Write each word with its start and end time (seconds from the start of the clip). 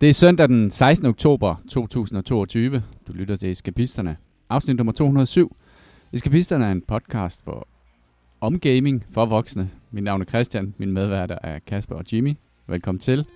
Det 0.00 0.08
er 0.08 0.12
søndag 0.12 0.48
den 0.48 0.70
16. 0.70 1.06
oktober 1.06 1.56
2022. 1.70 2.82
Du 3.06 3.12
lytter 3.12 3.36
til 3.36 3.50
Eskapisterne. 3.50 4.16
Afsnit 4.50 4.76
nummer 4.76 4.92
207. 4.92 5.56
Eskapisterne 6.12 6.64
er 6.64 6.72
en 6.72 6.82
podcast 6.82 7.40
for 7.44 7.68
om 8.40 8.60
gaming 8.60 9.04
for 9.10 9.26
voksne. 9.26 9.70
Mit 9.90 10.04
navn 10.04 10.20
er 10.20 10.24
Christian. 10.24 10.74
Min 10.78 10.92
medværter 10.92 11.38
er 11.42 11.58
Kasper 11.58 11.94
og 11.94 12.04
Jimmy. 12.12 12.34
Velkommen 12.66 13.00
til. 13.00 13.26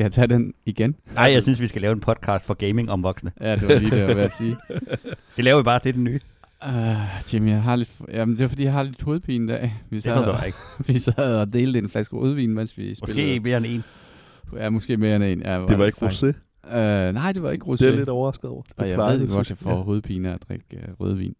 Skal 0.00 0.04
jeg 0.04 0.12
tage 0.12 0.26
den 0.26 0.54
igen? 0.66 0.96
Nej, 1.14 1.24
jeg 1.32 1.42
synes, 1.42 1.60
vi 1.60 1.66
skal 1.66 1.82
lave 1.82 1.92
en 1.92 2.00
podcast 2.00 2.46
for 2.46 2.54
gaming 2.54 2.90
om 2.90 3.02
voksne. 3.02 3.32
Ja, 3.40 3.56
det 3.56 3.68
var 3.68 3.78
lige 3.78 3.90
det, 3.90 3.98
jeg 3.98 4.08
var 4.08 4.14
ved 4.14 4.22
at 4.22 4.32
sige. 4.32 4.56
Det 5.36 5.44
laver 5.44 5.58
vi 5.58 5.62
bare, 5.62 5.80
det 5.84 5.88
er 5.88 5.92
det 5.92 6.02
nye. 6.02 6.20
Uh, 6.66 7.32
Jimmy, 7.34 7.50
jeg 7.50 7.62
har 7.62 7.76
lidt... 7.76 7.90
Jamen, 8.12 8.36
det 8.36 8.44
er 8.44 8.48
fordi, 8.48 8.64
jeg 8.64 8.72
har 8.72 8.82
lidt 8.82 9.02
hovedpine 9.02 9.44
i 9.44 9.48
dag. 9.56 9.74
Vi 9.90 9.96
Det 9.96 10.02
sad, 10.02 10.14
forstår 10.16 10.36
jeg 10.36 10.46
ikke. 10.46 10.58
vi 10.92 10.98
sad 10.98 11.34
og 11.36 11.52
delte 11.52 11.78
en 11.78 11.88
flaske 11.88 12.16
rødvin, 12.16 12.54
mens 12.54 12.78
vi 12.78 12.94
spillede. 12.94 13.22
Måske 13.22 13.40
mere 13.40 13.56
end 13.56 13.66
en. 13.66 13.84
Ja, 14.56 14.70
måske 14.70 14.96
mere 14.96 15.16
end 15.16 15.24
en. 15.24 15.42
Ja, 15.42 15.64
Det 15.68 15.78
var 15.78 15.86
ikke 15.86 15.98
faktisk. 15.98 16.22
rosé. 16.24 16.26
Uh, 16.64 17.14
nej, 17.14 17.32
det 17.32 17.42
var 17.42 17.50
ikke 17.50 17.64
rosé. 17.66 17.72
Det 17.72 17.82
er 17.82 17.86
jeg 17.88 17.96
lidt 17.96 18.08
overrasket 18.08 18.50
over. 18.50 18.62
Og 18.76 18.88
jeg 18.88 18.98
ved 18.98 19.20
det, 19.20 19.28
godt, 19.28 19.36
jeg 19.38 19.46
synes 19.46 19.60
får 19.60 19.82
hovedpine 19.82 20.28
af 20.30 20.34
at 20.34 20.42
drikke 20.48 20.64
uh, 20.88 21.00
rødvin. 21.06 21.34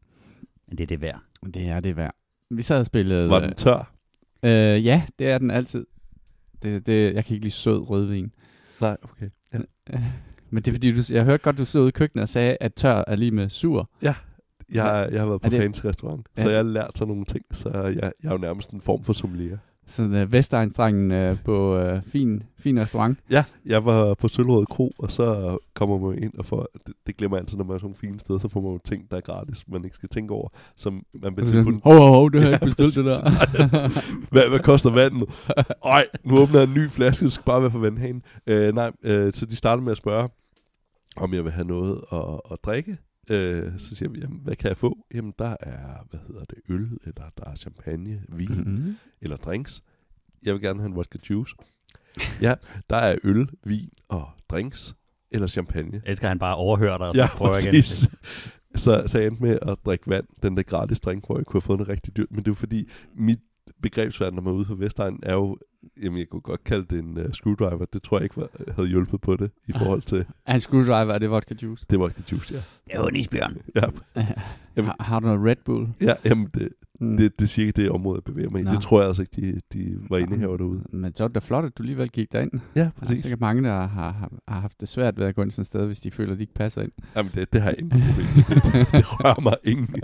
Men 0.68 0.78
det 0.78 0.82
er 0.82 0.86
det 0.88 1.00
værd. 1.00 1.20
Det 1.54 1.68
er 1.68 1.80
det 1.80 1.96
værd. 1.96 2.14
Vi 2.50 2.62
sad 2.62 2.78
og 2.78 2.86
spillede... 2.86 3.30
Var 3.30 3.40
den 3.40 3.54
tør? 3.54 3.92
øh, 4.42 4.86
ja, 4.86 5.02
det 5.18 5.26
er 5.30 5.38
den 5.38 5.50
altid. 5.50 5.86
Det, 6.62 6.86
det, 6.86 7.14
jeg 7.14 7.24
kan 7.24 7.34
ikke 7.34 7.44
lide 7.44 7.54
sød 7.54 7.90
rødvin. 7.90 8.32
Nej, 8.80 8.96
okay. 9.02 9.28
Ja. 9.52 9.58
Men 10.52 10.62
det 10.62 10.68
er 10.70 10.74
fordi, 10.74 10.92
du, 10.92 11.02
jeg 11.12 11.24
hørte 11.24 11.42
godt, 11.42 11.58
du 11.58 11.64
stod 11.64 11.80
ude 11.80 11.88
i 11.88 11.92
køkkenet 11.92 12.22
og 12.22 12.28
sagde, 12.28 12.56
at 12.60 12.74
tør 12.74 13.04
er 13.06 13.16
lige 13.16 13.30
med 13.30 13.48
sur. 13.48 13.90
Jeg, 14.02 14.14
jeg 14.72 15.20
har 15.20 15.26
været 15.26 15.40
på 15.40 15.48
det- 15.48 15.60
fancy 15.60 15.80
restaurant, 15.84 16.26
så 16.38 16.42
Ja. 16.44 16.48
jeg 16.48 16.56
har 16.56 16.62
lært 16.72 16.90
sådan 16.98 17.08
nogle 17.08 17.24
ting, 17.24 17.44
så 17.52 17.68
jeg, 17.70 18.12
jeg 18.22 18.28
er 18.28 18.32
jo 18.32 18.38
nærmest 18.38 18.70
en 18.70 18.80
form 18.80 19.02
for 19.04 19.12
sommelier. 19.12 19.58
Så 19.90 20.02
uh, 20.02 20.32
Vestegnsdrengen 20.32 21.30
uh, 21.30 21.38
på 21.44 21.80
uh, 21.80 22.02
fin, 22.06 22.42
fin 22.58 22.80
restaurant. 22.80 23.18
Ja, 23.30 23.44
jeg 23.66 23.84
var 23.84 24.14
på 24.14 24.28
Sølvrød 24.28 24.66
Kro, 24.66 24.92
og 24.98 25.10
så 25.10 25.58
kommer 25.74 25.98
man 25.98 26.22
ind 26.22 26.34
og 26.38 26.46
får, 26.46 26.66
det, 26.86 26.94
det 27.06 27.16
glemmer 27.16 27.36
jeg 27.36 27.42
altid, 27.42 27.56
når 27.56 27.64
man 27.64 27.74
er 27.74 27.78
sådan 27.78 27.86
nogle 27.86 27.96
fine 27.96 28.20
steder, 28.20 28.38
så 28.38 28.48
får 28.48 28.60
man 28.60 28.72
jo 28.72 28.78
ting, 28.84 29.10
der 29.10 29.16
er 29.16 29.20
gratis, 29.20 29.68
man 29.68 29.84
ikke 29.84 29.96
skal 29.96 30.08
tænke 30.08 30.34
over, 30.34 30.48
som 30.76 31.02
man 31.22 31.34
betaler 31.34 31.64
på. 31.64 31.70
Hov, 31.84 31.94
hov, 31.94 32.08
hov, 32.08 32.32
det 32.32 32.42
har 32.42 32.50
jeg 32.50 32.60
Ja, 32.62 32.66
ikke 32.66 32.76
bestilt 32.76 32.94
det 32.94 33.04
der. 33.04 33.20
Hvad, 34.32 34.48
hvad 34.48 34.58
koster 34.58 34.90
vandet? 34.90 35.28
Ej, 35.84 36.06
nu 36.24 36.38
åbner 36.38 36.58
jeg 36.58 36.68
en 36.68 36.74
ny 36.74 36.88
flaske, 36.88 37.24
det 37.24 37.32
skal 37.32 37.44
bare 37.44 37.62
være 37.62 37.70
for 37.70 37.78
vandhanen. 37.78 38.22
Øh, 38.46 38.74
nej, 38.74 38.90
øh, 39.02 39.32
så 39.32 39.46
de 39.46 39.56
starter 39.56 39.82
med 39.82 39.92
at 39.92 39.98
spørge, 39.98 40.28
om 41.16 41.34
jeg 41.34 41.44
vil 41.44 41.52
have 41.52 41.66
noget 41.66 42.00
at, 42.12 42.40
at 42.52 42.58
drikke. 42.64 42.98
Øh, 43.30 43.78
så 43.78 43.94
siger 43.94 44.08
vi, 44.08 44.20
jamen, 44.20 44.40
hvad 44.42 44.56
kan 44.56 44.68
jeg 44.68 44.76
få? 44.76 45.06
Jamen, 45.14 45.34
der 45.38 45.56
er, 45.60 46.06
hvad 46.10 46.20
hedder 46.26 46.44
det, 46.44 46.58
øl, 46.68 46.98
eller 47.04 47.30
der 47.38 47.44
er 47.50 47.54
champagne, 47.56 48.22
vin, 48.28 48.48
mm. 48.48 48.70
Mhm. 48.72 48.96
eller 49.20 49.36
drinks. 49.36 49.82
Jeg 50.42 50.54
vil 50.54 50.62
gerne 50.62 50.80
have 50.80 50.88
en 50.88 50.96
vodka 50.96 51.18
juice. 51.30 51.54
Ja, 52.40 52.54
der 52.90 52.96
er 52.96 53.16
øl, 53.24 53.48
vin 53.64 53.90
og 54.08 54.28
drinks, 54.48 54.96
eller 55.30 55.46
champagne. 55.46 56.02
Elsker, 56.06 56.26
at 56.26 56.28
han 56.28 56.38
bare 56.38 56.56
overhører 56.56 56.98
dig 56.98 57.08
og 57.08 57.16
Ja, 57.16 57.26
så 57.26 57.36
prøver 57.36 57.68
igen. 57.68 57.82
Så, 58.74 59.02
så 59.06 59.18
jeg 59.18 59.26
endte 59.26 59.42
med 59.42 59.58
at 59.62 59.78
drikke 59.86 60.10
vand, 60.10 60.24
den 60.42 60.56
der 60.56 60.62
gratis 60.62 61.00
drink, 61.00 61.26
hvor 61.26 61.38
jeg 61.38 61.46
kunne 61.46 61.58
have 61.60 61.66
fået 61.66 61.78
noget 61.78 61.88
rigtig 61.88 62.16
dyrt. 62.16 62.30
Men 62.30 62.38
det 62.38 62.46
er 62.46 62.50
jo 62.50 62.54
fordi, 62.54 62.88
mit 63.14 63.38
begrebsverden, 63.82 64.34
når 64.34 64.42
man 64.42 64.52
er 64.52 64.56
ude 64.56 64.64
for 64.64 64.74
Vestegn, 64.74 65.18
er 65.22 65.34
jo, 65.34 65.58
jamen 66.02 66.18
jeg 66.18 66.28
kunne 66.28 66.40
godt 66.40 66.64
kalde 66.64 66.84
det 66.90 66.98
en 66.98 67.18
uh, 67.18 67.24
screwdriver. 67.32 67.84
Det 67.92 68.02
tror 68.02 68.18
jeg 68.18 68.24
ikke 68.24 68.36
var, 68.36 68.48
havde 68.74 68.88
hjulpet 68.88 69.20
på 69.20 69.36
det, 69.36 69.50
i 69.66 69.72
forhold 69.72 70.02
til, 70.02 70.24
Er 70.46 70.54
en 70.54 70.60
screwdriver, 70.60 71.14
er 71.14 71.18
det 71.18 71.30
vodka 71.30 71.54
juice? 71.62 71.86
det 71.90 72.00
var 72.00 72.08
ikke 72.08 72.22
juice, 72.32 72.54
ja. 72.54 72.58
Det 72.84 72.94
er 72.94 73.00
jo 73.00 73.06
en 73.08 73.16
isbjørn. 73.16 73.56
Ja, 73.76 73.80
Jamen- 74.76 74.86
Har, 74.86 74.96
har 75.00 75.20
du 75.20 75.26
noget 75.26 75.46
Red 75.46 75.56
Bull? 75.64 75.88
ja 76.00 76.14
jamen 76.24 76.48
det, 76.54 76.68
Mm. 77.02 77.16
det, 77.16 77.38
det 77.38 77.44
er 77.44 77.48
cirka 77.48 77.70
det 77.82 77.90
område, 77.90 78.16
jeg 78.26 78.32
bevæger 78.34 78.50
mig 78.50 78.60
i. 78.60 78.64
Nå. 78.64 78.70
Det 78.72 78.82
tror 78.82 79.00
jeg 79.00 79.08
altså 79.08 79.22
ikke, 79.22 79.36
de, 79.52 79.60
de 79.72 79.96
var 80.10 80.18
indehaver 80.18 80.56
derude. 80.56 80.82
Men 80.92 81.14
så 81.16 81.24
er 81.24 81.28
det 81.28 81.34
da 81.34 81.38
flot, 81.40 81.64
at 81.64 81.78
du 81.78 81.82
alligevel 81.82 82.08
gik 82.10 82.32
derind. 82.32 82.50
Ja, 82.76 82.80
Der 82.80 82.86
er 82.86 82.90
præcis. 82.98 83.22
sikkert 83.22 83.40
mange, 83.40 83.62
der 83.62 83.70
har, 83.86 83.86
har, 83.86 84.32
har 84.48 84.60
haft 84.60 84.80
det 84.80 84.88
svært 84.88 85.18
ved 85.18 85.26
at 85.26 85.34
gå 85.34 85.42
ind 85.42 85.50
sådan 85.50 85.60
et 85.62 85.66
sted, 85.66 85.86
hvis 85.86 85.98
de 86.00 86.10
føler, 86.10 86.32
at 86.32 86.38
de 86.38 86.42
ikke 86.42 86.54
passer 86.54 86.82
ind. 86.82 86.92
Jamen 87.16 87.32
det, 87.34 87.52
det 87.52 87.62
har 87.62 87.68
jeg 87.70 87.78
intet 87.78 88.02
problem 88.02 88.26
det, 88.26 88.92
det 88.92 89.04
rører 89.24 89.40
mig 89.40 89.56
ingen. 89.64 89.94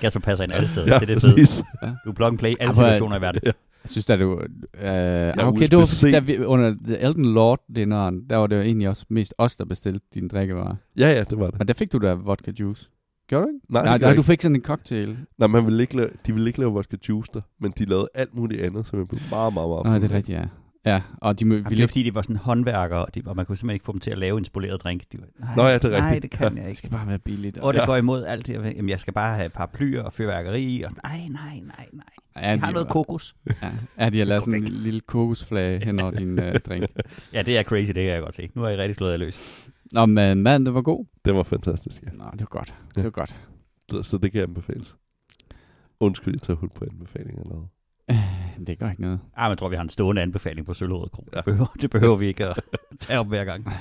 Kasper 0.00 0.20
passer 0.20 0.44
ind 0.44 0.52
alle 0.52 0.68
steder. 0.68 0.86
Ja, 0.94 0.98
det 1.00 1.10
er 1.10 1.14
det 1.14 1.22
fede. 1.22 1.32
præcis. 1.34 1.62
Du 2.04 2.10
er 2.10 2.14
plug 2.14 2.28
and 2.28 2.38
play 2.38 2.54
alle 2.60 2.64
Ja, 2.64 2.68
er- 2.70 2.74
situationer 2.74 3.18
i 3.18 3.20
verden. 3.20 3.40
Ja. 3.46 3.50
Jeg 3.84 3.90
synes, 3.90 4.10
at 4.10 4.18
du... 4.18 4.32
Øh, 4.32 5.32
okay, 5.38 5.62
USB-C. 5.62 5.70
det 5.70 5.78
var 5.78 5.86
fordi, 6.00 6.12
da 6.12 6.18
vi, 6.18 6.44
under 6.44 6.74
The 6.84 6.98
Elden 6.98 7.34
Lord-dinneren, 7.34 8.28
der 8.30 8.36
var 8.36 8.46
det 8.46 8.56
jo 8.56 8.60
egentlig 8.60 8.88
også 8.88 9.04
mest 9.08 9.34
os, 9.38 9.56
der 9.56 9.64
bestilte 9.64 10.06
dine 10.14 10.28
drikkevarer. 10.28 10.74
Ja, 10.98 11.08
ja, 11.08 11.24
det 11.24 11.38
var 11.38 11.46
det. 11.50 11.58
Men 11.58 11.68
der 11.68 11.74
fik 11.74 11.92
du 11.92 11.98
da 11.98 12.14
vodka 12.14 12.52
juice. 12.60 12.88
Gjorde 13.28 13.46
du 13.46 13.48
ikke? 13.48 13.60
Nej, 13.68 13.82
nej, 13.82 13.90
nej 13.90 13.98
gjorde 13.98 14.16
du 14.16 14.22
fik 14.22 14.42
sådan 14.42 14.56
en 14.56 14.62
cocktail. 14.62 15.16
Nej, 15.38 15.48
man 15.48 15.66
ville 15.66 15.82
ikke 15.82 15.96
lave, 15.96 16.08
de 16.26 16.32
ville 16.32 16.48
ikke 16.48 16.58
lave 16.58 16.72
vodka 16.72 16.96
juice 17.08 17.30
der, 17.34 17.40
men 17.60 17.72
de 17.78 17.84
lavede 17.84 18.08
alt 18.14 18.34
muligt 18.34 18.60
andet, 18.62 18.86
som 18.86 18.98
jeg 18.98 19.08
blev 19.08 19.20
meget, 19.30 19.54
meget, 19.54 19.68
meget 19.68 19.84
Nej, 19.84 19.98
det 19.98 20.10
er 20.10 20.16
rigtigt, 20.16 20.38
ja. 20.38 20.44
Ja, 20.86 21.02
og 21.16 21.40
de 21.40 21.44
må, 21.44 21.54
Jamen, 21.54 21.64
det 21.64 21.72
er 21.72 21.76
ikke... 21.82 21.88
fordi, 21.88 22.02
de 22.02 22.14
var 22.14 22.22
sådan 22.22 22.36
håndværkere, 22.36 23.04
og, 23.06 23.14
de, 23.14 23.22
og 23.26 23.36
man 23.36 23.46
kunne 23.46 23.56
simpelthen 23.56 23.74
ikke 23.74 23.84
få 23.84 23.92
dem 23.92 24.00
til 24.00 24.10
at 24.10 24.18
lave 24.18 24.38
en 24.38 24.44
spoleret 24.44 24.82
drink. 24.84 25.02
De 25.12 25.18
var, 25.20 25.26
nej, 25.38 25.56
Nå 25.56 25.62
ja, 25.62 25.74
det 25.78 25.84
er 25.84 26.00
Nej, 26.00 26.12
rigtigt. 26.14 26.22
det 26.32 26.38
kan 26.38 26.56
jeg 26.56 26.62
Det 26.62 26.68
ikke. 26.68 26.78
skal 26.78 26.90
bare 26.90 27.06
være 27.08 27.18
billigt. 27.18 27.58
Og 27.58 27.74
det 27.74 27.80
Ja. 27.80 27.84
går 27.86 27.96
imod 27.96 28.24
alt 28.24 28.46
det. 28.46 28.52
Jamen, 28.54 28.88
jeg 28.88 29.00
skal 29.00 29.12
bare 29.14 29.36
have 29.36 29.48
paraplyer 29.48 30.02
og 30.02 30.12
fyrværkeri 30.12 30.62
i. 30.62 30.82
Og, 30.82 30.92
nej, 31.04 31.18
nej, 31.30 31.60
nej, 31.66 31.86
nej. 31.92 32.04
ja, 32.36 32.40
Jeg 32.50 32.60
har 32.60 32.66
de 32.66 32.72
noget 32.72 32.86
var- 32.88 32.92
kokos. 32.92 33.34
Ja, 33.62 33.70
ja, 33.98 34.10
de 34.10 34.18
har 34.18 34.24
lavet 34.24 34.44
sådan 34.44 34.54
en 34.62 34.68
lille 34.68 35.00
kokosflage 35.00 35.84
hen 35.84 36.00
over 36.00 36.10
din 36.10 36.38
uh, 36.38 36.44
drink. 36.68 36.86
Ja, 37.32 37.42
det 37.42 37.58
er 37.58 37.62
crazy, 37.62 37.86
det 37.86 37.94
kan 37.94 38.04
jeg 38.04 38.22
godt 38.22 38.34
se. 38.34 38.50
Nu 38.54 38.62
har 38.62 38.68
jeg 38.68 38.78
rigtig 38.78 38.96
slået 38.96 39.10
jer 39.10 39.16
løs. 39.16 39.66
Nå, 39.92 40.06
men 40.06 40.42
maden, 40.42 40.66
det 40.66 40.74
var 40.74 40.82
god. 40.82 41.04
Det 41.24 41.34
var 41.34 41.42
fantastisk, 41.42 42.02
ja. 42.02 42.08
Nå, 42.12 42.24
det 42.32 42.40
var 42.40 42.46
godt. 42.46 42.68
Ja. 42.68 42.74
Det 43.00 43.04
var 43.04 43.10
godt. 43.10 43.38
Så, 43.90 44.02
så 44.02 44.18
det 44.18 44.32
kan 44.32 44.42
anbefales. 44.42 44.96
Undskyld, 46.00 46.34
jeg 46.34 46.42
tager 46.42 46.56
hul 46.56 46.70
på 46.74 46.84
anbefalinger 46.90 47.42
eller 47.42 47.54
noget. 47.54 47.68
Det 48.66 48.78
gør 48.78 48.90
ikke 48.90 49.02
noget. 49.02 49.20
Ah, 49.36 49.44
men 49.46 49.50
jeg 49.50 49.58
tror, 49.58 49.68
vi 49.68 49.76
har 49.76 49.82
en 49.82 49.88
stående 49.88 50.22
anbefaling 50.22 50.66
på 50.66 50.74
Sølvrød 50.74 51.08
Kro. 51.12 51.28
Ja. 51.32 51.36
Det, 51.36 51.44
behøver, 51.44 51.72
det 51.80 51.90
behøver 51.90 52.16
vi 52.16 52.26
ikke 52.26 52.46
at 52.46 52.60
tage 53.00 53.18
op 53.18 53.28
hver 53.28 53.44
gang. 53.44 53.66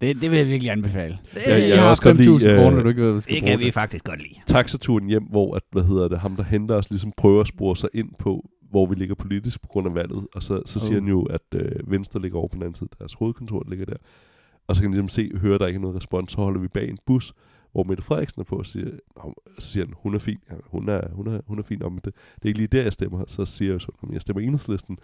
Det, 0.00 0.20
det 0.22 0.30
vil 0.30 0.36
jeg 0.38 0.46
virkelig 0.46 0.70
anbefale. 0.72 1.18
Det, 1.34 1.46
Jeg- 1.46 1.60
Jeg, 1.60 1.68
jeg 1.68 1.82
har 1.82 1.90
også 1.90 2.02
godt 2.02 2.16
5.000 2.16 2.22
lide, 2.22 2.52
øh, 2.52 2.58
kroner, 2.58 2.82
du 2.82 2.88
ikke 2.88 3.00
ved, 3.00 3.08
hvad 3.08 3.14
du 3.16 3.20
skal 3.20 3.34
det 3.34 3.42
bruge 3.42 3.50
kan 3.50 3.58
vi 3.58 3.64
til. 3.64 3.72
faktisk 3.72 4.04
godt 4.04 4.22
lide. 4.22 4.34
Taxaturen 4.46 5.06
hjem, 5.08 5.22
hvor 5.22 5.54
at, 5.56 5.62
hvad 5.72 5.82
hedder 5.82 6.08
det, 6.08 6.18
ham 6.18 6.36
der 6.36 6.42
henter 6.42 6.74
os, 6.74 6.90
ligesom 6.90 7.12
prøver 7.16 7.40
at 7.40 7.46
spore 7.46 7.76
sig 7.76 7.88
ind 7.94 8.08
på, 8.18 8.50
hvor 8.70 8.86
vi 8.86 8.94
ligger 8.94 9.14
politisk 9.14 9.60
på 9.62 9.68
grund 9.68 9.86
af 9.86 9.94
valget. 9.94 10.26
Og 10.34 10.42
så, 10.42 10.62
så 10.66 10.78
siger 10.78 10.96
Oh. 10.96 11.02
han 11.02 11.08
jo, 11.08 11.22
at 11.22 11.40
øh, 11.54 11.90
Venstre 11.90 12.20
ligger 12.22 12.38
over 12.38 12.48
på 12.48 12.54
den 12.54 12.62
anden 12.62 12.74
side, 12.74 12.88
deres 12.98 13.14
hovedkontor 13.14 13.64
ligger 13.68 13.86
der. 13.86 13.96
Og 14.68 14.76
så 14.76 14.82
kan 14.82 14.90
han 14.90 14.94
ligesom 14.94 15.08
se, 15.08 15.30
høre, 15.40 15.58
der 15.58 15.66
ikke 15.66 15.76
er 15.78 15.80
noget 15.80 15.96
respons, 15.96 16.32
så 16.32 16.36
holder 16.40 16.60
vi 16.60 16.68
bag 16.68 16.88
en 16.88 16.98
bus, 17.06 17.32
hvor 17.78 17.84
Mette 17.84 18.02
Frederiksen 18.02 18.40
er 18.40 18.44
på, 18.44 18.56
og 18.56 18.66
siger, 18.66 18.90
så 19.58 19.70
siger 19.70 19.86
han, 19.86 19.94
hun 19.96 20.14
er 20.14 20.18
fin, 20.18 20.38
ja, 20.50 20.54
hun 20.66 20.88
er, 20.88 21.08
hun 21.12 21.26
er, 21.26 21.40
hun 21.46 21.58
er 21.58 21.62
fin 21.62 21.82
om 21.82 21.98
det. 21.98 22.14
Det 22.34 22.42
er 22.42 22.46
ikke 22.46 22.58
lige 22.58 22.68
der, 22.68 22.82
jeg 22.82 22.92
stemmer. 22.92 23.24
Så 23.26 23.44
siger 23.44 23.68
jeg 23.68 23.74
jo 23.74 23.78
så, 23.78 23.92
at 24.02 24.12
jeg 24.12 24.20
stemmer 24.20 24.42
enhedslisten. 24.42 24.98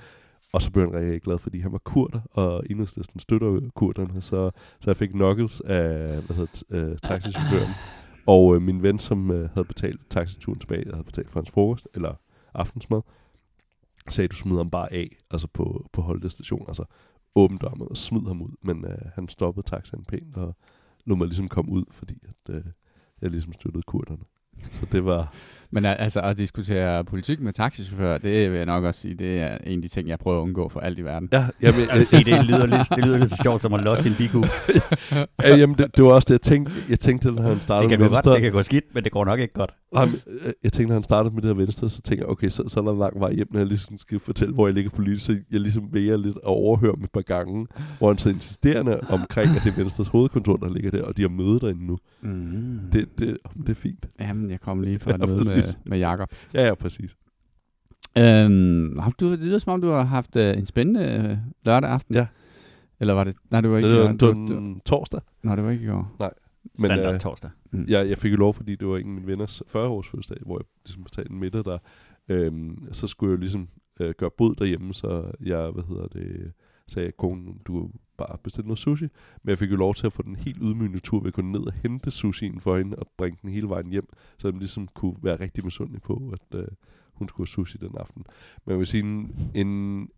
Og 0.53 0.63
så 0.63 0.71
blev 0.71 0.85
han 0.85 1.01
rigtig 1.01 1.23
glad, 1.23 1.39
fordi 1.39 1.59
han 1.59 1.73
var 1.73 1.79
kurder, 1.79 2.21
og 2.31 2.63
enhedslisten 2.71 3.21
støtter 3.21 3.61
kurderne. 3.75 4.23
Så, 4.23 4.51
så 4.81 4.91
jeg 4.91 4.97
fik 4.97 5.09
knuckles 5.09 5.61
af, 5.61 6.21
hvad 6.23 6.37
hedder 6.37 6.65
det, 6.71 6.91
øh, 6.91 6.99
taxichaufføren. 6.99 7.71
Og 8.27 8.55
øh, 8.55 8.63
min 8.63 8.83
ven, 8.83 8.99
som 8.99 9.31
øh, 9.31 9.51
havde 9.51 9.65
betalt 9.65 10.01
taxituren 10.11 10.59
tilbage, 10.59 10.83
jeg 10.87 10.95
havde 10.95 11.05
betalt 11.05 11.31
for 11.31 11.41
hans 11.41 11.51
frokost, 11.51 11.89
eller 11.95 12.15
aftensmad, 12.55 13.01
sagde, 14.09 14.29
du 14.29 14.37
smider 14.37 14.59
ham 14.59 14.71
bare 14.71 14.93
af, 14.93 15.17
altså 15.31 15.47
på, 15.47 15.87
på 15.93 16.03
Holte 16.03 16.31
station, 16.31 16.65
altså 16.69 16.85
åbent 17.35 17.63
dørmet 17.63 17.89
og 17.89 17.97
smid 17.97 18.21
ham 18.27 18.43
ud. 18.43 18.51
Men 18.63 18.85
øh, 18.85 18.99
han 19.15 19.29
stoppede 19.29 19.67
taxaen 19.67 20.05
pænt, 20.05 20.37
og 20.37 20.57
lod 21.07 21.17
mig 21.17 21.27
ligesom 21.27 21.49
komme 21.49 21.71
ud, 21.71 21.85
fordi 21.91 22.19
at, 22.29 22.55
øh, 22.55 22.65
jeg 23.23 23.31
ligesom 23.31 23.53
støttede 23.53 23.83
kurderne. 23.83 24.25
Så 24.73 24.87
det 24.93 25.05
var, 25.05 25.35
men 25.71 25.85
al- 25.85 25.97
altså 25.99 26.21
at 26.21 26.39
diskutere 26.39 27.05
politik 27.05 27.41
med 27.41 27.53
taxichauffør, 27.53 28.19
det 28.19 28.51
vil 28.51 28.57
jeg 28.57 28.67
nok 28.67 28.85
også 28.85 29.01
sige, 29.01 29.15
det 29.15 29.41
er 29.41 29.59
en 29.67 29.79
af 29.79 29.83
de 29.83 29.89
ting, 29.89 30.09
jeg 30.09 30.19
prøver 30.19 30.39
at 30.39 30.43
undgå 30.43 30.69
for 30.69 30.81
alt 30.81 30.99
i 30.99 31.03
verden. 31.03 31.29
ja, 31.33 31.45
jamen, 31.63 31.81
Jeg 31.91 31.99
vil 31.99 32.07
sige, 32.13 32.25
det 32.25 32.45
lyder 32.45 32.67
lidt, 32.67 32.89
det 32.97 33.05
lyder 33.05 33.19
lidt 33.19 33.31
så 33.31 33.41
sjovt, 33.43 33.63
som 33.63 33.75
at 33.75 33.81
lost 33.83 34.05
i 34.05 34.09
en 34.09 34.15
biku. 34.19 34.43
ja, 35.43 35.57
jamen 35.57 35.77
det, 35.79 35.97
det, 35.97 36.05
var 36.05 36.11
også 36.11 36.27
det, 36.27 36.31
jeg 36.35 36.41
tænkte, 36.41 36.73
jeg 36.89 37.01
tænkte, 37.01 37.31
når 37.33 37.43
han 37.43 37.61
startede 37.61 37.83
Det 37.83 37.91
kan 37.91 38.01
med 38.01 38.09
gå 38.09 38.15
godt, 38.15 38.17
venstre, 38.27 38.35
det 38.35 38.43
kan 38.43 38.53
gå 38.53 38.63
skidt, 38.63 38.85
men 38.95 39.05
det 39.05 39.13
går 39.13 39.25
nok 39.25 39.41
ikke 39.41 39.55
godt. 39.55 39.71
Jamen, 39.97 40.15
øh, 40.27 40.53
jeg 40.65 40.73
tænkte, 40.73 40.89
når 40.89 40.95
han 40.95 41.05
startede 41.05 41.35
med 41.35 41.43
det 41.43 41.49
her 41.51 41.55
venstre, 41.55 41.89
så 41.91 42.03
tænker 42.03 42.25
jeg, 42.25 42.31
okay, 42.31 42.49
så, 42.49 42.65
så 42.69 42.81
er 42.81 42.85
der 42.85 42.93
en 42.93 42.99
lang 42.99 43.21
vej 43.21 43.33
hjem, 43.35 43.49
når 43.53 43.61
jeg 43.61 43.67
ligesom 43.67 43.99
skal 43.99 44.19
fortælle, 44.21 44.55
hvor 44.55 44.67
jeg 44.67 44.75
ligger 44.75 44.91
politisk, 44.91 45.27
så 45.27 45.37
jeg 45.53 45.61
ligesom 45.61 45.89
vælger 45.93 46.17
lidt 46.17 46.37
at 46.37 46.43
overhøre 46.45 46.93
dem 46.97 47.05
et 47.05 47.11
par 47.11 47.21
gange, 47.21 47.67
hvor 47.99 48.09
han 48.09 48.19
så 48.19 48.29
insisterende 48.29 49.01
omkring, 49.09 49.57
at 49.57 49.63
det 49.65 49.73
er 49.73 49.77
Venstres 49.77 50.09
hovedkontor, 50.09 50.57
der 50.57 50.73
ligger 50.75 50.91
der, 50.91 51.03
og 51.03 51.17
de 51.17 51.23
har 51.23 51.29
møde 51.29 51.61
derinde 51.61 51.87
nu. 51.87 51.99
Mm. 52.23 52.79
Det, 52.93 53.19
det, 53.19 53.37
det 53.57 53.69
er 53.69 53.75
fint. 53.75 54.07
Jamen, 54.21 54.51
jeg 54.51 54.61
kom 54.61 54.81
lige 54.81 54.99
fra 54.99 55.11
et 55.15 55.21
Ja, 55.21 55.27
møde 55.27 55.39
med 55.49 55.54
præcis. 55.61 55.79
med 55.85 55.99
Jakob. 55.99 56.29
Ja, 56.55 56.67
ja, 56.67 56.75
præcis. 56.75 57.17
Øhm, 58.19 58.99
har 58.99 59.11
du, 59.21 59.31
det 59.31 59.39
lyder 59.39 59.59
som 59.59 59.73
om, 59.73 59.81
du 59.81 59.89
har 59.91 60.03
haft 60.03 60.37
øh, 60.37 60.59
en 60.59 60.67
spændende 60.67 61.01
øh, 61.31 61.37
lørdag 61.65 61.91
aften. 61.91 62.15
Ja. 62.15 62.27
Eller 63.01 63.15
var 63.15 63.25
det? 63.25 63.37
Nej, 63.51 63.61
det 63.61 63.71
var 63.71 63.77
ikke 63.77 63.89
Det 63.89 63.95
i 63.97 63.99
var, 63.99 64.05
går. 64.07 64.11
det 64.13 64.21
Du- 64.21 64.27
var 64.27 64.35
du- 64.47 64.57
en 64.59 64.81
torsdag, 64.81 65.21
Nej, 65.43 65.55
det 65.57 65.65
var 65.65 65.71
ikke 65.71 65.85
i 65.85 65.89
går. 65.89 66.17
men 66.19 66.31
Standard 66.89 67.15
øh, 67.15 67.21
torsdag. 67.21 67.51
jeg, 67.89 68.09
jeg 68.09 68.19
fik 68.19 68.33
jo 68.33 68.37
lov, 68.37 68.55
fordi 68.55 68.77
det 68.77 68.89
var 68.89 68.97
en 68.97 69.07
af 69.07 69.13
mine 69.15 69.27
venners 69.27 69.63
40-års 69.69 70.09
fødselsdag, 70.09 70.39
hvor 70.47 70.59
jeg 70.59 70.65
ligesom 70.87 71.05
betalte 71.05 71.31
en 71.33 71.39
middag 71.41 71.65
der. 71.65 71.79
Øhm, 72.29 72.89
så 72.93 73.07
skulle 73.07 73.31
jeg 73.31 73.37
jo 73.37 73.41
ligesom 73.41 73.69
øh, 74.01 74.15
gøre 74.19 74.31
bod 74.39 74.55
derhjemme, 74.55 74.95
så 74.95 75.31
jeg, 75.41 75.71
hvad 75.71 75.85
hedder 75.89 76.07
det, 76.07 76.53
sagde 76.89 77.13
konen, 77.19 77.59
du 77.67 77.91
bare 78.17 78.39
bestille 78.43 78.67
noget 78.67 78.79
sushi. 78.79 79.09
Men 79.43 79.51
jeg 79.51 79.59
fik 79.59 79.71
jo 79.71 79.77
lov 79.77 79.95
til 79.95 80.07
at 80.07 80.13
få 80.13 80.23
den 80.23 80.37
helt 80.37 80.59
ydmygende 80.63 80.99
tur 80.99 81.21
ved 81.21 81.29
at 81.29 81.35
gå 81.35 81.43
ned 81.43 81.61
og 81.61 81.73
hente 81.73 82.11
sushien 82.11 82.61
for 82.61 82.79
hende 82.79 82.97
og 82.97 83.07
bringe 83.17 83.39
den 83.43 83.51
hele 83.51 83.69
vejen 83.69 83.91
hjem, 83.91 84.09
så 84.39 84.49
jeg 84.49 84.59
ligesom 84.59 84.89
kunne 84.89 85.17
være 85.23 85.41
rigtig 85.41 85.65
misundelig 85.65 86.03
på, 86.03 86.33
at 86.33 86.59
øh, 86.59 86.67
hun 87.15 87.29
skulle 87.29 87.47
have 87.47 87.65
sushi 87.65 87.79
den 87.79 87.97
aften. 87.97 88.25
Men 88.65 88.71
jeg 88.71 88.79
vil 88.79 88.87
sige, 88.87 89.03
en, 89.03 89.37
en, 89.55 89.69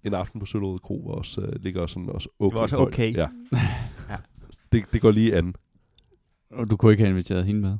en 0.04 0.14
aften 0.14 0.40
på 0.40 0.46
Søllerød 0.46 0.78
Kro 0.78 1.02
var 1.06 1.14
også, 1.14 1.42
øh, 1.42 1.62
ligger 1.62 1.80
også 1.82 1.92
sådan 1.92 2.08
også 2.08 2.28
okay. 2.38 2.54
var 2.54 2.62
også 2.62 2.76
højt. 2.76 2.88
okay. 2.88 3.14
Ja. 3.14 3.28
Ja. 4.10 4.16
Det, 4.72 4.84
det 4.92 5.00
går 5.00 5.10
lige 5.10 5.36
an. 5.36 5.54
Og 6.50 6.70
du 6.70 6.76
kunne 6.76 6.92
ikke 6.92 7.02
have 7.02 7.10
inviteret 7.10 7.44
hende 7.44 7.60
med? 7.60 7.76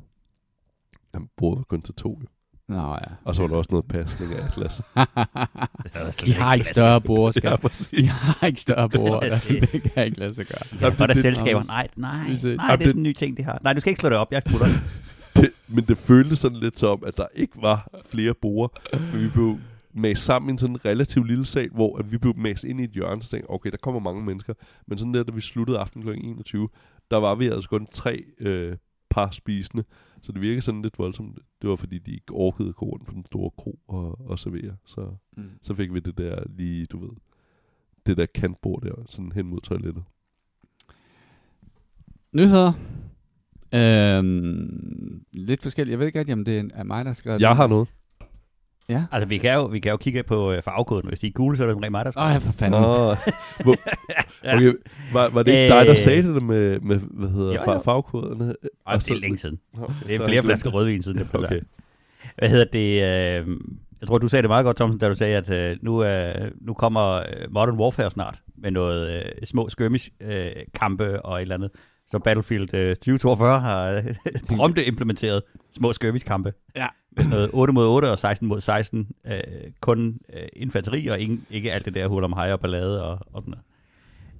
Jamen, 1.13 1.29
bordet 1.37 1.57
var 1.57 1.63
kun 1.63 1.81
til 1.81 1.93
to, 1.93 2.19
jo. 2.21 2.27
Nå 2.69 2.91
ja. 2.91 2.97
Og 3.25 3.35
så 3.35 3.41
var 3.41 3.47
der 3.47 3.55
også 3.55 3.67
noget 3.71 3.85
pasning 3.85 4.33
af 4.33 4.45
Atlas. 4.45 4.81
De 6.25 6.33
har 6.33 6.53
ikke 6.53 6.69
større 6.69 7.01
bord, 7.01 7.35
ja. 7.43 7.57
De 7.97 8.07
har 8.07 8.47
ikke 8.47 8.61
større 8.61 8.89
bord. 8.89 9.23
Det- 9.23 9.71
det 9.71 9.81
kan 9.93 10.05
ikke 10.05 10.19
lade 10.19 10.33
sig 10.35 10.45
gøre. 10.45 10.81
Ja, 10.81 10.85
og 10.87 10.97
der 10.97 11.07
det- 11.07 11.21
selskaber, 11.21 11.63
nej, 11.63 11.87
nej, 11.95 12.17
nej, 12.17 12.75
det 12.75 12.83
er 12.83 12.89
sådan 12.89 12.95
en 12.97 13.03
ny 13.03 13.13
ting, 13.13 13.37
de 13.37 13.43
har. 13.43 13.59
Nej, 13.63 13.73
du 13.73 13.79
skal 13.79 13.89
ikke 13.89 13.99
slå 13.99 14.09
det 14.09 14.17
op, 14.17 14.31
jeg 14.31 14.41
smutter. 14.47 14.67
Det, 15.35 15.49
men 15.67 15.83
det 15.85 15.97
føltes 15.97 16.39
sådan 16.39 16.57
lidt 16.57 16.79
som, 16.79 17.03
at 17.07 17.17
der 17.17 17.25
ikke 17.35 17.53
var 17.61 17.87
flere 18.05 18.33
borer. 18.41 18.67
Men 19.13 19.23
vi 19.23 19.29
blev 19.29 19.57
mast 19.93 20.23
sammen 20.25 20.49
i 20.49 20.51
en 20.51 20.57
sådan 20.57 20.85
relativt 20.85 21.27
lille 21.27 21.45
sal, 21.45 21.69
hvor 21.73 21.97
at 21.97 22.11
vi 22.11 22.17
blev 22.17 22.33
mast 22.37 22.63
ind 22.63 22.81
i 22.81 22.83
et 22.83 22.89
hjørne, 22.89 23.23
så 23.23 23.29
tænkte 23.29 23.49
okay, 23.49 23.71
der 23.71 23.77
kommer 23.77 23.99
mange 24.01 24.23
mennesker. 24.25 24.53
Men 24.87 24.97
sådan 24.97 25.13
der, 25.13 25.23
da 25.23 25.31
vi 25.31 25.41
sluttede 25.41 25.79
aften 25.79 26.01
kl. 26.01 26.09
21, 26.09 26.69
der 27.11 27.17
var 27.17 27.35
vi 27.35 27.45
altså 27.47 27.69
kun 27.69 27.87
tre 27.93 28.23
øh, 28.39 28.77
par 29.09 29.31
spisende. 29.31 29.83
Så 30.21 30.31
det 30.31 30.41
virkede 30.41 30.61
sådan 30.61 30.81
lidt 30.81 30.99
voldsomt. 30.99 31.39
Det 31.61 31.69
var 31.69 31.75
fordi, 31.75 31.97
de 31.99 32.11
ikke 32.11 32.31
orkede 32.33 32.69
at 32.69 32.75
gå 32.75 32.85
rundt 32.85 33.05
på 33.05 33.11
den 33.13 33.25
store 33.25 33.51
kro 33.57 33.79
og, 33.87 34.29
og 34.29 34.39
servere. 34.39 34.75
Så, 34.85 35.09
Mm. 35.37 35.49
så 35.61 35.73
fik 35.73 35.93
vi 35.93 35.99
det 35.99 36.17
der 36.17 36.43
lige, 36.49 36.85
du 36.85 36.97
ved, 36.99 37.09
det 38.05 38.17
der 38.17 38.25
kantbord 38.25 38.81
der, 38.81 38.93
sådan 39.09 39.31
hen 39.31 39.47
mod 39.47 39.61
toilettet. 39.61 40.03
Nyheder. 42.33 42.73
Øhm, 43.73 45.25
lidt 45.33 45.61
forskelligt. 45.61 45.91
Jeg 45.91 45.99
ved 45.99 46.05
ikke 46.07 46.19
rigtig, 46.19 46.33
om 46.33 46.45
det 46.45 46.71
er 46.73 46.83
mig, 46.83 47.05
der 47.05 47.13
skal... 47.13 47.37
Jeg 47.41 47.55
har 47.55 47.67
noget. 47.67 47.89
Ja. 48.89 49.03
Altså, 49.11 49.27
vi 49.27 49.37
kan 49.37 49.53
jo, 49.53 49.65
vi 49.65 49.79
kan 49.79 49.91
jo 49.91 49.97
kigge 49.97 50.23
på 50.23 50.51
øh, 50.51 50.61
farvekoden. 50.63 51.07
Hvis 51.07 51.19
de 51.19 51.27
er 51.27 51.31
gule, 51.31 51.57
så 51.57 51.63
er 51.63 51.67
det 51.67 51.77
rent 51.77 51.91
mig, 51.91 52.05
der 52.05 52.11
skal. 52.11 52.21
Åh, 52.23 52.41
for 52.41 52.51
fanden. 52.51 52.81
Nå, 52.81 52.87
hvor, 53.63 53.75
okay, 54.53 54.73
var, 55.13 55.29
var 55.29 55.43
det 55.43 55.51
ikke 55.51 55.73
dig, 55.75 55.85
der 55.85 55.91
Øh. 55.91 55.97
sagde 55.97 56.23
det 56.33 56.43
med, 56.43 56.79
med 56.79 56.99
hvad 57.11 57.29
hedder 57.29 57.53
Jo, 57.53 57.71
jo, 57.73 57.79
farvekoderne? 57.83 58.45
Ej, 58.45 58.53
Og 58.85 58.93
det 58.93 59.03
så- 59.03 59.13
er 59.13 59.17
længe 59.17 59.37
siden. 59.37 59.59
Okay, 59.81 59.93
Det 60.07 60.15
er 60.15 60.25
flere 60.25 60.43
flasker 60.43 60.69
rødvin 60.69 61.01
siden. 61.01 61.17
Det 61.17 61.29
blev 61.31 61.43
Okay. 61.43 61.61
Hvad 62.37 62.49
hedder 62.49 62.65
det? 62.65 62.93
Øh, 63.49 63.57
jeg 64.01 64.07
tror, 64.07 64.17
du 64.17 64.27
sagde 64.27 64.41
det 64.41 64.49
meget 64.49 64.65
godt, 64.65 64.77
Thomsen, 64.77 64.99
da 64.99 65.09
du 65.09 65.15
sagde, 65.15 65.37
at 65.37 65.49
øh, 65.49 65.77
nu, 65.81 66.03
øh, 66.03 66.51
nu 66.61 66.73
kommer 66.73 67.13
øh, 67.15 67.23
Modern 67.51 67.75
Warfare 67.79 68.11
snart 68.11 68.39
med 68.57 68.71
noget 68.71 69.09
øh, 69.25 69.45
små 69.45 69.69
skirmish-kampe 69.69 71.21
og 71.25 71.37
et 71.37 71.41
eller 71.41 71.55
andet. 71.55 71.69
Så 72.09 72.19
Battlefield 72.19 72.73
øh, 72.73 72.95
2042 72.95 73.59
har 73.59 73.91
øh, 73.91 74.03
prompte 74.57 74.85
implementeret 74.85 75.43
små 75.71 75.93
skirmish-kampe. 75.93 76.53
Ja. 76.75 76.87
Med 77.11 77.23
sådan 77.23 77.37
noget 77.37 77.49
8 77.53 77.73
mod 77.73 77.85
8 77.85 78.11
og 78.11 78.19
16 78.19 78.47
mod 78.47 78.61
16. 78.61 79.07
Øh, 79.25 79.41
kun 79.81 80.19
øh, 80.33 80.47
infanteri 80.53 81.07
og 81.07 81.19
ingen, 81.19 81.45
ikke 81.49 81.73
alt 81.73 81.85
det 81.85 81.93
der 81.93 82.07
hul 82.07 82.23
om 82.23 82.33
hej 82.33 82.53
og 82.53 82.59
ballade 82.59 83.03
og, 83.03 83.19
og 83.33 83.41
sådan 83.41 83.51
noget. 83.51 83.63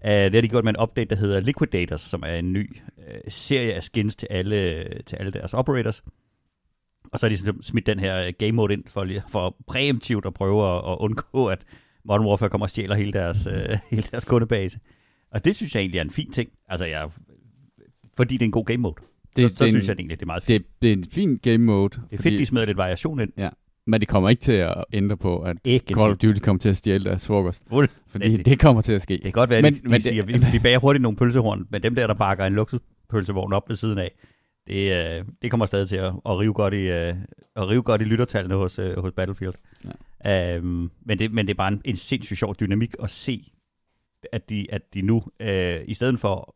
Uh, 0.03 0.09
det 0.09 0.33
har 0.33 0.41
de 0.41 0.49
gjort 0.49 0.63
med 0.63 0.73
en 0.73 0.81
update, 0.81 1.09
der 1.09 1.15
hedder 1.15 1.39
Liquidators, 1.39 2.01
som 2.01 2.23
er 2.25 2.35
en 2.35 2.53
ny 2.53 2.77
uh, 2.97 3.03
serie 3.27 3.73
af 3.73 3.83
skins 3.83 4.15
til 4.15 4.27
alle, 4.29 4.87
til 5.05 5.15
alle 5.15 5.31
deres 5.31 5.53
operators. 5.53 6.03
Og 7.11 7.19
så 7.19 7.25
har 7.25 7.29
de 7.29 7.37
sådan 7.37 7.63
smidt 7.63 7.85
den 7.87 7.99
her 7.99 8.25
øh, 8.27 8.33
game 8.39 8.51
mode 8.51 8.73
ind 8.73 8.83
for, 8.87 9.07
for 9.29 9.55
præemptivt 9.67 10.25
at 10.25 10.33
prøve 10.33 10.75
at, 10.75 10.91
at 10.91 10.97
undgå, 10.99 11.47
at 11.47 11.65
Modern 12.05 12.25
Warfare 12.25 12.49
kommer 12.49 12.65
og 12.65 12.69
stjæler 12.69 12.95
hele 12.95 13.13
deres, 13.13 13.47
uh, 13.47 13.77
hele 13.91 14.07
deres 14.11 14.25
kundebase. 14.25 14.79
Og 15.31 15.45
det 15.45 15.55
synes 15.55 15.75
jeg 15.75 15.81
egentlig 15.81 15.97
er 15.97 16.03
en 16.03 16.11
fin 16.11 16.31
ting. 16.31 16.49
Altså, 16.69 16.85
jeg, 16.85 17.09
fordi 18.17 18.33
det 18.33 18.41
er 18.41 18.45
en 18.45 18.51
god 18.51 18.65
game 18.65 18.77
mode. 18.77 18.95
Det, 19.35 19.49
så, 19.49 19.55
så 19.55 19.63
det, 19.63 19.71
synes 19.71 19.85
en, 19.85 19.89
jeg 19.89 19.95
egentlig, 19.99 20.19
det 20.19 20.23
er 20.23 20.27
meget 20.27 20.43
fint. 20.43 20.63
det, 20.65 20.81
det 20.81 20.89
er 20.89 20.93
en 20.93 21.03
fin 21.11 21.37
game 21.37 21.57
mode. 21.57 21.89
Det 21.89 22.19
er 22.19 22.23
fedt, 22.23 22.39
de 22.39 22.45
smider 22.45 22.65
lidt 22.65 22.77
variation 22.77 23.19
ind. 23.19 23.31
Men 23.89 23.99
det 23.99 24.07
kommer 24.07 24.29
ikke 24.29 24.41
til 24.41 24.51
at 24.51 24.85
ændre 24.93 25.17
på, 25.17 25.39
at 25.39 25.57
Ikke 25.63 25.93
Call 25.93 26.11
of 26.11 26.17
Duty 26.17 26.39
kommer 26.39 26.59
til 26.59 26.69
at 26.69 26.77
stjæle 26.77 27.03
deres 27.03 27.27
frokost. 27.27 27.63
Fuld. 27.69 27.89
Fordi 28.07 28.37
det 28.37 28.59
kommer 28.59 28.81
til 28.81 28.93
at 28.93 29.01
ske. 29.01 29.13
Det 29.13 29.21
kan 29.21 29.31
godt 29.31 29.49
være, 29.49 29.61
Men- 29.61 29.73
men, 29.73 29.83
de, 29.83 29.89
men 29.89 29.97
de 29.97 30.01
siger, 30.01 30.25
det- 30.25 30.41
vi, 30.41 30.51
vi 30.51 30.59
bager 30.59 30.79
hurtigt 30.79 31.01
nogle 31.01 31.17
pølsehorn, 31.17 31.67
men 31.69 31.83
dem 31.83 31.95
der, 31.95 32.07
der 32.07 32.13
bakker 32.13 32.45
en 32.45 32.53
luksuspølsevogn 32.53 33.53
op 33.53 33.69
ved 33.69 33.75
siden 33.75 33.97
af, 33.97 34.11
det, 34.67 35.17
øh, 35.19 35.25
det 35.41 35.51
kommer 35.51 35.65
stadig 35.65 35.87
til 35.89 35.95
at, 35.95 36.13
at, 36.25 36.39
rive 36.39 36.53
godt 36.53 36.73
i, 36.73 36.77
øh, 36.89 37.15
at 37.55 37.67
rive 37.69 37.81
godt 37.81 38.01
i 38.01 38.05
lyttertallene 38.05 38.55
hos, 38.55 38.79
øh, 38.79 38.97
hos 38.99 39.13
Battlefield. 39.13 39.53
Ja. 40.25 40.55
Øhm, 40.55 40.89
men, 41.05 41.19
det, 41.19 41.31
men 41.31 41.47
det 41.47 41.53
er 41.53 41.57
bare 41.57 41.71
en, 41.73 41.81
en 41.85 41.95
sindssygt 41.95 42.39
sjov 42.39 42.55
dynamik 42.59 42.95
at 43.03 43.09
se, 43.09 43.51
at 44.31 44.49
de, 44.49 44.67
at 44.69 44.81
de 44.93 45.01
nu, 45.01 45.23
øh, 45.39 45.79
i 45.87 45.93
stedet 45.93 46.19
for, 46.19 46.55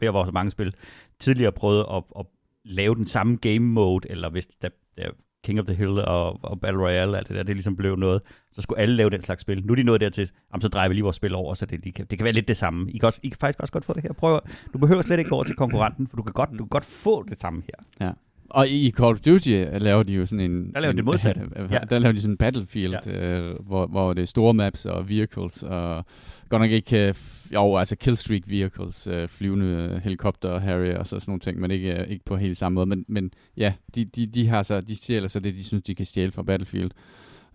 ved 0.00 0.08
at 0.08 0.14
være 0.14 0.32
mange 0.32 0.50
spil, 0.50 0.74
tidligere 1.18 1.52
prøvede 1.52 1.86
at, 1.92 2.02
at 2.18 2.26
lave 2.64 2.94
den 2.94 3.06
samme 3.06 3.36
game 3.36 3.58
mode, 3.58 4.10
eller 4.10 4.30
hvis 4.30 4.48
der, 4.62 4.68
der 4.98 5.10
King 5.44 5.60
of 5.60 5.66
the 5.66 5.74
Hill 5.74 5.98
og, 5.98 6.44
og 6.44 6.60
Battle 6.60 6.82
Royale, 6.82 7.18
alt 7.18 7.28
det 7.28 7.36
der, 7.36 7.42
det 7.42 7.56
ligesom 7.56 7.76
blev 7.76 7.96
noget, 7.96 8.22
så 8.52 8.62
skulle 8.62 8.80
alle 8.80 8.96
lave 8.96 9.10
den 9.10 9.22
slags 9.22 9.42
spil. 9.42 9.66
Nu 9.66 9.72
er 9.72 9.76
de 9.76 9.82
nået 9.82 10.00
dertil, 10.00 10.30
jamen, 10.52 10.62
så 10.62 10.68
drejer 10.68 10.88
vi 10.88 10.94
lige 10.94 11.04
vores 11.04 11.16
spil 11.16 11.34
over, 11.34 11.54
så 11.54 11.66
det, 11.66 11.84
de 11.84 11.92
kan, 11.92 12.06
det 12.06 12.18
kan 12.18 12.24
være 12.24 12.32
lidt 12.32 12.48
det 12.48 12.56
samme. 12.56 12.90
I 12.90 12.98
kan, 12.98 13.06
også, 13.06 13.20
I 13.22 13.28
kan 13.28 13.38
faktisk 13.40 13.60
også 13.60 13.72
godt 13.72 13.84
få 13.84 13.92
det 13.92 14.02
her. 14.02 14.12
Prøv, 14.12 14.40
du 14.72 14.78
behøver 14.78 15.02
slet 15.02 15.18
ikke 15.18 15.28
gå 15.28 15.34
over 15.34 15.44
til 15.44 15.56
konkurrenten, 15.56 16.06
for 16.06 16.16
du 16.16 16.22
kan 16.22 16.32
godt, 16.32 16.50
du 16.50 16.56
kan 16.56 16.68
godt 16.68 16.84
få 16.84 17.22
det 17.22 17.40
samme 17.40 17.62
her. 17.62 18.06
Ja. 18.06 18.12
Og 18.50 18.68
i 18.68 18.90
Call 18.90 19.10
of 19.10 19.20
Duty 19.20 19.48
øh, 19.48 19.80
laver 19.80 20.02
de 20.02 20.12
jo 20.12 20.26
sådan 20.26 20.50
en... 20.50 20.72
Der 20.74 20.80
laver 20.80 20.82
de 20.82 20.90
en, 20.90 20.96
det 20.96 21.04
modsatte. 21.04 21.42
Ja. 21.70 21.78
Der 21.90 21.98
laver 21.98 22.12
de 22.12 22.20
sådan 22.20 22.32
en 22.32 22.36
battlefield, 22.36 22.96
ja. 23.06 23.38
øh, 23.38 23.66
hvor, 23.66 23.86
hvor 23.86 24.12
det 24.12 24.22
er 24.22 24.26
store 24.26 24.54
maps 24.54 24.86
og 24.86 25.08
vehicles, 25.08 25.62
og 25.62 26.04
godt 26.48 26.62
nok 26.62 26.70
ikke... 26.70 27.08
Øh, 27.08 27.14
jo, 27.54 27.76
altså 27.76 27.96
killstreak 27.96 28.42
vehicles, 28.46 29.06
øh, 29.06 29.28
flyvende 29.28 29.66
øh, 29.66 30.02
helikopter, 30.02 30.60
Harrier 30.60 30.98
og 30.98 31.06
så 31.06 31.20
sådan 31.20 31.30
nogle 31.30 31.40
ting, 31.40 31.60
men 31.60 31.70
ikke, 31.70 32.00
øh, 32.00 32.08
ikke 32.08 32.24
på 32.24 32.36
helt 32.36 32.58
samme 32.58 32.74
måde. 32.74 32.86
Men, 32.86 33.04
men 33.08 33.30
ja, 33.56 33.72
de, 33.94 34.04
de, 34.04 34.26
de 34.26 34.48
har 34.48 34.62
så, 34.62 34.80
de 34.80 34.96
stjæler 34.96 35.28
så 35.28 35.40
det, 35.40 35.54
de 35.54 35.64
synes, 35.64 35.84
de 35.84 35.94
kan 35.94 36.06
stjæle 36.06 36.32
fra 36.32 36.42
Battlefield. 36.42 36.90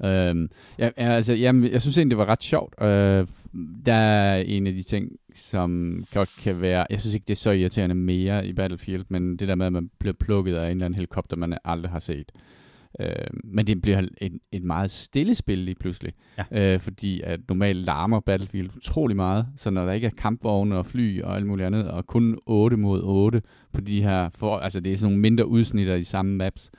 Øhm, 0.03 0.49
ja, 0.79 0.89
altså, 0.97 1.33
jamen, 1.33 1.71
jeg 1.71 1.81
synes 1.81 1.97
egentlig, 1.97 2.17
det 2.17 2.27
var 2.27 2.29
ret 2.29 2.43
sjovt. 2.43 2.81
Øh, 2.81 3.27
der 3.85 3.93
er 3.93 4.37
en 4.37 4.67
af 4.67 4.73
de 4.73 4.83
ting, 4.83 5.11
som 5.35 6.03
godt 6.13 6.29
kan 6.43 6.61
være... 6.61 6.85
Jeg 6.89 6.99
synes 6.99 7.15
ikke, 7.15 7.25
det 7.27 7.33
er 7.33 7.37
så 7.37 7.51
irriterende 7.51 7.95
mere 7.95 8.47
i 8.47 8.53
Battlefield, 8.53 9.05
men 9.09 9.37
det 9.37 9.47
der 9.47 9.55
med, 9.55 9.65
at 9.65 9.73
man 9.73 9.89
bliver 9.99 10.13
plukket 10.13 10.55
af 10.55 10.65
en 10.65 10.71
eller 10.71 10.85
anden 10.85 10.95
helikopter, 10.95 11.37
man 11.37 11.57
aldrig 11.65 11.91
har 11.91 11.99
set. 11.99 12.31
Øh, 12.99 13.27
men 13.43 13.67
det 13.67 13.81
bliver 13.81 14.07
et, 14.21 14.33
et 14.51 14.63
meget 14.63 14.91
stille 14.91 15.35
spil 15.35 15.57
lige 15.57 15.75
pludselig. 15.75 16.13
Ja. 16.51 16.73
Øh, 16.73 16.79
fordi 16.79 17.21
at 17.21 17.39
normalt 17.49 17.85
larmer 17.85 18.19
Battlefield 18.19 18.69
utrolig 18.77 19.15
meget, 19.15 19.47
så 19.55 19.69
når 19.69 19.85
der 19.85 19.93
ikke 19.93 20.07
er 20.07 20.11
kampvogne 20.17 20.77
og 20.77 20.85
fly 20.85 21.21
og 21.21 21.35
alt 21.35 21.45
muligt 21.45 21.65
andet, 21.65 21.87
og 21.87 22.07
kun 22.07 22.37
8 22.45 22.77
mod 22.77 23.01
8 23.03 23.41
på 23.73 23.81
de 23.81 24.03
her... 24.03 24.29
For, 24.35 24.57
altså 24.57 24.79
det 24.79 24.93
er 24.93 24.97
sådan 24.97 25.11
nogle 25.11 25.21
mindre 25.21 25.47
udsnit 25.47 25.87
af 25.87 25.97
de 25.97 26.05
samme 26.05 26.35
maps, 26.35 26.71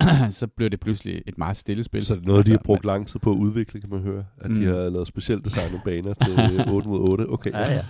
så 0.30 0.46
bliver 0.46 0.70
det 0.70 0.80
pludselig 0.80 1.22
et 1.26 1.38
meget 1.38 1.56
stille 1.56 1.84
spil. 1.84 2.04
Så 2.04 2.14
er 2.14 2.18
det 2.18 2.26
noget, 2.26 2.46
de 2.46 2.50
har 2.50 2.56
Altså, 2.58 2.64
brugt 2.66 2.84
lang 2.84 3.06
tid 3.06 3.20
på 3.20 3.30
at 3.30 3.36
udvikle, 3.36 3.80
kan 3.80 3.90
man 3.90 4.00
høre. 4.00 4.24
At 4.38 4.50
mm. 4.50 4.56
de 4.56 4.64
har 4.64 4.74
lavet 4.74 5.06
specielt 5.06 5.44
designet 5.44 5.80
baner 5.84 6.14
til 6.14 6.32
8 6.74 6.88
mod 6.88 7.00
8. 7.00 7.26
Okay, 7.28 7.50
Ja, 7.50 7.72
ja. 7.74 7.82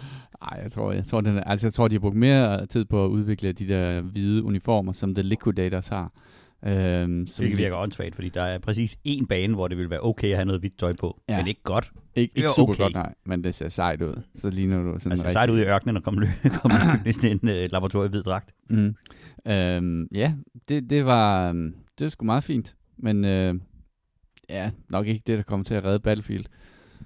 Ej, 0.42 0.60
jeg 0.62 0.72
tror, 0.72 0.92
jeg 0.92 1.04
tror, 1.04 1.20
den 1.20 1.36
er, 1.38 1.44
altså, 1.44 1.66
jeg 1.66 1.72
tror, 1.72 1.88
de 1.88 1.94
har 1.94 2.00
brugt 2.00 2.16
mere 2.16 2.66
tid 2.66 2.84
på 2.84 3.04
at 3.04 3.08
udvikle 3.08 3.52
de 3.52 3.68
der 3.68 4.00
hvide 4.00 4.42
uniformer, 4.42 4.92
som 4.92 5.14
The 5.14 5.22
Liquidators 5.22 5.88
har. 5.88 6.12
Øhm, 6.66 7.26
som 7.26 7.42
Hvilket 7.42 7.58
virker 7.58 7.76
åndssvagt, 7.76 8.14
fordi 8.14 8.28
der 8.28 8.42
er 8.42 8.58
præcis 8.58 8.96
én 9.08 9.26
bane, 9.26 9.54
hvor 9.54 9.68
det 9.68 9.78
vil 9.78 9.90
være 9.90 10.00
okay 10.00 10.28
at 10.30 10.36
have 10.36 10.44
noget 10.44 10.60
hvidt 10.62 10.78
tøj 10.78 10.92
på, 11.00 11.20
Ja. 11.28 11.32
ja. 11.34 11.38
men 11.40 11.48
ikke 11.48 11.62
godt. 11.62 11.90
Ikke, 12.16 12.32
Det 12.32 12.38
ikke 12.38 12.46
er 12.46 12.52
super 12.56 12.72
okay. 12.72 12.82
godt, 12.82 12.94
nej, 12.94 13.14
men 13.26 13.44
det 13.44 13.54
ser 13.54 13.68
sejt 13.68 14.02
ud. 14.02 14.22
Så 14.34 14.50
ligner 14.50 14.82
du 14.82 14.98
sådan 14.98 15.12
Altså 15.12 15.30
sejt 15.30 15.50
ud 15.50 15.58
i 15.58 15.62
ørkenen 15.62 15.96
og 15.96 16.02
komme 16.02 16.20
løb, 16.20 16.28
komme 16.62 16.78
løb 16.92 17.06
i 17.06 17.12
sådan 17.12 17.30
en 17.42 17.48
uh, 17.48 17.72
laboratoriehvid 17.72 18.22
dragt. 18.22 18.50
Mm. 18.70 18.94
Øhm, 19.46 20.08
ja, 20.14 20.34
det, 20.68 20.90
det 20.90 21.04
var 21.04 21.48
øhm, 21.48 21.74
det 21.98 22.04
var 22.04 22.10
sgu 22.10 22.24
meget 22.24 22.44
fint. 22.44 22.76
Men 22.96 23.24
øh, 23.24 23.54
ja, 24.48 24.70
nok 24.88 25.06
ikke 25.06 25.22
det, 25.26 25.36
der 25.36 25.42
kommer 25.42 25.64
til 25.64 25.74
at 25.74 25.84
redde 25.84 26.00
Battlefield. 26.00 26.44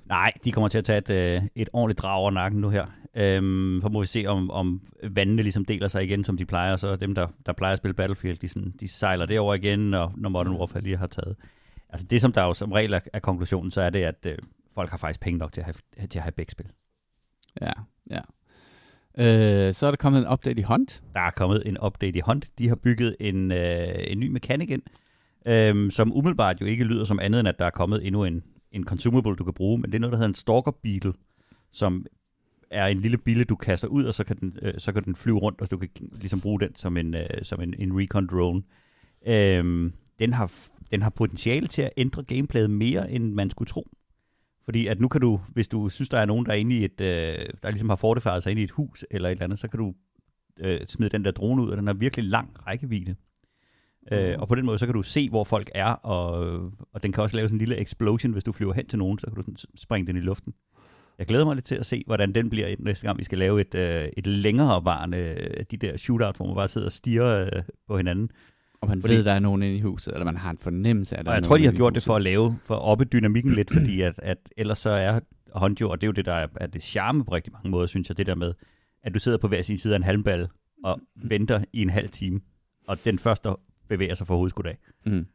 Nej, 0.05 0.33
de 0.45 0.53
kommer 0.53 0.69
til 0.69 0.79
at 0.79 0.85
tage 0.85 0.99
et, 0.99 1.11
øh, 1.11 1.43
et 1.55 1.69
ordentligt 1.73 1.99
drag 1.99 2.19
over 2.19 2.31
nakken 2.31 2.61
nu 2.61 2.69
her. 2.69 2.87
Øhm, 3.15 3.81
så 3.83 3.89
må 3.89 4.01
vi 4.01 4.07
se, 4.07 4.25
om, 4.27 4.51
om 4.51 4.83
vandene 5.03 5.43
ligesom 5.43 5.65
deler 5.65 5.89
sig 5.89 6.05
igen, 6.05 6.25
som 6.25 6.37
de 6.37 6.45
plejer. 6.47 6.77
Så 6.77 6.97
dem, 6.97 7.15
der, 7.15 7.27
der 7.47 7.53
plejer 7.53 7.73
at 7.73 7.79
spille 7.79 7.95
Battlefield, 7.95 8.39
de, 8.39 8.49
sådan, 8.49 8.75
de 8.81 8.89
sejler 8.89 9.27
derover 9.27 9.55
igen, 9.55 9.95
og 9.95 10.13
når 10.17 10.29
Modern 10.29 10.57
Warfare 10.57 10.83
lige 10.83 10.97
har 10.97 11.07
taget. 11.07 11.37
Altså 11.89 12.07
det, 12.07 12.21
som 12.21 12.33
der 12.33 12.43
jo 12.43 12.55
som 12.55 12.73
regel 12.73 12.93
er, 12.93 13.01
er 13.13 13.19
konklusionen, 13.19 13.71
så 13.71 13.81
er 13.81 13.91
det, 13.91 14.03
at 14.03 14.27
øh, 14.27 14.39
folk 14.75 14.91
har 14.91 14.97
faktisk 14.97 15.21
penge 15.21 15.39
nok 15.39 15.53
til 15.53 15.61
at 15.61 15.65
have, 15.65 16.07
til 16.07 16.19
at 16.19 16.23
have 16.23 16.33
begge 16.33 16.51
spil. 16.53 16.67
Ja, 17.61 17.73
ja. 18.11 18.21
Øh, 19.19 19.75
så 19.75 19.87
er 19.87 19.91
der 19.91 19.97
kommet 19.97 20.21
en 20.21 20.33
update 20.33 20.61
i 20.61 20.63
Hunt. 20.63 21.03
Der 21.15 21.21
er 21.21 21.31
kommet 21.31 21.63
en 21.67 21.79
update 21.85 22.19
i 22.19 22.21
Hunt. 22.21 22.51
De 22.59 22.69
har 22.69 22.77
bygget 22.77 23.17
en, 23.21 23.53
øh, 23.53 23.95
en 24.07 24.21
ny 24.21 24.29
mekanik 24.29 24.71
ind, 24.71 24.83
øh, 25.47 25.91
som 25.91 26.13
umiddelbart 26.17 26.61
jo 26.61 26.67
ikke 26.67 26.85
lyder 26.85 27.05
som 27.05 27.19
andet 27.21 27.41
end, 27.41 27.49
at 27.49 27.59
der 27.59 27.65
er 27.65 27.71
kommet 27.71 28.07
endnu 28.07 28.25
en, 28.25 28.43
en 28.73 28.85
consumable, 28.85 29.37
du 29.37 29.45
kan 29.45 29.55
bruge, 29.55 29.79
men 29.79 29.91
det 29.91 29.95
er 29.95 30.01
noget, 30.01 30.13
der 30.13 30.19
hedder 30.19 30.29
en 30.29 30.35
Stalker 30.35 30.71
Beetle, 30.83 31.13
som 31.73 32.07
er 32.71 32.87
en 32.87 33.01
lille 33.01 33.19
bille, 33.19 33.45
du 33.45 33.57
kaster 33.57 33.89
ud, 33.89 34.05
og 34.05 34.15
så 34.15 34.25
kan 34.25 34.37
den, 34.37 34.59
øh, 34.63 34.75
så 34.79 34.93
kan 34.93 35.05
den 35.05 35.17
flyve 35.17 35.39
rundt, 35.39 35.61
og 35.61 35.71
du 35.71 35.79
kan 35.79 35.89
ligesom 36.21 36.41
bruge 36.41 36.61
den 36.61 36.75
som 36.75 36.97
en, 36.97 37.15
øh, 37.15 37.27
som 37.43 37.61
en, 37.61 37.75
en 37.79 38.01
recon 38.01 38.27
drone. 38.27 38.63
Øh, 39.27 39.91
den, 40.19 40.33
har, 40.33 40.53
den 40.91 41.03
har 41.03 41.11
potentiale 41.11 41.67
til 41.67 41.83
at 41.83 41.91
ændre 41.97 42.23
gameplayet 42.23 42.71
mere, 42.71 43.11
end 43.11 43.33
man 43.33 43.51
skulle 43.51 43.69
tro. 43.69 43.89
Fordi 44.65 44.87
at 44.87 45.01
nu 45.01 45.09
kan 45.09 45.21
du, 45.21 45.41
hvis 45.49 45.69
du 45.69 45.89
synes, 45.89 46.09
der 46.09 46.19
er 46.19 46.25
nogen, 46.25 46.47
der 46.47 46.53
er 46.53 46.57
inde 46.57 46.77
i 46.77 46.85
et, 46.85 47.01
øh, 47.01 47.49
der 47.63 47.71
ligesom 47.71 47.89
har 47.89 47.97
fortifieret 47.97 48.43
sig 48.43 48.51
inde 48.51 48.63
i 48.63 48.65
et 48.65 48.71
hus 48.71 49.05
eller 49.11 49.29
et 49.29 49.33
eller 49.33 49.45
andet, 49.45 49.59
så 49.59 49.69
kan 49.69 49.79
du 49.79 49.95
øh, 50.61 50.81
smide 50.89 51.11
den 51.11 51.25
der 51.25 51.31
drone 51.31 51.63
ud, 51.63 51.71
og 51.71 51.77
den 51.77 51.87
har 51.87 51.95
virkelig 51.95 52.25
lang 52.25 52.67
rækkevidde. 52.67 53.15
Mm. 54.11 54.17
Øh, 54.17 54.39
og 54.39 54.49
på 54.49 54.55
den 54.55 54.67
måde, 54.67 54.79
så 54.79 54.87
kan 54.87 54.95
du 54.95 55.03
se, 55.03 55.29
hvor 55.29 55.45
folk 55.45 55.71
er, 55.75 55.93
og, 55.93 56.35
og 56.93 57.03
den 57.03 57.13
kan 57.13 57.23
også 57.23 57.37
lave 57.37 57.49
sådan 57.49 57.55
en 57.55 57.59
lille 57.59 57.81
explosion, 57.81 58.33
hvis 58.33 58.45
du 58.45 58.53
flyver 58.53 58.73
hen 58.73 58.87
til 58.87 58.99
nogen, 58.99 59.19
så 59.19 59.27
kan 59.27 59.35
du 59.35 59.43
sådan 59.43 59.57
springe 59.77 60.07
den 60.07 60.17
i 60.17 60.21
luften. 60.21 60.55
Jeg 61.19 61.27
glæder 61.27 61.45
mig 61.45 61.55
lidt 61.55 61.65
til 61.65 61.75
at 61.75 61.87
se, 61.87 62.03
hvordan 62.07 62.35
den 62.35 62.51
bliver 62.51 62.77
næste 62.79 63.07
gang, 63.07 63.19
vi 63.19 63.25
skal 63.25 63.39
lave 63.39 63.61
et, 63.61 63.75
øh, 63.75 64.09
et 64.17 64.27
længerevarende, 64.27 65.19
øh, 65.19 65.65
de 65.71 65.77
der 65.77 65.97
shootouts, 65.97 66.37
hvor 66.37 66.47
man 66.47 66.55
bare 66.55 66.69
sidder 66.69 66.87
og 66.87 66.93
stiger 66.93 67.41
øh, 67.41 67.63
på 67.89 67.97
hinanden. 67.97 68.31
Og 68.83 68.89
man 68.89 69.01
fordi, 69.01 69.15
ved, 69.15 69.25
der 69.25 69.33
er 69.33 69.39
nogen 69.39 69.63
inde 69.63 69.77
i 69.77 69.81
huset, 69.81 70.13
eller 70.13 70.25
man 70.25 70.37
har 70.37 70.51
en 70.51 70.59
fornemmelse 70.59 71.17
af, 71.17 71.25
der 71.25 71.31
Og 71.31 71.37
jeg 71.37 71.45
tror, 71.45 71.57
de 71.57 71.65
har 71.65 71.73
gjort 71.73 71.95
det 71.95 72.03
for 72.03 72.17
at 72.17 72.23
lave, 72.23 72.59
for 72.65 72.75
at 72.75 72.83
oppe 72.83 73.05
dynamikken 73.05 73.55
lidt, 73.55 73.73
fordi 73.73 74.01
at, 74.01 74.15
at 74.23 74.39
ellers 74.57 74.79
så 74.79 74.91
er 74.91 75.21
Honjo, 75.55 75.91
og 75.91 76.01
det 76.01 76.07
er 76.07 76.09
jo 76.09 76.13
det, 76.13 76.25
der 76.25 76.33
er, 76.33 76.47
er 76.57 76.67
det 76.67 76.83
charme 76.83 77.25
på 77.25 77.33
rigtig 77.33 77.53
mange 77.53 77.71
måder, 77.71 77.87
synes 77.87 78.09
jeg, 78.09 78.17
det 78.19 78.27
der 78.27 78.35
med, 78.35 78.53
at 79.03 79.15
du 79.15 79.19
sidder 79.19 79.39
på 79.39 79.49
hver 79.49 79.63
sin 79.63 79.79
side 79.79 79.95
af 79.95 79.97
en 79.97 80.03
halmball, 80.03 80.49
og 80.85 81.01
venter 81.25 81.65
i 81.73 81.83
en 81.83 81.91
halv 81.91 82.09
time, 82.09 82.41
og 82.89 83.05
den 83.05 83.19
første 83.19 83.49
bevæger 83.89 84.15
sig 84.15 84.27
for 84.27 84.37
hovedskud 84.37 84.65
af. 84.65 84.79
Mm. 85.07 85.27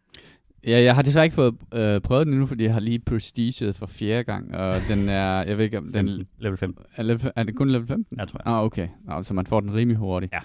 Ja, 0.68 0.82
jeg 0.82 0.96
har 0.96 1.01
desværre 1.01 1.25
ikke 1.25 1.36
fået 1.36 1.56
øh, 1.74 2.01
prøvet 2.01 2.25
den 2.25 2.34
endnu, 2.34 2.46
fordi 2.46 2.63
jeg 2.63 2.74
har 2.74 2.80
lige 2.80 3.00
prestiget 3.00 3.75
for 3.75 3.86
fjerde 3.86 4.24
gang, 4.24 4.56
og 4.56 4.75
den 4.89 5.10
er, 5.10 5.44
jeg 5.44 5.58
ved 5.58 5.66
ikke 5.66 5.77
om 5.77 5.84
den... 5.84 5.94
15, 5.94 6.27
level 6.39 6.58
15. 6.58 6.86
Er, 6.96 7.04
level, 7.04 7.32
er 7.36 7.44
det 7.44 7.56
kun 7.56 7.70
level 7.70 7.88
15? 7.88 8.20
Jeg 8.20 8.27
tror 8.27 8.42
jeg. 8.46 8.54
Ah, 8.54 8.63
okay. 8.63 8.88
Ah, 9.08 9.24
så 9.24 9.34
man 9.34 9.46
får 9.46 9.60
den 9.60 9.74
rimelig 9.74 9.98
hurtigt. 9.98 10.34
Ja. 10.34 10.39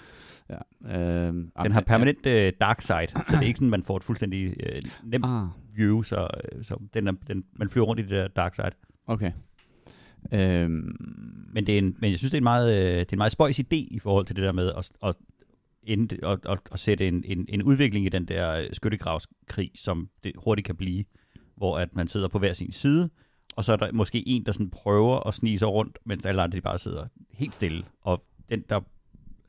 Ja. 0.49 1.27
Øh, 1.27 1.33
den 1.63 1.71
har 1.71 1.81
permanent 1.81 2.25
ja. 2.25 2.47
uh, 2.47 2.53
dark 2.61 2.81
side, 2.81 3.07
så 3.07 3.23
det 3.29 3.37
er 3.37 3.41
ikke 3.41 3.57
sådan, 3.57 3.69
man 3.69 3.83
får 3.83 3.97
et 3.97 4.03
fuldstændig 4.03 4.47
uh, 4.47 5.09
nemt 5.09 5.25
ah. 5.25 5.47
view, 5.75 6.01
så, 6.01 6.27
så 6.61 6.77
den 6.93 7.07
er, 7.07 7.11
den, 7.27 7.43
man 7.53 7.69
flyver 7.69 7.85
rundt 7.85 7.99
i 7.99 8.03
det 8.03 8.11
der 8.11 8.27
dark 8.27 8.55
side. 8.55 8.71
Okay. 9.07 9.31
Øhm. 10.31 10.95
Men, 11.53 11.67
det 11.67 11.73
er 11.73 11.77
en, 11.77 11.95
men 11.99 12.11
jeg 12.11 12.17
synes, 12.19 12.31
det 12.31 12.37
er 12.37 12.39
en 12.39 12.43
meget, 12.43 12.67
det 12.75 13.09
er 13.09 13.13
en 13.13 13.17
meget 13.17 13.31
spøjs 13.31 13.59
idé 13.59 13.75
i 13.91 13.99
forhold 13.99 14.25
til 14.25 14.35
det 14.35 14.43
der 14.43 14.51
med 14.51 14.71
at, 14.77 14.91
at 15.03 15.15
ind, 15.83 16.23
og, 16.23 16.39
og, 16.45 16.57
og 16.71 16.79
sætte 16.79 17.07
en, 17.07 17.23
en, 17.27 17.45
en 17.49 17.63
udvikling 17.63 18.05
i 18.05 18.09
den 18.09 18.25
der 18.25 18.67
skyttegravskrig, 18.73 19.71
som 19.75 20.09
det 20.23 20.31
hurtigt 20.37 20.65
kan 20.65 20.75
blive, 20.75 21.05
hvor 21.55 21.77
at 21.77 21.95
man 21.95 22.07
sidder 22.07 22.27
på 22.27 22.39
hver 22.39 22.53
sin 22.53 22.71
side, 22.71 23.09
og 23.55 23.63
så 23.63 23.73
er 23.73 23.75
der 23.75 23.91
måske 23.91 24.27
en, 24.27 24.45
der 24.45 24.51
sådan 24.51 24.69
prøver 24.69 25.27
at 25.27 25.33
snige 25.33 25.59
sig 25.59 25.67
rundt, 25.67 25.97
mens 26.05 26.25
alle 26.25 26.41
andre 26.41 26.55
de 26.55 26.61
bare 26.61 26.79
sidder 26.79 27.07
helt 27.31 27.55
stille. 27.55 27.83
Og 28.01 28.23
den, 28.49 28.63
der 28.69 28.79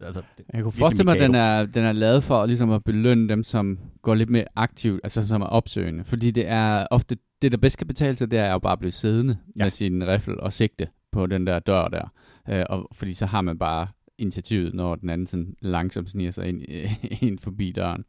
Altså, 0.01 0.23
jeg 0.53 0.63
kunne 0.63 0.73
forestille 0.73 1.05
mig, 1.05 1.15
at 1.15 1.21
den 1.21 1.35
er, 1.35 1.67
den 1.67 1.85
er 1.85 1.93
lavet 1.93 2.25
for 2.25 2.47
ligesom 2.47 2.71
at 2.71 2.85
belønne 2.85 3.29
dem, 3.29 3.43
som 3.43 3.79
går 4.03 4.15
lidt 4.15 4.31
mere 4.31 4.45
aktivt, 4.57 5.01
altså 5.05 5.29
som 5.29 5.43
er 5.43 5.47
opsøgende. 5.47 6.05
Fordi 6.05 6.31
det 6.31 6.49
er 6.49 6.87
ofte, 6.91 7.17
det 7.43 7.53
der 7.53 7.59
bedst 7.59 7.79
kan 7.79 7.87
betale 7.87 8.17
sig, 8.17 8.31
det 8.31 8.39
er 8.39 8.53
jo 8.53 8.59
bare 8.59 8.73
at 8.73 8.79
blive 8.79 8.93
siddende 8.93 9.37
ja. 9.57 9.65
med 9.65 9.71
sin 9.71 10.07
riffel 10.07 10.41
og 10.41 10.53
sigte 10.53 10.89
på 11.13 11.27
den 11.27 11.47
der 11.47 11.59
dør 11.59 11.89
der. 11.89 12.13
Øh, 12.49 12.65
og, 12.69 12.89
fordi 12.93 13.15
så 13.15 13.27
har 13.27 13.41
man 13.41 13.59
bare 13.59 13.87
initiativet, 14.19 14.75
når 14.75 14.95
den 14.95 15.11
anden 15.11 15.27
sådan 15.27 15.57
langsomt 15.61 16.11
sniger 16.11 16.31
sig 16.31 16.49
ind, 16.49 16.63
ind 17.29 17.39
forbi 17.39 17.73
døren. 17.73 18.05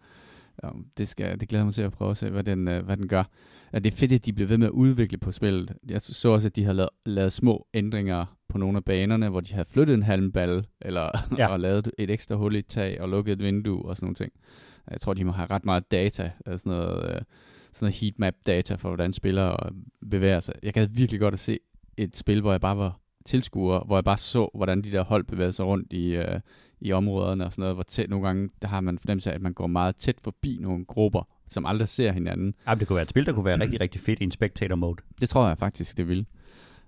Ja, 0.64 0.70
det, 0.98 1.08
skal, 1.08 1.40
det 1.40 1.50
glæder 1.50 1.66
mig 1.66 1.74
til 1.74 1.82
at 1.82 1.92
prøve 1.92 2.12
at 2.12 2.18
se, 2.18 2.30
hvad 2.30 2.44
den, 2.44 2.68
øh, 2.68 2.86
hvad 2.86 2.98
den 2.98 3.08
gør. 3.08 3.24
Ja, 3.74 3.80
det 3.80 3.94
er 3.94 3.98
fedt, 3.98 4.12
at 4.12 4.26
de 4.26 4.34
bliver 4.34 4.48
ved 4.48 4.58
med 4.58 4.68
at 4.68 4.72
udvikle 4.72 5.18
på 5.18 5.32
spillet. 5.32 5.74
Jeg 5.90 6.02
så 6.02 6.30
også, 6.30 6.48
at 6.48 6.56
de 6.56 6.64
har 6.64 6.74
lavet, 6.74 6.90
lavet 7.06 7.34
små 7.34 7.68
ændringer 7.74 8.26
på 8.50 8.58
nogle 8.58 8.78
af 8.78 8.84
banerne, 8.84 9.30
hvor 9.30 9.42
de 9.42 9.54
havde 9.54 9.68
flyttet 9.70 9.94
en 9.94 10.04
halmball, 10.04 10.66
eller 10.82 11.10
ja. 11.38 11.48
og 11.48 11.60
lavet 11.60 11.92
et 11.98 12.10
ekstra 12.10 12.36
hul 12.36 12.56
i 12.56 12.60
et 12.60 12.68
tag, 12.68 13.02
og 13.02 13.10
lukket 13.10 13.34
et 13.34 13.40
vindue 13.40 13.86
og 13.86 13.96
sådan 13.96 14.06
nogle 14.06 14.16
ting. 14.16 14.32
Jeg 14.92 15.02
tror, 15.02 15.14
de 15.14 15.24
må 15.24 15.32
have 15.32 15.50
ret 15.50 15.66
meget 15.66 15.92
data, 15.92 16.32
altså 16.46 16.70
noget, 16.70 17.04
øh, 17.04 17.22
sådan 17.72 17.86
noget 17.86 17.96
heatmap 17.96 18.34
data 18.46 18.76
for, 18.76 18.90
hvordan 18.90 19.14
spillere 19.14 19.58
bevæger 20.12 20.40
sig. 20.40 20.54
Jeg 20.64 20.74
gad 20.74 20.88
virkelig 20.88 21.20
godt 21.20 21.34
at 21.34 21.40
se 21.40 21.60
et 21.98 22.18
spil, 22.18 22.42
hvor 22.42 22.52
jeg 22.52 22.62
bare 22.62 22.78
var 22.78 23.00
tilskuer, 23.26 23.80
hvor 23.86 23.98
jeg 23.98 24.04
bare 24.04 24.18
så, 24.18 24.50
hvordan 24.54 24.82
de 24.82 24.92
der 24.92 25.04
hold 25.04 25.24
bevæger 25.24 25.52
sig 25.52 25.66
rundt 25.66 25.94
i, 25.94 26.16
øh, 26.16 26.40
i 26.82 26.92
områderne 26.92 27.46
og 27.46 27.52
sådan 27.52 27.62
noget, 27.62 27.76
hvor 27.76 27.84
tæt 27.84 28.10
nogle 28.10 28.28
gange, 28.28 28.50
der 28.62 28.68
har 28.68 28.82
man 28.82 29.00
fornemmelse 29.00 29.32
af, 29.32 29.36
at 29.36 29.42
man 29.42 29.54
går 29.54 29.68
meget 29.68 29.96
tæt 29.96 30.16
forbi 30.24 30.58
nogle 30.62 30.86
grupper, 30.86 31.28
som 31.48 31.66
aldrig 31.66 31.88
ser 31.88 32.12
hinanden. 32.12 32.56
Ja, 32.68 32.76
det 32.76 32.88
kunne 32.88 32.96
være 32.96 33.04
et 33.04 33.10
spil, 33.10 33.26
der 33.26 33.34
kunne 33.34 33.46
være 33.46 33.60
rigtig, 33.60 33.82
rigtig 33.82 34.02
fedt 34.02 34.20
i 34.20 34.24
en 34.24 34.32
spectator 34.32 34.76
mode. 34.76 35.02
Det 35.22 35.30
tror 35.30 35.48
jeg 35.48 35.58
faktisk, 35.58 35.98
det 35.98 36.08
vil. 36.08 36.26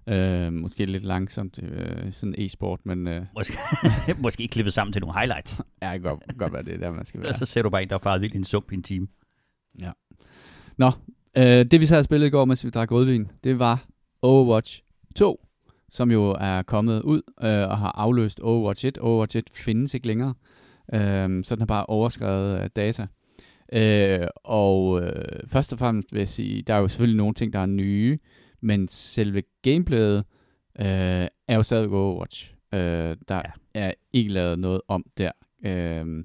Øh, 0.10 0.53
måske 0.53 0.86
lidt 0.86 1.03
langsomt, 1.03 1.60
øh, 1.63 2.13
sådan 2.13 2.36
e-sport, 2.38 2.79
men... 2.84 3.08
Øh, 3.08 3.25
måske, 3.36 3.58
måske 4.24 4.48
klippet 4.48 4.74
sammen 4.74 4.94
til 4.94 5.01
nogle 5.01 5.20
highlights. 5.20 5.62
ja, 5.82 5.94
det 5.94 6.01
kan 6.01 6.01
godt, 6.01 6.38
godt 6.38 6.53
være, 6.53 6.63
det 6.63 6.79
der, 6.79 6.91
man 6.91 7.06
skal 7.06 7.22
være. 7.22 7.29
Og 7.29 7.36
så 7.36 7.46
ser 7.46 7.62
du 7.62 7.70
bare 7.70 7.84
en, 7.84 7.89
der 7.89 8.00
har 8.03 8.17
virkelig 8.17 8.39
en 8.39 8.46
sump 8.46 8.72
i 8.72 8.75
en 8.75 8.84
time. 8.84 9.08
Ja. 9.79 9.91
Nå, 10.77 10.91
øh, 11.38 11.65
det 11.65 11.82
vi 11.82 11.86
så 11.86 11.96
har 11.96 12.01
spillet 12.01 12.27
i 12.27 12.29
går, 12.29 12.46
mens 12.46 12.65
vi 12.65 12.70
drak 12.70 12.91
rødvin, 12.91 13.27
det 13.44 13.60
var 13.60 13.86
Overwatch 14.22 14.84
2 15.15 15.47
som 15.98 16.12
jo 16.12 16.38
er 16.39 16.62
kommet 16.62 17.01
ud 17.01 17.22
øh, 17.44 17.70
og 17.70 17.77
har 17.77 17.92
afløst 17.92 18.39
Overwatch 18.39 18.86
1. 18.86 18.98
Overwatch 18.98 19.38
1 19.38 19.50
findes 19.54 19.94
ikke 19.94 20.08
længere, 20.08 20.34
øh, 20.94 21.44
så 21.44 21.56
den 21.56 21.62
har 21.62 21.66
bare 21.66 21.86
overskrevet 21.86 22.62
øh, 22.62 22.70
data. 22.75 23.08
Øh, 23.74 24.27
og 24.36 25.01
øh, 25.01 25.48
først 25.48 25.74
og 25.74 25.80
fremmest 25.80 26.13
vil 26.13 26.20
jeg 26.20 26.30
sige, 26.30 26.62
der 26.62 26.74
er 26.74 26.80
jo 26.80 26.88
selvfølgelig 26.88 27.18
nogle 27.18 27.34
ting, 27.34 27.54
der 27.54 27.60
er 27.60 27.66
nye, 27.66 28.20
men 28.62 28.88
selve 28.88 29.44
gameplayet 29.62 30.18
øh, 30.80 31.27
er 31.48 31.56
jo 31.56 31.63
stadig 31.63 31.89
Overwatch. 31.89 32.54
Øh, 32.74 33.18
der 33.27 33.36
ja. 33.36 33.51
er 33.74 33.94
ikke 34.13 34.34
lavet 34.34 34.60
noget 34.60 34.82
om 34.88 35.06
der. 35.18 35.32
Øh, 35.66 36.24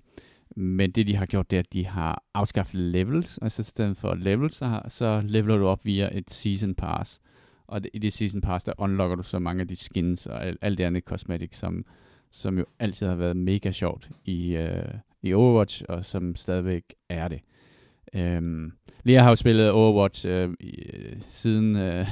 men 0.57 0.91
det, 0.91 1.07
de 1.07 1.17
har 1.17 1.26
gjort, 1.26 1.50
det 1.50 1.57
er, 1.57 1.61
at 1.61 1.73
de 1.73 1.87
har 1.87 2.23
afskaffet 2.35 2.81
levels. 2.81 3.38
Altså 3.43 3.62
i 3.62 3.64
stedet 3.64 3.97
for 3.97 4.14
levels, 4.14 4.55
så, 4.55 4.64
har, 4.64 4.88
så 4.88 5.23
leveler 5.25 5.57
du 5.57 5.67
op 5.67 5.85
via 5.85 6.09
et 6.12 6.31
season 6.31 6.75
pass. 6.75 7.21
Og 7.73 7.81
i 7.95 7.99
det 7.99 8.12
season 8.12 8.41
pass, 8.41 8.64
der 8.64 8.73
unlocker 8.79 9.17
du 9.17 9.23
så 9.23 9.38
mange 9.38 9.61
af 9.61 9.69
de 9.69 9.76
skins 9.76 10.26
og 10.26 10.47
alt, 10.47 10.59
alt 10.61 10.79
det 10.79 10.85
andet 10.85 11.05
cosmetic, 11.05 11.57
som, 11.57 11.85
som 12.31 12.59
jo 12.59 12.64
altid 12.79 13.07
har 13.07 13.14
været 13.14 13.37
mega 13.37 13.71
sjovt 13.71 14.11
i, 14.25 14.57
uh, 14.57 14.95
i 15.23 15.35
Overwatch, 15.35 15.83
og 15.88 16.05
som 16.05 16.37
stadigvæk 16.37 16.95
er 17.09 17.29
det. 17.29 17.41
Um, 18.38 18.73
Lea 19.05 19.23
har 19.23 19.29
jo 19.29 19.37
spillet 19.37 19.71
Overwatch 19.71 20.26
uh, 20.26 20.55
i, 20.61 20.83
øh, 20.93 21.17
siden, 21.29 21.75
uh, 21.76 21.81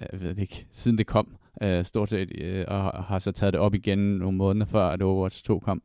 jeg 0.00 0.20
ved 0.20 0.38
ikke, 0.38 0.66
siden 0.72 0.98
det 0.98 1.06
kom, 1.06 1.36
uh, 1.64 1.84
stort 1.84 2.10
set, 2.10 2.32
uh, 2.40 2.74
og 2.74 3.04
har 3.04 3.18
så 3.18 3.32
taget 3.32 3.52
det 3.52 3.60
op 3.60 3.74
igen 3.74 3.98
nogle 3.98 4.38
måneder 4.38 4.66
før, 4.66 4.88
at 4.88 5.02
Overwatch 5.02 5.44
2 5.44 5.58
kom. 5.58 5.82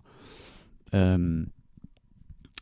Um, 0.94 1.52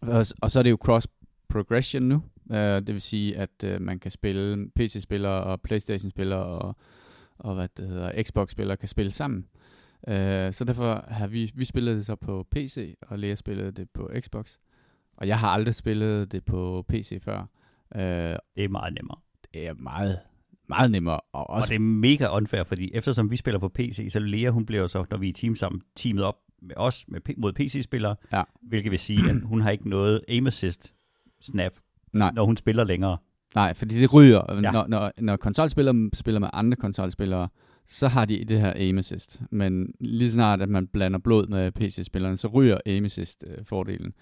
og, 0.01 0.25
og 0.41 0.51
så 0.51 0.59
er 0.59 0.63
det 0.63 0.71
jo 0.71 0.77
cross 0.81 1.07
progression 1.49 2.03
nu, 2.03 2.21
Uh, 2.49 2.55
det 2.57 2.87
vil 2.87 3.01
sige, 3.01 3.37
at 3.37 3.63
uh, 3.63 3.81
man 3.81 3.99
kan 3.99 4.11
spille 4.11 4.69
PC-spillere 4.75 5.43
og 5.43 5.61
Playstation-spillere 5.61 6.45
og, 6.45 6.75
og 7.37 7.55
hvad 7.55 7.67
det 7.77 7.87
hedder, 7.87 8.23
Xbox-spillere 8.23 8.77
kan 8.77 8.87
spille 8.87 9.11
sammen. 9.11 9.45
Uh, 10.07 10.13
så 10.51 10.63
derfor 10.67 11.05
har 11.07 11.27
vi, 11.27 11.51
vi 11.55 11.65
spillet 11.65 11.95
det 11.95 12.05
så 12.05 12.15
på 12.15 12.47
PC, 12.51 12.95
og 13.01 13.19
Lea 13.19 13.35
spillede 13.35 13.71
det 13.71 13.89
på 13.89 14.11
Xbox. 14.19 14.57
Og 15.17 15.27
jeg 15.27 15.39
har 15.39 15.49
aldrig 15.49 15.75
spillet 15.75 16.31
det 16.31 16.45
på 16.45 16.85
PC 16.89 17.21
før. 17.21 17.39
Uh, 17.95 18.01
det 18.55 18.63
er 18.63 18.69
meget 18.69 18.93
nemmere. 18.93 19.17
Det 19.53 19.67
er 19.67 19.73
meget, 19.73 20.19
meget 20.69 20.91
nemmere. 20.91 21.19
Og, 21.33 21.49
også 21.49 21.65
og 21.65 21.69
det 21.69 21.75
er 21.75 21.79
mega 21.79 22.27
unfair, 22.37 22.63
fordi 22.63 22.91
eftersom 22.93 23.31
vi 23.31 23.37
spiller 23.37 23.59
på 23.59 23.69
PC, 23.69 24.07
så 24.09 24.19
Lea, 24.19 24.49
hun 24.49 24.65
bliver 24.65 24.87
så, 24.87 25.05
når 25.09 25.17
vi 25.17 25.29
er 25.29 25.33
team 25.33 25.55
sammen, 25.55 25.81
teamet 25.95 26.23
op 26.23 26.35
med 26.61 26.75
os 26.77 27.05
med, 27.07 27.21
mod 27.37 27.53
PC-spillere, 27.53 28.15
ja. 28.31 28.43
hvilket 28.61 28.91
vil 28.91 28.99
sige, 28.99 29.29
at 29.29 29.41
hun 29.41 29.61
har 29.61 29.71
ikke 29.71 29.89
noget 29.89 30.21
aim 30.27 30.47
assist 30.47 30.93
snap 31.41 31.73
Nej. 32.13 32.31
når 32.35 32.45
hun 32.45 32.57
spiller 32.57 32.83
længere. 32.83 33.17
Nej, 33.55 33.73
fordi 33.73 33.99
det 33.99 34.13
ryger. 34.13 34.41
Ja. 34.49 34.71
Når, 34.71 34.87
når, 34.87 35.11
når 35.17 35.35
konsolspillere 35.35 36.09
spiller 36.13 36.39
med 36.39 36.49
andre 36.53 36.75
konsolspillere, 36.75 37.47
så 37.87 38.07
har 38.07 38.25
de 38.25 38.45
det 38.45 38.59
her 38.59 38.73
aim 38.75 38.97
assist. 38.97 39.41
Men 39.51 39.93
lige 39.99 40.31
snart, 40.31 40.61
at 40.61 40.69
man 40.69 40.87
blander 40.87 41.19
blod 41.19 41.47
med 41.47 41.71
PC-spillerne, 41.71 42.37
så 42.37 42.47
ryger 42.47 42.77
aim 42.85 43.05
assist-fordelen. 43.05 44.07
Øh, 44.07 44.13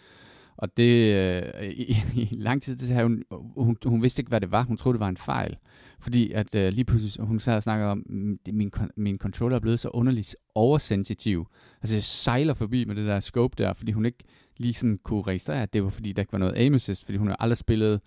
og 0.61 0.77
det, 0.77 1.15
øh, 1.15 1.63
i, 1.63 1.95
i 2.13 2.27
lang 2.31 2.61
tid, 2.61 2.75
det 2.75 2.87
her, 2.87 3.03
hun, 3.03 3.23
hun, 3.57 3.77
hun 3.85 4.01
vidste 4.01 4.19
ikke, 4.19 4.29
hvad 4.29 4.41
det 4.41 4.51
var. 4.51 4.63
Hun 4.63 4.77
troede, 4.77 4.93
det 4.93 4.99
var 4.99 5.09
en 5.09 5.17
fejl. 5.17 5.57
Fordi 5.99 6.31
at 6.31 6.55
øh, 6.55 6.73
lige 6.73 6.85
pludselig, 6.85 7.25
hun 7.25 7.39
sad 7.39 7.55
og 7.55 7.63
snakkede 7.63 7.89
om, 7.89 8.05
min, 8.51 8.71
min 8.97 9.17
controller 9.17 9.55
er 9.55 9.59
blevet 9.59 9.79
så 9.79 9.89
underligt 9.89 10.35
oversensitiv. 10.55 11.47
Altså 11.81 11.95
jeg 11.95 12.03
sejler 12.03 12.53
forbi 12.53 12.85
med 12.85 12.95
det 12.95 13.07
der 13.07 13.19
scope 13.19 13.55
der, 13.57 13.73
fordi 13.73 13.91
hun 13.91 14.05
ikke 14.05 14.23
lige 14.57 14.73
sådan 14.73 14.99
kunne 15.03 15.21
registrere, 15.21 15.61
at 15.61 15.73
det 15.73 15.83
var 15.83 15.89
fordi, 15.89 16.11
der 16.11 16.21
ikke 16.21 16.33
var 16.33 16.39
noget 16.39 16.57
aim 16.57 16.73
assist, 16.73 17.05
fordi 17.05 17.17
hun 17.17 17.27
har 17.27 17.35
aldrig 17.39 17.57
spillet 17.57 18.01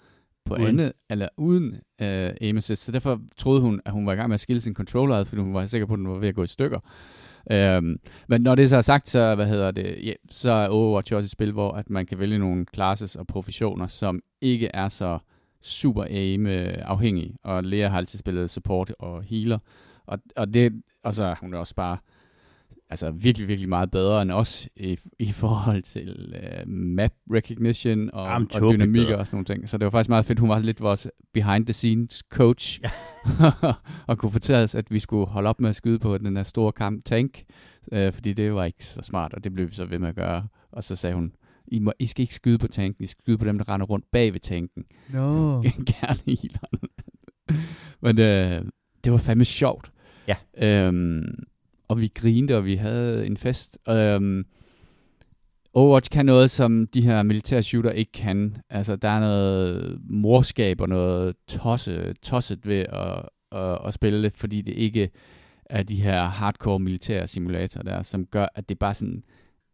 på 0.44 0.54
uden. 0.54 0.66
andet, 0.66 0.92
eller 1.10 1.28
uden 1.36 1.68
uh, 1.72 2.34
aim 2.40 2.56
assist, 2.56 2.84
så 2.84 2.92
derfor 2.92 3.20
troede 3.36 3.60
hun, 3.60 3.80
at 3.84 3.92
hun 3.92 4.06
var 4.06 4.12
i 4.12 4.16
gang 4.16 4.28
med 4.28 4.34
at 4.34 4.40
skille 4.40 4.60
sin 4.60 4.74
controller 4.74 5.16
ad, 5.16 5.24
fordi 5.24 5.42
hun 5.42 5.54
var 5.54 5.66
sikker 5.66 5.86
på, 5.86 5.92
at 5.92 5.98
den 5.98 6.08
var 6.08 6.18
ved 6.18 6.28
at 6.28 6.34
gå 6.34 6.42
i 6.42 6.46
stykker. 6.46 6.80
Øhm, 7.50 7.98
men 8.28 8.40
når 8.40 8.54
det 8.54 8.68
så 8.68 8.76
er 8.76 8.80
sagt, 8.80 9.08
så, 9.08 9.34
hvad 9.34 9.46
hedder 9.46 9.70
det, 9.70 9.98
ja, 10.04 10.12
så 10.30 10.52
er 10.52 10.68
Overwatch 10.68 11.14
også 11.14 11.26
et 11.26 11.30
spil, 11.30 11.52
hvor 11.52 11.72
at 11.72 11.90
man 11.90 12.06
kan 12.06 12.18
vælge 12.18 12.38
nogle 12.38 12.66
classes 12.74 13.16
og 13.16 13.26
professioner, 13.26 13.86
som 13.86 14.20
ikke 14.40 14.70
er 14.74 14.88
så 14.88 15.18
super 15.60 16.04
aim 16.04 16.46
øh, 16.46 16.74
afhængige. 16.80 17.36
Og 17.42 17.64
Lea 17.64 17.88
har 17.88 17.98
altid 17.98 18.18
spillet 18.18 18.50
support 18.50 18.94
og 18.98 19.22
healer. 19.22 19.58
Og, 20.06 20.18
og, 20.36 20.54
det, 20.54 20.82
og 21.02 21.14
så 21.14 21.34
hun 21.40 21.54
er 21.54 21.58
også 21.58 21.74
bare 21.74 21.96
altså 22.90 23.10
virkelig, 23.10 23.48
virkelig 23.48 23.68
meget 23.68 23.90
bedre 23.90 24.22
end 24.22 24.30
os 24.30 24.68
i, 24.76 24.98
i 25.18 25.32
forhold 25.32 25.82
til 25.82 26.34
uh, 26.36 26.68
map 26.68 27.12
recognition 27.30 28.10
og, 28.12 28.26
Jamen, 28.26 28.48
og 28.54 28.72
dynamik 28.72 29.08
og 29.08 29.26
sådan 29.26 29.36
nogle 29.36 29.44
ting. 29.44 29.68
Så 29.68 29.78
det 29.78 29.84
var 29.84 29.90
faktisk 29.90 30.08
meget 30.08 30.26
fedt. 30.26 30.38
Hun 30.38 30.48
var 30.48 30.58
lidt 30.58 30.80
vores 30.80 31.08
behind 31.32 31.66
the 31.66 31.72
scenes 31.72 32.22
coach 32.30 32.80
ja. 32.82 32.90
og 34.08 34.18
kunne 34.18 34.32
fortælle 34.32 34.62
os, 34.62 34.74
at 34.74 34.90
vi 34.90 34.98
skulle 34.98 35.26
holde 35.26 35.48
op 35.48 35.60
med 35.60 35.70
at 35.70 35.76
skyde 35.76 35.98
på 35.98 36.18
den 36.18 36.36
der 36.36 36.42
store 36.42 36.72
kamp 36.72 37.04
tank, 37.04 37.42
uh, 37.92 38.12
fordi 38.12 38.32
det 38.32 38.54
var 38.54 38.64
ikke 38.64 38.86
så 38.86 39.02
smart, 39.02 39.34
og 39.34 39.44
det 39.44 39.54
blev 39.54 39.68
vi 39.68 39.74
så 39.74 39.84
ved 39.84 39.98
med 39.98 40.08
at 40.08 40.16
gøre. 40.16 40.48
Og 40.72 40.84
så 40.84 40.96
sagde 40.96 41.14
hun, 41.14 41.32
I, 41.66 41.78
må, 41.78 41.92
I 41.98 42.06
skal 42.06 42.22
ikke 42.22 42.34
skyde 42.34 42.58
på 42.58 42.68
tanken, 42.68 43.04
I 43.04 43.06
skal 43.06 43.22
skyde 43.22 43.38
på 43.38 43.44
dem, 43.44 43.58
der 43.58 43.68
render 43.68 43.86
rundt 43.86 44.04
bag 44.12 44.32
ved 44.32 44.40
tanken. 44.40 44.84
No. 45.08 45.62
Gerne 45.90 46.20
healeren. 46.26 46.88
Men 48.00 48.18
uh, 48.18 48.68
det 49.04 49.12
var 49.12 49.18
fandme 49.18 49.44
sjovt. 49.44 49.90
Ja. 50.28 50.36
Øhm, 50.58 51.44
og 51.88 52.00
vi 52.00 52.10
grinede, 52.14 52.56
og 52.56 52.64
vi 52.64 52.74
havde 52.74 53.26
en 53.26 53.36
fest. 53.36 53.78
Øhm, 53.88 54.46
Overwatch 55.76 56.10
kan 56.10 56.26
noget, 56.26 56.50
som 56.50 56.86
de 56.86 57.02
her 57.02 57.22
militære 57.22 57.62
shooter 57.62 57.90
ikke 57.90 58.12
kan. 58.12 58.56
Altså, 58.70 58.96
der 58.96 59.08
er 59.08 59.20
noget 59.20 60.00
morskab 60.04 60.80
og 60.80 60.88
noget 60.88 61.36
tosse, 61.48 62.14
tosset 62.22 62.66
ved 62.66 62.86
at, 62.88 63.28
at, 63.52 63.78
at 63.86 63.94
spille 63.94 64.22
det, 64.22 64.36
fordi 64.36 64.60
det 64.60 64.72
ikke 64.72 65.10
er 65.64 65.82
de 65.82 66.02
her 66.02 66.24
hardcore 66.24 66.78
militære 66.78 67.26
simulatorer 67.26 67.82
der, 67.84 68.02
som 68.02 68.26
gør, 68.26 68.46
at 68.54 68.68
det 68.68 68.78
bare 68.78 68.94
sådan 68.94 69.24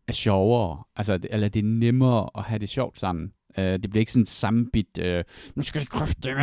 er 0.08 0.12
sjovere. 0.12 0.82
Altså, 0.96 1.18
eller 1.30 1.48
det 1.48 1.60
er 1.60 1.78
nemmere 1.78 2.30
at 2.38 2.44
have 2.44 2.58
det 2.58 2.68
sjovt 2.68 2.98
sammen. 2.98 3.32
Uh, 3.58 3.64
det 3.64 3.90
bliver 3.90 4.00
ikke 4.00 4.12
sådan 4.12 4.26
sammenbit, 4.26 4.98
uh, 5.00 5.20
nu 5.54 5.62
skal 5.62 5.80
det 5.80 5.88
kræfte 5.88 6.34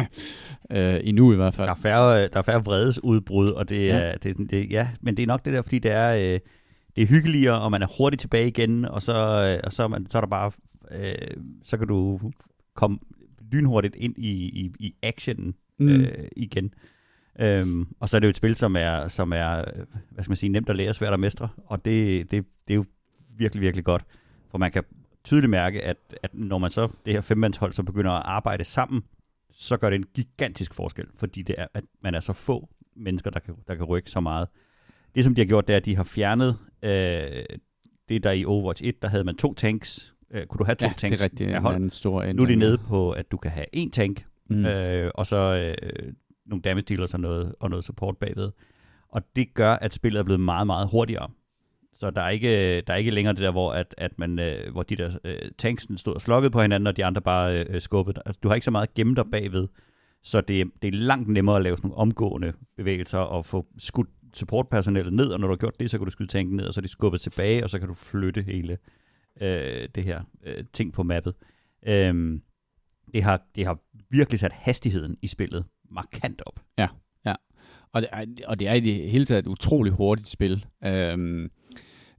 uh, 0.69 0.77
endnu 1.07 1.33
i 1.33 1.35
hvert 1.35 1.53
fald. 1.53 1.67
Der 1.67 1.73
er 1.73 1.77
færre, 1.77 2.27
der 2.27 2.37
er 2.37 2.41
færre 2.41 2.63
vredesudbrud, 2.63 3.47
og 3.47 3.69
det, 3.69 3.87
ja. 3.87 3.97
Er, 3.97 4.17
det, 4.17 4.37
det, 4.49 4.71
ja, 4.71 4.89
men 5.01 5.17
det 5.17 5.23
er 5.23 5.27
nok 5.27 5.45
det 5.45 5.53
der, 5.53 5.61
fordi 5.61 5.79
det 5.79 5.91
er, 5.91 6.13
uh, 6.15 6.39
det 6.95 7.03
er 7.03 7.05
hyggeligere, 7.05 7.61
og 7.61 7.71
man 7.71 7.81
er 7.81 7.87
hurtigt 7.97 8.21
tilbage 8.21 8.47
igen, 8.47 8.85
og 8.85 9.01
så, 9.01 9.13
uh, 9.13 9.67
og 9.67 9.73
så, 9.73 9.83
er, 9.83 9.87
man, 9.87 10.07
så 10.09 10.17
er 10.17 10.21
der 10.21 10.27
bare, 10.27 10.51
uh, 10.91 11.43
så 11.63 11.77
kan 11.77 11.87
du 11.87 12.19
komme 12.75 12.99
lynhurtigt 13.51 13.95
ind 13.95 14.17
i, 14.17 14.31
i, 14.31 14.71
i 14.79 14.95
actionen 15.03 15.55
mm. 15.79 15.87
uh, 15.87 16.07
igen. 16.35 16.73
Um, 17.43 17.95
og 17.99 18.09
så 18.09 18.17
er 18.17 18.19
det 18.19 18.27
jo 18.27 18.29
et 18.29 18.37
spil, 18.37 18.55
som 18.55 18.75
er, 18.75 19.07
som 19.07 19.33
er 19.33 19.65
hvad 20.09 20.23
skal 20.23 20.29
man 20.29 20.37
sige, 20.37 20.49
nemt 20.49 20.69
at 20.69 20.75
lære, 20.75 20.93
svært 20.93 21.13
at 21.13 21.19
mestre, 21.19 21.49
og 21.65 21.85
det, 21.85 22.31
det, 22.31 22.45
det 22.67 22.73
er 22.73 22.75
jo 22.75 22.85
virkelig, 23.37 23.61
virkelig 23.61 23.85
godt, 23.85 24.03
for 24.51 24.57
man 24.57 24.71
kan 24.71 24.83
tydeligt 25.27 25.50
mærke, 25.50 25.81
at, 25.81 25.98
at 26.24 26.29
når 26.34 26.57
man 26.57 26.69
så, 26.69 26.88
det 27.05 27.13
her 27.13 27.22
femmandshold, 27.22 27.74
så 27.74 27.84
begynder 27.84 28.12
at 28.12 28.22
arbejde 28.25 28.63
sammen, 28.63 29.03
så 29.51 29.77
gør 29.77 29.89
det 29.89 29.98
en 29.98 30.05
gigantisk 30.13 30.74
forskel, 30.74 31.05
fordi 31.15 31.41
det 31.41 31.55
er, 31.57 31.67
at 31.74 31.84
man 32.01 32.15
er 32.15 32.19
så 32.19 32.34
få 32.34 32.69
mennesker, 32.96 33.29
der 33.29 33.39
kan, 33.39 33.55
der 33.67 33.75
kan 33.75 33.86
rykke 33.86 34.12
så 34.12 34.19
meget. 34.19 34.48
Det, 35.15 35.24
som 35.24 35.36
de 35.36 35.41
har 35.41 35.46
gjort, 35.46 35.67
det 35.67 35.74
er, 35.74 35.77
at 35.77 35.86
de 35.86 35.96
har 35.96 36.03
fjernet 36.03 36.57
øh, 36.84 36.91
det, 38.10 38.24
der 38.24 38.31
i 38.31 38.46
Overwatch 38.46 38.84
1, 38.86 39.01
der 39.01 39.07
havde 39.07 39.24
man 39.24 39.36
to 39.36 39.53
tanks. 39.53 40.13
Øh, 40.31 40.46
kunne 40.46 40.60
du 40.60 40.63
have 40.63 40.75
to 40.75 40.86
ja, 40.86 40.93
tanks 40.98 41.13
det 41.13 41.22
er 41.22 41.24
rigtigt. 41.24 41.50
Af 41.50 41.62
hold? 41.62 41.75
En 41.75 41.89
stor 41.89 42.34
nu 42.34 42.43
er 42.43 42.48
de 42.48 42.55
nede 42.55 42.77
på, 42.77 43.12
at 43.12 43.31
du 43.31 43.38
kan 43.38 43.51
have 43.51 43.65
en 43.74 43.91
tank, 43.91 44.25
mm. 44.50 44.65
øh, 44.65 45.12
og 45.15 45.27
så 45.27 45.74
øh, 45.81 46.13
nogle 46.46 46.62
damage 46.62 46.81
dealers 46.81 47.13
og 47.13 47.19
noget, 47.19 47.55
og 47.60 47.69
noget 47.69 47.86
support 47.86 48.17
bagved. 48.17 48.51
Og 49.10 49.22
det 49.36 49.53
gør, 49.53 49.74
at 49.74 49.93
spillet 49.93 50.19
er 50.19 50.24
blevet 50.24 50.39
meget, 50.39 50.67
meget 50.67 50.88
hurtigere. 50.89 51.29
Så 51.98 52.12
der 52.12 52.22
er 52.22 52.30
ikke, 52.30 52.82
der 52.82 52.94
er 52.94 52.98
ikke 52.98 53.12
længere 53.12 53.34
det 53.34 53.42
der, 53.42 53.51
hvor, 53.51 53.74
at, 53.74 53.96
at 53.98 54.20
man, 54.20 54.39
øh, 54.39 54.72
hvor 54.72 54.84
de 54.84 54.96
der 54.96 55.18
øh, 55.24 55.51
tanksen 55.58 55.98
stod 55.98 56.13
og 56.13 56.22
slukkede 56.22 56.51
på 56.51 56.62
hinanden, 56.62 56.88
og 56.88 56.98
de 56.98 57.06
andre 57.06 57.22
bare 57.22 57.60
øh, 57.60 57.66
øh, 57.70 57.82
skubbede. 57.82 58.22
Altså, 58.25 58.39
du 58.44 58.48
har 58.48 58.56
ikke 58.56 58.66
så 58.66 58.72
meget 58.72 58.94
gemt 58.94 59.18
dig 59.18 59.25
bagved, 59.32 59.68
så 60.24 60.42
det, 60.42 60.72
det 60.82 60.88
er 60.88 60.98
langt 60.98 61.30
nemmere 61.30 61.56
at 61.56 61.62
lave 61.62 61.77
sådan 61.77 61.88
nogle 61.88 62.01
omgående 62.01 62.54
bevægelser 62.77 63.20
og 63.20 63.46
få 63.46 63.66
skudt 63.77 64.10
supportpersonellet 64.33 65.14
ned, 65.14 65.27
og 65.27 65.40
når 65.40 65.48
du 65.48 65.51
har 65.51 65.57
gjort 65.57 65.79
det, 65.79 65.92
så 65.92 65.98
kan 65.98 66.05
du 66.05 66.12
skyde 66.12 66.29
tanken 66.29 66.55
ned, 66.55 66.66
og 66.66 66.74
så 66.74 66.79
er 66.79 66.81
de 66.81 66.88
skubbet 66.88 67.22
tilbage, 67.22 67.64
og 67.64 67.70
så 67.70 67.79
kan 67.79 67.88
du 67.88 67.94
flytte 67.94 68.42
hele 68.42 68.77
øh, 69.42 69.90
det 69.96 70.03
her 70.03 70.22
øh, 70.44 70.64
ting 70.74 70.94
på 70.94 71.03
mappet. 71.03 71.33
Øhm, 71.88 72.42
det, 73.14 73.24
har, 73.24 73.42
det 73.55 73.66
har 73.66 73.79
virkelig 74.10 74.40
sat 74.40 74.51
hastigheden 74.51 75.18
i 75.22 75.27
spillet 75.27 75.66
markant 75.92 76.42
op. 76.46 76.60
Ja, 76.77 76.88
ja. 77.25 77.36
Og 77.92 78.01
det 78.01 78.10
er, 78.12 78.25
og 78.48 78.60
det 78.60 78.68
er 78.68 78.74
i 78.74 78.79
det 78.79 79.10
hele 79.10 79.25
taget 79.25 79.40
et 79.40 79.48
utroligt 79.48 79.96
hurtigt 79.96 80.27
spil. 80.27 80.66
Øhm, 80.83 81.51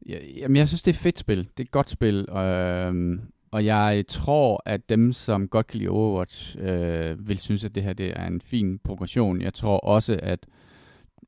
Jamen, 0.07 0.57
jeg 0.57 0.69
synes, 0.69 0.83
det 0.83 0.91
er 0.91 0.95
et 0.95 1.01
fedt 1.01 1.19
spil. 1.19 1.39
Det 1.39 1.61
er 1.61 1.63
et 1.63 1.71
godt 1.71 1.91
spil. 1.91 2.29
Øh, 2.31 3.19
og 3.51 3.65
jeg 3.65 4.05
tror, 4.09 4.63
at 4.67 4.89
dem, 4.89 5.13
som 5.13 5.49
godt 5.49 5.67
kan 5.67 5.79
lide 5.79 5.91
Overwatch, 5.91 6.57
øh, 6.61 7.29
vil 7.29 7.39
synes, 7.39 7.65
at 7.65 7.75
det 7.75 7.83
her 7.83 7.93
det 7.93 8.13
er 8.17 8.27
en 8.27 8.41
fin 8.41 8.79
progression. 8.79 9.43
Jeg 9.43 9.55
tror 9.55 9.79
også, 9.79 10.21
at 10.23 10.47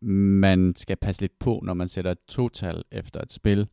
man 0.03 0.73
skal 0.77 0.97
passe 0.97 1.23
lidt 1.23 1.39
på, 1.39 1.61
når 1.65 1.75
man 1.75 1.89
sætter 1.89 2.11
et 2.11 2.19
total 2.29 2.83
efter 2.93 3.21
et 3.21 3.33
spil. 3.33 3.69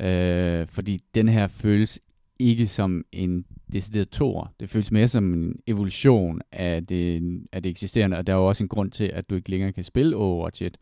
Øh, 0.00 0.66
fordi 0.66 1.00
den 1.14 1.28
her 1.28 1.46
føles 1.46 2.00
ikke 2.38 2.66
som 2.66 3.04
en 3.12 3.46
decideret 3.72 4.08
tor. 4.10 4.52
Det 4.60 4.70
føles 4.70 4.92
mere 4.92 5.08
som 5.08 5.34
en 5.34 5.60
evolution 5.66 6.40
af 6.52 6.86
det, 6.86 7.40
af 7.52 7.62
det 7.62 7.70
eksisterende, 7.70 8.16
og 8.16 8.26
der 8.26 8.32
er 8.32 8.36
jo 8.36 8.48
også 8.48 8.64
en 8.64 8.68
grund 8.68 8.90
til, 8.90 9.04
at 9.04 9.30
du 9.30 9.34
ikke 9.34 9.50
længere 9.50 9.72
kan 9.72 9.84
spille 9.84 10.16
Overwatch 10.16 10.62
1 10.62 10.76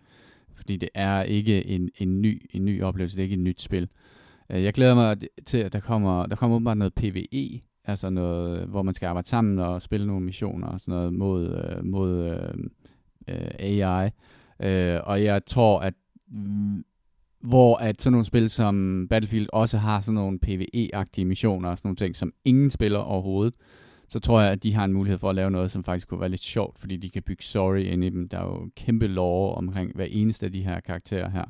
fordi 0.55 0.77
det 0.77 0.89
er 0.95 1.23
ikke 1.23 1.67
en, 1.67 1.91
en, 1.97 2.23
ny, 2.23 2.47
en 2.51 2.65
ny 2.65 2.83
oplevelse, 2.83 3.17
det 3.17 3.23
er 3.23 3.25
ikke 3.25 3.35
et 3.35 3.41
nyt 3.41 3.63
spil. 3.63 3.89
Øh, 4.51 4.65
jeg 4.65 4.73
glæder 4.73 4.95
mig 4.95 5.17
til, 5.47 5.59
at 5.59 5.73
der 5.73 5.81
kommer, 5.81 6.27
der 6.27 6.37
kommer 6.37 6.57
åbenbart 6.57 6.77
noget 6.77 6.95
PvE, 6.95 7.61
altså 7.85 8.11
noget, 8.11 8.67
hvor 8.69 8.83
man 8.83 8.95
skal 8.95 9.07
arbejde 9.07 9.29
sammen 9.29 9.59
og 9.59 9.83
spille 9.83 10.07
nogle 10.07 10.25
missioner 10.25 10.67
og 10.67 10.81
sådan 10.81 10.95
noget 10.95 11.13
mod, 11.13 11.47
øh, 11.47 11.85
mod 11.85 12.25
øh, 12.25 12.65
øh 13.29 13.51
AI. 13.59 14.11
Øh, 14.63 15.01
og 15.05 15.25
jeg 15.25 15.47
tror, 15.47 15.81
at 15.81 15.95
hvor 17.41 17.77
at 17.77 18.03
sådan 18.03 18.13
nogle 18.13 18.25
spil 18.25 18.51
som 18.51 19.07
Battlefield 19.11 19.49
også 19.53 19.79
har 19.79 20.01
sådan 20.01 20.15
nogle 20.15 20.39
PvE-agtige 20.47 21.25
missioner 21.25 21.69
og 21.69 21.79
sådan 21.79 21.89
nogle 21.89 21.97
ting, 21.97 22.17
som 22.17 22.33
ingen 22.45 22.71
spiller 22.71 22.99
overhovedet, 22.99 23.55
så 24.15 24.21
tror 24.21 24.41
jeg, 24.41 24.53
at 24.53 24.63
de 24.63 24.75
har 24.75 24.85
en 24.85 24.93
mulighed 24.93 25.19
for 25.19 25.29
at 25.29 25.35
lave 25.35 25.51
noget, 25.51 25.71
som 25.71 25.85
faktisk 25.85 26.09
kunne 26.09 26.21
være 26.21 26.29
lidt 26.29 26.43
sjovt, 26.43 26.79
fordi 26.79 26.97
de 26.97 27.11
kan 27.11 27.23
bygge 27.23 27.43
story 27.43 27.79
ind 27.79 28.05
i 28.05 28.09
dem. 28.09 28.29
Der 28.29 28.39
er 28.39 28.45
jo 28.45 28.71
kæmpe 28.77 29.07
lore 29.07 29.55
omkring 29.55 29.95
hver 29.95 30.05
eneste 30.05 30.47
af 30.47 30.53
de 30.53 30.63
her 30.63 30.81
karakterer 30.81 31.31
her. 31.31 31.45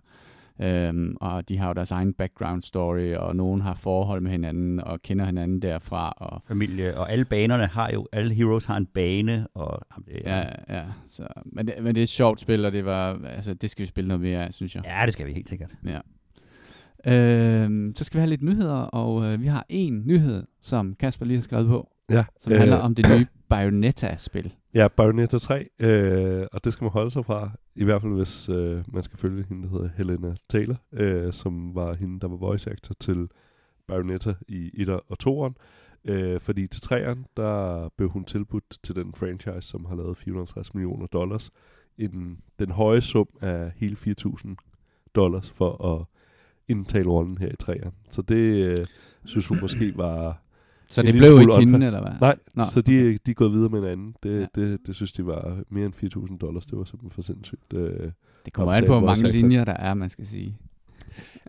Øhm, 0.60 1.16
og 1.20 1.48
de 1.48 1.58
har 1.58 1.68
jo 1.68 1.74
deres 1.74 1.90
egen 1.90 2.12
background 2.12 2.62
story, 2.62 3.14
og 3.14 3.36
nogen 3.36 3.60
har 3.60 3.74
forhold 3.74 4.20
med 4.20 4.30
hinanden, 4.30 4.80
og 4.80 5.02
kender 5.02 5.24
hinanden 5.24 5.62
derfra. 5.62 6.10
Og 6.16 6.42
Familie, 6.42 6.96
og 6.98 7.12
alle 7.12 7.24
banerne 7.24 7.66
har 7.66 7.90
jo, 7.92 8.08
alle 8.12 8.34
heroes 8.34 8.64
har 8.64 8.76
en 8.76 8.86
bane. 8.86 9.46
Og, 9.54 9.80
det, 10.06 10.22
ja, 10.24 10.44
ja, 10.68 10.84
så, 11.08 11.26
men, 11.44 11.66
det, 11.66 11.74
men 11.82 11.94
det 11.94 12.00
er 12.00 12.02
et 12.02 12.08
sjovt 12.08 12.40
spil, 12.40 12.64
og 12.64 12.72
det, 12.72 12.84
var, 12.84 13.20
altså, 13.24 13.54
det 13.54 13.70
skal 13.70 13.82
vi 13.82 13.86
spille 13.86 14.08
noget 14.08 14.20
mere 14.20 14.46
af, 14.46 14.54
synes 14.54 14.74
jeg. 14.74 14.82
Ja, 14.84 15.02
det 15.06 15.12
skal 15.12 15.26
vi 15.26 15.32
helt 15.32 15.48
sikkert. 15.48 15.70
Ja. 15.84 16.00
Øhm, 17.06 17.92
så 17.96 18.04
skal 18.04 18.18
vi 18.18 18.20
have 18.20 18.30
lidt 18.30 18.42
nyheder, 18.42 18.82
og 18.82 19.24
øh, 19.24 19.40
vi 19.42 19.46
har 19.46 19.66
en 19.68 20.02
nyhed, 20.06 20.46
som 20.60 20.94
Kasper 20.94 21.26
lige 21.26 21.36
har 21.36 21.42
skrevet 21.42 21.68
på. 21.68 21.93
Ja. 22.10 22.24
Som 22.40 22.52
øh, 22.52 22.58
handler 22.58 22.76
om 22.76 22.94
det 22.94 23.06
nye 23.18 23.26
Bayonetta-spil. 23.50 24.54
Ja, 24.74 24.88
Bayonetta 24.88 25.38
3, 25.38 25.68
øh, 25.78 26.46
og 26.52 26.64
det 26.64 26.72
skal 26.72 26.84
man 26.84 26.92
holde 26.92 27.10
sig 27.10 27.24
fra, 27.24 27.50
i 27.74 27.84
hvert 27.84 28.02
fald 28.02 28.12
hvis 28.12 28.48
øh, 28.48 28.82
man 28.88 29.02
skal 29.02 29.18
følge 29.18 29.44
hende, 29.48 29.62
der 29.62 29.68
hedder 29.68 29.88
Helena 29.96 30.34
Taylor, 30.48 30.76
øh, 30.92 31.32
som 31.32 31.74
var 31.74 31.94
hende, 31.94 32.20
der 32.20 32.28
var 32.28 32.36
voice 32.36 32.70
actor 32.70 32.94
til 33.00 33.28
Bayonetta 33.88 34.34
i 34.48 34.70
1 34.74 34.88
og 34.88 35.16
2'eren. 35.26 35.54
Øh, 36.04 36.40
fordi 36.40 36.66
til 36.66 36.80
3'eren, 36.80 37.32
der 37.36 37.88
blev 37.96 38.08
hun 38.08 38.24
tilbudt 38.24 38.78
til 38.82 38.96
den 38.96 39.14
franchise, 39.14 39.68
som 39.68 39.84
har 39.84 39.96
lavet 39.96 40.16
450 40.16 40.74
millioner 40.74 41.06
dollars, 41.06 41.50
en, 41.98 42.38
den 42.58 42.70
høje 42.70 43.00
sum 43.00 43.28
af 43.40 43.72
hele 43.76 43.96
4.000 43.96 44.54
dollars 45.14 45.50
for 45.50 45.94
at 45.94 46.06
indtale 46.68 47.08
rollen 47.08 47.38
her 47.38 47.48
i 47.48 47.56
3'eren. 47.62 47.92
Så 48.10 48.22
det 48.22 48.64
øh, 48.64 48.86
synes 49.24 49.46
hun 49.46 49.58
måske 49.60 49.96
var 49.96 50.42
så 50.90 51.02
det 51.02 51.14
blev 51.14 51.40
ikke 51.40 51.54
hende, 51.56 51.86
eller 51.86 52.00
hvad? 52.00 52.12
Nej, 52.20 52.36
Nå. 52.54 52.64
så 52.72 52.80
de, 52.80 53.18
de 53.26 53.30
er 53.30 53.34
gået 53.34 53.52
videre 53.52 53.68
med 53.68 53.78
en 53.78 53.84
anden. 53.84 54.14
Det, 54.22 54.40
ja. 54.40 54.60
det, 54.60 54.78
det 54.86 54.94
synes 54.94 55.12
de 55.12 55.26
var 55.26 55.58
mere 55.68 55.86
end 55.86 55.94
4.000 56.16 56.38
dollars. 56.38 56.66
Det 56.66 56.78
var 56.78 56.84
simpelthen 56.84 57.10
for 57.10 57.22
sindssygt. 57.22 57.72
Øh, 57.74 58.10
det 58.44 58.52
kommer 58.52 58.72
an 58.72 58.84
på, 58.86 58.98
hvor 58.98 59.06
mange 59.06 59.32
linjer 59.32 59.64
der 59.64 59.72
er, 59.72 59.94
man 59.94 60.10
skal 60.10 60.26
sige. 60.26 60.56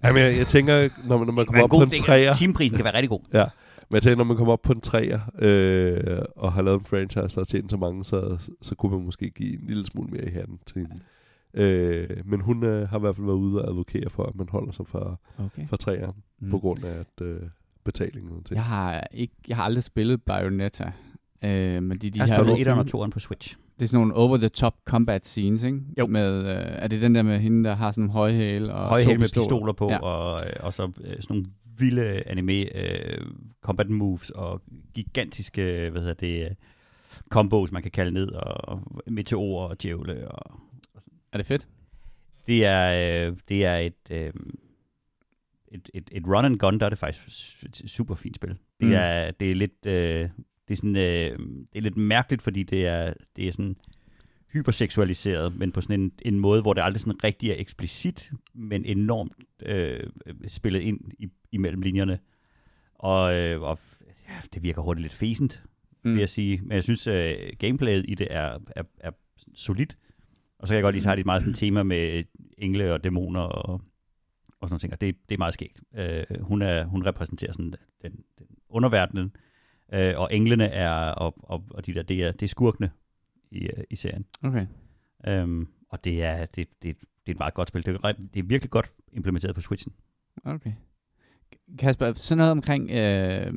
Jamen, 0.04 0.22
jeg, 0.22 0.38
jeg 0.38 0.48
tænker, 0.48 0.90
når 1.08 1.18
man, 1.18 1.28
når 1.28 1.34
man 1.34 1.46
kommer 1.46 1.64
op 1.64 1.70
god, 1.70 1.86
på 1.86 1.92
en 1.94 2.04
træer... 2.04 2.34
Timeprisen 2.34 2.78
kan 2.78 2.86
være 2.86 2.94
rigtig 2.94 3.10
god. 3.10 3.20
Ja, 3.34 3.46
men 3.90 3.96
jeg 3.96 4.04
tænker, 4.04 4.18
når 4.18 4.24
man 4.24 4.38
kommer 4.38 4.54
op 4.54 4.62
på 4.62 4.74
en 4.74 4.82
træer, 4.82 5.20
øh, 5.40 6.18
og 6.36 6.54
har 6.54 6.62
lavet 6.62 6.80
en 6.80 6.86
franchise, 6.86 7.36
der 7.36 7.42
har 7.42 7.44
tjent 7.44 7.72
så 7.72 7.78
mange, 7.78 8.06
så, 8.06 8.38
så 8.62 8.76
kunne 8.76 8.96
man 8.96 9.06
måske 9.06 9.30
give 9.30 9.54
en 9.54 9.68
lille 9.68 9.86
smule 9.86 10.10
mere 10.12 10.26
i 10.26 10.30
handen 10.30 10.60
til 10.66 10.78
hende. 10.82 11.00
Øh, 11.54 12.08
men 12.26 12.42
hun 12.42 12.64
øh, 12.64 12.90
har 12.90 12.98
i 12.98 13.00
hvert 13.00 13.16
fald 13.16 13.26
været 13.26 13.38
ude 13.38 13.62
og 13.62 13.70
advokere 13.70 14.10
for, 14.10 14.24
at 14.24 14.36
man 14.36 14.50
holder 14.50 14.72
sig 14.72 14.88
fra, 14.88 15.16
okay. 15.38 15.68
fra 15.68 15.78
træerne, 15.78 16.14
mm. 16.40 16.50
på 16.50 16.60
grund 16.60 16.84
af, 16.84 17.00
at... 17.00 17.26
Øh, 17.26 17.42
betalingen 17.86 18.44
til. 18.44 18.54
Jeg 18.56 18.64
har, 18.64 19.08
ikke, 19.12 19.34
jeg 19.48 19.58
har 19.58 19.64
aldrig 19.64 19.84
spillet 19.84 20.22
Bayonetta. 20.24 20.92
Øh, 21.44 21.84
men 21.84 21.98
de, 21.98 22.10
de 22.10 22.18
Jeg 22.18 22.26
har 22.26 22.34
her, 22.34 22.38
spillet 22.40 22.54
det, 22.56 22.62
etteren 22.62 22.80
og 22.80 22.88
toeren 22.88 23.12
på 23.12 23.20
Switch. 23.20 23.56
det 23.80 23.84
er 23.86 23.88
sådan 23.88 24.00
nogle 24.00 24.14
over-the-top 24.14 24.76
combat 24.86 25.26
scenes, 25.28 25.64
ikke? 25.64 25.80
Jo. 26.00 26.08
Med, 26.08 26.38
øh, 26.40 26.56
er 26.58 26.88
det 26.88 27.02
den 27.02 27.16
der 27.16 27.22
med 27.24 27.40
hende, 27.40 27.70
der 27.70 27.76
har 27.76 27.92
sådan 27.92 28.02
nogle 28.02 28.14
høje 28.14 28.34
hæle 28.34 28.74
og 28.74 28.98
hæle 28.98 29.18
med 29.18 29.26
pistoler? 29.26 29.46
pistoler 29.46 29.74
på, 29.74 29.90
Ja. 29.90 29.98
og, 30.00 30.42
øh, 30.48 30.54
og 30.60 30.74
så 30.74 30.84
øh, 30.84 30.92
sådan 31.22 31.26
nogle 31.30 31.46
vilde 31.78 32.24
anime 32.28 32.78
øh, 32.78 33.26
combat 33.62 33.90
moves, 33.90 34.30
og 34.30 34.62
gigantiske, 34.94 35.90
hvad 35.92 36.02
hedder 36.02 36.14
det, 36.14 36.44
øh, 36.46 36.52
combos, 37.30 37.72
man 37.72 37.82
kan 37.82 37.92
kalde 37.92 38.12
ned, 38.12 38.28
og 38.32 38.82
meteorer 39.08 39.68
og 39.68 39.82
djævle. 39.84 40.28
Og, 40.32 40.60
Er 41.34 41.38
det 41.38 41.46
fedt? 41.46 41.68
det 42.48 42.66
er, 42.66 43.28
øh, 43.28 43.38
det 43.50 43.66
er 43.66 43.76
et, 43.78 43.94
øh, 44.12 44.34
et, 45.76 45.90
et, 45.94 46.10
et 46.12 46.24
run 46.28 46.46
and 46.46 46.58
gun, 46.60 46.80
der 46.80 46.86
er 46.86 46.90
det 46.90 46.98
faktisk 47.00 47.64
et 47.64 47.84
super 47.88 48.16
fint 48.16 48.36
spil. 48.36 48.50
Det 48.50 48.58
Mm. 48.88 48.92
er, 48.94 49.32
det 49.32 49.52
er 49.52 49.56
lidt, 49.56 49.86
øh, 49.86 50.30
det 50.68 50.74
er 50.74 50.76
sådan, 50.76 50.96
øh, 50.96 51.40
det 51.74 51.78
er 51.78 51.82
lidt 51.82 51.98
mærkeligt, 51.98 52.42
fordi 52.42 52.64
det 52.64 52.86
er, 52.88 53.14
det 53.36 53.48
er 53.48 53.52
sådan 53.52 53.76
hyperseksualiseret, 54.54 55.56
men 55.58 55.72
på 55.72 55.82
sådan 55.82 56.00
en, 56.02 56.12
en 56.22 56.40
måde, 56.40 56.62
hvor 56.62 56.74
det 56.74 56.82
aldrig 56.82 57.02
sådan 57.02 57.24
rigtig 57.24 57.50
er 57.50 57.56
eksplicit, 57.58 58.32
men 58.54 58.86
enormt 58.86 59.34
øh, 59.66 60.04
spillet 60.48 60.80
ind 60.80 61.00
i, 61.20 61.28
imellem 61.52 61.82
linjerne. 61.82 62.20
Og, 62.96 63.34
øh, 63.36 63.62
og 63.62 63.80
ja, 64.30 64.34
det 64.54 64.64
virker 64.64 64.82
hurtigt 64.82 65.02
lidt 65.02 65.14
fæsent, 65.14 65.64
mm. 66.04 66.12
vil 66.14 66.20
jeg 66.20 66.30
sige. 66.30 66.62
Men 66.64 66.72
jeg 66.72 66.84
synes, 66.84 67.08
øh, 67.08 67.36
gameplayet 67.60 68.06
i 68.08 68.16
det 68.16 68.28
er, 68.30 68.60
er, 68.76 68.84
er 69.00 69.12
solidt. 69.56 69.98
Og 70.60 70.68
så 70.68 70.72
kan 70.72 70.76
jeg 70.76 70.84
godt 70.84 70.96
lide, 70.96 71.04
så 71.04 71.10
har 71.10 71.16
de 71.16 71.20
et 71.20 71.26
meget 71.26 71.42
sådan 71.42 71.54
tema 71.54 71.84
med 71.84 72.24
engle 72.58 72.94
og 72.94 73.04
dæmoner 73.04 73.42
og, 73.42 73.82
og 74.66 74.70
sådan 74.70 74.74
nogle 74.74 74.80
ting. 74.80 74.94
Og 74.94 75.02
det, 75.02 75.30
det 75.30 75.36
er 75.36 75.40
meget 75.40 75.54
skægt. 75.54 75.82
Øh, 75.96 76.42
hun, 76.42 76.62
er, 76.62 76.86
hun 76.86 77.06
repræsenterer 77.06 77.52
sådan 77.52 77.74
den, 78.02 78.12
den 78.40 78.48
underverdenen, 78.70 79.36
øh, 79.94 80.14
og 80.18 80.34
englene 80.34 80.66
er, 80.66 80.92
og, 81.12 81.36
og, 81.38 81.64
og 81.70 81.86
de 81.86 81.94
der, 81.94 82.04
det 82.04 82.24
er, 82.24 82.32
det 82.32 82.44
er 82.44 82.48
skurkene 82.48 82.92
i, 83.52 83.68
øh, 83.68 83.84
i 83.90 83.96
serien. 83.96 84.26
Okay. 84.44 84.68
Øhm, 85.28 85.68
og 85.90 86.04
det 86.04 86.24
er, 86.24 86.46
det, 86.46 86.68
det, 86.84 86.98
det 87.00 87.28
er 87.28 87.32
et 87.32 87.40
meget 87.40 87.54
godt 87.54 87.68
spil. 87.68 87.86
Det 87.86 88.00
er, 88.04 88.12
det 88.12 88.40
er 88.40 88.44
virkelig 88.44 88.72
godt 88.72 88.92
implementeret 89.14 89.56
på 89.56 89.62
Switchen. 89.62 89.94
Okay. 90.46 90.74
Kasper, 91.80 92.14
sådan 92.14 92.38
noget 92.38 92.52
omkring 92.52 92.92
øh, 92.92 93.54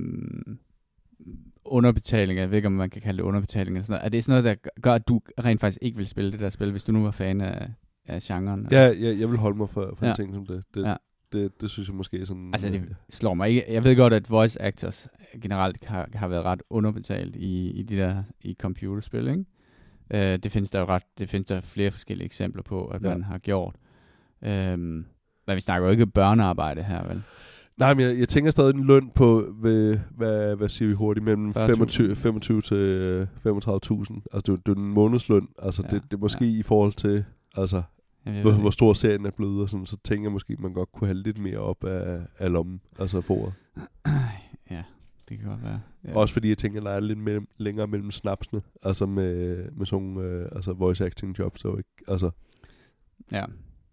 underbetaling, 1.65 2.39
jeg 2.39 2.51
ved 2.51 2.57
ikke, 2.57 2.67
om 2.67 2.73
man 2.73 2.91
kan 2.91 3.03
kalde 3.03 3.19
det 3.19 3.23
underbetaling 3.23 3.77
eller 3.77 3.85
sådan 3.85 3.93
noget. 3.93 4.05
Er 4.05 4.09
det 4.09 4.25
sådan 4.25 4.43
noget, 4.43 4.59
der 4.65 4.71
gør, 4.83 4.95
at 4.95 5.09
du 5.09 5.21
rent 5.45 5.61
faktisk 5.61 5.79
ikke 5.83 5.97
vil 5.97 6.07
spille 6.07 6.33
det 6.33 6.41
der 6.41 6.51
spil, 6.51 6.71
hvis 6.71 6.85
du 6.85 6.93
nu 6.93 7.03
var 7.03 7.11
fan 7.11 7.41
af, 7.41 7.71
af 8.09 8.21
genren? 8.23 8.69
Ja, 8.71 8.81
jeg, 8.81 9.21
jeg 9.21 9.31
vil 9.31 9.39
holde 9.39 9.57
mig 9.59 9.69
for, 9.69 9.95
for 9.99 10.05
Ja. 10.07 10.11
en 10.11 10.17
ting 10.17 10.35
som 10.35 10.47
det. 10.47 10.65
Det, 10.75 10.83
Ja. 10.85 10.95
det, 11.33 11.61
det 11.61 11.71
synes 11.71 11.89
jeg 11.89 11.97
måske 11.97 12.21
er 12.21 12.25
sådan... 12.25 12.51
Altså, 12.55 12.69
øh, 12.69 12.75
det 12.75 12.97
slår 13.11 13.35
mig 13.35 13.49
ikke. 13.49 13.65
Jeg 13.69 13.85
ved 13.85 13.97
godt, 13.97 14.13
at 14.13 14.31
voice 14.31 14.63
actors 14.63 15.09
generelt 15.43 15.85
har, 15.85 16.09
har 16.15 16.29
været 16.29 16.45
ret 16.45 16.63
underbetalt 16.71 17.37
i, 17.37 17.71
i 17.71 17.83
de 17.83 17.97
der 17.97 18.23
i 18.41 18.57
computerspil, 18.61 19.29
ikke? 19.29 19.45
Øh, 20.11 20.39
det 20.39 20.53
findes 20.53 20.71
der 20.71 20.79
jo 20.81 20.87
ret, 20.87 21.03
det 21.19 21.29
findes 21.29 21.47
der 21.49 21.61
flere 21.61 21.91
forskellige 21.91 22.27
eksempler 22.27 22.63
på, 22.63 22.87
at 22.87 23.03
Ja. 23.03 23.09
man 23.09 23.23
har 23.23 23.39
gjort. 23.39 23.75
Øhm, 24.45 25.05
men 25.47 25.57
vi 25.57 25.61
snakker 25.61 25.87
jo 25.87 25.91
ikke 25.93 26.07
børnearbejde 26.07 26.83
her, 26.83 27.09
vel? 27.09 27.23
Nej, 27.77 27.95
men 27.95 28.07
jeg, 28.07 28.19
jeg 28.19 28.29
tænker 28.29 28.51
stadig 28.51 28.75
en 28.75 28.85
løn 28.87 29.11
på, 29.15 29.55
ved, 29.63 29.99
hvad, 30.17 30.57
hvad 30.57 30.69
siger 30.69 30.89
vi 30.89 30.95
hurtigt, 30.95 31.25
mellem 31.25 31.49
40.000. 31.51 31.61
25, 31.67 32.17
25 32.17 32.61
til 32.61 32.77
øh, 32.77 33.23
35.000. 33.23 33.47
Altså, 33.47 34.23
det, 34.33 34.67
det 34.67 34.73
er 34.73 34.77
en 34.77 34.89
månedsløn. 34.89 35.49
Altså, 35.63 35.83
ja. 35.85 35.97
det, 35.97 36.03
det 36.11 36.13
er 36.17 36.21
måske 36.21 36.45
ja. 36.45 36.59
i 36.59 36.63
forhold 36.63 36.93
til, 36.93 37.25
altså, 37.57 37.83
Ved 38.35 38.43
hvor, 38.43 38.53
hvor 38.53 38.71
stor 38.71 38.93
serien 38.93 39.27
er 39.27 39.31
blevet, 39.31 39.63
og 39.63 39.69
sådan, 39.69 39.87
så 39.87 39.97
tænker 40.05 40.25
jeg 40.25 40.33
måske, 40.33 40.53
at 40.53 40.61
man 40.61 40.73
godt 40.73 40.93
kunne 40.93 41.07
have 41.09 41.19
lidt 41.19 41.39
mere 41.39 41.59
op 41.59 41.85
af, 41.85 42.21
af 42.39 42.53
lommen, 42.53 42.81
altså 42.99 43.21
foret. 43.21 43.53
Ja, 44.71 44.83
det 45.29 45.39
kan 45.39 45.49
godt 45.49 45.63
være. 45.63 45.81
Ja. 46.05 46.17
Også 46.17 46.33
fordi 46.33 46.49
jeg 46.49 46.59
tænker, 46.59 46.81
at 46.81 46.85
der 46.85 46.91
er 46.91 47.01
lidt 47.01 47.19
mellem, 47.19 47.49
længere 47.57 47.87
mellem 47.87 48.11
snapsene, 48.11 48.63
altså 48.83 49.07
med, 49.07 49.57
med 49.71 49.87
sådan 49.87 50.17
øh, 50.17 50.49
altså 50.53 50.73
voice 50.73 51.07
acting 51.07 51.39
jobs, 51.39 51.65
og 51.65 51.79
ikke, 51.79 51.91
altså, 52.09 52.31
Ja. 53.33 53.37
ja. 53.39 53.45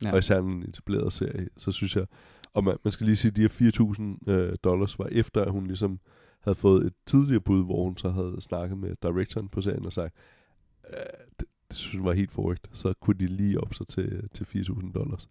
Ja. 0.03 0.11
og 0.11 0.17
især 0.19 0.39
en 0.39 0.63
etableret 0.63 1.13
serie, 1.13 1.49
så 1.57 1.71
synes 1.71 1.95
jeg, 1.95 2.05
og 2.53 2.63
man, 2.63 2.77
man 2.83 2.91
skal 2.91 3.05
lige 3.05 3.15
sige, 3.15 3.29
at 3.29 3.35
de 3.35 3.41
her 3.41 4.17
4.000 4.27 4.31
øh, 4.31 4.55
dollars 4.63 4.99
var 4.99 5.07
efter, 5.11 5.41
at 5.41 5.51
hun 5.51 5.67
ligesom 5.67 5.99
havde 6.41 6.55
fået 6.55 6.85
et 6.85 6.93
tidligere 7.05 7.41
bud, 7.41 7.65
hvor 7.65 7.83
hun 7.83 7.97
så 7.97 8.09
havde 8.09 8.35
snakket 8.39 8.77
med 8.77 8.95
directoren 9.03 9.47
på 9.49 9.61
serien 9.61 9.85
og 9.85 9.93
sagt, 9.93 10.15
øh, 10.89 10.95
det, 11.39 11.47
det 11.75 11.81
synes 11.81 11.97
hun 11.97 12.05
var 12.05 12.13
helt 12.13 12.31
forrygt, 12.31 12.67
så 12.71 12.93
kunne 13.01 13.15
de 13.19 13.27
lige 13.27 13.61
op 13.61 13.73
sig 13.73 13.87
til, 13.87 14.29
til 14.33 14.43
4.000 14.43 14.91
dollars. 14.93 15.29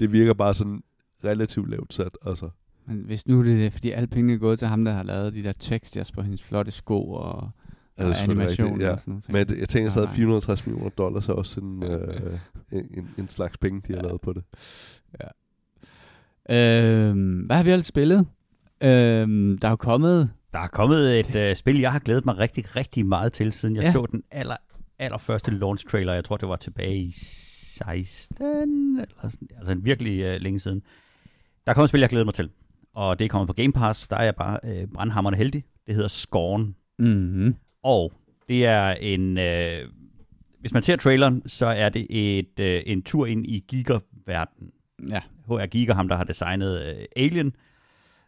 Det 0.00 0.12
virker 0.12 0.34
bare 0.34 0.54
sådan 0.54 0.82
relativt 1.24 1.70
lavt 1.70 1.94
sat, 1.94 2.18
altså. 2.26 2.48
Men 2.86 3.04
hvis 3.04 3.26
nu 3.26 3.44
det 3.44 3.66
er, 3.66 3.70
fordi 3.70 3.90
alle 3.90 4.06
pengene 4.06 4.32
er 4.32 4.38
gået 4.38 4.58
til 4.58 4.68
ham, 4.68 4.84
der 4.84 4.92
har 4.92 5.02
lavet 5.02 5.34
de 5.34 5.42
der 5.42 5.52
teksters 5.52 6.12
på 6.12 6.22
hendes 6.22 6.42
flotte 6.42 6.72
sko 6.72 7.10
og, 7.12 7.50
det 7.98 8.04
og 8.06 8.10
rigtigt? 8.10 8.80
Ja. 8.82 8.92
og 8.92 9.00
sådan 9.00 9.12
noget. 9.12 9.24
Men 9.28 9.36
jeg, 9.36 9.58
jeg 9.58 9.68
tænker 9.68 9.90
stadig, 9.90 10.06
Nej. 10.08 10.16
450 10.16 10.66
millioner 10.66 10.90
dollars 10.90 11.28
er 11.28 11.32
også 11.32 11.60
en, 11.60 11.82
Ja. 11.82 11.96
øh, 11.96 12.38
en, 12.72 12.84
en, 12.96 13.08
en 13.18 13.28
slags 13.28 13.58
penge, 13.58 13.80
de 13.86 13.92
har 13.92 14.00
Ja. 14.00 14.06
lavet 14.06 14.20
på 14.20 14.32
det. 14.32 14.42
Øhm, 16.50 17.38
hvad 17.38 17.56
har 17.56 17.62
vi 17.62 17.70
ellers 17.70 17.86
spillet? 17.86 18.26
Øhm, 18.80 19.58
der 19.58 19.68
er 19.68 19.72
jo 19.72 19.76
kommet... 19.76 20.30
Der 20.52 20.58
er 20.58 20.66
kommet 20.68 21.20
et 21.20 21.36
øh, 21.36 21.56
spil, 21.56 21.78
jeg 21.80 21.92
har 21.92 21.98
glædet 21.98 22.24
mig 22.24 22.38
rigtig, 22.38 22.76
rigtig 22.76 23.06
meget 23.06 23.32
til, 23.32 23.52
siden 23.52 23.76
jeg 23.76 23.82
Ja. 23.82 23.86
ja. 23.86 23.92
så 23.92 24.06
den 24.12 24.22
aller, 24.30 24.56
allerførste 24.98 25.50
launch 25.50 25.86
trailer. 25.86 26.12
Jeg 26.12 26.24
tror, 26.24 26.36
det 26.36 26.48
var 26.48 26.56
tilbage 26.56 26.96
i 26.96 27.12
16, 27.12 29.00
eller 29.00 29.30
altså 29.58 29.74
virkelig 29.74 30.20
øh, 30.20 30.40
længe 30.40 30.60
siden. 30.60 30.82
Der 31.64 31.70
er 31.70 31.74
kommet 31.74 31.86
et 31.86 31.88
spil, 31.88 32.00
jeg 32.00 32.08
glæder 32.08 32.24
mig 32.24 32.34
til. 32.34 32.50
Og 32.94 33.18
det 33.18 33.24
er 33.24 33.28
kommet 33.28 33.46
på 33.46 33.52
Game 33.52 33.72
Pass. 33.72 34.08
Der 34.08 34.16
er 34.16 34.24
jeg 34.24 34.36
bare 34.36 34.58
øh, 34.64 34.86
brandhammerende 34.94 35.36
heldig. 35.36 35.64
Det 35.86 35.94
hedder 35.94 36.08
Scorn. 36.08 36.74
Mm-hmm. 36.98 37.56
Og 37.82 38.12
det 38.48 38.66
er 38.66 38.90
en... 38.90 39.38
Øh, 39.38 39.88
hvis 40.60 40.72
man 40.72 40.82
ser 40.82 40.96
traileren, 40.96 41.48
så 41.48 41.66
er 41.66 41.88
det 41.88 42.06
et, 42.10 42.60
øh, 42.60 42.82
en 42.86 43.02
tur 43.02 43.26
ind 43.26 43.46
i 43.46 43.64
Giga-verdenen. 43.68 44.70
Ja. 45.10 45.20
H.R. 45.48 45.66
Giger, 45.66 45.94
ham 45.94 46.08
der 46.08 46.16
har 46.16 46.24
designet 46.24 46.82
øh, 46.82 47.04
Alien. 47.16 47.56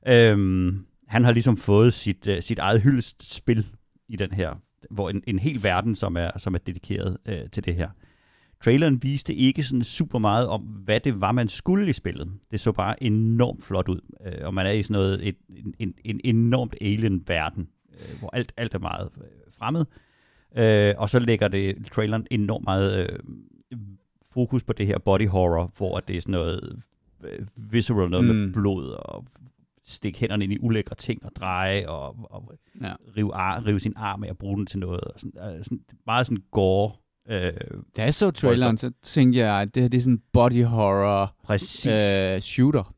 Øhm, 0.09 0.87
han 1.07 1.25
har 1.25 1.33
ligesom 1.33 1.57
fået 1.57 1.95
sit, 1.95 2.27
øh, 2.27 2.43
sit 2.43 2.59
eget 2.59 2.83
hyldestspil 2.83 3.67
i 4.09 4.17
den 4.17 4.33
her, 4.33 4.61
hvor 4.91 5.11
en, 5.11 5.23
en 5.27 5.39
hel 5.39 5.63
verden, 5.63 5.95
som 5.95 6.17
er, 6.17 6.31
som 6.39 6.55
er 6.55 6.59
dedikeret 6.59 7.17
øh, 7.27 7.51
til 7.53 7.65
det 7.65 7.75
her. 7.75 7.89
Traileren 8.65 9.03
viste 9.03 9.35
ikke 9.35 9.63
sådan 9.63 9.85
super 9.85 10.19
meget 10.19 10.49
om, 10.49 10.61
hvad 10.63 11.01
det 11.01 11.21
var, 11.21 11.33
man 11.33 11.49
skulle 11.49 11.89
i 11.89 11.93
spillet. 11.93 12.33
Det 12.51 12.61
så 12.61 12.73
bare 12.73 13.03
enormt 13.03 13.63
flot 13.63 13.89
ud, 13.89 14.01
øh, 14.27 14.47
og 14.47 14.55
man 14.55 14.67
er 14.67 14.71
i 14.71 14.83
sådan 14.83 14.95
noget, 14.95 15.29
et, 15.29 15.37
en, 15.49 15.75
en, 15.79 15.95
en 16.05 16.21
enormt 16.25 16.75
alien-verden, 16.81 17.69
øh, 17.93 18.19
hvor 18.19 18.31
alt, 18.33 18.53
alt 18.57 18.75
er 18.75 18.79
meget 18.79 19.09
øh, 19.17 19.53
fremmed. 19.59 19.85
Øh, 20.59 20.95
og 20.99 21.11
så 21.11 21.19
lægger 21.19 21.49
det 21.49 21.77
traileren 21.93 22.27
enormt 22.31 22.65
meget 22.65 23.11
øh, 23.11 23.79
fokus 24.33 24.65
på 24.65 24.73
det 24.73 24.87
her 24.87 24.99
body 24.99 25.29
horror, 25.29 25.73
hvor 25.77 26.01
det 26.01 26.17
er 26.17 26.21
sådan 26.21 26.33
noget 26.33 26.83
øh, 27.25 27.47
visceral, 27.57 28.11
noget 28.11 28.27
mm. 28.27 28.35
Mm. 28.35 28.37
med 28.37 28.53
blod 28.53 28.91
og 28.91 29.25
stikke 29.87 30.19
hænderne 30.19 30.45
ind 30.45 30.53
i 30.53 30.59
ulækre 30.61 30.95
ting 30.95 31.25
og 31.25 31.31
dreje 31.37 31.89
og, 31.89 32.17
og 32.31 32.53
Ja. 32.83 32.93
rive, 33.17 33.35
ar, 33.35 33.67
rive 33.67 33.81
sin 33.81 33.93
arm 33.97 34.25
af 34.25 34.31
og 34.31 34.39
bruge 34.39 34.57
den 34.57 34.67
til 34.67 34.79
noget. 34.79 35.01
Og 35.01 35.13
sådan, 35.21 35.57
øh, 35.57 35.65
sådan, 35.65 35.81
meget 36.07 36.27
sådan 36.27 36.43
gore. 36.51 36.93
Øh, 37.31 37.53
Da 37.97 38.03
jeg 38.03 38.15
så 38.15 38.31
traileren, 38.31 38.77
så 38.79 38.93
tænkte 39.03 39.39
jeg, 39.39 39.61
at 39.61 39.75
det 39.75 39.83
her 39.83 39.89
det 39.89 39.99
er 39.99 40.03
sådan 40.03 40.15
en 40.15 40.23
body 40.33 40.65
horror 40.65 41.35
præcis. 41.45 41.87
øh, 41.87 42.41
shooter. 42.41 42.95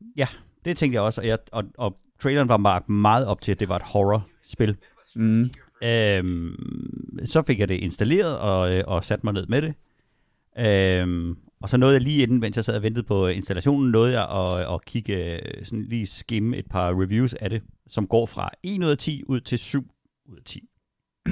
Det 0.65 0.77
tænkte 0.77 0.95
jeg 0.95 1.01
også, 1.03 1.21
og, 1.21 1.27
jeg, 1.27 1.37
og, 1.51 1.63
og 1.77 1.97
traileren 2.19 2.49
var 2.49 2.57
meget, 2.57 2.89
meget 2.89 3.25
op 3.25 3.41
til, 3.41 3.51
at 3.51 3.59
det 3.59 3.69
var 3.69 3.75
et 3.75 3.83
horror-spil. 3.85 4.75
Mm. 5.15 5.49
Øhm, 5.83 6.55
så 7.25 7.41
fik 7.47 7.59
jeg 7.59 7.69
det 7.69 7.75
installeret 7.75 8.39
og, 8.39 8.73
øh, 8.73 8.83
og 8.87 9.03
satte 9.03 9.25
mig 9.25 9.33
ned 9.33 9.45
med 9.47 9.61
det. 9.61 9.73
Øhm, 10.57 11.37
og 11.61 11.69
så 11.69 11.77
nåede 11.77 11.93
jeg 11.93 12.01
lige 12.01 12.23
inden, 12.23 12.39
mens 12.39 12.55
jeg 12.55 12.65
sad 12.65 12.75
og 12.75 12.83
ventede 12.83 13.03
på 13.03 13.27
installationen, 13.27 13.91
nåede 13.91 14.19
jeg 14.19 14.29
at, 14.29 14.73
at 14.73 14.85
kigge, 14.85 15.15
øh, 15.15 15.65
sådan 15.65 15.83
lige 15.83 16.07
skimme 16.07 16.57
et 16.57 16.65
par 16.69 17.01
reviews 17.01 17.33
af 17.33 17.49
det, 17.49 17.61
som 17.89 18.07
går 18.07 18.25
fra 18.25 18.49
1 18.63 18.83
ud 18.83 18.89
af 18.89 18.97
10 18.97 19.23
ud 19.27 19.41
til 19.41 19.59
7 19.59 19.91
ud 20.25 20.37
af 20.37 20.43
10. 20.45 20.69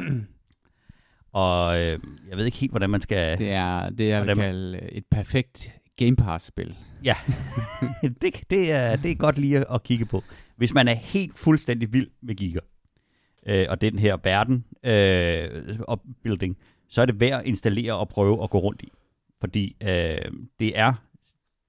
og 1.34 1.78
øh, 1.78 2.00
jeg 2.30 2.38
ved 2.38 2.46
ikke 2.46 2.58
helt, 2.58 2.72
hvordan 2.72 2.90
man 2.90 3.02
skal... 3.02 3.38
Det 3.38 3.52
er 3.52 3.90
det, 3.90 4.08
jeg 4.08 4.26
vil 4.26 4.36
kalde 4.36 4.78
øh, 4.78 4.88
et 4.88 5.06
perfekt 5.12 5.72
Game 5.98 6.16
Pass-spil. 6.16 6.76
det, 8.22 8.44
det, 8.50 8.72
er, 8.72 8.96
det 8.96 9.12
er 9.12 9.16
godt 9.16 9.38
lige 9.38 9.72
at, 9.72 9.84
kigge 9.84 10.06
på. 10.06 10.24
Hvis 10.56 10.74
man 10.74 10.88
er 10.88 10.94
helt 10.94 11.40
fuldstændig 11.40 11.94
vild 11.94 12.10
med 12.22 12.36
Giga, 12.36 12.60
øh, 13.46 13.66
og 13.70 13.82
den 13.82 14.00
her 14.00 14.18
verden 14.24 14.66
øh, 14.84 15.80
opbuilding, 15.88 16.58
så 16.90 17.02
er 17.02 17.06
det 17.06 17.20
værd 17.20 17.40
at 17.40 17.46
installere 17.46 17.94
og 17.94 18.10
prøve 18.10 18.44
at 18.44 18.50
gå 18.50 18.60
rundt 18.60 18.82
i. 18.82 18.92
Fordi 19.39 19.76
øh, 19.82 20.32
det 20.60 20.80
er, 20.80 20.93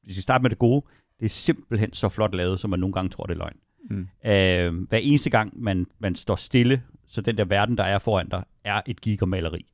hvis 0.03 0.17
vi 0.17 0.23
starter 0.23 0.43
med 0.43 0.51
det 0.51 0.59
gode, 0.59 0.87
det 1.21 1.25
er 1.25 1.31
simpelthen 1.31 1.93
så 1.93 2.09
flot 2.09 2.35
lavet, 2.35 2.61
som 2.61 2.71
man 2.71 2.81
nogle 2.81 2.93
gange 2.93 3.11
tror, 3.11 3.27
det 3.27 3.35
er 3.35 3.39
løgn. 3.39 3.57
Mm. 3.91 4.09
Øh, 4.25 4.89
hver 4.89 4.99
eneste 4.99 5.31
gang, 5.31 5.63
man, 5.63 5.87
man 5.99 6.15
står 6.15 6.37
stille, 6.37 6.83
så 7.09 7.21
den 7.21 7.39
der 7.39 7.45
verden, 7.45 7.79
der 7.79 7.85
er 7.85 7.99
foran 7.99 8.29
dig, 8.29 8.45
er 8.65 8.83
et 8.87 9.01
gigamaleri. 9.01 9.67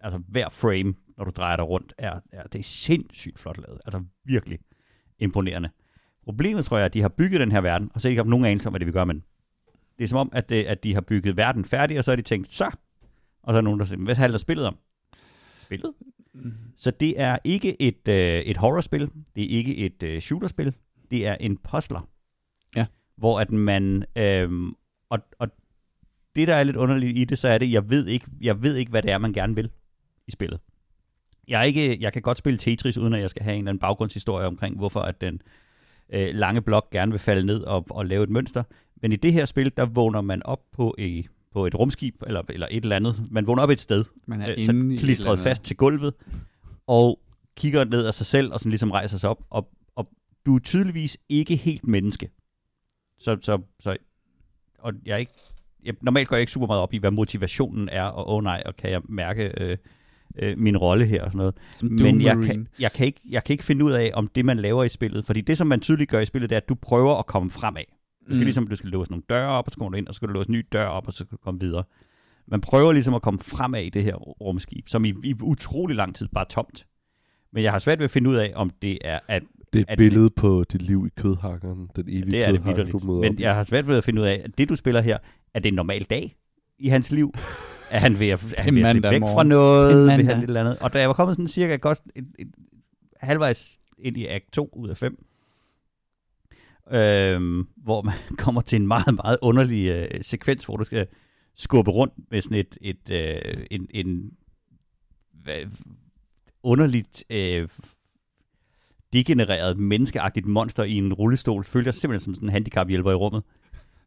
Altså 0.00 0.18
hver 0.28 0.48
frame, 0.48 0.94
når 1.16 1.24
du 1.24 1.30
drejer 1.30 1.56
dig 1.56 1.68
rundt, 1.68 1.94
er, 1.98 2.20
er 2.32 2.46
det 2.46 2.58
er 2.58 2.62
sindssygt 2.62 3.38
flot 3.38 3.58
lavet. 3.58 3.80
Altså 3.86 4.04
virkelig 4.24 4.58
imponerende. 5.18 5.70
Problemet 6.24 6.64
tror 6.64 6.76
jeg, 6.76 6.82
er, 6.82 6.86
at 6.86 6.94
de 6.94 7.00
har 7.00 7.08
bygget 7.08 7.40
den 7.40 7.52
her 7.52 7.60
verden, 7.60 7.90
og 7.94 8.00
så 8.00 8.08
har 8.08 8.10
de 8.10 8.12
ikke 8.12 8.20
haft 8.20 8.30
nogen 8.30 8.46
anelse 8.46 8.68
om, 8.68 8.72
hvad 8.72 8.80
det 8.80 8.86
vil 8.86 8.92
gøre 8.92 9.06
med 9.06 9.14
den. 9.14 9.24
Det 9.98 10.04
er 10.04 10.08
som 10.08 10.18
om, 10.18 10.30
at, 10.32 10.48
det, 10.48 10.64
at 10.64 10.84
de 10.84 10.94
har 10.94 11.00
bygget 11.00 11.36
verden 11.36 11.64
færdig, 11.64 11.98
og 11.98 12.04
så 12.04 12.10
har 12.10 12.16
de 12.16 12.22
tænkt, 12.22 12.54
så, 12.54 12.70
Og 13.42 13.52
så 13.52 13.56
er 13.58 13.62
nogen, 13.62 13.80
der 13.80 13.86
siger, 13.86 13.98
hvad 13.98 14.14
handler 14.14 14.38
spillet 14.38 14.66
om? 14.66 14.76
Spillet? 15.62 15.92
Mm. 16.42 16.52
Så 16.76 16.90
det 16.90 17.20
er 17.20 17.38
ikke 17.44 17.82
et, 17.82 18.08
øh, 18.08 18.40
et 18.40 18.56
horrorspil, 18.56 19.10
det 19.36 19.44
er 19.44 19.58
ikke 19.58 19.76
et 19.76 20.02
øh, 20.02 20.20
shooterspil, 20.20 20.74
det 21.10 21.26
er 21.26 21.34
en 21.34 21.56
puzzler. 21.56 22.08
Ja. 22.76 22.86
Hvor 23.16 23.40
at 23.40 23.50
man, 23.50 24.04
øh, 24.16 24.72
og, 25.10 25.18
og 25.38 25.48
det 26.36 26.48
der 26.48 26.54
er 26.54 26.64
lidt 26.64 26.76
underligt 26.76 27.18
i 27.18 27.24
det, 27.24 27.38
så 27.38 27.48
er 27.48 27.58
det, 27.58 27.72
jeg 27.72 27.90
ved 27.90 28.06
ikke, 28.06 28.26
jeg 28.40 28.62
ved 28.62 28.76
ikke 28.76 28.90
hvad 28.90 29.02
det 29.02 29.10
er, 29.10 29.18
man 29.18 29.32
gerne 29.32 29.54
vil 29.54 29.70
i 30.26 30.30
spillet. 30.30 30.60
Jeg, 31.48 31.60
er 31.60 31.64
ikke, 31.64 31.98
jeg 32.00 32.12
kan 32.12 32.22
godt 32.22 32.38
spille 32.38 32.58
Tetris, 32.58 32.98
uden 32.98 33.12
at 33.14 33.20
jeg 33.20 33.30
skal 33.30 33.42
have 33.42 33.54
en 33.54 33.58
eller 33.58 33.70
anden 33.70 33.80
baggrundshistorie 33.80 34.46
omkring, 34.46 34.76
hvorfor 34.76 35.00
at 35.00 35.20
den 35.20 35.42
øh, 36.12 36.34
lange 36.34 36.62
blok 36.62 36.90
gerne 36.90 37.12
vil 37.12 37.18
falde 37.18 37.46
ned 37.46 37.60
og, 37.60 37.86
og 37.90 38.06
lave 38.06 38.24
et 38.24 38.30
mønster. 38.30 38.62
Men 39.02 39.12
i 39.12 39.16
det 39.16 39.32
her 39.32 39.44
spil, 39.44 39.72
der 39.76 39.86
vågner 39.86 40.20
man 40.20 40.42
op 40.42 40.62
på, 40.72 40.94
i, 40.98 41.26
på 41.56 41.66
et 41.66 41.74
rumskib, 41.74 42.22
eller, 42.26 42.42
eller 42.48 42.66
et 42.70 42.82
eller 42.82 42.96
andet. 42.96 43.16
Man 43.30 43.46
vågner 43.46 43.62
op 43.62 43.70
et 43.70 43.80
sted, 43.80 44.04
Man 44.26 44.42
er 44.42 44.54
øh, 44.58 44.64
så 44.64 44.96
klistret 44.98 45.38
fast 45.38 45.62
til 45.62 45.76
gulvet, 45.76 46.14
og 46.86 47.20
kigger 47.56 47.84
ned 47.84 48.06
af 48.06 48.14
sig 48.14 48.26
selv, 48.26 48.52
og 48.52 48.60
sådan 48.60 48.70
ligesom 48.70 48.90
rejser 48.90 49.18
sig 49.18 49.30
op, 49.30 49.42
og, 49.50 49.68
og 49.94 50.08
du 50.46 50.54
er 50.54 50.58
tydeligvis 50.58 51.18
ikke 51.28 51.56
helt 51.56 51.86
menneske. 51.86 52.30
Så, 53.18 53.36
så, 53.42 53.58
så 53.80 53.96
og 54.78 54.92
jeg 55.06 55.12
er 55.12 55.16
ikke, 55.16 55.32
jeg, 55.84 55.94
normalt 56.00 56.28
går 56.28 56.36
jeg 56.36 56.40
ikke 56.40 56.52
super 56.52 56.66
meget 56.66 56.82
op 56.82 56.94
i, 56.94 56.98
hvad 56.98 57.10
motivationen 57.10 57.88
er, 57.88 58.04
og 58.04 58.28
åh 58.28 58.36
oh, 58.36 58.44
nej, 58.44 58.62
og 58.66 58.76
kan 58.76 58.90
jeg 58.90 59.00
mærke 59.04 59.52
øh, 59.60 59.76
øh, 60.38 60.58
min 60.58 60.76
rolle 60.76 61.06
her 61.06 61.22
og 61.22 61.32
sådan 61.32 61.38
noget. 61.38 61.54
Som 61.74 61.88
Men 61.88 62.20
jeg 62.20 62.36
kan, 62.46 62.68
jeg, 62.78 62.92
kan 62.92 63.06
ikke, 63.06 63.20
jeg 63.28 63.44
kan 63.44 63.52
ikke 63.52 63.64
finde 63.64 63.84
ud 63.84 63.92
af, 63.92 64.10
om 64.14 64.28
det, 64.28 64.44
man 64.44 64.58
laver 64.58 64.84
i 64.84 64.88
spillet, 64.88 65.24
fordi 65.24 65.40
det, 65.40 65.58
som 65.58 65.66
man 65.66 65.80
tydeligt 65.80 66.10
gør 66.10 66.20
i 66.20 66.26
spillet, 66.26 66.50
det 66.50 66.56
er, 66.56 66.60
at 66.60 66.68
du 66.68 66.74
prøver 66.74 67.18
at 67.18 67.26
komme 67.26 67.50
fremad. 67.50 67.84
Du 68.26 68.30
skal 68.30 68.36
Mm. 68.36 68.44
ligesom, 68.44 68.66
du 68.68 68.76
skal 68.76 68.90
låse 68.90 69.10
nogle 69.10 69.22
døre 69.28 69.48
op, 69.48 69.66
og 69.66 69.72
så 69.72 69.78
kommer 69.78 69.90
du 69.90 69.96
ind, 69.96 70.08
og 70.08 70.14
så 70.14 70.16
skal 70.16 70.28
du 70.28 70.32
låse 70.32 70.50
en 70.50 70.54
ny 70.54 70.66
dør 70.72 70.86
op, 70.86 71.06
og 71.06 71.12
så 71.12 71.24
kan 71.24 71.30
du 71.30 71.42
komme 71.44 71.60
videre. 71.60 71.84
Man 72.46 72.60
prøver 72.60 72.92
ligesom 72.92 73.14
at 73.14 73.22
komme 73.22 73.40
fremad 73.40 73.82
i 73.82 73.90
det 73.90 74.02
her 74.02 74.14
rumskib, 74.16 74.88
som 74.88 75.04
i, 75.04 75.14
i 75.24 75.34
utrolig 75.42 75.96
lang 75.96 76.14
tid 76.14 76.28
bare 76.28 76.44
er 76.44 76.48
tomt. 76.48 76.86
Men 77.52 77.62
jeg 77.62 77.72
har 77.72 77.78
svært 77.78 77.98
ved 77.98 78.04
at 78.04 78.10
finde 78.10 78.30
ud 78.30 78.36
af, 78.36 78.52
om 78.54 78.70
det 78.82 78.98
er, 79.04 79.18
at 79.28 79.42
Det 79.72 79.84
er 79.88 79.92
et 79.92 79.98
billede 79.98 80.30
på 80.30 80.64
dit 80.72 80.82
liv 80.82 81.06
i 81.06 81.20
kødhakkeren, 81.20 81.90
den 81.96 82.04
evige 82.08 82.30
det 82.30 82.44
er 82.44 82.52
det 82.52 82.62
kødhakker, 82.62 82.92
du 82.98 83.06
møder 83.06 83.20
Men 83.20 83.32
op 83.32 83.40
jeg 83.40 83.54
har 83.54 83.64
svært 83.64 83.88
ved 83.88 83.96
at 83.96 84.04
finde 84.04 84.22
ud 84.22 84.26
af, 84.26 84.42
at 84.44 84.58
det, 84.58 84.68
du 84.68 84.76
spiller 84.76 85.00
her, 85.00 85.18
er 85.54 85.60
det 85.60 85.68
en 85.68 85.74
normal 85.74 86.02
dag 86.02 86.36
i 86.78 86.88
hans 86.88 87.12
liv? 87.12 87.34
er 87.90 87.98
han 87.98 88.18
ved 88.20 88.28
at, 88.28 88.54
er 88.58 88.62
han 88.62 88.74
ved 88.74 88.82
at 88.82 88.88
slippe 88.88 89.10
væk 89.10 89.20
morgen. 89.20 89.36
fra 89.36 89.42
noget? 89.44 90.18
Vil 90.18 90.26
han 90.26 90.38
et 90.38 90.42
eller 90.42 90.60
andet? 90.60 90.78
Og 90.78 90.92
da 90.92 91.00
jeg 91.00 91.08
var 91.08 91.14
kommet 91.14 91.36
sådan 91.36 91.48
cirka 91.48 91.76
godt 91.76 92.00
et, 92.16 92.26
et, 92.38 92.48
halvvejs 93.20 93.78
ind 93.98 94.16
i 94.16 94.26
Act 94.26 94.52
2 94.52 94.70
ud 94.72 94.88
af 94.88 94.96
5, 94.96 95.24
øhm, 96.92 97.68
hvor 97.76 98.02
man 98.02 98.14
kommer 98.44 98.60
til 98.60 98.76
en 98.76 98.86
meget, 98.86 99.14
meget 99.14 99.38
underlig 99.42 99.86
øh, 99.86 100.08
sekvens, 100.22 100.64
hvor 100.64 100.76
du 100.76 100.84
skal 100.84 101.06
skubbe 101.56 101.90
rundt 101.90 102.14
med 102.30 102.42
sådan 102.42 102.58
et, 102.58 102.78
et 102.80 103.10
øh, 103.10 103.66
en, 103.70 103.86
en 103.90 104.32
hvad, 105.32 105.66
underligt 106.62 107.24
øh, 107.30 107.68
degenereret 109.12 109.78
menneskeagtigt 109.78 110.46
monster 110.46 110.82
i 110.82 110.92
en 110.92 111.12
rullestol. 111.12 111.64
Følte 111.64 111.88
jeg 111.88 111.94
simpelthen 111.94 112.24
som 112.24 112.34
sådan 112.34 112.48
en 112.48 112.52
handicaphjælper 112.52 113.10
i 113.10 113.14
rummet. 113.14 113.42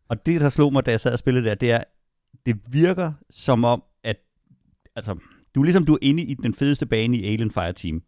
Og 0.10 0.26
det, 0.26 0.42
der 0.42 0.50
slog 0.50 0.74
mig, 0.74 0.86
da 0.86 0.92
jeg 0.92 1.00
sad 1.00 1.14
og 1.14 1.20
spillede 1.20 1.46
der, 1.46 1.56
det 1.56 1.72
er, 1.72 1.84
det 2.46 2.60
virker 2.70 3.14
som 3.30 3.64
om, 3.64 3.84
at 4.04 4.18
altså, 4.96 5.18
du 5.56 5.60
er 5.60 5.64
ligesom 5.64 5.86
du 5.86 5.94
er 5.94 6.00
inde 6.02 6.24
i 6.24 6.34
den 6.34 6.54
fedeste 6.54 6.86
bane 6.86 7.18
i 7.18 7.26
Alien 7.26 7.52
Fireteam. 7.52 8.04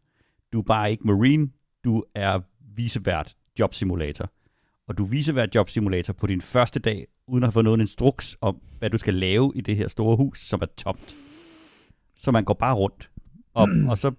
Du 0.53 0.59
er 0.59 0.63
bare 0.63 0.91
ikke 0.91 1.07
Marine, 1.07 1.49
du 1.83 2.03
er 2.15 2.39
visevært 2.75 3.35
jobsimulator. 3.59 4.31
Og 4.91 4.97
du 4.97 5.03
er 5.03 5.07
visevært 5.07 5.55
jobsimulator 5.55 6.13
på 6.13 6.27
din 6.27 6.41
første 6.41 6.79
dag, 6.79 7.07
uden 7.27 7.43
at 7.43 7.47
have 7.47 7.51
fået 7.51 7.63
noget 7.63 7.79
instruks 7.79 8.37
om, 8.41 8.57
hvad 8.79 8.89
du 8.89 8.97
skal 8.97 9.13
lave 9.13 9.51
i 9.55 9.61
det 9.61 9.75
her 9.75 9.87
store 9.87 10.17
hus, 10.17 10.39
som 10.47 10.61
er 10.61 10.65
tomt. 10.77 11.15
Så 12.17 12.31
man 12.31 12.43
går 12.43 12.53
bare 12.53 12.75
rundt. 12.75 13.09
Og, 13.53 13.69
og 13.87 13.97
så 13.97 14.11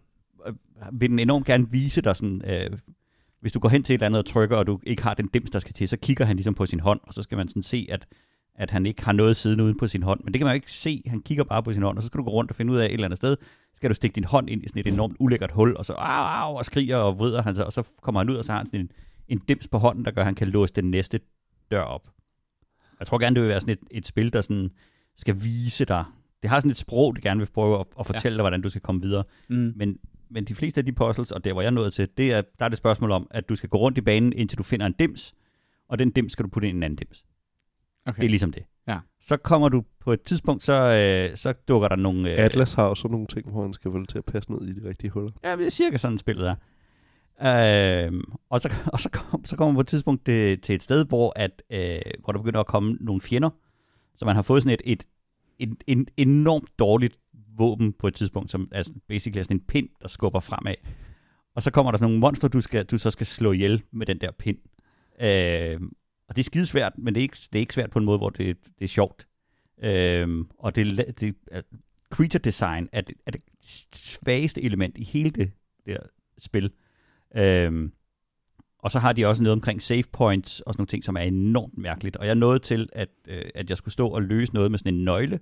øh, 0.46 0.54
vil 0.92 1.10
den 1.10 1.18
enormt 1.18 1.46
gerne 1.46 1.70
vise 1.70 2.00
dig 2.00 2.16
sådan, 2.16 2.42
øh, 2.44 2.78
hvis 3.40 3.52
du 3.52 3.58
går 3.58 3.68
hen 3.68 3.82
til 3.82 3.94
et 3.94 3.96
eller 3.96 4.06
andet 4.06 4.18
og 4.18 4.26
trykker, 4.26 4.56
og 4.56 4.66
du 4.66 4.80
ikke 4.86 5.02
har 5.02 5.14
den 5.14 5.26
dims, 5.26 5.50
der 5.50 5.58
skal 5.58 5.74
til, 5.74 5.88
så 5.88 5.96
kigger 5.96 6.24
han 6.24 6.36
ligesom 6.36 6.54
på 6.54 6.66
sin 6.66 6.80
hånd, 6.80 7.00
og 7.02 7.14
så 7.14 7.22
skal 7.22 7.38
man 7.38 7.48
sådan 7.48 7.62
se, 7.62 7.86
at, 7.90 8.06
at 8.54 8.70
han 8.70 8.86
ikke 8.86 9.04
har 9.04 9.12
noget 9.12 9.36
siden 9.36 9.60
uden 9.60 9.78
på 9.78 9.86
sin 9.86 10.02
hånd. 10.02 10.20
Men 10.24 10.32
det 10.32 10.38
kan 10.38 10.46
man 10.46 10.52
jo 10.52 10.56
ikke 10.56 10.72
se. 10.72 11.02
Han 11.06 11.20
kigger 11.20 11.44
bare 11.44 11.62
på 11.62 11.72
sin 11.72 11.82
hånd, 11.82 11.96
og 11.96 12.02
så 12.02 12.06
skal 12.06 12.18
du 12.18 12.24
gå 12.24 12.30
rundt 12.30 12.50
og 12.50 12.56
finde 12.56 12.72
ud 12.72 12.78
af 12.78 12.86
et 12.86 12.92
eller 12.92 13.04
andet 13.04 13.16
sted, 13.16 13.36
skal 13.74 13.90
du 13.90 13.94
stikke 13.94 14.14
din 14.14 14.24
hånd 14.24 14.50
ind 14.50 14.64
i 14.64 14.68
sådan 14.68 14.80
et 14.80 14.86
enormt 14.86 15.16
ulækkert 15.20 15.50
hul, 15.52 15.76
og 15.76 15.84
så 15.84 15.92
au, 15.92 16.50
au, 16.50 16.56
og 16.58 16.64
skriger 16.64 16.96
og 16.96 17.18
vrider 17.18 17.42
han 17.42 17.54
sig, 17.54 17.66
og 17.66 17.72
så 17.72 17.82
kommer 18.02 18.20
han 18.20 18.30
ud, 18.30 18.36
og 18.36 18.44
så 18.44 18.52
har 18.52 18.58
han 18.58 18.66
sådan 18.66 18.80
en, 18.80 18.90
en 19.28 19.38
dims 19.38 19.68
på 19.68 19.78
hånden, 19.78 20.04
der 20.04 20.10
gør, 20.10 20.20
at 20.20 20.26
han 20.26 20.34
kan 20.34 20.48
låse 20.48 20.74
den 20.74 20.90
næste 20.90 21.20
dør 21.70 21.82
op. 21.82 22.08
Jeg 22.98 23.06
tror 23.06 23.18
gerne, 23.18 23.34
det 23.34 23.42
vil 23.42 23.48
være 23.48 23.60
sådan 23.60 23.72
et, 23.72 23.98
et 23.98 24.06
spil, 24.06 24.32
der 24.32 24.40
sådan 24.40 24.70
skal 25.16 25.42
vise 25.42 25.84
dig. 25.84 26.04
Det 26.42 26.50
har 26.50 26.60
sådan 26.60 26.70
et 26.70 26.76
sprog, 26.76 27.16
det 27.16 27.22
gerne 27.22 27.38
vil 27.40 27.48
prøve 27.54 27.80
at, 27.80 27.86
at 27.98 28.06
fortælle 28.06 28.36
dig, 28.36 28.42
hvordan 28.42 28.62
du 28.62 28.68
skal 28.68 28.80
komme 28.80 29.02
videre. 29.02 29.24
Mm. 29.48 29.72
Men, 29.76 29.98
men 30.30 30.44
de 30.44 30.54
fleste 30.54 30.78
af 30.78 30.84
de 30.84 30.92
puzzles, 30.92 31.32
og 31.32 31.44
der 31.44 31.52
hvor 31.52 31.62
jeg 31.62 31.70
nået 31.70 31.92
til, 31.92 32.08
det 32.16 32.32
er, 32.32 32.42
der 32.58 32.64
er 32.64 32.68
det 32.68 32.78
spørgsmål 32.78 33.10
om, 33.10 33.26
at 33.30 33.48
du 33.48 33.56
skal 33.56 33.68
gå 33.68 33.78
rundt 33.78 33.98
i 33.98 34.00
banen, 34.00 34.32
indtil 34.32 34.58
du 34.58 34.62
finder 34.62 34.86
en 34.86 34.94
dims, 34.98 35.34
og 35.88 35.98
den 35.98 36.10
dims 36.10 36.32
skal 36.32 36.42
du 36.42 36.48
putte 36.48 36.68
ind 36.68 36.76
i 36.76 36.78
en 36.78 36.82
anden 36.82 36.96
dims. 36.96 37.24
Okay. 38.06 38.20
Det 38.20 38.24
er 38.24 38.30
ligesom 38.30 38.52
det. 38.52 38.62
Ja. 38.88 38.98
Så 39.20 39.36
kommer 39.36 39.68
du 39.68 39.84
på 40.00 40.12
et 40.12 40.22
tidspunkt, 40.22 40.64
så, 40.64 40.72
øh, 40.72 41.36
så 41.36 41.52
dukker 41.52 41.88
der 41.88 41.96
nogle... 41.96 42.32
Øh, 42.32 42.38
Atlas 42.38 42.72
har 42.72 42.84
også 42.84 43.08
nogle 43.08 43.26
ting, 43.26 43.50
hvor 43.50 43.62
han 43.62 43.72
skal 43.72 43.90
få 43.90 43.98
det 43.98 44.08
til 44.08 44.18
at 44.18 44.24
passe 44.24 44.52
ned 44.52 44.68
i 44.68 44.80
de 44.80 44.88
rigtige 44.88 45.10
huller. 45.10 45.30
Ja, 45.44 45.56
det 45.56 45.66
er 45.66 45.70
cirka 45.70 45.96
sådan 45.96 46.18
spillet 46.18 46.48
er. 46.48 46.54
Øh, 47.40 48.12
og 48.50 48.60
så, 48.60 48.72
og 48.92 49.00
så, 49.00 49.10
kom, 49.10 49.44
så 49.44 49.56
kommer 49.56 49.72
man 49.72 49.76
på 49.76 49.80
et 49.80 49.86
tidspunkt 49.86 50.26
det, 50.26 50.62
til 50.62 50.74
et 50.74 50.82
sted, 50.82 51.06
hvor, 51.06 51.32
at, 51.36 51.62
øh, 51.70 52.00
hvor 52.24 52.32
der 52.32 52.38
begynder 52.40 52.60
at 52.60 52.66
komme 52.66 52.96
nogle 53.00 53.20
fjender. 53.20 53.50
Så 54.16 54.24
man 54.24 54.34
har 54.34 54.42
fået 54.42 54.62
sådan 54.62 54.78
et, 54.84 54.92
et, 54.92 55.06
et, 55.58 55.84
et 55.86 56.08
enormt 56.16 56.78
dårligt 56.78 57.18
våben 57.56 57.92
på 57.92 58.08
et 58.08 58.14
tidspunkt, 58.14 58.50
som 58.50 58.68
er 58.72 58.82
sådan- 58.82 59.02
basically 59.08 59.38
er 59.38 59.42
sådan 59.42 59.56
en 59.56 59.60
pind, 59.60 59.88
der 60.02 60.08
skubber 60.08 60.40
fremad. 60.40 60.74
Og 61.54 61.62
så 61.62 61.70
kommer 61.70 61.92
der 61.92 61.98
sådan 61.98 62.04
nogle 62.04 62.20
monster, 62.20 62.48
du, 62.48 62.60
skal, 62.60 62.84
du 62.84 62.98
så 62.98 63.10
skal 63.10 63.26
slå 63.26 63.52
ihjel 63.52 63.82
med 63.90 64.06
den 64.06 64.20
der 64.20 64.30
pind. 64.30 64.58
Øh, 65.20 65.80
og 66.28 66.36
det 66.36 66.42
er 66.42 66.44
skidesvært, 66.44 66.92
men 66.98 67.14
det 67.14 67.20
er 67.20 67.22
ikke, 67.22 67.36
det 67.52 67.58
er 67.58 67.60
ikke 67.60 67.74
svært 67.74 67.90
på 67.90 67.98
en 67.98 68.04
måde, 68.04 68.18
hvor 68.18 68.30
det, 68.30 68.56
det 68.78 68.84
er 68.84 68.88
sjovt. 68.88 69.26
Øh, 69.82 70.44
og 70.58 70.76
det, 70.76 71.14
det, 71.20 71.34
er, 71.50 71.62
creature 72.12 72.40
design 72.40 72.88
er 72.92 73.00
det, 73.00 73.14
er 73.26 73.30
det 73.30 73.40
svageste 73.92 74.62
element 74.62 74.98
i 74.98 75.04
hele 75.04 75.30
det, 75.30 75.52
det 75.86 75.96
der 76.00 76.06
spil. 76.38 76.70
Øhm, 77.36 77.92
og 78.78 78.90
så 78.90 78.98
har 78.98 79.12
de 79.12 79.26
også 79.26 79.42
noget 79.42 79.52
omkring 79.52 79.82
save 79.82 80.04
points 80.12 80.60
og 80.60 80.74
sådan 80.74 80.80
nogle 80.80 80.88
ting, 80.88 81.04
som 81.04 81.16
er 81.16 81.20
enormt 81.20 81.78
mærkeligt. 81.78 82.16
Og 82.16 82.26
jeg 82.26 82.34
nåede 82.34 82.58
til, 82.58 82.88
at, 82.92 83.08
øh, 83.28 83.44
at 83.54 83.70
jeg 83.70 83.76
skulle 83.76 83.92
stå 83.92 84.08
og 84.08 84.22
løse 84.22 84.54
noget 84.54 84.70
med 84.70 84.78
sådan 84.78 84.94
en 84.94 85.04
nøgle, 85.04 85.40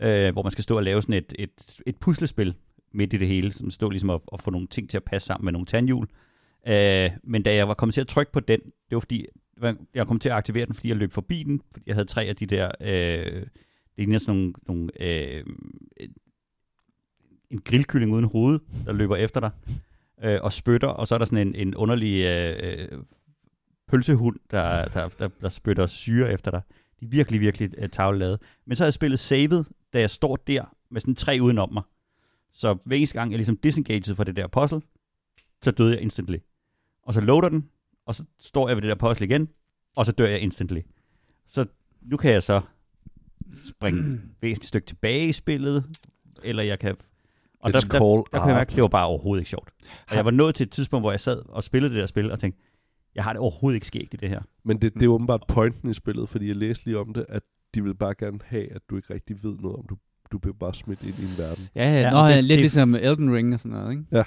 øh, 0.00 0.32
hvor 0.32 0.42
man 0.42 0.52
skal 0.52 0.64
stå 0.64 0.76
og 0.76 0.82
lave 0.82 1.02
sådan 1.02 1.14
et, 1.14 1.32
et, 1.38 1.80
et 1.86 1.96
puslespil 1.96 2.54
midt 2.92 3.12
i 3.12 3.16
det 3.16 3.28
hele, 3.28 3.52
som 3.52 3.70
stod 3.70 3.90
ligesom 3.90 4.10
at, 4.10 4.20
at 4.32 4.42
få 4.42 4.50
nogle 4.50 4.66
ting 4.66 4.90
til 4.90 4.96
at 4.96 5.04
passe 5.04 5.26
sammen 5.26 5.44
med 5.44 5.52
nogle 5.52 5.66
tandhjul. 5.66 6.08
Øh, 6.68 7.10
men 7.24 7.42
da 7.42 7.54
jeg 7.54 7.68
var 7.68 7.74
kommet 7.74 7.94
til 7.94 8.00
at 8.00 8.08
trykke 8.08 8.32
på 8.32 8.40
den, 8.40 8.60
det 8.60 8.94
var 8.96 9.00
fordi, 9.00 9.26
jeg 9.94 10.06
kom 10.06 10.18
til 10.18 10.28
at 10.28 10.34
aktivere 10.34 10.66
den, 10.66 10.74
fordi 10.74 10.88
jeg 10.88 10.96
løb 10.96 11.12
forbi 11.12 11.42
den, 11.42 11.62
fordi 11.72 11.84
jeg 11.86 11.94
havde 11.94 12.08
tre 12.08 12.24
af 12.24 12.36
de 12.36 12.46
der, 12.46 12.70
øh, 12.80 13.46
det 13.96 13.98
ligner 13.98 14.18
sådan 14.18 14.34
nogle, 14.34 14.52
nogle 14.66 14.90
øh, 15.00 15.44
en 17.50 17.60
grillkylling 17.60 18.12
uden 18.12 18.24
hoved, 18.24 18.60
der 18.86 18.92
løber 18.92 19.16
efter 19.16 19.40
dig 19.40 19.50
øh, 20.22 20.38
og 20.42 20.52
spytter, 20.52 20.88
og 20.88 21.08
så 21.08 21.14
er 21.14 21.18
der 21.18 21.24
sådan 21.24 21.48
en, 21.48 21.54
en 21.54 21.74
underlig 21.74 22.24
øh, 22.24 22.56
øh, 22.62 22.98
pølsehund, 23.88 24.36
der, 24.50 24.88
der, 24.88 25.08
der, 25.08 25.28
der 25.40 25.48
spytter 25.48 25.86
syre 25.86 26.32
efter 26.32 26.50
dig. 26.50 26.62
De 27.00 27.04
er 27.04 27.08
virkelig, 27.08 27.40
virkelig 27.40 27.70
øh, 27.78 27.88
tavlelavet. 27.88 28.40
Men 28.66 28.76
så 28.76 28.82
har 28.82 28.86
jeg 28.86 28.92
spillet 28.92 29.20
savet, 29.20 29.66
da 29.92 30.00
jeg 30.00 30.10
står 30.10 30.36
der 30.36 30.76
med 30.90 31.00
sådan 31.00 31.14
tre 31.14 31.38
udenom 31.42 31.72
mig. 31.72 31.82
Så 32.52 32.76
hver 32.84 32.96
eneste 32.96 33.18
gang 33.18 33.30
jeg 33.30 33.38
ligesom 33.38 33.56
disengaged 33.56 34.14
fra 34.14 34.24
det 34.24 34.36
der 34.36 34.46
puzzle, 34.46 34.80
så 35.62 35.70
døde 35.70 35.92
jeg 35.92 36.00
instantly. 36.00 36.36
Og 37.02 37.14
så 37.14 37.20
loader 37.20 37.48
den, 37.48 37.68
og 38.06 38.14
så 38.14 38.24
står 38.40 38.68
jeg 38.68 38.76
ved 38.76 38.82
det 38.82 38.88
der 38.88 39.08
puzzle 39.08 39.26
igen, 39.26 39.48
og 39.96 40.06
så 40.06 40.12
dør 40.12 40.26
jeg 40.26 40.40
instantly. 40.40 40.80
Så 41.46 41.66
nu 42.00 42.16
kan 42.16 42.32
jeg 42.32 42.42
så 42.42 42.60
springe 43.68 44.20
væsentligt 44.40 44.68
stykke 44.68 44.86
tilbage 44.86 45.28
i 45.28 45.32
spillet, 45.32 45.84
eller 46.42 46.62
jeg 46.62 46.78
kan... 46.78 46.96
Og 47.62 47.68
It's 47.70 47.72
der, 47.72 47.80
der, 47.80 47.98
der 47.98 47.98
kunne 47.98 48.24
jeg 48.32 48.46
mærke, 48.56 48.70
at 48.70 48.74
det 48.76 48.82
var 48.82 48.88
bare 48.88 49.06
overhovedet 49.06 49.40
ikke 49.40 49.50
sjovt. 49.50 49.68
Og 50.10 50.16
jeg 50.16 50.24
var 50.24 50.30
nået 50.30 50.54
til 50.54 50.64
et 50.64 50.70
tidspunkt, 50.70 51.02
hvor 51.02 51.10
jeg 51.10 51.20
sad 51.20 51.42
og 51.48 51.62
spillede 51.62 51.94
det 51.94 52.00
der 52.00 52.06
spil, 52.06 52.32
og 52.32 52.40
tænkte, 52.40 52.62
jeg 53.14 53.24
har 53.24 53.32
det 53.32 53.40
overhovedet 53.40 53.76
ikke 53.76 53.86
skægt 53.86 54.14
i 54.14 54.16
det 54.16 54.28
her. 54.28 54.40
Men 54.64 54.82
det, 54.82 54.94
det 54.94 55.02
er 55.02 55.08
åbenbart 55.08 55.44
pointen 55.48 55.90
i 55.90 55.94
spillet, 55.94 56.28
fordi 56.28 56.48
jeg 56.48 56.56
læste 56.56 56.84
lige 56.84 56.98
om 56.98 57.14
det, 57.14 57.26
at 57.28 57.42
de 57.74 57.82
vil 57.84 57.94
bare 57.94 58.14
gerne 58.18 58.38
have, 58.44 58.72
at 58.74 58.82
du 58.90 58.96
ikke 58.96 59.14
rigtig 59.14 59.36
ved 59.44 59.56
noget 59.60 59.76
om, 59.78 59.84
du, 59.90 59.96
du 60.32 60.38
bliver 60.38 60.54
bare 60.60 60.74
smidt 60.74 61.02
ind 61.02 61.14
i 61.18 61.22
en 61.22 61.34
verden. 61.38 61.64
Ja, 61.74 61.90
ja, 61.92 62.00
Ja, 62.00 62.10
Nå, 62.10 62.28
det- 62.28 62.36
lidt 62.44 62.48
det- 62.48 62.60
ligesom 62.60 62.94
Elden 62.94 63.34
Ring 63.34 63.54
og 63.54 63.60
sådan 63.60 63.72
noget, 63.78 63.90
ikke? 63.92 64.04
Ja. 64.12 64.22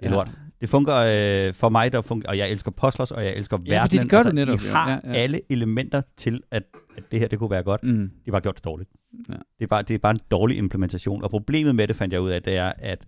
Det 0.00 0.06
er 0.06 0.10
lort. 0.10 0.30
Det 0.60 0.68
fungerer 0.68 1.46
øh, 1.48 1.54
for 1.54 1.68
mig, 1.68 1.92
der 1.92 2.02
fungerer, 2.02 2.30
og 2.30 2.38
jeg 2.38 2.50
elsker 2.50 2.70
puzzlers, 2.70 3.10
og 3.10 3.24
jeg 3.24 3.34
elsker 3.36 3.56
Ja, 3.66 3.82
fordi 3.82 3.96
verdenen. 3.96 4.02
det 4.02 4.10
gør 4.10 4.16
du 4.22 4.28
altså, 4.28 4.34
netop, 4.34 4.60
De 4.60 4.66
jo. 4.66 4.72
har 4.74 4.90
Ja, 4.90 4.98
ja. 5.04 5.12
alle 5.14 5.40
elementer 5.48 6.02
til, 6.16 6.40
at, 6.50 6.62
at 6.96 7.02
det 7.12 7.20
her 7.20 7.28
det 7.28 7.38
kunne 7.38 7.50
være 7.50 7.62
godt. 7.62 7.82
Mm. 7.82 8.10
De 8.26 8.32
var 8.32 8.40
gjort 8.40 8.56
det 8.56 8.64
dårligt. 8.64 8.90
Ja. 9.28 9.32
Det, 9.32 9.64
er 9.64 9.66
bare, 9.66 9.82
det 9.82 9.94
er 9.94 9.98
bare 9.98 10.10
en 10.10 10.20
dårlig 10.30 10.56
implementation. 10.56 11.22
Og 11.22 11.30
problemet 11.30 11.74
med 11.74 11.88
det, 11.88 11.96
fandt 11.96 12.12
jeg 12.12 12.20
ud 12.20 12.30
af, 12.30 12.42
det 12.42 12.56
er, 12.56 12.72
at 12.78 13.06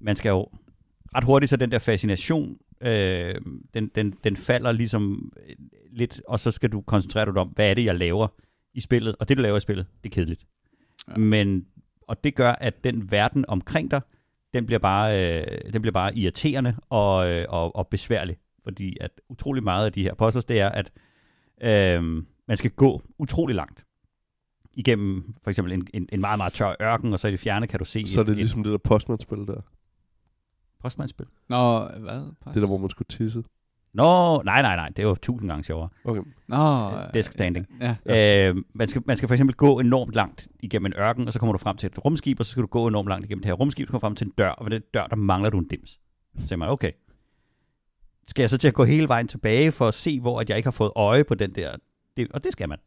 man 0.00 0.16
skal 0.16 0.30
jo 0.30 0.48
ret 1.14 1.24
hurtigt, 1.24 1.50
så 1.50 1.56
den 1.56 1.70
der 1.70 1.78
fascination, 1.78 2.58
øh, 2.80 3.34
den, 3.74 3.90
den, 3.94 4.14
den 4.24 4.36
falder 4.36 4.72
ligesom 4.72 5.32
øh, 5.48 5.56
lidt, 5.92 6.20
og 6.28 6.40
så 6.40 6.50
skal 6.50 6.72
du 6.72 6.80
koncentrere 6.80 7.24
dig 7.26 7.36
om, 7.36 7.48
hvad 7.48 7.70
er 7.70 7.74
det, 7.74 7.84
jeg 7.84 7.94
laver 7.94 8.28
i 8.74 8.80
spillet. 8.80 9.16
Og 9.20 9.28
det, 9.28 9.36
du 9.36 9.42
laver 9.42 9.56
i 9.56 9.60
spillet, 9.60 9.86
det 10.04 10.10
er 10.10 10.14
kedeligt. 10.14 10.46
Ja. 11.08 11.16
Men, 11.16 11.66
og 12.08 12.24
det 12.24 12.34
gør, 12.34 12.52
at 12.52 12.84
den 12.84 13.10
verden 13.10 13.44
omkring 13.48 13.90
dig, 13.90 14.00
den 14.54 14.66
bliver 14.66 14.78
bare, 14.78 15.40
øh, 15.40 15.72
den 15.72 15.82
bliver 15.82 15.92
bare 15.92 16.16
irriterende 16.16 16.74
og, 16.88 17.30
øh, 17.30 17.44
og, 17.48 17.76
og 17.76 17.88
besværlig. 17.88 18.36
Fordi 18.64 18.96
at 19.00 19.10
utrolig 19.28 19.62
meget 19.62 19.86
af 19.86 19.92
de 19.92 20.02
her 20.02 20.14
puzzles, 20.14 20.44
det 20.44 20.60
er, 20.60 20.68
at 20.68 20.92
øh, 21.62 22.22
man 22.48 22.56
skal 22.56 22.70
gå 22.70 23.02
utrolig 23.18 23.56
langt 23.56 23.84
igennem 24.72 25.34
for 25.42 25.50
eksempel 25.50 25.72
en, 25.72 25.86
en, 25.94 26.08
en 26.12 26.20
meget, 26.20 26.38
meget 26.38 26.52
tør 26.52 26.74
ørken, 26.82 27.12
og 27.12 27.20
så 27.20 27.28
i 27.28 27.30
det 27.30 27.40
fjerne 27.40 27.66
kan 27.66 27.78
du 27.78 27.84
se... 27.84 28.06
Så 28.06 28.20
er 28.20 28.24
det 28.24 28.30
et, 28.30 28.36
ligesom 28.36 28.62
det 28.62 28.72
der 28.72 28.78
postmanspil 28.78 29.38
der. 29.38 29.60
postmanspil. 30.80 31.26
Nå, 31.48 31.88
hvad? 31.88 32.20
Det 32.54 32.62
der, 32.62 32.66
hvor 32.66 32.76
man 32.76 32.90
skulle 32.90 33.08
tisse. 33.08 33.44
Nå, 33.92 34.42
nej, 34.42 34.62
nej, 34.62 34.76
nej, 34.76 34.88
det 34.88 35.06
var 35.06 35.14
tusind 35.14 35.50
gange 35.50 35.64
sjovere. 35.64 35.88
Okay. 36.04 36.22
Nå, 36.48 36.90
Desk 37.14 37.32
standing. 37.32 37.66
Ja. 37.80 37.96
Ja. 38.06 38.48
Øh, 38.48 38.56
man, 38.74 38.88
skal, 38.88 39.02
man 39.06 39.16
skal 39.16 39.28
for 39.28 39.34
eksempel 39.34 39.56
gå 39.56 39.80
enormt 39.80 40.14
langt 40.14 40.48
igennem 40.60 40.86
en 40.86 40.92
ørken, 40.98 41.26
og 41.26 41.32
så 41.32 41.38
kommer 41.38 41.52
du 41.52 41.58
frem 41.58 41.76
til 41.76 41.86
et 41.86 42.04
rumskib, 42.04 42.40
og 42.40 42.46
så 42.46 42.50
skal 42.50 42.62
du 42.62 42.66
gå 42.66 42.88
enormt 42.88 43.08
langt 43.08 43.24
igennem 43.24 43.42
det 43.42 43.48
her 43.48 43.54
rumskib, 43.54 43.88
og 43.88 43.90
kommer 43.90 44.00
frem 44.00 44.14
til 44.16 44.26
en 44.26 44.32
dør, 44.38 44.50
og 44.50 44.66
ved 44.66 44.70
den 44.70 44.82
dør, 44.94 45.06
der 45.06 45.16
mangler 45.16 45.50
du 45.50 45.58
en 45.58 45.68
dims. 45.68 45.90
Så 46.38 46.46
siger 46.46 46.56
man, 46.56 46.68
okay, 46.68 46.92
skal 48.28 48.42
jeg 48.42 48.50
så 48.50 48.58
til 48.58 48.68
at 48.68 48.74
gå 48.74 48.84
hele 48.84 49.08
vejen 49.08 49.28
tilbage 49.28 49.72
for 49.72 49.88
at 49.88 49.94
se, 49.94 50.20
hvor 50.20 50.40
at 50.40 50.48
jeg 50.48 50.56
ikke 50.56 50.66
har 50.66 50.72
fået 50.72 50.92
øje 50.96 51.24
på 51.24 51.34
den 51.34 51.54
der, 51.54 51.76
det, 52.16 52.32
og 52.32 52.44
det 52.44 52.52
skal 52.52 52.68
man. 52.68 52.78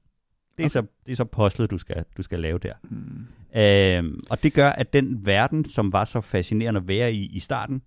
Det 0.57 0.63
er, 0.63 0.67
okay. 0.67 0.69
så, 0.69 0.81
det 1.05 1.11
er 1.11 1.15
så 1.15 1.25
puzzlet, 1.25 1.71
du 1.71 1.77
skal, 1.77 2.05
du 2.17 2.21
skal 2.21 2.39
lave 2.39 2.59
der. 2.59 2.73
Mm. 2.83 3.27
Øhm, 3.59 4.23
og 4.29 4.43
det 4.43 4.53
gør, 4.53 4.69
at 4.69 4.93
den 4.93 5.25
verden, 5.25 5.65
som 5.69 5.93
var 5.93 6.05
så 6.05 6.21
fascinerende 6.21 6.79
at 6.79 6.87
være 6.87 7.13
i 7.13 7.25
i 7.25 7.39
starten, 7.39 7.81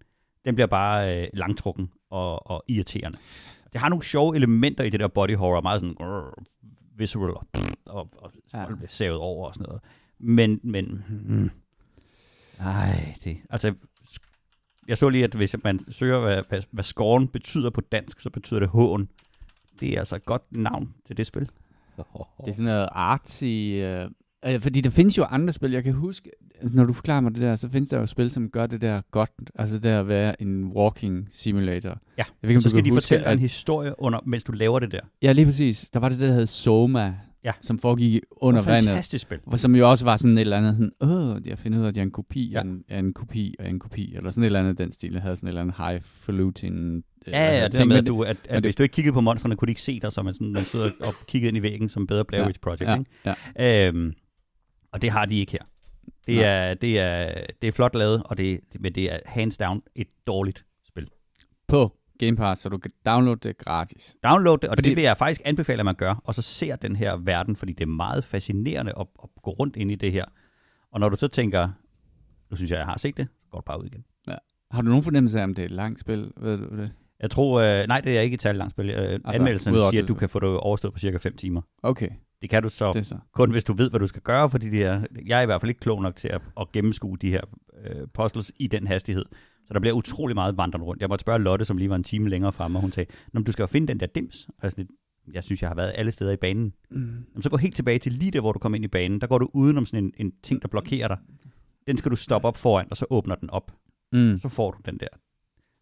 den 0.44 0.54
bliver 0.54 0.66
bare 0.66 1.22
øh, 1.22 1.28
langtrukken 1.34 1.90
og, 2.10 2.50
og 2.50 2.64
irriterende. 2.68 3.18
Det 3.72 3.80
har 3.80 3.88
nogle 3.88 4.04
sjove 4.04 4.36
elementer 4.36 4.84
i 4.84 4.90
det 4.90 5.00
der 5.00 5.08
body 5.08 5.36
horror, 5.36 5.60
meget 5.60 5.80
sådan 5.80 5.96
uh, 6.00 6.44
visual 6.98 7.30
og, 7.30 7.46
og, 7.84 8.08
og 8.16 8.32
Ja. 8.54 8.64
folk 8.64 8.76
bliver 8.76 8.90
savet 8.90 9.16
over 9.16 9.48
og 9.48 9.54
sådan 9.54 9.66
noget. 9.66 9.82
Men, 10.18 10.60
men, 10.62 11.04
hmm, 11.08 11.50
ej, 12.60 13.14
det, 13.24 13.38
altså, 13.50 13.74
jeg 14.88 14.98
så 14.98 15.08
lige, 15.08 15.24
at 15.24 15.34
hvis 15.34 15.56
man 15.64 15.92
søger, 15.92 16.20
hvad, 16.20 16.42
hvad, 16.48 16.62
hvad 16.70 16.84
scorn 16.84 17.28
betyder 17.28 17.70
på 17.70 17.80
dansk, 17.80 18.20
så 18.20 18.30
betyder 18.30 18.60
det 18.60 18.68
hån. 18.68 19.08
Det 19.80 19.94
er 19.94 19.98
altså 19.98 20.16
et 20.16 20.24
godt 20.24 20.42
navn 20.50 20.94
til 21.06 21.16
det 21.16 21.26
spil. 21.26 21.48
Det 21.96 22.48
er 22.48 22.52
sådan 22.52 22.64
noget 22.64 22.88
artsy... 22.92 23.44
Øh, 23.44 24.08
øh, 24.46 24.60
fordi 24.60 24.80
der 24.80 24.90
findes 24.90 25.18
jo 25.18 25.24
andre 25.24 25.52
spil, 25.52 25.70
jeg 25.70 25.84
kan 25.84 25.92
huske, 25.92 26.30
når 26.62 26.84
du 26.84 26.92
forklarer 26.92 27.20
mig 27.20 27.34
det 27.34 27.42
der, 27.42 27.56
så 27.56 27.68
findes 27.68 27.88
der 27.88 27.98
jo 27.98 28.06
spil, 28.06 28.30
som 28.30 28.50
gør 28.50 28.66
det 28.66 28.80
der 28.82 29.00
godt, 29.10 29.30
altså 29.54 29.74
det 29.74 29.82
der 29.82 30.00
at 30.00 30.08
være 30.08 30.42
en 30.42 30.64
walking 30.64 31.28
simulator. 31.30 31.98
Ja, 32.18 32.24
Jeg 32.42 32.50
ved 32.50 32.60
så 32.60 32.68
skal 32.68 32.84
de 32.84 32.90
huske, 32.90 33.02
fortælle 33.02 33.26
at, 33.26 33.32
en 33.32 33.38
historie, 33.38 34.00
under, 34.00 34.20
mens 34.26 34.44
du 34.44 34.52
laver 34.52 34.78
det 34.78 34.92
der. 34.92 35.00
Ja, 35.22 35.32
lige 35.32 35.44
præcis. 35.44 35.90
Der 35.90 36.00
var 36.00 36.08
det 36.08 36.20
der, 36.20 36.26
der 36.26 36.34
hed 36.34 36.46
Soma, 36.46 37.14
Ja. 37.44 37.52
som 37.60 37.78
foregik 37.78 38.20
under 38.30 38.60
Det 38.60 38.68
er 38.68 38.72
et 38.72 38.74
vandet. 38.74 38.88
fantastisk 38.88 39.22
spil. 39.22 39.38
Som 39.56 39.74
jo 39.76 39.90
også 39.90 40.04
var 40.04 40.16
sådan 40.16 40.38
et 40.38 40.40
eller 40.40 40.56
andet 40.58 40.76
sådan, 40.76 40.92
åh, 41.00 41.46
jeg 41.48 41.58
finder 41.58 41.78
ud 41.78 41.84
af, 41.84 41.88
at 41.88 41.96
jeg 41.96 42.00
er 42.02 42.06
en 42.06 42.10
kopi 42.10 42.50
Ja. 42.50 42.58
af, 42.58 42.62
en, 42.64 42.84
af 42.88 42.98
en 42.98 43.12
kopi 43.12 43.54
af 43.58 43.68
en 43.68 43.78
kopi, 43.78 44.14
eller 44.16 44.30
sådan 44.30 44.42
et 44.42 44.46
eller 44.46 44.60
andet 44.60 44.78
den 44.78 44.92
stil. 44.92 45.12
Jeg 45.12 45.22
havde 45.22 45.36
sådan 45.36 45.46
et 45.46 45.50
eller 45.50 45.60
andet 45.60 45.76
highfalutin... 45.76 46.96
øh, 46.96 47.02
Ja, 47.26 47.56
ja, 47.58 47.64
det 47.64 47.72
det 47.72 47.78
der 47.78 47.84
med, 47.84 47.96
at, 47.96 48.06
du, 48.06 48.22
at, 48.22 48.36
at 48.44 48.54
det- 48.54 48.64
hvis 48.64 48.76
du 48.76 48.82
ikke 48.82 48.92
kiggede 48.92 49.12
på 49.14 49.20
monstrene, 49.20 49.56
kunne 49.56 49.66
de 49.66 49.70
ikke 49.70 49.82
se 49.82 50.00
dig, 50.00 50.12
så 50.12 50.22
man, 50.22 50.34
sådan, 50.34 50.52
man 50.52 50.64
stod 50.64 50.90
og 51.00 51.14
kiggede 51.28 51.48
ind 51.48 51.56
i 51.56 51.62
væggen 51.62 51.88
som 51.88 52.06
bedre 52.06 52.24
Blair 52.24 52.46
Witch 52.46 52.60
Project. 52.60 52.82
ja, 52.82 52.98
ikke? 52.98 53.34
ja. 53.58 53.88
Øhm, 53.88 54.12
og 54.92 55.02
det 55.02 55.10
har 55.10 55.26
de 55.26 55.38
ikke 55.38 55.52
her. 55.52 55.62
Det 56.26 56.34
Nej. 56.36 56.44
er, 56.44 56.74
det, 56.74 56.98
er, 57.00 57.34
det 57.62 57.68
er 57.68 57.72
flot 57.72 57.94
lavet, 57.94 58.22
og 58.24 58.38
det, 58.38 58.60
men 58.80 58.94
det 58.94 59.12
er 59.12 59.18
hands 59.26 59.56
down 59.56 59.82
et 59.96 60.06
dårligt 60.26 60.64
spil. 60.88 61.08
På 61.68 61.92
Game 62.18 62.36
Pass, 62.36 62.60
så 62.60 62.68
du 62.68 62.78
kan 62.78 62.90
downloade 63.06 63.48
det 63.48 63.58
gratis. 63.58 64.16
Download 64.24 64.58
det, 64.58 64.70
og 64.70 64.76
Fordi- 64.76 64.88
det 64.88 64.96
vil 64.96 65.02
jeg 65.04 65.16
faktisk 65.16 65.40
anbefale, 65.44 65.78
at 65.80 65.84
man 65.84 65.94
gør, 65.94 66.14
og 66.24 66.34
så 66.34 66.42
ser 66.42 66.76
den 66.76 66.96
her 66.96 67.16
verden, 67.16 67.56
fordi 67.56 67.72
det 67.72 67.82
er 67.84 67.86
meget 67.88 68.24
fascinerende 68.24 68.92
at, 69.00 69.06
at 69.22 69.28
gå 69.42 69.50
rundt 69.50 69.76
ind 69.76 69.90
i 69.90 69.94
det 69.94 70.12
her. 70.12 70.24
Og 70.92 71.00
når 71.00 71.08
du 71.08 71.16
så 71.16 71.28
tænker, 71.28 71.68
nu 72.50 72.56
synes 72.56 72.70
jeg, 72.70 72.78
jeg 72.78 72.86
har 72.86 72.98
set 72.98 73.16
det, 73.16 73.28
så 73.44 73.48
går 73.50 73.58
du 73.58 73.64
bare 73.64 73.80
ud 73.80 73.86
igen. 73.86 74.04
Har 74.70 74.82
du 74.82 74.88
nogen 74.88 75.02
fornemmelse 75.04 75.40
af, 75.40 75.44
om 75.44 75.54
det 75.54 75.62
er 75.62 75.66
et 75.66 75.70
langt 75.70 76.00
spil? 76.00 76.32
Ved 76.36 76.58
du 76.58 76.76
det? 76.76 76.92
Jeg 77.20 77.30
tror, 77.30 77.60
øh, 77.60 77.86
nej, 77.88 78.00
det 78.00 78.16
er 78.16 78.20
ikke 78.20 78.34
et 78.34 78.42
særligt 78.42 78.58
langt 78.58 78.70
spil. 78.72 78.90
Øh, 78.90 78.96
altså, 79.12 79.20
anmeldelsen 79.32 79.74
siger, 79.74 80.02
at 80.02 80.08
du 80.08 80.14
kan 80.14 80.28
få 80.28 80.40
det 80.40 80.48
overstået 80.48 80.94
på 80.94 80.98
cirka 81.00 81.16
5 81.16 81.36
timer. 81.36 81.62
Okay, 81.82 82.08
Det 82.42 82.50
kan 82.50 82.62
du 82.62 82.68
så 82.68 82.92
det 82.92 83.06
så. 83.06 83.18
kun 83.32 83.50
hvis 83.50 83.64
du 83.64 83.72
ved, 83.72 83.90
hvad 83.90 84.00
du 84.00 84.06
skal 84.06 84.22
gøre, 84.22 84.50
fordi 84.50 84.70
de 84.70 84.84
er, 84.84 85.04
jeg 85.26 85.38
er 85.38 85.42
i 85.42 85.46
hvert 85.46 85.60
fald 85.60 85.68
ikke 85.68 85.80
klog 85.80 86.02
nok 86.02 86.16
til 86.16 86.28
at, 86.28 86.40
at 86.60 86.72
gennemskue 86.72 87.16
de 87.16 87.30
her 87.30 87.40
øh, 87.84 88.08
puzzles 88.14 88.52
i 88.56 88.66
den 88.66 88.86
hastighed. 88.86 89.24
Så 89.68 89.74
der 89.74 89.80
bliver 89.80 89.94
utrolig 89.94 90.34
meget 90.34 90.56
vandrende 90.56 90.86
rundt. 90.86 91.00
Jeg 91.00 91.08
måtte 91.08 91.22
spørge 91.22 91.38
Lotte, 91.38 91.64
som 91.64 91.76
lige 91.76 91.90
var 91.90 91.96
en 91.96 92.04
time 92.04 92.28
længere 92.28 92.52
fremme, 92.52 92.78
og 92.78 92.80
hun 92.80 92.92
sagde, 92.92 93.12
Nå, 93.32 93.40
du 93.40 93.52
skal 93.52 93.62
jo 93.62 93.66
finde 93.66 93.88
den 93.88 94.00
der 94.00 94.06
dims. 94.06 94.48
Og 94.48 94.54
jeg, 94.62 94.70
sådan 94.72 94.88
jeg 95.32 95.44
synes, 95.44 95.62
jeg 95.62 95.70
har 95.70 95.74
været 95.74 95.92
alle 95.94 96.12
steder 96.12 96.32
i 96.32 96.36
banen. 96.36 96.72
Mm. 96.90 97.24
Jamen, 97.32 97.42
så 97.42 97.50
gå 97.50 97.56
helt 97.56 97.76
tilbage 97.76 97.98
til 97.98 98.12
lige 98.12 98.30
der, 98.30 98.40
hvor 98.40 98.52
du 98.52 98.58
kommer 98.58 98.76
ind 98.76 98.84
i 98.84 98.88
banen. 98.88 99.20
Der 99.20 99.26
går 99.26 99.38
du 99.38 99.50
udenom 99.52 99.86
sådan 99.86 100.04
en, 100.04 100.12
en 100.16 100.32
ting, 100.42 100.62
der 100.62 100.68
blokerer 100.68 101.08
dig. 101.08 101.18
Den 101.86 101.96
skal 101.98 102.10
du 102.10 102.16
stoppe 102.16 102.48
op 102.48 102.56
foran, 102.56 102.86
og 102.90 102.96
så 102.96 103.06
åbner 103.10 103.34
den 103.34 103.50
op. 103.50 103.72
Mm. 104.12 104.38
Så 104.38 104.48
får 104.48 104.70
du 104.70 104.78
den 104.90 104.98
der. 104.98 105.06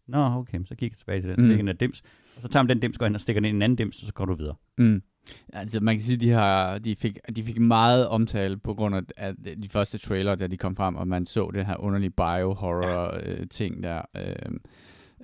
Nå, 0.07 0.39
okay, 0.39 0.59
så 0.65 0.75
kigger 0.75 0.93
jeg 0.93 0.97
tilbage 0.97 1.21
til 1.21 1.29
den. 1.29 1.37
Så 1.37 1.51
Mm. 1.51 1.57
den 1.57 1.67
der 1.67 1.73
dims. 1.73 2.01
Og 2.35 2.41
så 2.41 2.47
tager 2.47 2.63
man 2.63 2.69
den 2.69 2.79
dims, 2.79 2.97
går 2.97 3.05
ind 3.05 3.15
og 3.15 3.21
stikker 3.21 3.39
den 3.41 3.45
ind 3.45 3.55
i 3.55 3.57
en 3.57 3.61
anden 3.61 3.75
dims, 3.75 4.01
og 4.01 4.07
så 4.07 4.13
går 4.13 4.25
du 4.25 4.33
videre. 4.35 4.55
Mm. 4.77 5.01
Altså, 5.53 5.79
man 5.79 5.95
kan 5.95 6.01
sige, 6.01 6.17
de 6.17 6.29
har, 6.29 6.77
de 6.77 6.95
fik, 6.95 7.17
de 7.35 7.43
fik 7.43 7.59
meget 7.59 8.07
omtale 8.07 8.57
på 8.57 8.73
grund 8.73 8.95
af 8.95 9.01
at 9.17 9.35
de 9.63 9.69
første 9.69 9.97
trailer, 9.97 10.35
da 10.35 10.47
de 10.47 10.57
kom 10.57 10.75
frem, 10.75 10.95
og 10.95 11.07
man 11.07 11.25
så 11.25 11.51
den 11.53 11.65
her 11.65 11.77
underlige 11.77 12.09
biohorror-ting 12.09 13.83
der. 13.83 14.01
Øh, 14.17 14.51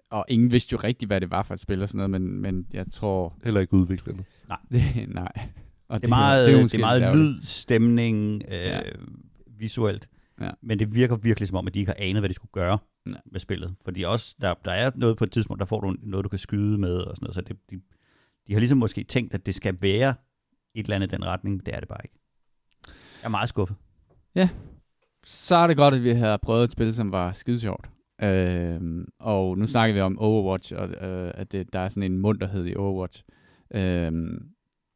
og 0.10 0.26
ingen 0.28 0.52
vidste 0.52 0.74
jo 0.74 0.80
rigtigt, 0.84 1.10
hvad 1.10 1.22
det 1.22 1.32
var 1.32 1.44
for 1.44 1.54
et 1.54 1.60
spil 1.60 1.82
og 1.82 1.88
sådan 1.90 2.10
noget, 2.10 2.22
men, 2.22 2.42
men 2.42 2.68
jeg 2.74 2.86
tror... 2.92 3.38
Heller 3.44 3.62
ikke 3.62 3.74
udviklerne. 3.74 4.24
Det, 4.72 4.82
nej. 5.08 5.32
Og 5.88 6.02
Det 6.02 6.06
er 6.08 6.10
meget, 6.10 6.48
det 6.50 6.58
er, 6.58 6.62
måske 6.62 6.78
meget 6.78 7.02
ærgerligt. 7.02 7.26
lyd, 7.28 7.44
stemning, 7.44 8.42
øh, 8.48 8.58
Ja. 8.58 8.80
visuelt. 9.58 10.08
Ja. 10.42 10.50
Men 10.62 10.80
det 10.80 10.96
virker 10.96 11.16
virkelig 11.16 11.48
som 11.48 11.58
om, 11.58 11.68
at 11.68 11.74
de 11.74 11.80
ikke 11.80 11.90
har 11.90 11.96
anet, 12.00 12.22
hvad 12.22 12.30
de 12.30 12.34
skulle 12.34 12.52
gøre 12.52 12.78
Ja. 13.08 13.12
med 13.26 13.40
spillet. 13.40 13.76
Fordi 13.84 14.04
også, 14.04 14.36
der, 14.42 14.54
der 14.66 14.72
er 14.72 14.92
noget 14.96 15.18
på 15.18 15.24
et 15.24 15.32
tidspunkt, 15.32 15.60
der 15.60 15.66
får 15.66 15.82
du 15.82 15.96
noget, 16.04 16.24
du 16.24 16.30
kan 16.30 16.40
skyde 16.40 16.78
med 16.78 16.94
og 16.96 17.16
sådan 17.16 17.24
noget. 17.26 17.36
Så 17.36 17.42
det, 17.42 17.58
de, 17.72 17.76
de 18.48 18.54
har 18.54 18.60
ligesom 18.60 18.78
måske 18.78 19.04
tænkt, 19.04 19.34
at 19.34 19.46
det 19.46 19.56
skal 19.56 19.78
være 19.82 20.14
et 20.76 20.84
eller 20.84 20.96
andet 20.96 21.12
den 21.12 21.26
retning. 21.26 21.66
Det 21.66 21.76
er 21.76 21.80
det 21.80 21.88
bare 21.88 22.00
ikke. 22.04 22.16
Jeg 23.22 23.24
er 23.24 23.30
meget 23.30 23.50
skuffet. 23.50 23.78
Så 25.24 25.56
er 25.56 25.68
det 25.68 25.78
godt, 25.78 25.94
at 25.94 26.04
vi 26.04 26.10
har 26.10 26.38
prøvet 26.38 26.64
et 26.64 26.72
spil, 26.72 26.96
som 26.96 27.12
var 27.12 27.32
skide 27.32 27.60
sjovt. 27.60 27.90
Øhm, 28.22 29.06
og 29.20 29.58
nu 29.58 29.68
snakker 29.68 29.94
vi 29.94 30.02
om 30.02 30.20
Overwatch, 30.20 30.74
og 30.76 30.90
øh, 30.90 31.32
at 31.36 31.52
det, 31.52 31.74
der 31.74 31.80
er 31.80 31.90
sådan 31.90 32.12
en 32.12 32.18
munterhed 32.18 32.66
i 32.66 32.76
Overwatch. 32.76 33.24
Øhm, 33.72 34.50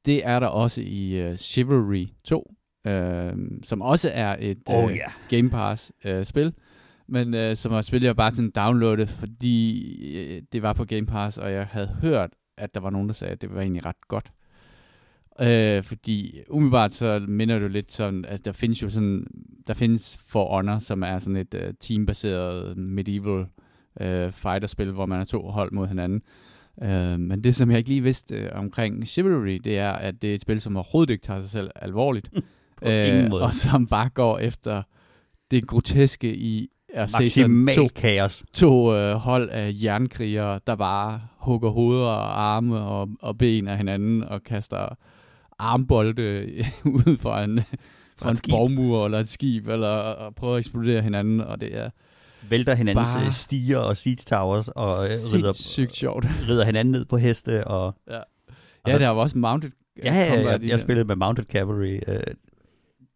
det 0.05 0.25
er 0.25 0.39
der 0.39 0.47
også 0.47 0.81
i 0.81 1.31
uh, 1.31 1.35
Chivalry 1.35 2.05
2, 2.23 2.53
øhm, 2.87 3.63
som 3.63 3.81
også 3.81 4.11
er 4.13 4.35
et 4.39 4.69
øh, 4.69 4.97
Game 5.29 5.49
Pass 5.49 5.91
øh, 6.05 6.25
spil, 6.25 6.53
men 7.07 7.33
øh, 7.33 7.55
som 7.55 7.71
var 7.71 7.81
spillet 7.81 8.07
jeg 8.07 8.15
bare 8.15 8.31
sådan 8.31 8.51
downloadet, 8.51 9.09
fordi 9.09 9.81
øh, 10.17 10.41
det 10.51 10.61
var 10.61 10.73
på 10.73 10.85
Game 10.85 11.05
Pass, 11.05 11.37
og 11.37 11.51
jeg 11.51 11.65
havde 11.65 11.87
hørt, 12.01 12.29
at 12.57 12.73
der 12.73 12.79
var 12.79 12.89
nogen, 12.89 13.07
der 13.07 13.13
sagde, 13.13 13.31
at 13.31 13.41
det 13.41 13.53
var 13.53 13.61
egentlig 13.61 13.85
ret 13.85 14.07
godt. 14.07 14.31
Øh, 15.39 15.83
fordi 15.83 16.39
umiddelbart 16.49 16.93
så 16.93 17.25
minder 17.27 17.55
det 17.55 17.63
jo 17.63 17.69
lidt 17.69 17.91
sådan, 17.91 18.25
at 18.25 18.45
der 18.45 18.51
findes 18.51 18.81
jo 18.81 18.89
sådan, 18.89 19.27
der 19.67 19.73
findes 19.73 20.17
For 20.25 20.55
Honor, 20.55 20.79
som 20.79 21.03
er 21.03 21.19
sådan 21.19 21.35
et 21.35 21.53
uh, 21.53 21.73
teambaseret 21.79 22.77
medieval 22.77 23.45
uh, 24.01 24.31
fighterspil, 24.31 24.91
hvor 24.91 25.05
man 25.05 25.19
er 25.19 25.25
to 25.25 25.41
hold 25.41 25.71
mod 25.71 25.87
hinanden. 25.87 26.21
Uh, 26.75 27.19
men 27.19 27.43
det, 27.43 27.55
som 27.55 27.69
jeg 27.69 27.77
ikke 27.77 27.89
lige 27.89 28.03
vidste 28.03 28.49
uh, 28.53 28.59
omkring 28.59 29.07
Chivalry, 29.07 29.59
det 29.63 29.77
er, 29.77 29.91
at 29.91 30.21
det 30.21 30.31
er 30.31 30.35
et 30.35 30.41
spil, 30.41 30.61
som 30.61 30.77
overhovedet 30.77 31.11
ikke 31.11 31.23
tager 31.23 31.41
sig 31.41 31.49
selv 31.49 31.71
alvorligt. 31.75 32.29
Øh, 32.83 33.31
og 33.31 33.53
som 33.53 33.87
bare 33.87 34.09
går 34.09 34.39
efter 34.39 34.83
det 35.51 35.67
groteske 35.67 36.35
i 36.35 36.69
sådan 36.95 37.23
Maksimal 37.23 37.75
to, 37.75 37.87
kaos. 37.95 38.43
to 38.53 38.95
øh, 38.95 39.15
hold 39.15 39.49
af 39.49 39.71
jernkrigere, 39.83 40.59
der 40.67 40.75
bare 40.75 41.21
hugger 41.37 41.69
hoveder 41.69 42.05
og 42.07 42.41
arme 42.41 42.79
og, 42.79 43.09
og 43.21 43.37
ben 43.37 43.67
af 43.67 43.77
hinanden 43.77 44.23
og 44.23 44.43
kaster 44.43 44.97
armbolde 45.59 46.47
ud 46.85 47.17
fra 47.17 47.43
en, 47.43 47.59
fra 48.17 48.31
en 48.31 48.37
borgmur 48.49 49.05
eller 49.05 49.19
et 49.19 49.29
skib, 49.29 49.67
eller 49.67 49.87
og 49.87 50.35
prøver 50.35 50.53
at 50.55 50.59
eksplodere 50.59 51.01
hinanden, 51.01 51.41
og 51.41 51.61
det 51.61 51.77
er 51.77 51.89
Vælter 52.49 52.75
hinandens 52.75 53.09
Bare- 53.09 53.23
bare... 53.23 53.31
stiger 53.31 53.77
og 53.77 53.97
siege 53.97 54.15
towers 54.15 54.67
og 54.67 54.87
øh, 55.05 55.33
rider, 55.33 55.53
sygt 55.53 55.95
sjovt. 55.95 56.25
rider 56.49 56.65
hinanden 56.65 56.91
ned 56.91 57.05
på 57.05 57.17
heste. 57.17 57.67
Og, 57.67 57.95
Ja, 58.09 58.19
Altså- 58.85 58.99
der 58.99 59.09
var 59.09 59.21
også 59.21 59.37
mounted 59.37 59.69
øh, 59.97 60.05
Ja, 60.05 60.13
ja, 60.13 60.41
ja 60.41 60.49
jeg, 60.49 60.63
jeg 60.63 60.79
spillede 60.79 61.05
med 61.07 61.15
Mounted 61.15 61.43
Cavalry. 61.45 61.99
Øh, 62.07 62.19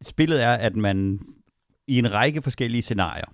spillet 0.02 0.43
er, 0.43 0.52
at 0.54 0.76
man 0.76 1.20
i 1.88 1.97
en 1.99 2.14
række 2.14 2.41
forskellige 2.41 2.82
scenarier, 2.82 3.26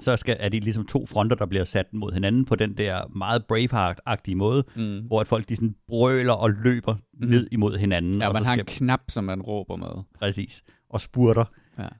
så 0.00 0.16
skal, 0.16 0.36
er 0.40 0.48
de 0.48 0.60
ligesom 0.60 0.86
to 0.86 1.06
fronter, 1.06 1.36
der 1.36 1.46
bliver 1.46 1.64
sat 1.64 1.86
mod 1.92 2.12
hinanden 2.12 2.44
på 2.44 2.54
den 2.54 2.76
der 2.76 3.00
meget 3.16 3.44
Braveheart-agtige 3.52 4.34
måde, 4.34 4.64
Mm. 4.76 4.98
hvor 5.06 5.20
at 5.20 5.26
folk 5.28 5.48
de 5.48 5.56
sådan 5.56 5.74
brøler 5.88 6.32
og 6.32 6.50
løber 6.50 6.94
Mm. 6.94 7.28
ned 7.28 7.46
imod 7.52 7.78
hinanden. 7.78 8.20
Ja, 8.20 8.28
og 8.28 8.32
man 8.34 8.42
så 8.42 8.48
har 8.48 8.54
skal, 8.56 8.60
en 8.62 8.66
knap, 8.86 9.00
som 9.08 9.24
man 9.24 9.42
råber 9.42 9.76
med. 9.76 10.02
Præcis. 10.18 10.62
Og 10.90 11.00
spurter. 11.00 11.44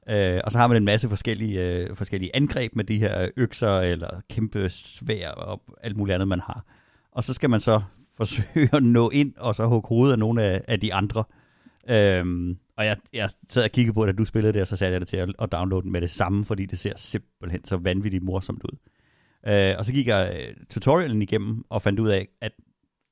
Ja. 0.09 0.36
Øh, 0.36 0.40
og 0.44 0.53
så 0.53 0.59
har 0.59 0.66
man 0.66 0.76
en 0.76 0.84
masse 0.84 1.09
forskellige, 1.09 1.62
øh, 1.76 1.97
forskellige 1.97 2.36
angreb 2.36 2.76
med 2.76 2.84
de 2.84 2.99
her 2.99 3.28
økser, 3.36 3.78
eller 3.78 4.20
kæmpe 4.30 4.68
svær 4.68 5.30
og 5.30 5.62
alt 5.82 5.97
muligt 5.97 6.14
andet, 6.14 6.28
man 6.28 6.40
har. 6.40 6.64
Og 7.12 7.24
så 7.24 7.32
skal 7.32 7.51
man 7.51 7.61
så 7.61 7.80
forsøge 8.16 8.68
at 8.76 8.82
nå 8.82 9.11
ind, 9.11 9.34
og 9.36 9.55
så 9.55 9.66
hugge 9.66 9.88
hovedet 9.88 10.12
af 10.12 10.18
nogle 10.18 10.42
af, 10.42 10.61
af 10.68 10.80
de 10.80 10.94
andre. 10.94 11.24
Øhm, 11.90 12.57
og 12.77 12.87
jeg, 12.87 12.97
jeg 13.12 13.31
sad 13.49 13.64
og 13.64 13.70
kiggede 13.70 13.95
på 13.95 14.07
det, 14.07 14.14
da 14.14 14.18
du 14.18 14.24
spillede 14.24 14.53
det, 14.53 14.62
og 14.62 14.66
så 14.66 14.77
satte 14.77 14.93
jeg 14.93 15.01
det 15.01 15.09
til 15.09 15.16
at, 15.16 15.33
at 15.39 15.53
downloade 15.53 15.83
den 15.83 15.93
med 15.93 16.01
det 16.01 16.11
samme, 16.11 16.45
fordi 16.45 16.66
det 16.66 16.79
ser 16.79 16.93
simpelthen 16.97 17.64
så 17.64 17.77
vanvittigt 17.77 18.24
morsomt 18.24 18.62
ud. 18.64 18.79
Øh, 19.47 19.74
og 19.79 19.85
så 19.85 19.93
gik 19.93 20.07
jeg 20.07 20.37
øh, 20.41 20.55
tutorialen 20.70 21.22
igennem 21.22 21.64
og 21.68 21.83
fandt 21.83 22.01
ud 22.01 22.09
af, 22.09 22.29
at 22.41 22.53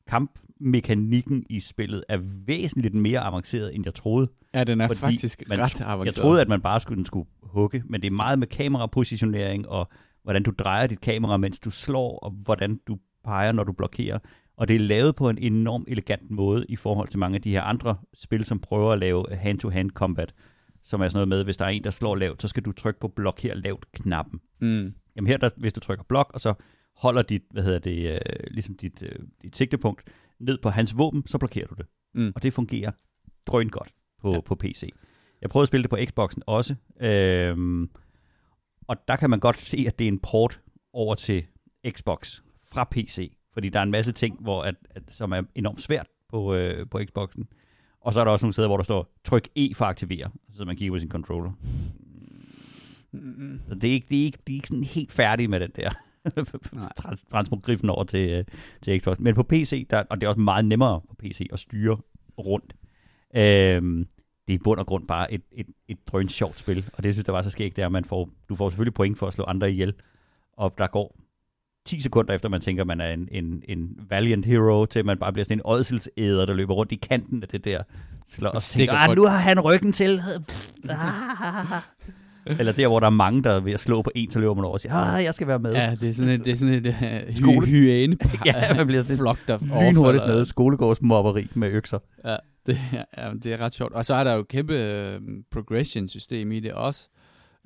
kampmekanikken 0.07 1.47
i 1.51 1.61
spillet 1.61 2.05
er 2.09 2.19
væsentligt 2.47 2.95
mere 2.95 3.21
avanceret, 3.21 3.75
end 3.75 3.85
jeg 3.85 3.95
troede. 3.95 4.31
Ja, 4.55 4.65
den 4.65 4.81
er 4.81 4.95
faktisk 4.95 5.43
man, 5.49 5.59
ret 5.59 5.81
avanceret. 5.81 6.07
Jeg 6.07 6.15
troede, 6.15 6.41
at 6.41 6.49
man 6.49 6.61
bare 6.61 6.81
skulle, 6.81 6.97
den 6.97 7.07
skulle 7.07 7.29
hugge, 7.43 7.83
men 7.87 8.03
det 8.03 8.07
er 8.07 8.13
meget 8.13 8.39
med 8.39 8.47
kamerapositionering, 8.47 9.69
og 9.69 9.89
hvordan 10.23 10.43
du 10.43 10.53
drejer 10.59 10.87
dit 10.87 11.01
kamera, 11.01 11.37
mens 11.37 11.59
du 11.59 11.71
slår, 11.71 12.19
og 12.19 12.31
hvordan 12.31 12.81
du 12.87 12.99
peger, 13.25 13.53
når 13.53 13.65
du 13.65 13.73
blokerer. 13.73 14.19
Og 14.57 14.69
det 14.69 14.77
er 14.77 14.81
lavet 14.81 15.17
på 15.17 15.29
en 15.29 15.39
enorm 15.39 15.85
elegant 15.89 16.31
måde 16.31 16.67
i 16.69 16.77
forhold 16.77 17.09
til 17.09 17.19
mange 17.19 17.35
af 17.35 17.43
de 17.43 17.51
her 17.51 17.63
andre 17.63 17.97
spil, 18.15 18.45
som 18.45 18.61
prøver 18.61 18.93
at 18.93 18.99
lave 18.99 19.27
hand-to-hand 19.37 19.91
combat, 19.91 20.35
som 20.83 21.01
er 21.01 21.09
sådan 21.09 21.17
noget 21.17 21.29
med, 21.29 21.45
hvis 21.45 21.57
der 21.57 21.65
er 21.65 21.69
en, 21.69 21.85
der 21.85 21.91
slår 21.91 22.17
lavt, 22.17 22.43
så 22.43 22.49
skal 22.49 22.63
du 22.63 22.73
trykke 22.73 23.01
på 23.01 23.13
blokér 23.21 23.55
lavt 23.55 23.93
knappen. 23.93 24.41
Mm. 24.61 24.95
Jamen 25.17 25.29
her, 25.29 25.37
der, 25.37 25.51
hvis 25.57 25.73
du 25.73 25.81
trykker 25.81 26.05
blok, 26.05 26.31
og 26.35 26.41
så 26.41 26.55
holder 26.97 27.23
dit, 27.23 27.43
hvad 27.51 27.63
hedder 27.63 27.79
det, 27.79 28.13
øh, 28.13 28.21
ligesom 28.51 28.77
dit, 28.77 29.03
øh, 29.03 29.19
dit 29.43 29.57
sigtepunkt 29.57 30.03
ned 30.41 30.59
på 30.63 30.71
hans 30.71 30.99
våben, 30.99 31.27
så 31.27 31.39
blokerer 31.39 31.67
du 31.67 31.75
det. 31.75 31.87
Mm. 32.15 32.33
Og 32.35 32.43
det 32.43 32.53
fungerer 32.53 32.91
drøn 33.47 33.69
godt 33.69 33.95
på, 34.21 34.33
ja. 34.33 34.41
på 34.41 34.55
PC. 34.55 34.93
Jeg 35.43 35.51
prøvede 35.51 35.65
at 35.65 35.69
spille 35.69 35.83
det 35.83 35.91
på 35.91 35.99
Xboxen 36.09 36.43
også, 36.47 36.75
øhm, 37.01 37.91
og 38.89 38.97
der 39.09 39.17
kan 39.17 39.31
man 39.31 39.41
godt 39.41 39.61
se, 39.61 39.85
at 39.87 39.99
det 39.99 40.05
er 40.05 40.09
en 40.09 40.19
port 40.19 40.61
over 40.93 41.15
til 41.15 41.45
Xbox 41.89 42.41
fra 42.73 42.89
PC, 42.91 43.37
fordi 43.55 43.69
der 43.69 43.79
er 43.79 43.83
en 43.83 43.91
masse 43.91 44.13
ting, 44.13 44.37
hvor 44.41 44.63
at, 44.63 44.75
at, 44.91 45.03
som 45.09 45.33
er 45.33 45.43
enormt 45.55 45.83
svært 45.83 46.07
på, 46.29 46.55
øh, 46.55 46.87
på 46.91 47.01
Xboxen. 47.05 47.49
Og 48.01 48.13
så 48.13 48.21
er 48.21 48.25
der 48.25 48.33
også 48.33 48.45
nogle 48.45 48.53
steder, 48.53 48.69
hvor 48.69 48.77
der 48.77 48.85
står, 48.85 49.13
tryk 49.25 49.49
E 49.57 49.75
for 49.75 49.85
at 49.85 49.89
aktivere, 49.89 50.31
så 50.53 50.65
man 50.65 50.77
kigger 50.77 50.95
på 50.95 50.99
sin 50.99 51.11
controller. 51.11 51.53
Mm. 53.13 53.61
Så 53.69 53.75
det 53.75 53.89
er 53.91 53.93
ikke, 53.93 54.07
det 54.11 54.21
er 54.21 54.25
ikke, 54.25 54.39
de 54.47 54.53
er 54.53 54.57
ikke 54.57 54.69
sådan 54.69 54.85
helt 54.85 55.13
færdige 55.13 55.49
med 55.49 55.61
den 55.61 55.71
der 55.77 55.91
trans- 57.01 57.25
transmogriffen 57.31 57.91
over 57.91 58.05
til, 58.05 58.31
øh, 58.31 58.45
til 58.83 59.01
Xbox. 59.01 59.19
Men 59.19 59.35
på 59.35 59.43
PC, 59.43 59.87
der, 59.91 60.03
og 60.11 60.21
det 60.21 60.27
er 60.27 60.29
også 60.29 60.41
meget 60.41 60.65
nemmere 60.65 61.01
på 61.09 61.15
PC 61.15 61.47
at 61.53 61.59
styre 61.59 61.99
rundt. 62.39 62.75
Øhm, 63.37 64.09
det 64.47 64.53
er 64.53 64.59
i 64.59 64.63
bund 64.65 64.81
og 64.81 64.87
grund 64.87 65.07
bare 65.07 65.33
et, 65.33 65.43
et, 65.53 65.67
et 65.89 65.99
drøn 66.07 66.29
sjovt 66.29 66.59
spil, 66.59 66.91
og 66.93 67.03
det 67.03 67.15
synes 67.15 67.27
jeg 67.27 67.35
var 67.35 67.43
så 67.43 67.51
skægt, 67.51 67.77
det 67.77 67.83
er, 67.83 67.87
at 67.87 67.93
man 67.93 68.05
får, 68.05 68.31
du 68.49 68.55
får 68.55 68.71
selvfølgelig 68.71 68.95
point 68.95 69.19
for 69.19 69.27
at 69.27 69.35
slå 69.35 69.45
andre 69.45 69.71
ihjel, 69.73 69.95
og 70.53 70.75
der 70.79 70.87
går 70.87 71.17
10 71.87 72.01
sekunder 72.01 72.35
efter, 72.35 72.49
man 72.49 72.61
tænker, 72.61 72.85
man 72.85 73.01
er 73.01 73.13
en, 73.13 73.29
en, 73.33 73.63
en 73.69 73.89
valiant 74.11 74.45
hero, 74.45 74.87
til 74.87 75.05
man 75.05 75.19
bare 75.19 75.33
bliver 75.33 75.45
sådan 75.45 75.59
en 75.59 75.63
ådselsæder, 75.65 76.47
der 76.47 76.55
løber 76.55 76.75
rundt 76.75 76.93
i 76.93 76.95
kanten 76.95 77.43
af 77.43 77.49
det 77.49 77.65
der. 77.65 77.83
Slår, 78.29 78.51
og 78.51 78.63
tænker, 78.63 78.95
ah, 78.95 79.17
nu 79.17 79.25
har 79.27 79.39
han 79.39 79.61
ryggen 79.61 79.93
til. 79.93 80.21
Eller 82.47 82.73
der, 82.73 82.89
hvor 82.89 83.01
der 83.01 83.07
er 83.07 83.11
mange, 83.11 83.43
der 83.43 83.51
er 83.51 83.61
ved 83.61 83.73
at 83.73 83.81
slå 83.81 84.03
på 84.03 84.11
en, 84.15 84.31
så 84.31 84.39
løber 84.39 84.55
man 84.55 84.65
over 84.65 84.73
og 84.75 84.81
siger, 84.81 84.95
ah, 84.95 85.25
jeg 85.25 85.35
skal 85.35 85.47
være 85.47 85.59
med. 85.59 85.73
Ja, 85.73 85.95
det 86.01 86.09
er 86.09 86.13
sådan 86.13 86.33
et, 86.33 86.45
det 86.45 86.53
er 86.53 86.57
sådan 86.57 86.75
et 86.75 86.87
uh, 86.87 87.35
Skole. 87.37 87.67
hy- 87.67 87.71
hyæne 87.71 88.17
Ja, 88.47 88.75
man 88.77 88.87
bliver 88.87 89.03
sådan 89.03 89.17
flok, 89.17 89.39
der 89.49 89.59
lynhurtigt 89.61 90.27
noget 90.27 90.49
skolegårdsmobberi 90.49 91.47
med 91.55 91.71
økser. 91.71 91.99
Ja, 92.25 92.37
det, 92.67 92.79
ja, 92.93 93.31
det 93.43 93.53
er 93.53 93.61
ret 93.61 93.75
sjovt. 93.75 93.93
Og 93.93 94.05
så 94.05 94.15
er 94.15 94.25
der 94.25 94.33
jo 94.33 94.43
kæmpe 94.43 94.75
øh, 94.75 95.21
progression-system 95.53 96.53
i 96.53 96.61
det 96.61 96.73
også. 96.73 97.09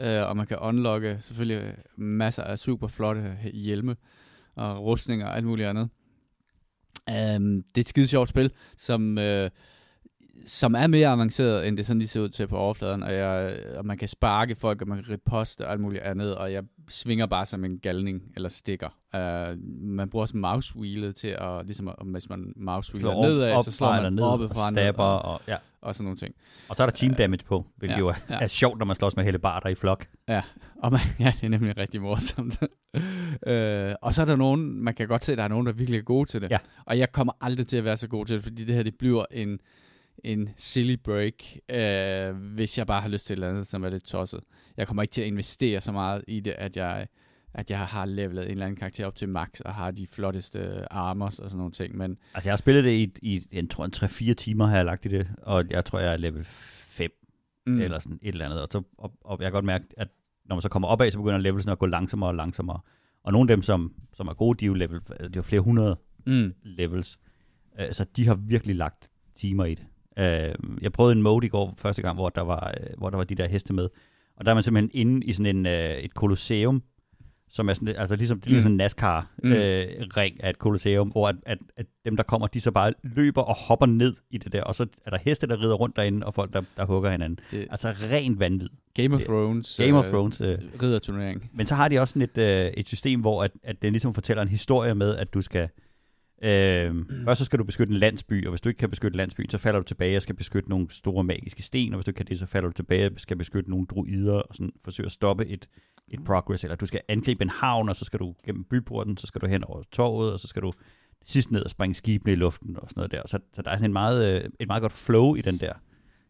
Øh, 0.00 0.28
og 0.28 0.36
man 0.36 0.46
kan 0.46 0.58
unlocke 0.58 1.18
selvfølgelig 1.20 1.62
øh, 1.62 1.74
masser 1.96 2.42
af 2.42 2.58
super 2.58 2.88
flotte 2.88 3.36
øh, 3.44 3.52
hjelme 3.52 3.96
og 4.54 4.84
rustninger 4.84 5.26
og 5.26 5.36
alt 5.36 5.46
muligt 5.46 5.68
andet. 5.68 5.88
Um, 7.10 7.62
det 7.62 7.76
er 7.76 7.80
et 7.80 7.88
skide 7.88 8.06
sjovt 8.06 8.28
spil, 8.28 8.52
som, 8.76 9.18
øh, 9.18 9.50
som 10.46 10.74
er 10.74 10.86
mere 10.86 11.08
avanceret, 11.08 11.68
end 11.68 11.76
det 11.76 11.86
sådan 11.86 11.98
lige 11.98 12.08
ser 12.08 12.20
ud 12.20 12.28
til 12.28 12.46
på 12.46 12.56
overfladen. 12.56 13.02
Og, 13.02 13.14
jeg, 13.14 13.58
og 13.76 13.86
man 13.86 13.98
kan 13.98 14.08
sparke 14.08 14.54
folk, 14.54 14.82
og 14.82 14.88
man 14.88 15.02
kan 15.02 15.12
riposte 15.12 15.66
og 15.66 15.72
alt 15.72 15.80
muligt 15.80 16.02
andet. 16.02 16.36
Og 16.36 16.52
jeg 16.52 16.62
svinger 16.88 17.26
bare 17.26 17.46
som 17.46 17.64
en 17.64 17.78
galning 17.78 18.22
eller 18.36 18.48
stikker. 18.48 18.88
Uh, 19.14 19.58
man 19.80 20.10
bruger 20.10 20.22
også 20.22 20.36
mousewheelet 20.36 21.16
til 21.16 21.28
at, 21.28 21.64
ligesom 21.64 21.86
hvis 22.04 22.28
man 22.28 22.52
mousewheeler 22.56 23.12
Slår 23.12 23.22
nedad, 23.22 23.52
op 23.52 23.64
så 23.64 23.72
slår 23.72 24.02
man 24.02 24.12
ned, 24.12 24.22
oppe 24.22 24.44
og 24.44 24.54
fra 24.54 24.70
stabber, 24.70 25.02
og, 25.04 25.34
og, 25.34 25.40
ja. 25.48 25.56
og 25.80 25.94
sådan 25.94 26.04
nogle 26.04 26.18
ting. 26.18 26.34
og 26.68 26.76
så 26.76 26.82
er 26.82 26.86
der 26.86 26.92
team 26.94 27.14
damage 27.14 27.44
på, 27.44 27.66
hvilket 27.76 27.94
Ja, 27.94 27.98
jo 27.98 28.08
er, 28.08 28.14
ja. 28.30 28.38
er 28.40 28.46
sjovt, 28.46 28.78
når 28.78 28.86
man 28.86 28.96
slås 28.96 29.16
med 29.16 29.24
hellebarter 29.24 29.68
i 29.68 29.74
flok. 29.74 30.06
Og 30.82 30.92
man, 30.92 31.00
ja, 31.20 31.32
det 31.40 31.44
er 31.44 31.48
nemlig 31.48 31.76
rigtig 31.76 32.02
morsomt. 32.02 32.62
øh, 33.46 33.94
og 34.02 34.14
så 34.14 34.22
er 34.22 34.26
der 34.26 34.36
nogen, 34.36 34.84
man 34.84 34.94
kan 34.94 35.08
godt 35.08 35.24
se, 35.24 35.32
at 35.32 35.38
der 35.38 35.44
er 35.44 35.48
nogen, 35.48 35.66
der 35.66 35.72
virkelig 35.72 35.98
er 35.98 36.02
gode 36.02 36.28
til 36.28 36.42
det. 36.42 36.50
Ja. 36.50 36.58
Og 36.84 36.98
jeg 36.98 37.12
kommer 37.12 37.32
aldrig 37.40 37.66
til 37.66 37.76
at 37.76 37.84
være 37.84 37.96
så 37.96 38.08
god 38.08 38.26
til 38.26 38.36
det, 38.36 38.44
fordi 38.44 38.64
det 38.64 38.74
her, 38.74 38.82
det 38.82 38.94
bliver 38.98 39.24
en, 39.30 39.58
en 40.24 40.48
silly 40.56 40.94
break, 41.04 41.34
øh, 41.68 42.36
hvis 42.54 42.78
jeg 42.78 42.86
bare 42.86 43.00
har 43.00 43.08
lyst 43.08 43.26
til 43.26 43.32
et 43.32 43.36
eller 43.36 43.48
andet, 43.48 43.66
som 43.66 43.84
er 43.84 43.88
lidt 43.88 44.04
tosset. 44.04 44.40
Jeg 44.76 44.86
kommer 44.86 45.02
ikke 45.02 45.12
til 45.12 45.22
at 45.22 45.26
investere 45.26 45.80
så 45.80 45.92
meget 45.92 46.24
i 46.28 46.40
det, 46.40 46.50
at 46.50 46.76
jeg, 46.76 47.06
at 47.54 47.70
jeg 47.70 47.78
har 47.78 48.04
levelet 48.04 48.44
en 48.44 48.50
eller 48.50 48.66
anden 48.66 48.78
karakter 48.78 49.06
op 49.06 49.14
til 49.14 49.28
max, 49.28 49.60
og 49.60 49.74
har 49.74 49.90
de 49.90 50.06
flotteste 50.06 50.92
armors 50.92 51.38
og 51.38 51.50
sådan 51.50 51.58
nogle 51.58 51.72
ting. 51.72 51.96
Men 51.96 52.18
Altså, 52.34 52.48
jeg 52.48 52.52
har 52.52 52.56
spillet 52.56 52.84
det 52.84 52.90
i, 52.90 53.12
i 53.22 53.46
jeg 53.52 53.70
tror, 53.70 53.84
en 53.84 53.92
3-4 53.96 54.34
timer, 54.34 54.66
har 54.66 54.76
jeg 54.76 54.84
lagt 54.84 55.04
i 55.04 55.08
det, 55.08 55.28
og 55.42 55.64
jeg 55.70 55.84
tror, 55.84 55.98
jeg 55.98 56.12
er 56.12 56.16
level 56.16 56.44
5 56.44 57.10
mm. 57.66 57.80
eller 57.80 57.98
sådan 57.98 58.18
et 58.22 58.32
eller 58.32 58.44
andet. 58.44 58.62
Og, 58.62 58.68
så, 58.72 58.82
og, 58.98 59.12
og 59.20 59.38
jeg 59.40 59.46
kan 59.46 59.52
godt 59.52 59.64
mærke, 59.64 59.84
at 59.96 60.08
når 60.44 60.56
man 60.56 60.62
så 60.62 60.68
kommer 60.68 60.88
opad, 60.88 61.10
så 61.10 61.18
begynder 61.18 61.38
levelsen 61.38 61.70
at 61.72 61.78
gå 61.78 61.86
langsommere 61.86 62.30
og 62.30 62.34
langsommere. 62.34 62.80
Og 63.22 63.32
nogle 63.32 63.50
af 63.50 63.56
dem, 63.56 63.62
som, 63.62 63.94
som 64.14 64.28
er 64.28 64.34
gode, 64.34 64.58
de 64.58 64.64
er 64.64 64.66
jo 64.66 64.74
level, 64.74 65.00
de 65.00 65.24
er 65.24 65.28
jo 65.36 65.42
flere 65.42 65.60
hundrede 65.60 65.96
mm. 66.26 66.54
levels. 66.62 67.18
Øh, 67.80 67.92
så 67.92 68.04
de 68.16 68.26
har 68.26 68.34
virkelig 68.34 68.76
lagt 68.76 69.10
timer 69.36 69.64
i 69.64 69.74
det. 69.74 69.86
Øh, 70.18 70.54
jeg 70.82 70.92
prøvede 70.92 71.12
en 71.16 71.22
mode 71.22 71.46
i 71.46 71.48
går 71.48 71.74
første 71.78 72.02
gang, 72.02 72.14
hvor 72.14 72.28
der 72.28 72.40
var, 72.42 72.74
øh, 72.80 72.86
hvor 72.98 73.10
der 73.10 73.16
var 73.16 73.24
de 73.24 73.34
der 73.34 73.48
heste 73.48 73.72
med. 73.72 73.88
Og 74.36 74.44
der 74.44 74.50
er 74.50 74.54
man 74.54 74.62
simpelthen 74.62 74.90
inde 74.94 75.26
i 75.26 75.32
sådan 75.32 75.56
en, 75.56 75.66
øh, 75.66 75.90
et 75.96 76.14
kolosseum, 76.14 76.82
som 77.50 77.68
er 77.68 77.74
sådan, 77.74 77.96
altså 77.96 78.16
ligesom, 78.16 78.40
det 78.40 78.46
er 78.46 78.50
ligesom 78.52 78.72
en 78.72 78.76
NASCAR-ring 78.76 79.28
Mm. 79.44 79.52
øh, 79.52 79.86
ring 80.16 80.44
af 80.44 80.50
et 80.50 80.58
kolosseum, 80.58 81.08
hvor 81.08 81.28
at, 81.28 81.36
at, 81.46 81.58
at 81.76 81.86
dem, 82.04 82.16
der 82.16 82.22
kommer, 82.22 82.46
de 82.46 82.60
så 82.60 82.70
bare 82.70 82.92
løber 83.02 83.42
og 83.42 83.56
hopper 83.56 83.86
ned 83.86 84.14
i 84.30 84.38
det 84.38 84.52
der, 84.52 84.62
og 84.62 84.74
så 84.74 84.86
er 85.06 85.10
der 85.10 85.18
heste, 85.24 85.46
der 85.46 85.60
rider 85.62 85.74
rundt 85.74 85.96
derinde, 85.96 86.26
og 86.26 86.34
folk, 86.34 86.52
der, 86.52 86.62
der 86.76 86.86
hugger 86.86 87.10
hinanden. 87.10 87.38
Det, 87.50 87.66
Altså 87.70 87.88
rent 88.12 88.40
vanvid. 88.40 88.68
Game 88.94 89.14
of 89.14 89.20
Thrones. 89.22 89.76
Game 89.82 89.98
of 89.98 90.04
øh, 90.04 90.10
Thrones. 90.10 90.40
Øh, 90.40 90.58
Ridderturnering. 90.82 91.50
men 91.54 91.66
så 91.66 91.74
har 91.74 91.88
de 91.88 91.98
også 91.98 92.12
sådan 92.12 92.28
et, 92.34 92.38
øh, 92.66 92.72
et 92.76 92.88
system, 92.88 93.20
hvor 93.20 93.42
at, 93.44 93.50
at 93.62 93.82
den 93.82 93.92
ligesom 93.92 94.14
fortæller 94.14 94.42
en 94.42 94.48
historie 94.48 94.94
med, 94.94 95.16
at 95.16 95.34
du 95.34 95.42
skal... 95.42 95.68
Øh, 96.42 96.94
først 97.24 97.38
så 97.38 97.44
skal 97.44 97.58
du 97.58 97.64
beskytte 97.64 97.92
en 97.92 97.98
landsby, 97.98 98.46
og 98.46 98.50
hvis 98.50 98.60
du 98.60 98.68
ikke 98.68 98.78
kan 98.78 98.90
beskytte 98.90 99.16
landsbyen, 99.16 99.50
så 99.50 99.58
falder 99.58 99.80
du 99.80 99.84
tilbage 99.84 100.16
og 100.16 100.22
skal 100.22 100.34
beskytte 100.34 100.68
nogle 100.70 100.86
store 100.90 101.24
magiske 101.24 101.62
sten, 101.62 101.92
og 101.92 101.96
hvis 101.96 102.04
du 102.04 102.10
ikke 102.10 102.16
kan 102.16 102.26
det, 102.26 102.38
så 102.38 102.46
falder 102.46 102.68
du 102.68 102.72
tilbage 102.72 103.06
og 103.06 103.12
skal 103.20 103.36
beskytte 103.36 103.70
nogle 103.70 103.86
druider, 103.86 104.34
og 104.34 104.54
sådan 104.54 104.72
forsøge 104.84 105.06
at 105.06 105.12
stoppe 105.12 105.46
et, 105.46 105.68
et 106.08 106.24
progress, 106.24 106.64
eller 106.64 106.76
du 106.76 106.86
skal 106.86 107.00
angribe 107.08 107.42
en 107.42 107.50
havn, 107.50 107.88
og 107.88 107.96
så 107.96 108.04
skal 108.04 108.18
du 108.18 108.34
gennem 108.44 108.64
byporten, 108.64 109.16
så 109.16 109.26
skal 109.26 109.40
du 109.40 109.46
hen 109.46 109.64
over 109.64 109.82
torvet, 109.92 110.32
og 110.32 110.40
så 110.40 110.48
skal 110.48 110.62
du 110.62 110.72
sidst 111.26 111.50
ned 111.50 111.62
og 111.62 111.70
springe 111.70 111.94
skibene 111.94 112.32
i 112.32 112.36
luften, 112.36 112.76
og 112.76 112.88
sådan 112.90 112.98
noget 113.00 113.12
der. 113.12 113.22
Så, 113.26 113.38
så 113.54 113.62
der 113.62 113.70
er 113.70 113.76
sådan 113.76 113.90
en 113.90 113.92
meget, 113.92 114.42
øh, 114.44 114.50
et 114.60 114.66
meget 114.68 114.80
godt 114.80 114.92
flow 114.92 115.34
i 115.34 115.40
den 115.40 115.58
der, 115.58 115.72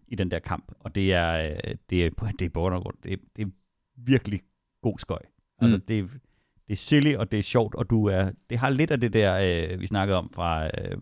i 0.08 0.14
den 0.14 0.30
der 0.30 0.38
kamp, 0.38 0.72
og 0.80 0.94
det 0.94 1.12
er, 1.12 1.32
øh, 1.44 1.50
det 1.90 2.04
er, 2.04 2.10
det 2.38 2.42
er, 2.56 2.92
det 3.02 3.12
er, 3.12 3.16
det 3.36 3.42
er 3.42 3.48
virkelig 3.96 4.40
god 4.82 4.98
skøj. 4.98 5.20
Altså, 5.60 5.76
Mm. 5.76 5.82
det, 5.88 6.10
det 6.68 6.72
er 6.72 6.76
silly, 6.76 7.14
og 7.14 7.30
det 7.32 7.38
er 7.38 7.42
sjovt, 7.42 7.74
og 7.74 7.90
du 7.90 8.06
er, 8.06 8.30
det 8.50 8.58
har 8.58 8.70
lidt 8.70 8.90
af 8.90 9.00
det 9.00 9.12
der, 9.12 9.38
øh, 9.72 9.80
vi 9.80 9.86
snakkede 9.86 10.18
om 10.18 10.30
fra, 10.34 10.64
øh, 10.66 10.96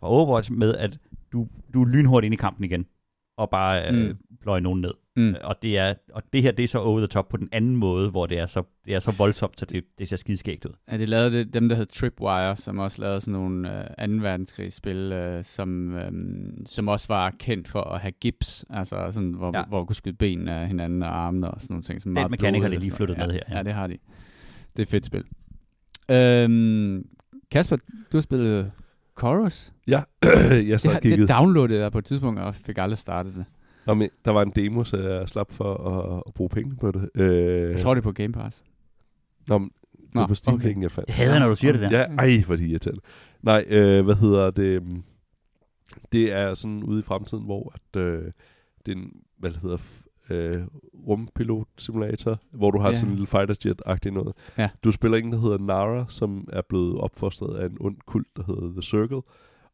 fra 0.00 0.08
Overwatch, 0.08 0.52
med 0.52 0.74
at 0.74 0.98
du, 1.32 1.46
du 1.74 1.82
er 1.82 1.86
lynhurtigt 1.88 2.26
ind 2.26 2.34
i 2.34 2.36
kampen 2.36 2.64
igen, 2.64 2.86
og 3.38 3.50
bare 3.50 3.88
øh, 3.88 3.94
Mm. 4.08 4.16
pløjer 4.42 4.60
nogen 4.60 4.80
ned. 4.80 4.92
Mm. 5.16 5.34
Og, 5.44 5.56
det 5.62 5.78
er, 5.78 5.94
og 6.12 6.22
det 6.32 6.42
her, 6.42 6.52
det 6.52 6.62
er 6.62 6.68
så 6.68 6.78
over 6.78 6.98
the 7.00 7.06
top 7.06 7.28
på 7.28 7.36
den 7.36 7.48
anden 7.52 7.76
måde, 7.76 8.10
hvor 8.10 8.26
det 8.26 8.38
er 8.38 8.46
så, 8.46 8.62
det 8.86 8.94
er 8.94 8.98
så 9.00 9.14
voldsomt, 9.18 9.60
så 9.60 9.66
det, 9.66 9.84
det 9.98 10.08
ser 10.08 10.16
skideskægt 10.16 10.64
ud. 10.64 10.70
Ja, 10.92 10.98
de 10.98 11.06
lavede 11.06 11.30
det, 11.38 11.54
dem, 11.54 11.68
der 11.68 11.76
hed 11.76 11.86
Tripwire, 11.86 12.56
som 12.56 12.78
også 12.78 13.02
lavede 13.02 13.20
sådan 13.20 13.32
nogle 13.32 13.84
øh, 14.02 14.08
2. 14.08 14.14
verdenskrigsspil, 14.22 14.96
øh, 15.12 15.44
som, 15.44 15.96
øh, 15.96 16.12
som 16.66 16.88
også 16.88 17.08
var 17.08 17.30
kendt 17.38 17.68
for 17.68 17.80
at 17.82 18.00
have 18.00 18.12
gips, 18.12 18.64
altså 18.70 19.08
sådan, 19.12 19.30
hvor, 19.32 19.50
Ja. 19.54 19.58
ja. 19.58 19.64
hvor 19.64 19.78
man 19.78 19.86
kunne 19.86 19.96
skyde 19.96 20.16
benene 20.16 20.52
af 20.54 20.66
hinanden 20.66 21.02
og 21.02 21.16
armene 21.18 21.50
og 21.50 21.60
sådan 21.60 21.72
nogle 21.74 21.84
ting. 21.84 22.02
Som 22.02 22.08
Den 22.10 22.14
meget 22.14 22.30
mekanik 22.30 22.62
har 22.62 22.68
de 22.68 22.76
lige 22.76 22.92
flyttet 22.92 23.18
noget. 23.18 23.32
med 23.34 23.40
ja, 23.40 23.42
her, 23.48 23.54
ja. 23.54 23.58
Ja, 23.58 23.62
det 23.62 23.72
har 23.72 23.86
de. 23.86 23.96
Det 24.76 24.82
er 24.82 24.86
et 24.86 24.88
fedt 24.88 25.06
spil. 25.06 25.24
Øhm, 26.10 27.06
Kasper, 27.50 27.76
du 28.12 28.16
har 28.16 28.20
spillet 28.20 28.72
Chorus. 29.18 29.72
Ja, 29.88 30.02
jeg 30.24 30.64
Det, 30.66 30.80
så 30.80 30.88
har, 30.90 30.96
og 30.96 31.02
det 31.02 31.28
downloadede 31.28 31.80
jeg 31.80 31.92
på 31.92 31.98
et 31.98 32.04
tidspunkt, 32.04 32.40
og 32.40 32.54
fik 32.54 32.78
aldrig 32.78 32.98
startet 32.98 33.34
det. 33.34 33.44
Nå, 33.86 33.94
men 33.94 34.10
der 34.24 34.30
var 34.30 34.42
en 34.42 34.52
demo, 34.56 34.84
så 34.84 34.96
jeg 34.96 35.28
slap 35.28 35.52
for 35.52 35.74
at, 35.74 36.22
at 36.26 36.34
bruge 36.34 36.48
penge 36.48 36.76
på 36.76 36.92
det. 36.92 37.10
Øh, 37.14 37.70
Jeg 37.70 37.80
tror, 37.80 37.94
det 37.94 38.00
er 38.00 38.02
på 38.02 38.12
Game 38.12 38.32
Pass. 38.32 38.64
Nå, 39.48 39.58
men 39.58 39.70
det 39.92 40.14
var 40.14 40.20
Nå, 40.20 40.26
på 40.26 40.34
Steam, 40.34 40.54
okay. 40.54 40.82
jeg 40.82 40.90
fandt. 40.90 41.06
Det 41.06 41.14
hader 41.14 41.30
jeg, 41.32 41.40
når 41.40 41.48
du 41.48 41.56
siger 41.56 41.72
det 41.72 41.80
der. 41.80 41.90
Ja, 41.98 42.04
ej, 42.18 42.42
hvor 42.46 42.56
det 42.56 42.64
irriterende. 42.64 43.00
Nej, 43.42 43.64
øh, 43.68 44.04
hvad 44.04 44.14
hedder 44.14 44.50
det? 44.50 44.82
Det 46.12 46.32
er 46.32 46.54
sådan 46.54 46.82
ude 46.82 46.98
i 46.98 47.02
fremtiden, 47.02 47.44
hvor 47.44 47.74
at, 47.74 48.00
øh, 48.00 48.24
det 48.86 48.92
er 48.92 48.96
en, 48.96 49.10
hvad 49.38 49.50
det 49.50 49.58
hedder, 49.62 49.76
øh, 50.30 50.62
rumpilot-simulator, 50.94 52.38
hvor 52.52 52.70
du 52.70 52.78
har 52.78 52.88
Ja. 52.90 52.94
sådan 52.94 53.08
en 53.08 53.14
lille 53.14 53.26
fighter 53.26 53.54
jet-agtig 53.66 54.10
noget. 54.10 54.34
Ja. 54.58 54.70
Du 54.84 54.92
spiller 54.92 55.18
en, 55.18 55.32
der 55.32 55.38
hedder 55.40 55.58
Nara, 55.58 56.04
som 56.08 56.48
er 56.52 56.62
blevet 56.68 56.98
opfostret 57.00 57.56
af 57.56 57.66
en 57.66 57.76
ond 57.80 57.96
kult, 58.06 58.28
der 58.36 58.42
hedder 58.46 58.72
The 58.72 58.82
Circle, 58.82 59.22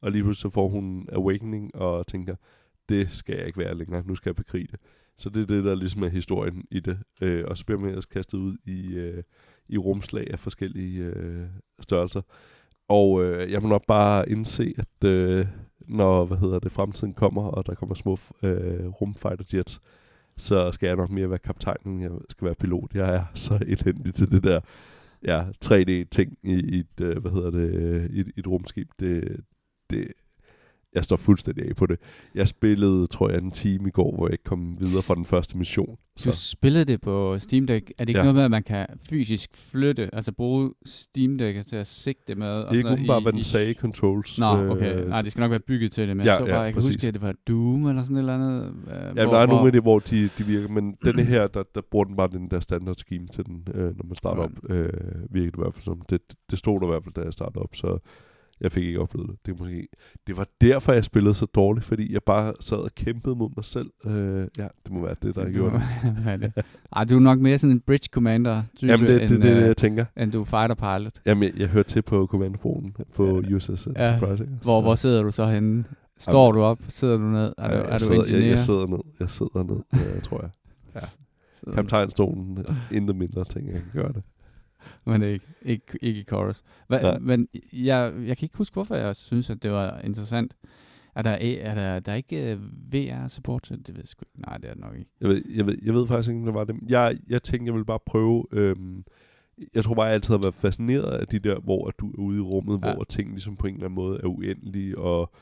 og 0.01 0.13
lige 0.13 0.23
pludselig 0.23 0.51
så 0.51 0.55
får 0.55 0.69
hun 0.69 1.09
Awakening 1.13 1.75
og 1.75 2.07
tænker, 2.07 2.35
det 2.89 3.11
skal 3.11 3.37
jeg 3.37 3.47
ikke 3.47 3.59
være 3.59 3.75
længere, 3.75 4.03
nu 4.07 4.15
skal 4.15 4.31
jeg 4.31 4.37
bekrige 4.37 4.67
det. 4.71 4.81
Så 5.19 5.29
det 5.31 5.43
er 5.43 5.47
det, 5.47 5.65
der 5.65 5.75
ligesom 5.75 6.03
er 6.03 6.09
historien 6.09 6.65
i 6.71 6.81
det. 6.81 6.99
Øh, 7.21 7.45
og 7.49 7.57
så 7.57 7.65
bliver 7.67 7.81
man 7.81 7.89
ellers 7.89 8.07
kastet 8.07 8.39
ud 8.39 8.57
i, 8.65 8.95
øh, 8.95 9.23
i 9.69 9.79
rumslag 9.79 10.27
af 10.31 10.39
forskellige 10.39 11.03
øh, 11.05 11.47
størrelser. 11.81 12.23
Og 12.89 13.25
øh, 13.25 13.53
jeg 13.53 13.63
må 13.63 13.69
nok 13.69 13.87
bare 13.87 14.29
indse, 14.29 14.75
at 14.79 15.09
øh, 15.09 15.47
når 15.89 16.25
hvad 16.25 16.37
hedder 16.37 16.59
det, 16.59 16.73
fremtiden 16.73 17.15
kommer, 17.15 17.43
og 17.43 17.67
der 17.67 17.75
kommer 17.75 17.95
små 17.95 18.19
øh, 18.43 18.87
rumfighter 18.87 19.45
jets, 19.59 19.81
så 20.43 20.73
skal 20.73 20.87
jeg 20.87 20.97
nok 20.97 21.11
mere 21.11 21.31
være 21.31 21.39
kaptajn, 21.39 21.77
end 21.87 22.03
jeg 22.03 22.11
skal 22.31 22.45
være 22.45 22.55
pilot. 22.55 22.95
Jeg 22.95 23.15
er 23.15 23.25
så 23.35 23.59
elendig 23.67 24.15
til 24.15 24.31
det 24.31 24.45
der 24.45 24.61
ja, 25.25 25.45
3D-ting 25.65 26.39
i, 26.43 26.55
i 26.55 26.79
et, 26.79 27.01
øh, 27.01 27.19
hvad 27.19 27.31
hedder 27.31 27.51
det, 27.51 27.75
øh, 27.75 28.11
i, 28.11 28.21
i 28.21 28.33
et 28.37 28.47
rumskib. 28.47 28.91
Det, 29.01 29.41
det, 29.91 30.13
jeg 30.95 31.05
står 31.05 31.17
fuldstændig 31.17 31.69
af 31.69 31.77
på 31.77 31.87
det. 31.87 31.99
Jeg 32.35 32.49
spillede, 32.49 33.07
tror 33.07 33.31
jeg, 33.31 33.39
en 33.39 33.51
time 33.51 33.89
i 33.89 33.91
går, 33.91 34.15
hvor 34.17 34.27
jeg 34.27 34.33
ikke 34.33 34.45
kom 34.45 34.77
videre 34.81 35.03
fra 35.03 35.15
den 35.15 35.25
første 35.25 35.59
mission. 35.59 35.99
Så. 36.17 36.31
Du 36.31 36.37
spillede 36.37 36.85
det 36.85 37.01
på 37.01 37.39
Steam 37.39 37.67
Deck. 37.67 37.91
Er 37.91 38.05
det 38.05 38.09
ikke 38.09 38.19
ja. 38.19 38.25
noget 38.25 38.35
med, 38.35 38.45
at 38.45 38.51
man 38.51 38.63
kan 38.63 38.87
fysisk 39.09 39.51
flytte, 39.57 40.15
altså 40.15 40.33
bruge 40.33 40.71
Steam 40.87 41.39
Deck 41.39 41.67
til 41.67 41.77
at 41.77 41.87
sigte 41.87 42.35
med? 42.35 42.47
Og 42.47 42.75
det 42.75 42.87
er 42.87 42.91
ikke 42.91 43.07
bare, 43.07 43.21
hvad 43.21 43.33
den 43.33 43.43
sagde, 43.43 43.75
controls. 43.75 44.39
Nå, 44.39 44.71
okay. 44.71 45.01
Øh, 45.01 45.09
Nej, 45.09 45.23
det 45.23 45.33
skal 45.33 45.41
nok 45.41 45.51
være 45.51 45.61
bygget 45.61 45.93
til 45.93 46.09
det, 46.09 46.17
men 46.17 46.27
ja, 46.27 46.39
så 46.39 46.45
bare, 46.45 46.55
ja, 46.55 46.61
jeg 46.61 46.73
kan 46.73 46.83
præcis. 46.83 46.95
huske, 46.95 47.09
at 47.09 47.15
det 47.15 47.23
var 47.23 47.35
Doom 47.49 47.87
eller 47.87 48.03
sådan 48.03 48.17
et 48.17 48.21
eller 48.21 48.35
andet. 48.35 48.75
Øh, 48.87 49.17
ja, 49.17 49.25
hvor, 49.25 49.35
der 49.35 49.41
er 49.41 49.47
nogle 49.47 49.67
af 49.67 49.73
det, 49.73 49.83
hvor 49.83 49.99
de, 49.99 50.31
de 50.39 50.45
virker, 50.45 50.69
men 50.69 50.97
denne 51.05 51.23
her, 51.23 51.47
der, 51.47 51.63
der 51.75 51.81
bruger 51.91 52.05
den 52.05 52.17
bare 52.17 52.29
den 52.33 52.51
der 52.51 52.61
standard 52.61 52.97
scheme 52.97 53.27
til 53.27 53.47
den, 53.47 53.69
øh, 53.75 53.85
når 53.97 54.05
man 54.05 54.17
starter 54.17 54.43
right. 54.43 54.59
op, 54.65 54.71
øh, 54.71 55.35
virker 55.35 55.51
det 55.51 55.59
i 55.59 55.63
hvert 55.63 55.75
fald 55.75 55.85
som. 55.85 56.03
Det, 56.11 56.21
det 56.51 56.59
stod 56.59 56.81
der 56.81 56.87
i 56.87 56.91
hvert 56.91 57.05
fald, 57.05 57.15
da 57.15 57.21
jeg 57.21 57.33
startede 57.33 57.63
op, 57.63 57.75
så 57.75 57.99
jeg 58.63 58.73
fik 58.73 58.85
ikke 58.85 59.01
oplevet 59.01 59.31
det. 59.31 59.47
Det, 59.47 59.61
måske, 59.61 59.89
det 60.27 60.37
var 60.37 60.47
derfor, 60.61 60.93
jeg 60.93 61.05
spillede 61.05 61.35
så 61.35 61.47
dårligt, 61.47 61.87
fordi 61.87 62.13
jeg 62.13 62.23
bare 62.23 62.53
sad 62.61 62.77
og 62.77 62.95
kæmpede 62.95 63.37
mod 63.37 63.51
mig 63.57 63.65
selv. 63.65 63.91
Øh, 64.07 64.47
ja, 64.59 64.67
det 64.85 64.93
må 64.93 65.01
være 65.01 65.15
det, 65.23 65.35
der 65.35 65.45
har 65.45 65.53
gjort 65.53 65.73
det. 66.41 66.65
Ej, 66.97 67.05
du 67.05 67.17
er 67.17 67.21
nok 67.21 67.39
mere 67.39 67.59
sådan 67.59 67.77
en 67.77 67.81
bridge 67.81 68.09
commander 68.13 68.63
type, 68.77 68.93
Jamen, 68.93 69.07
det, 69.07 69.23
end, 69.23 69.31
det, 69.31 69.43
det, 69.43 69.57
det, 69.57 69.67
jeg 69.67 69.77
tænker. 69.77 70.05
end 70.17 70.33
du 70.33 70.41
er 70.41 70.45
fighter 70.45 70.75
pilot. 70.75 71.13
Jamen, 71.27 71.43
jeg, 71.43 71.59
jeg 71.59 71.69
hørte 71.69 71.89
til 71.89 72.03
på 72.03 72.27
kommandobronen 72.27 72.95
på 73.15 73.43
ja. 73.51 73.55
USS 73.55 73.89
ja. 73.97 74.15
Enterprise. 74.15 74.49
Hvor, 74.63 74.81
hvor 74.81 74.95
sidder 74.95 75.23
du 75.23 75.31
så 75.31 75.47
henne? 75.47 75.85
Står 76.19 76.47
Jamen, 76.47 76.59
du 76.59 76.65
op? 76.65 76.79
Sidder 76.89 77.17
du 77.17 77.25
ned? 77.25 77.53
Er, 77.59 77.77
ja, 77.77 77.83
du, 77.83 77.89
er 77.89 77.99
du 77.99 78.05
sidder, 78.05 78.25
jeg, 78.39 78.47
jeg 78.49 78.59
sidder 78.59 78.87
ned. 78.87 78.99
Jeg 79.21 79.31
sidder 79.31 79.63
ned, 79.63 80.05
ja, 80.15 80.21
tror 80.21 80.41
jeg. 80.41 80.51
Ja. 81.67 81.75
Kaptajnstolen, 81.75 82.67
intet 82.93 83.17
mindre 83.17 83.45
ting, 83.45 83.67
jeg 83.67 83.75
kan 83.75 84.03
gøre 84.03 84.13
det. 84.13 84.23
men 85.07 85.23
ikke, 85.23 85.47
ikke, 85.63 85.99
ikke 86.01 86.21
i 86.21 86.25
chorus. 86.25 86.63
Hva, 86.89 86.97
ja. 86.97 87.19
Men 87.19 87.49
jeg, 87.73 88.13
jeg 88.27 88.37
kan 88.37 88.47
ikke 88.47 88.57
huske, 88.57 88.75
hvorfor 88.75 88.95
jeg 88.95 89.17
synes, 89.17 89.51
at 89.51 89.63
det 89.63 89.71
var 89.71 90.01
interessant. 90.01 90.55
Er 91.15 91.23
der, 91.23 91.31
er 91.61 91.75
der, 91.75 92.01
der 92.01 92.13
er 92.13 92.17
ikke 92.17 92.53
øh, 92.53 92.59
VR-support 92.93 93.69
det? 93.69 93.89
ved 93.89 93.97
jeg 93.97 94.09
sgu 94.09 94.23
ikke. 94.23 94.41
Nej, 94.41 94.57
det 94.59 94.71
er 94.71 94.75
det 94.75 94.83
nok 94.83 94.97
ikke. 94.99 95.11
Jeg 95.21 95.29
ved, 95.29 95.43
jeg 95.55 95.67
ved, 95.67 95.79
jeg 95.83 95.95
ved 95.95 96.07
faktisk 96.07 96.29
ikke, 96.29 96.41
om 96.41 96.45
det 96.45 96.55
var 96.55 96.65
det. 96.65 96.77
Jeg, 96.89 97.19
jeg 97.29 97.43
tænkte, 97.43 97.67
jeg 97.67 97.75
vil 97.75 97.85
bare 97.85 97.99
prøve... 98.07 98.45
Øhm, 98.53 99.05
jeg 99.75 99.85
tror 99.85 99.95
bare, 99.95 100.07
jeg 100.07 100.15
altid 100.15 100.35
har 100.35 100.43
været 100.43 100.55
fascineret 100.55 101.13
af 101.13 101.27
de 101.27 101.39
der, 101.39 101.61
hvor 101.61 101.91
du 101.91 102.11
er 102.11 102.19
ude 102.19 102.39
i 102.39 102.41
rummet, 102.41 102.81
ja. 102.85 102.95
hvor 102.95 103.05
ting 103.05 103.31
ligesom 103.31 103.57
på 103.57 103.67
en 103.67 103.75
eller 103.75 103.85
anden 103.85 103.95
måde 103.95 104.21
er 104.23 104.27
uendelige, 104.27 104.99
og 104.99 105.33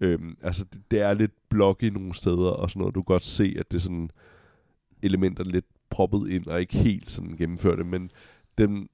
øhm, 0.00 0.36
altså, 0.42 0.64
det, 0.72 0.80
det 0.90 1.00
er 1.00 1.14
lidt 1.14 1.32
blok 1.48 1.82
i 1.82 1.90
nogle 1.90 2.14
steder, 2.14 2.50
og 2.50 2.70
sådan 2.70 2.80
noget. 2.80 2.94
Du 2.94 3.02
kan 3.02 3.14
godt 3.14 3.24
se, 3.24 3.56
at 3.58 3.70
det 3.70 3.76
er 3.76 3.82
sådan 3.82 4.10
elementer 5.02 5.44
lidt 5.44 5.66
proppet 5.90 6.30
ind, 6.30 6.46
og 6.46 6.60
ikke 6.60 6.76
helt 6.76 7.10
sådan 7.10 7.36
gennemført 7.36 7.86
men 7.86 8.10
den, 8.58 8.88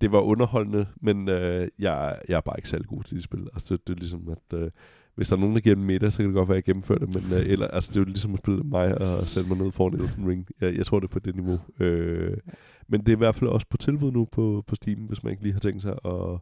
det 0.00 0.12
var 0.12 0.20
underholdende, 0.20 0.86
men 1.00 1.28
øh, 1.28 1.68
jeg, 1.78 2.20
jeg 2.28 2.36
er 2.36 2.40
bare 2.40 2.58
ikke 2.58 2.68
særlig 2.68 2.86
god 2.86 3.02
til 3.02 3.16
de 3.16 3.22
spil. 3.22 3.48
Altså, 3.54 3.74
det, 3.74 3.88
det 3.88 3.94
er 3.94 3.98
ligesom, 3.98 4.28
at 4.28 4.58
øh, 4.58 4.70
hvis 5.14 5.28
der 5.28 5.36
er 5.36 5.40
nogen, 5.40 5.54
der 5.54 5.60
giver 5.60 5.76
en 5.76 5.84
middag, 5.84 6.12
så 6.12 6.18
kan 6.18 6.26
det 6.26 6.34
godt 6.34 6.48
være, 6.48 6.56
at 6.56 6.66
jeg 6.66 6.74
gennemfører 6.74 6.98
det, 6.98 7.14
men 7.14 7.38
øh, 7.38 7.46
eller, 7.46 7.66
altså, 7.66 7.90
det 7.90 7.96
er 7.96 8.00
jo 8.00 8.04
ligesom 8.04 8.34
at 8.34 8.38
spille 8.38 8.62
mig 8.62 8.98
og 8.98 9.28
sætte 9.28 9.48
mig 9.48 9.58
ned 9.58 9.70
foran 9.70 9.94
Elden 9.94 10.28
Ring. 10.28 10.46
Jeg, 10.60 10.76
jeg 10.76 10.86
tror, 10.86 11.00
det 11.00 11.06
er 11.06 11.12
på 11.12 11.18
det 11.18 11.34
niveau. 11.34 11.58
Øh, 11.80 12.36
men 12.88 13.00
det 13.00 13.08
er 13.08 13.16
i 13.16 13.18
hvert 13.18 13.34
fald 13.34 13.50
også 13.50 13.66
på 13.70 13.76
tilbud 13.76 14.12
nu 14.12 14.24
på, 14.24 14.64
på 14.66 14.74
Steam, 14.74 14.98
hvis 14.98 15.22
man 15.22 15.30
ikke 15.30 15.42
lige 15.42 15.52
har 15.52 15.60
tænkt 15.60 15.82
sig 15.82 15.98
at, 16.04 16.38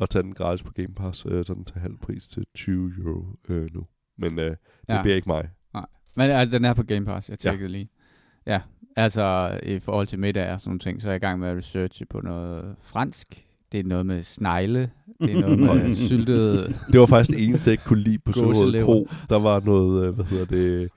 at 0.00 0.10
tage 0.10 0.22
den 0.22 0.34
gratis 0.34 0.62
på 0.62 0.72
Game 0.72 0.94
Pass, 0.96 1.26
øh, 1.28 1.44
sådan 1.44 1.64
til 1.64 1.80
halv 1.80 1.96
pris 1.96 2.28
til 2.28 2.46
20 2.54 2.92
euro 2.98 3.26
øh, 3.48 3.74
nu. 3.74 3.86
Men 4.18 4.38
øh, 4.38 4.50
det 4.50 4.58
ja. 4.88 5.02
bliver 5.02 5.16
ikke 5.16 5.28
mig. 5.28 5.50
Nej. 5.74 5.86
Men 6.14 6.30
altså, 6.30 6.58
den 6.58 6.64
er 6.64 6.74
på 6.74 6.82
Game 6.82 7.06
Pass, 7.06 7.30
jeg 7.30 7.38
tjekkede 7.38 7.70
ja. 7.70 7.76
lige. 7.76 7.88
Ja, 8.48 8.60
altså 8.96 9.58
i 9.62 9.78
forhold 9.78 10.06
til 10.06 10.18
middag 10.18 10.52
og 10.52 10.60
sådan 10.60 10.70
nogle 10.70 10.80
ting, 10.80 11.02
så 11.02 11.08
er 11.08 11.12
jeg 11.12 11.16
i 11.22 11.26
gang 11.26 11.38
med 11.40 11.48
at 11.48 11.56
researche 11.56 12.06
på 12.06 12.20
noget 12.20 12.76
fransk. 12.80 13.44
Det 13.72 13.80
er 13.80 13.84
noget 13.84 14.06
med 14.06 14.22
snegle. 14.22 14.90
Det 15.20 15.36
er 15.36 15.56
noget 15.56 15.82
med 15.86 15.94
syltet... 15.94 16.68
Det 16.92 17.00
var 17.00 17.06
faktisk 17.06 17.36
det 17.36 17.46
eneste, 17.46 17.68
jeg 17.68 17.72
ikke 17.72 17.84
kunne 17.84 18.02
lide 18.02 18.18
på 18.18 18.32
Sølvrød 18.32 18.82
Kro. 18.82 19.08
Der 19.30 19.38
var 19.38 19.60
noget, 19.60 20.06
øh, 20.06 20.14
hvad 20.14 20.24
hedder 20.24 20.44
det, 20.44 20.90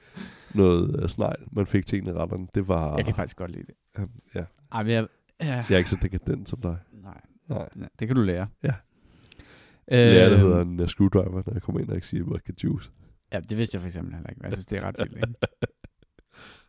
noget 0.55 1.03
uh, 1.03 1.09
snegl, 1.09 1.43
man 1.51 1.67
fik 1.67 1.85
til 1.85 2.01
en 2.01 2.07
af 2.07 2.13
retterne. 2.13 2.47
Det 2.55 2.67
var... 2.67 2.95
Jeg 2.97 3.05
kan 3.05 3.15
faktisk 3.15 3.37
godt 3.37 3.51
lide 3.51 3.63
det. 3.67 4.03
Um, 4.03 4.09
ja. 4.35 4.43
Ej, 4.71 4.83
men 4.83 4.91
jeg, 4.91 5.07
ja. 5.41 5.55
jeg 5.55 5.71
er 5.71 5.77
ikke 5.77 5.89
så 5.89 5.97
dekadent 6.01 6.49
som 6.49 6.61
dig. 6.61 6.77
Nej. 7.03 7.21
Nej. 7.49 7.69
Det 7.99 8.07
kan 8.07 8.15
du 8.15 8.21
lære. 8.21 8.47
Ja. 8.63 8.73
Øh, 9.91 10.13
Lære, 10.13 10.29
det 10.29 10.39
hedder 10.39 10.61
en 10.61 10.79
uh, 10.79 10.87
screwdriver, 10.87 11.43
når 11.45 11.53
jeg 11.53 11.61
kommer 11.61 11.81
ind 11.81 11.89
og 11.89 11.95
ikke 11.95 12.07
siger 12.07 12.23
vodka 12.23 12.51
juice. 12.63 12.89
Ja, 13.33 13.39
det 13.39 13.57
vidste 13.57 13.75
jeg 13.75 13.81
for 13.81 13.87
eksempel 13.87 14.13
heller 14.13 14.29
ikke. 14.29 14.41
Jeg 14.43 14.53
synes, 14.53 14.65
det 14.65 14.77
er 14.77 14.81
ret 14.81 14.95
vildt. 14.99 15.15
Ikke? 15.15 15.27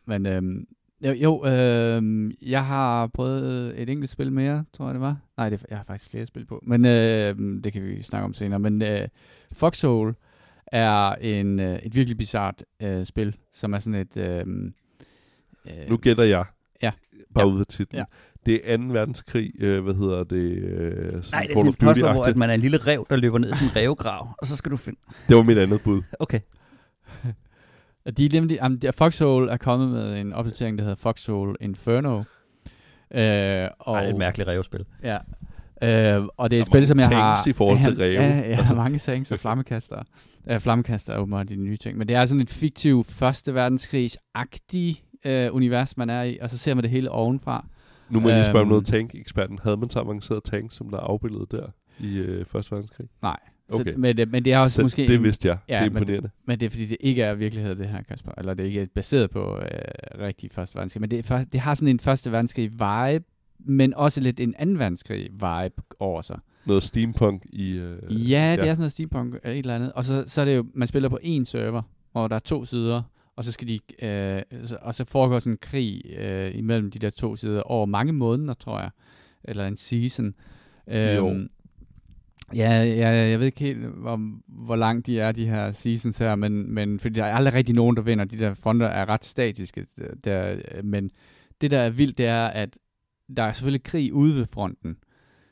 Men 0.05 0.25
øhm, 0.25 0.67
jo, 1.01 1.11
jo 1.11 1.45
øh, 1.45 2.31
jeg 2.41 2.65
har 2.65 3.07
prøvet 3.07 3.81
et 3.81 3.89
enkelt 3.89 4.09
spil 4.09 4.31
mere, 4.31 4.65
tror 4.73 4.85
jeg 4.85 4.93
det 4.93 5.01
var. 5.01 5.17
Nej, 5.37 5.49
det, 5.49 5.65
jeg 5.69 5.77
har 5.77 5.85
faktisk 5.85 6.11
flere 6.11 6.25
spil 6.25 6.45
på, 6.45 6.63
men 6.63 6.85
øh, 6.85 7.63
det 7.63 7.73
kan 7.73 7.83
vi 7.83 8.01
snakke 8.01 8.25
om 8.25 8.33
senere. 8.33 8.59
Men 8.59 8.81
øh, 8.81 9.07
Foxhole 9.51 10.13
er 10.67 11.15
en, 11.15 11.59
øh, 11.59 11.79
et 11.79 11.95
virkelig 11.95 12.17
bizart 12.17 12.63
øh, 12.79 13.05
spil, 13.05 13.35
som 13.51 13.73
er 13.73 13.79
sådan 13.79 13.99
et... 13.99 14.17
Øh, 14.17 14.45
øh, 15.65 15.89
nu 15.89 15.97
gætter 15.97 16.23
jeg. 16.23 16.45
Ja. 16.81 16.91
Bare 17.33 17.47
ja. 17.47 17.53
ud 17.53 17.59
af 17.59 17.65
titlen. 17.65 17.99
Ja. 17.99 18.03
Det 18.45 18.73
er 18.73 18.77
2. 18.77 18.83
verdenskrig, 18.83 19.51
øh, 19.59 19.83
hvad 19.83 19.93
hedder 19.93 20.23
det? 20.23 20.35
Øh, 20.37 21.11
Nej, 21.31 21.47
det 21.47 21.57
er 21.57 21.89
et 21.89 22.13
hvor 22.13 22.23
at 22.23 22.37
man 22.37 22.49
er 22.49 22.53
en 22.53 22.59
lille 22.59 22.77
rev, 22.77 23.05
der 23.09 23.15
løber 23.15 23.37
ned 23.37 23.49
i 23.49 23.63
en 23.63 23.75
revgrav, 23.75 24.35
og 24.37 24.47
så 24.47 24.55
skal 24.55 24.71
du 24.71 24.77
finde... 24.77 24.99
Det 25.27 25.35
var 25.35 25.43
mit 25.43 25.57
andet 25.57 25.81
bud. 25.81 26.01
Okay. 26.19 26.39
De, 28.05 28.29
de, 28.29 28.49
de, 28.49 28.59
um, 28.65 28.79
Foxhole 28.97 29.51
er 29.51 29.57
kommet 29.57 29.89
med 29.89 30.21
en 30.21 30.33
opdatering, 30.33 30.77
der 30.77 30.83
hedder 30.83 30.95
Foxhole 30.95 31.55
Inferno. 31.61 32.15
Uh, 32.17 32.23
og, 33.09 33.17
Ej, 33.17 34.01
det 34.01 34.09
er 34.09 34.09
et 34.09 34.15
mærkeligt 34.15 34.49
revspil. 34.49 34.85
Ja. 35.03 35.17
Uh, 36.19 36.27
og 36.37 36.51
det 36.51 36.57
er 36.57 36.61
et 36.61 36.67
spil, 36.67 36.87
som 36.87 36.99
jeg 36.99 37.07
har... 37.07 37.47
i 37.47 37.53
forhold 37.53 37.83
til 37.83 37.95
rev. 37.95 38.13
Ja, 38.13 38.21
jeg 38.21 38.45
altså. 38.45 38.75
mange 38.75 38.99
tanks 38.99 39.31
og 39.31 39.39
flammekaster. 39.39 40.03
Uh, 40.51 40.57
flammekaster 40.57 41.13
er 41.13 41.17
åbenbart 41.17 41.49
de 41.49 41.55
nye 41.55 41.77
ting. 41.77 41.97
Men 41.97 42.07
det 42.07 42.15
er 42.15 42.25
sådan 42.25 42.41
et 42.41 42.49
fiktiv 42.49 43.03
første 43.03 43.51
verdenskrigs-agtig 43.53 45.03
uh, 45.25 45.55
univers, 45.55 45.97
man 45.97 46.09
er 46.09 46.23
i, 46.23 46.37
og 46.41 46.49
så 46.49 46.57
ser 46.57 46.73
man 46.73 46.83
det 46.83 46.91
hele 46.91 47.11
ovenfra. 47.11 47.65
Nu 48.09 48.19
må 48.19 48.29
jeg 48.29 48.37
lige 48.37 48.45
spørge 48.45 48.61
om 48.61 48.67
noget 48.67 48.93
øhm. 48.93 48.99
tank-eksperten. 48.99 49.59
Havde 49.63 49.77
man 49.77 49.89
så 49.89 49.99
avanceret 49.99 50.43
tank, 50.43 50.71
som 50.71 50.89
der 50.89 50.97
er 50.97 51.01
afbildet 51.01 51.51
der 51.51 51.67
i 51.99 52.21
uh, 52.21 52.45
Første 52.45 52.71
Verdenskrig? 52.71 53.07
Nej. 53.21 53.39
Okay. 53.69 53.93
Så, 53.93 53.99
men, 53.99 54.17
det, 54.17 54.31
men 54.31 54.45
det 54.45 54.53
er 54.53 54.57
også 54.57 54.75
så 54.75 54.81
måske... 54.81 55.07
Det 55.07 55.23
vidste 55.23 55.47
jeg. 55.47 55.57
Ja, 55.69 55.73
det 55.73 55.81
er 55.81 55.85
imponerende. 55.85 56.21
Men, 56.21 56.31
men 56.45 56.59
det 56.59 56.65
er 56.65 56.69
fordi, 56.69 56.85
det 56.85 56.97
ikke 56.99 57.23
er 57.23 57.33
virkelighed, 57.33 57.75
det 57.75 57.87
her, 57.87 58.01
Kasper. 58.03 58.31
Eller 58.37 58.53
det 58.53 58.63
er 58.63 58.67
ikke 58.67 58.87
baseret 58.95 59.29
på 59.29 59.57
øh, 59.57 59.67
rigtig 60.19 60.51
første 60.51 60.75
verdenskrig. 60.75 61.01
Men 61.01 61.11
det, 61.11 61.31
er, 61.31 61.43
det 61.43 61.59
har 61.59 61.73
sådan 61.73 61.87
en 61.87 61.99
første 61.99 62.31
verdenskrig 62.31 62.71
vibe, 62.71 63.25
men 63.59 63.93
også 63.93 64.21
lidt 64.21 64.39
en 64.39 64.55
anden 64.57 64.79
verdenskrig 64.79 65.29
vibe 65.31 65.81
over 65.99 66.21
sig. 66.21 66.39
Noget 66.65 66.83
steampunk 66.83 67.45
i... 67.45 67.71
Øh, 67.71 68.31
ja, 68.31 68.51
det 68.51 68.57
ja. 68.57 68.69
er 68.69 68.73
sådan 68.73 68.77
noget 68.77 68.91
steampunk 68.91 69.35
et 69.35 69.57
eller 69.57 69.75
andet. 69.75 69.91
Og 69.93 70.03
så, 70.03 70.23
så 70.27 70.41
er 70.41 70.45
det 70.45 70.55
jo, 70.55 70.65
man 70.73 70.87
spiller 70.87 71.09
på 71.09 71.19
en 71.21 71.45
server, 71.45 71.81
hvor 72.11 72.27
der 72.27 72.35
er 72.35 72.39
to 72.39 72.65
sider, 72.65 73.01
og 73.35 73.43
så 73.43 73.51
skal 73.51 73.67
de, 73.67 74.05
øh, 74.05 74.41
og 74.81 74.95
så 74.95 75.05
foregår 75.05 75.39
sådan 75.39 75.53
en 75.53 75.57
krig 75.61 76.01
øh, 76.17 76.57
imellem 76.57 76.91
de 76.91 76.99
der 76.99 77.09
to 77.09 77.35
sider 77.35 77.61
over 77.61 77.85
mange 77.85 78.13
måneder, 78.13 78.53
tror 78.53 78.79
jeg. 78.79 78.89
Eller 79.43 79.67
en 79.67 79.77
season. 79.77 80.33
Fire 80.91 81.21
år. 81.21 81.45
Ja, 82.55 82.83
ja, 82.83 83.09
jeg 83.09 83.39
ved 83.39 83.45
ikke 83.45 83.59
helt, 83.59 83.79
hvor, 83.79 84.19
hvor 84.47 84.75
langt 84.75 85.05
de 85.05 85.19
er, 85.19 85.31
de 85.31 85.45
her 85.45 85.71
seasons 85.71 86.17
her, 86.17 86.35
men, 86.35 86.73
men 86.73 86.99
fordi 86.99 87.15
der 87.15 87.25
er 87.25 87.35
aldrig 87.35 87.53
rigtig 87.53 87.75
nogen, 87.75 87.95
der 87.95 88.01
vinder. 88.01 88.25
De 88.25 88.37
der 88.37 88.53
fronter 88.53 88.87
er 88.87 89.09
ret 89.09 89.25
statiske. 89.25 89.85
Der, 90.23 90.55
men 90.83 91.11
det, 91.61 91.71
der 91.71 91.79
er 91.79 91.89
vildt, 91.89 92.17
det 92.17 92.25
er, 92.25 92.45
at 92.47 92.79
der 93.37 93.43
er 93.43 93.51
selvfølgelig 93.51 93.83
krig 93.83 94.13
ude 94.13 94.35
ved 94.35 94.45
fronten. 94.45 94.97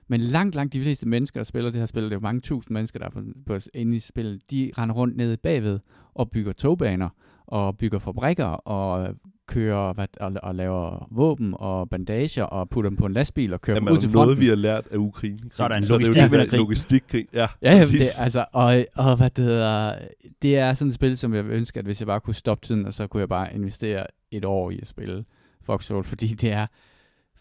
Men 0.07 0.21
langt, 0.21 0.55
langt 0.55 0.73
de 0.73 0.81
fleste 0.81 1.07
mennesker, 1.07 1.39
der 1.39 1.45
spiller 1.45 1.71
det 1.71 1.79
her 1.79 1.85
spil, 1.85 2.03
det 2.03 2.11
er 2.11 2.15
jo 2.15 2.19
mange 2.19 2.41
tusind 2.41 2.73
mennesker, 2.73 2.99
der 2.99 3.05
er 3.05 3.09
på, 3.09 3.21
på, 3.45 3.57
inde 3.73 3.95
i 3.95 3.99
spillet, 3.99 4.51
de 4.51 4.71
render 4.77 4.95
rundt 4.95 5.17
nede 5.17 5.37
bagved 5.37 5.79
og 6.13 6.31
bygger 6.31 6.51
togbaner 6.51 7.09
og 7.51 7.77
bygger 7.77 7.99
fabrikker 7.99 8.45
og 8.45 9.15
kører 9.47 9.93
hvad, 9.93 10.07
og, 10.19 10.33
og 10.43 10.55
laver 10.55 11.07
våben 11.11 11.53
og 11.57 11.89
bandager 11.89 12.43
og 12.43 12.69
putter 12.69 12.89
dem 12.89 12.97
på 12.97 13.05
en 13.05 13.13
lastbil 13.13 13.53
og 13.53 13.61
kører 13.61 13.75
Jamen, 13.75 13.87
dem 13.87 13.95
ud 13.95 14.01
til 14.01 14.09
fronten. 14.09 14.27
noget, 14.27 14.39
vi 14.39 14.47
har 14.47 14.55
lært 14.55 14.87
af 14.91 14.97
Ukraine. 14.97 15.39
Så 15.51 15.63
er 15.63 15.67
der 15.67 15.75
en 15.75 15.83
logistikkrig. 15.83 16.53
logistikkrig. 16.53 17.27
Ja, 17.33 17.47
ja 17.61 17.71
jamen, 17.71 17.87
det, 17.87 18.07
altså, 18.19 18.45
og, 18.53 18.85
og 18.95 19.17
hvad 19.17 19.29
det 19.29 19.45
hedder, 19.45 19.95
det 20.41 20.57
er 20.57 20.73
sådan 20.73 20.89
et 20.89 20.95
spil, 20.95 21.17
som 21.17 21.33
jeg 21.33 21.45
ønsker, 21.45 21.79
at 21.79 21.85
hvis 21.85 21.99
jeg 21.99 22.07
bare 22.07 22.19
kunne 22.19 22.35
stoppe 22.35 22.65
tiden, 22.65 22.85
og 22.85 22.93
så 22.93 23.07
kunne 23.07 23.21
jeg 23.21 23.29
bare 23.29 23.53
investere 23.55 24.05
et 24.31 24.45
år 24.45 24.71
i 24.71 24.79
at 24.81 24.87
spille 24.87 25.25
Foxhole, 25.63 26.03
fordi 26.03 26.27
det 26.27 26.51
er, 26.51 26.67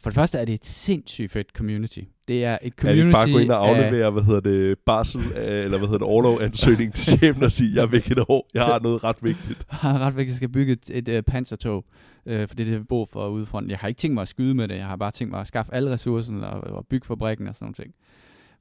for 0.01 0.11
det 0.11 0.15
første 0.15 0.39
er 0.39 0.45
det 0.45 0.55
et 0.55 0.67
sindssygt 0.67 1.33
fedt 1.33 1.49
community. 1.57 2.01
Det 2.31 2.45
er 2.45 2.59
et 2.63 2.73
community 2.73 3.07
de 3.07 3.13
bare 3.13 3.33
gå 3.33 3.39
ind 3.39 3.51
og 3.51 3.69
af- 3.69 3.71
aflevere, 3.85 4.11
hvad 4.11 4.23
hedder 4.23 4.41
det, 4.41 4.79
barsel, 4.87 5.21
øh, 5.21 5.65
eller 5.65 5.79
hvad 5.79 5.89
hedder 5.89 5.99
det, 5.99 6.07
overlov-ansøgning 6.07 6.95
til 6.95 7.19
chefen 7.19 7.43
og 7.43 7.53
sige, 7.53 7.75
jeg 7.75 7.83
er 7.83 7.87
væk 7.87 8.11
et 8.11 8.19
år, 8.29 8.49
jeg 8.55 8.65
har 8.65 8.81
noget 8.81 9.05
ret 9.05 9.17
vigtigt. 9.23 9.67
har 9.85 9.99
ret 9.99 10.17
vigtigt, 10.17 10.27
at 10.27 10.29
jeg 10.29 10.37
skal 10.37 10.49
bygge 10.49 10.73
et, 10.73 11.09
et 11.09 11.09
uh, 11.19 11.25
pansertog, 11.25 11.85
øh, 12.27 12.49
for 12.49 12.55
det 12.55 12.67
er 12.67 12.71
det, 12.71 12.79
vi 12.81 12.85
bruger 12.85 13.07
for 13.13 13.29
udefronten. 13.29 13.71
Jeg 13.71 13.79
har 13.79 13.89
ikke 13.89 13.99
tænkt 13.99 14.15
mig 14.15 14.23
at 14.23 14.29
skyde 14.29 14.55
med 14.55 14.69
det, 14.69 14.75
jeg 14.77 14.87
har 14.87 14.97
bare 14.97 15.11
tænkt 15.11 15.31
mig 15.31 15.41
at 15.41 15.47
skaffe 15.47 15.75
alle 15.75 15.91
ressourcerne 15.91 16.47
og, 16.51 16.61
og 16.77 16.87
bygge 16.87 17.07
fabrikken 17.07 17.47
og 17.49 17.55
sådan 17.55 17.65
nogle 17.65 17.75
ting. 17.75 17.95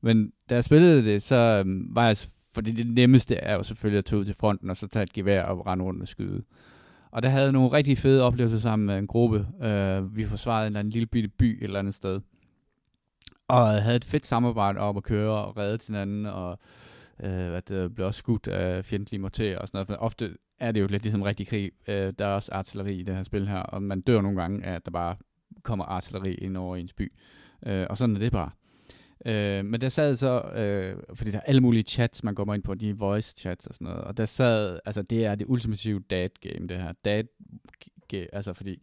Men 0.01 0.31
da 0.49 0.55
jeg 0.55 0.63
spillede 0.63 1.03
det, 1.03 1.21
så 1.21 1.61
um, 1.65 1.87
var 1.95 2.07
jeg, 2.07 2.17
fordi 2.53 2.71
det 2.71 2.87
nemmeste 2.87 3.35
er 3.35 3.55
jo 3.55 3.63
selvfølgelig 3.63 3.97
at 3.97 4.05
tage 4.05 4.19
ud 4.19 4.25
til 4.25 4.35
fronten, 4.39 4.69
og 4.69 4.77
så 4.77 4.87
tage 4.87 5.03
et 5.03 5.13
gevær 5.13 5.43
og 5.43 5.67
rende 5.67 5.85
rundt 5.85 6.01
og 6.01 6.07
skyde. 6.07 6.43
Og 7.11 7.23
der 7.23 7.29
havde 7.29 7.43
jeg 7.43 7.51
nogle 7.51 7.71
rigtig 7.71 7.97
fede 7.97 8.23
oplevelser 8.23 8.59
sammen 8.59 8.85
med 8.85 8.97
en 8.97 9.07
gruppe. 9.07 9.37
Uh, 9.39 10.15
vi 10.17 10.25
forsvarede 10.25 10.67
en, 10.67 10.71
eller 10.71 10.79
anden 10.79 10.91
lille 10.91 11.05
bitte 11.05 11.29
by 11.29 11.57
et 11.57 11.63
eller 11.63 11.79
andet 11.79 11.93
sted. 11.93 12.19
Og 13.49 13.83
havde 13.83 13.95
et 13.95 14.05
fedt 14.05 14.25
samarbejde 14.25 14.79
om 14.79 14.97
at 14.97 15.03
køre 15.03 15.45
og 15.45 15.57
redde 15.57 15.77
til 15.77 15.93
hinanden, 15.93 16.25
og 16.25 16.59
øh, 17.23 17.57
at 17.57 17.69
det 17.69 17.95
blev 17.95 18.07
også 18.07 18.17
skudt 18.17 18.47
af 18.47 18.85
fjendtlige 18.85 19.21
morterer 19.21 19.59
og 19.59 19.67
sådan 19.67 19.77
noget. 19.77 19.87
For 19.87 19.95
ofte 19.95 20.37
er 20.59 20.71
det 20.71 20.81
jo 20.81 20.87
lidt 20.87 21.03
ligesom 21.03 21.21
rigtig 21.21 21.47
krig. 21.47 21.71
Øh, 21.87 22.13
der 22.19 22.25
er 22.25 22.33
også 22.33 22.51
artilleri 22.51 22.95
i 22.95 23.03
det 23.03 23.15
her 23.15 23.23
spil 23.23 23.47
her, 23.47 23.59
og 23.59 23.83
man 23.83 24.01
dør 24.01 24.21
nogle 24.21 24.41
gange 24.41 24.65
af, 24.65 24.75
at 24.75 24.85
der 24.85 24.91
bare 24.91 25.15
kommer 25.63 25.85
artilleri 25.85 26.33
ind 26.33 26.57
over 26.57 26.75
ens 26.75 26.93
by. 26.93 27.13
Øh, 27.65 27.87
og 27.89 27.97
sådan 27.97 28.15
er 28.15 28.19
det 28.19 28.31
bare. 28.31 28.51
Øh, 29.25 29.65
men 29.65 29.81
der 29.81 29.89
sad 29.89 30.15
så, 30.15 30.41
øh, 30.41 30.97
fordi 31.13 31.31
der 31.31 31.37
er 31.37 31.43
alle 31.45 31.61
mulige 31.61 31.83
chats, 31.83 32.23
man 32.23 32.35
kommer 32.35 32.53
ind 32.53 32.63
på, 32.63 32.75
de 32.75 32.97
voice 32.97 33.33
chats 33.37 33.67
og 33.67 33.73
sådan 33.73 33.87
noget, 33.87 34.01
og 34.01 34.17
der 34.17 34.25
sad, 34.25 34.79
altså 34.85 35.01
det 35.01 35.25
er 35.25 35.35
det 35.35 35.45
ultimative 35.47 35.99
dad 36.09 36.29
game, 36.41 36.67
det 36.67 36.77
her. 36.77 36.93
Dad, 37.05 37.23
altså 38.33 38.53
fordi, 38.53 38.81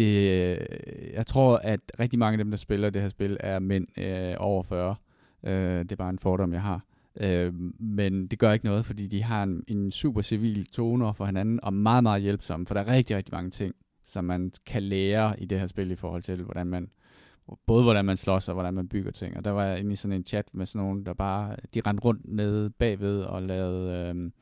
det, 0.00 0.30
øh, 0.30 1.12
jeg 1.12 1.26
tror, 1.26 1.56
at 1.56 1.80
rigtig 2.00 2.18
mange 2.18 2.32
af 2.32 2.38
dem, 2.38 2.50
der 2.50 2.58
spiller 2.58 2.90
det 2.90 3.02
her 3.02 3.08
spil, 3.08 3.36
er 3.40 3.58
mænd 3.58 3.98
øh, 3.98 4.34
over 4.38 4.62
40. 4.62 4.96
Øh, 5.44 5.78
det 5.78 5.92
er 5.92 5.96
bare 5.96 6.10
en 6.10 6.18
fordom, 6.18 6.52
jeg 6.52 6.62
har. 6.62 6.84
Øh, 7.20 7.54
men 7.78 8.26
det 8.26 8.38
gør 8.38 8.52
ikke 8.52 8.64
noget, 8.64 8.86
fordi 8.86 9.06
de 9.06 9.22
har 9.22 9.42
en, 9.42 9.64
en 9.68 9.92
super 9.92 10.22
civil 10.22 10.66
tone 10.66 11.14
for 11.14 11.24
hinanden, 11.24 11.60
og 11.62 11.72
meget, 11.72 12.02
meget 12.02 12.22
hjælpsomme, 12.22 12.66
for 12.66 12.74
der 12.74 12.80
er 12.80 12.86
rigtig, 12.86 13.16
rigtig 13.16 13.34
mange 13.34 13.50
ting, 13.50 13.74
som 14.06 14.24
man 14.24 14.52
kan 14.66 14.82
lære 14.82 15.40
i 15.40 15.44
det 15.44 15.60
her 15.60 15.66
spil 15.66 15.90
i 15.90 15.96
forhold 15.96 16.22
til, 16.22 16.42
hvordan 16.42 16.66
man, 16.66 16.90
både 17.66 17.82
hvordan 17.82 18.04
man 18.04 18.16
slås 18.16 18.48
og 18.48 18.54
hvordan 18.54 18.74
man 18.74 18.88
bygger 18.88 19.10
ting. 19.10 19.36
Og 19.36 19.44
der 19.44 19.50
var 19.50 19.64
jeg 19.64 19.78
inde 19.78 19.92
i 19.92 19.96
sådan 19.96 20.16
en 20.16 20.26
chat 20.26 20.46
med 20.52 20.66
sådan 20.66 20.86
nogen, 20.86 21.06
der 21.06 21.14
bare, 21.14 21.56
de 21.74 21.80
rendte 21.86 22.04
rundt 22.04 22.22
nede 22.24 22.70
bagved 22.70 23.22
og 23.22 23.42
lavede 23.42 24.08
øhm, 24.08 24.32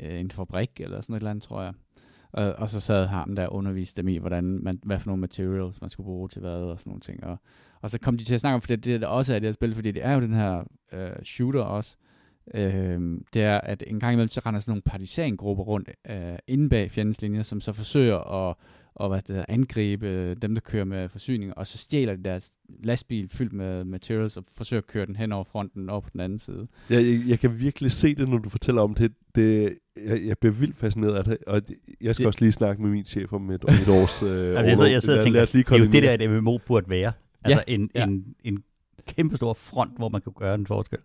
øh, 0.00 0.20
en 0.20 0.30
fabrik 0.30 0.70
eller 0.80 1.00
sådan 1.00 1.14
et 1.14 1.20
eller 1.20 1.30
andet, 1.30 1.44
tror 1.44 1.62
jeg. 1.62 1.74
Og, 2.32 2.52
og 2.52 2.68
så 2.68 2.80
sad 2.80 3.06
ham 3.06 3.36
der 3.36 3.46
og 3.46 3.54
underviste 3.54 4.02
dem 4.02 4.08
i, 4.08 4.16
hvordan 4.18 4.44
man, 4.44 4.80
hvad 4.84 4.98
for 4.98 5.06
nogle 5.06 5.20
materials 5.20 5.80
man 5.80 5.90
skulle 5.90 6.04
bruge 6.04 6.28
til 6.28 6.40
hvad 6.40 6.52
og 6.52 6.78
sådan 6.78 6.90
nogle 6.90 7.00
ting. 7.00 7.24
Og, 7.24 7.36
og 7.80 7.90
så 7.90 7.98
kom 7.98 8.18
de 8.18 8.24
til 8.24 8.34
at 8.34 8.40
snakke 8.40 8.54
om, 8.54 8.60
for 8.60 8.68
det, 8.68 8.84
det 8.84 9.00
der 9.00 9.06
også 9.06 9.34
er 9.34 9.38
det 9.38 9.46
her 9.46 9.52
spil, 9.52 9.74
fordi 9.74 9.90
det 9.90 10.04
er 10.04 10.14
jo 10.14 10.20
den 10.20 10.34
her 10.34 10.64
øh, 10.92 11.22
shooter 11.24 11.60
også, 11.60 11.96
øh, 12.54 13.00
det 13.34 13.42
er, 13.42 13.60
at 13.60 13.84
en 13.86 14.00
gang 14.00 14.12
imellem, 14.12 14.28
så 14.28 14.40
render 14.46 14.60
sådan 14.60 14.70
nogle 14.70 14.82
partisangrupper 14.82 15.64
rundt 15.64 15.90
øh, 16.10 16.38
inde 16.46 16.68
bag 16.68 16.90
fjendens 16.90 17.22
linjer, 17.22 17.42
som 17.42 17.60
så 17.60 17.72
forsøger 17.72 18.48
at 18.48 18.56
og 18.94 19.08
hvad 19.08 19.22
det 19.22 19.44
angribe 19.48 20.34
dem, 20.34 20.54
der 20.54 20.60
kører 20.60 20.84
med 20.84 21.08
forsyninger, 21.08 21.54
og 21.54 21.66
så 21.66 21.78
stjæler 21.78 22.16
de 22.16 22.22
deres 22.22 22.50
lastbil 22.84 23.28
fyldt 23.28 23.52
med 23.52 23.84
materials, 23.84 24.36
og 24.36 24.44
forsøger 24.56 24.80
at 24.80 24.86
køre 24.86 25.06
den 25.06 25.16
hen 25.16 25.32
over 25.32 25.44
fronten 25.44 25.90
over 25.90 26.00
på 26.00 26.08
den 26.12 26.20
anden 26.20 26.38
side. 26.38 26.66
Jeg, 26.90 27.04
jeg, 27.06 27.20
jeg 27.28 27.38
kan 27.38 27.60
virkelig 27.60 27.92
se 27.92 28.14
det, 28.14 28.28
når 28.28 28.38
du 28.38 28.48
fortæller 28.48 28.82
om 28.82 28.94
det. 28.94 29.12
det 29.34 29.78
jeg, 30.06 30.22
jeg 30.26 30.38
bliver 30.38 30.52
vildt 30.54 30.76
fascineret 30.76 31.14
af 31.14 31.24
det, 31.24 31.38
og 31.46 31.68
det- 31.68 31.76
jeg 32.00 32.14
skal 32.14 32.22
Det- 32.24 32.26
også 32.26 32.40
lige 32.40 32.52
snakke 32.52 32.82
med 32.82 32.90
min 32.90 33.04
chef 33.04 33.32
om 33.32 33.50
et, 33.50 33.64
om 33.64 33.74
et 33.74 33.88
års 33.88 34.22
øh, 34.22 34.28
Jamen, 34.54 34.68
jeg, 34.68 34.76
sidder, 34.76 34.90
jeg 34.90 35.02
sidder 35.02 35.18
og 35.18 35.24
tænker, 35.24 35.40
det 35.44 35.70
er 35.72 35.78
jo 35.78 35.84
det 35.92 36.02
der, 36.02 36.12
et 36.14 36.30
MMO 36.42 36.58
burde 36.66 36.90
være. 36.90 37.12
Altså 37.44 37.64
en, 37.68 37.90
ja. 37.94 38.04
en, 38.04 38.24
en 38.44 38.62
kæmpe 39.06 39.36
stor 39.36 39.54
front, 39.54 39.96
hvor 39.96 40.08
man 40.08 40.20
kan 40.20 40.32
gøre 40.38 40.54
en 40.54 40.66
forskel. 40.66 40.98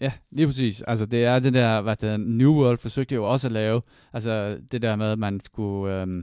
Ja, 0.00 0.12
lige 0.30 0.46
præcis. 0.46 0.82
Altså 0.82 1.06
det 1.06 1.24
er 1.24 1.38
det 1.38 1.54
der, 1.54 1.80
hvad 1.80 1.96
det 1.96 2.20
New 2.20 2.52
World 2.52 2.78
forsøgte 2.78 3.14
jo 3.14 3.24
også 3.30 3.48
at 3.48 3.52
lave, 3.52 3.82
altså 4.12 4.58
det 4.72 4.82
der 4.82 4.96
med, 4.96 5.06
at 5.06 5.18
man 5.18 5.40
skulle, 5.44 6.00
øhm, 6.02 6.22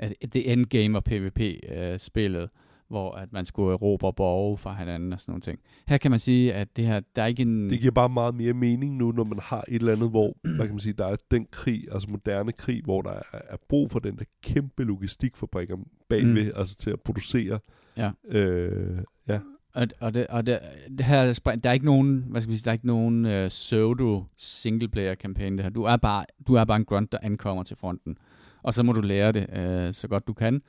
at 0.00 0.34
det 0.34 0.52
endgame 0.52 0.98
og 0.98 1.04
PvP-spillet, 1.04 2.48
hvor 2.88 3.12
at 3.12 3.32
man 3.32 3.44
skulle 3.44 3.72
erobre 3.72 4.12
borge 4.12 4.58
fra 4.58 4.74
hinanden 4.74 5.12
og 5.12 5.20
sådan 5.20 5.32
nogle 5.32 5.42
ting. 5.42 5.58
Her 5.88 5.98
kan 5.98 6.10
man 6.10 6.20
sige, 6.20 6.54
at 6.54 6.76
det 6.76 6.86
her, 6.86 7.00
der 7.16 7.22
er 7.22 7.26
ikke 7.26 7.42
en... 7.42 7.70
Det 7.70 7.80
giver 7.80 7.90
bare 7.90 8.08
meget 8.08 8.34
mere 8.34 8.52
mening 8.52 8.96
nu, 8.96 9.12
når 9.12 9.24
man 9.24 9.38
har 9.42 9.64
et 9.68 9.74
eller 9.74 9.92
andet, 9.92 10.10
hvor 10.10 10.36
hvad 10.42 10.66
kan 10.66 10.74
man 10.74 10.78
sige, 10.78 10.92
der 10.92 11.06
er 11.06 11.16
den 11.30 11.46
krig, 11.50 11.84
altså 11.92 12.10
moderne 12.10 12.52
krig, 12.52 12.82
hvor 12.84 13.02
der 13.02 13.10
er, 13.10 13.22
er 13.32 13.56
brug 13.68 13.90
for 13.90 13.98
den 13.98 14.16
der 14.16 14.24
kæmpe 14.42 14.84
logistikfabrik 14.84 15.68
bagved, 16.08 16.44
mm. 16.44 16.52
altså 16.56 16.76
til 16.76 16.90
at 16.90 17.00
producere. 17.00 17.58
Ja. 17.96 18.10
Øh, 18.28 18.98
ja. 19.28 19.40
Og, 19.74 19.86
og, 20.00 20.14
det, 20.14 20.26
og 20.26 20.46
det, 20.46 20.58
det 20.98 21.06
her, 21.06 21.40
der 21.62 21.70
er 21.70 21.72
ikke 21.72 21.86
nogen, 21.86 22.24
hvad 22.28 22.40
skal 22.40 22.52
vi 22.52 22.56
sige, 22.56 22.64
der 22.64 22.70
er 22.70 22.72
ikke 22.72 22.86
nogen 22.86 23.24
uh, 23.24 23.48
pseudo 23.48 24.24
singleplayer 24.36 25.14
kampagne 25.14 25.56
det 25.56 25.64
her. 25.64 25.70
Du 25.70 25.82
er 25.82 25.96
bare, 25.96 26.24
du 26.46 26.54
er 26.54 26.64
bare 26.64 26.76
en 26.76 26.84
grunt, 26.84 27.12
der 27.12 27.18
ankommer 27.22 27.62
til 27.62 27.76
fronten. 27.76 28.18
Og 28.66 28.74
så 28.74 28.82
må 28.82 28.92
du 28.92 29.00
lære 29.00 29.32
det 29.32 29.46
øh, 29.58 29.94
så 29.94 30.08
godt 30.08 30.26
du 30.26 30.32
kan. 30.32 30.62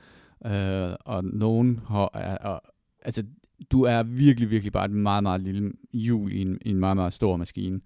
Øh, 0.46 0.90
og 1.00 1.24
nogen 1.24 1.80
har, 1.88 2.10
er, 2.14 2.36
og, 2.36 2.62
altså, 3.02 3.22
du 3.70 3.82
er 3.82 4.02
virkelig, 4.02 4.50
virkelig 4.50 4.72
bare 4.72 4.84
et 4.84 4.90
meget, 4.90 5.22
meget 5.22 5.42
lille 5.42 5.72
hjul 5.92 6.32
i 6.32 6.40
en, 6.40 6.58
i 6.62 6.70
en 6.70 6.80
meget, 6.80 6.96
meget 6.96 7.12
stor 7.12 7.36
maskine. 7.36 7.80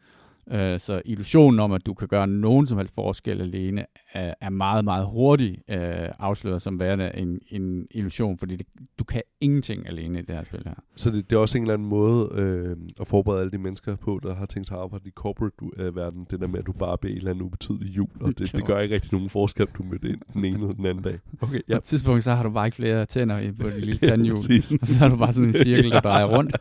Uh, 0.47 0.55
så 0.79 1.03
illusionen 1.05 1.61
om, 1.61 1.73
at 1.73 1.87
du 1.87 1.95
kan 1.95 2.09
gøre 2.09 2.27
nogen 2.27 2.67
som 2.67 2.79
helst 2.79 2.95
forskel 2.95 3.41
alene, 3.41 3.85
er, 4.13 4.35
er 4.41 4.51
meget, 4.51 4.85
meget 4.85 5.07
hurtigt 5.07 5.57
uh, 5.69 5.77
afsløret 6.19 6.63
som 6.63 6.81
værende 6.81 7.11
en, 7.15 7.41
en 7.49 7.87
illusion, 7.91 8.39
fordi 8.39 8.57
det, 8.57 8.67
du 8.99 9.05
kan 9.05 9.23
ingenting 9.41 9.87
alene 9.89 10.19
i 10.19 10.23
det 10.23 10.35
her 10.35 10.45
spil 10.45 10.63
her. 10.67 10.75
Så 10.97 11.11
det, 11.11 11.31
det 11.31 11.37
er 11.37 11.41
også 11.41 11.59
en 11.59 11.65
eller 11.65 11.75
anden 11.75 11.89
måde 11.89 12.29
øh, 12.35 12.77
at 13.01 13.07
forberede 13.07 13.41
alle 13.41 13.51
de 13.51 13.59
mennesker 13.59 13.97
på, 13.97 14.21
der 14.23 14.35
har 14.35 14.47
tænkt 14.47 14.69
sig 14.69 14.77
at 14.77 14.83
arbejde 14.83 15.09
i 15.09 15.11
corporate-verden. 15.11 16.27
Det 16.31 16.41
der 16.41 16.47
med, 16.47 16.59
at 16.59 16.67
du 16.67 16.73
bare 16.73 16.99
bliver 16.99 17.13
en 17.13 17.19
eller 17.19 17.31
anden 17.31 17.45
ubetydelig 17.45 17.97
jul, 17.97 18.09
og 18.21 18.29
det, 18.39 18.53
det 18.53 18.65
gør 18.65 18.79
ikke 18.79 18.95
rigtig 18.95 19.13
nogen 19.13 19.29
forskel, 19.29 19.67
du 19.79 19.83
mødte 19.83 20.09
ind 20.09 20.21
den 20.35 20.45
ene 20.45 20.55
eller 20.57 20.73
den 20.73 20.87
anden 20.87 21.05
dag. 21.05 21.19
Okay, 21.41 21.61
Ja. 21.69 21.75
På 21.75 21.79
et 21.79 21.85
tidspunkt, 21.85 22.25
så 22.25 22.35
har 22.35 22.43
du 22.43 22.51
bare 22.51 22.67
ikke 22.67 22.77
flere 22.77 23.07
tænder 23.07 23.39
i 23.39 23.53
på 23.53 23.67
det 23.69 23.79
lille 23.85 23.99
Ja, 24.03 24.09
tandhjul. 24.09 24.37
præcis. 24.37 24.75
og 24.81 24.87
så 24.87 24.99
har 24.99 25.09
du 25.09 25.17
bare 25.17 25.33
sådan 25.33 25.49
en 25.49 25.55
cirkel, 25.55 25.91
der 25.91 26.01
drejer 26.01 26.25
rundt. 26.37 26.57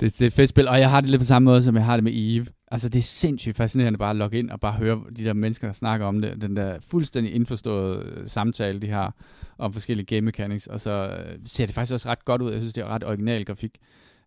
det, 0.00 0.12
det 0.12 0.22
er 0.22 0.26
et 0.26 0.32
fedt 0.32 0.48
spil, 0.48 0.68
og 0.68 0.80
jeg 0.80 0.90
har 0.90 1.00
det 1.00 1.10
lidt 1.10 1.20
på 1.20 1.26
samme 1.26 1.44
måde, 1.44 1.62
som 1.62 1.76
jeg 1.76 1.84
har 1.84 1.96
det 1.96 2.04
med 2.04 2.12
Eve. 2.14 2.46
Altså, 2.70 2.88
det 2.88 2.98
er 2.98 3.02
sindssygt 3.02 3.56
fascinerende 3.56 3.98
bare 3.98 4.10
at 4.10 4.16
logge 4.16 4.38
ind 4.38 4.50
og 4.50 4.60
bare 4.60 4.72
høre 4.72 5.00
de 5.16 5.24
der 5.24 5.32
mennesker, 5.32 5.68
der 5.68 5.72
snakker 5.72 6.06
om 6.06 6.20
det. 6.20 6.42
Den 6.42 6.56
der 6.56 6.78
fuldstændig 6.80 7.34
indforståede 7.34 8.02
øh, 8.04 8.28
samtale, 8.28 8.80
de 8.80 8.88
har 8.88 9.14
om 9.58 9.72
forskellige 9.72 10.06
game 10.06 10.20
mechanics. 10.20 10.66
Og 10.66 10.80
så 10.80 10.90
øh, 10.90 11.38
ser 11.46 11.66
det 11.66 11.74
faktisk 11.74 11.92
også 11.92 12.08
ret 12.08 12.24
godt 12.24 12.42
ud. 12.42 12.52
Jeg 12.52 12.60
synes, 12.60 12.74
det 12.74 12.80
er 12.80 12.86
ret 12.86 13.04
original 13.04 13.44
grafik. 13.44 13.78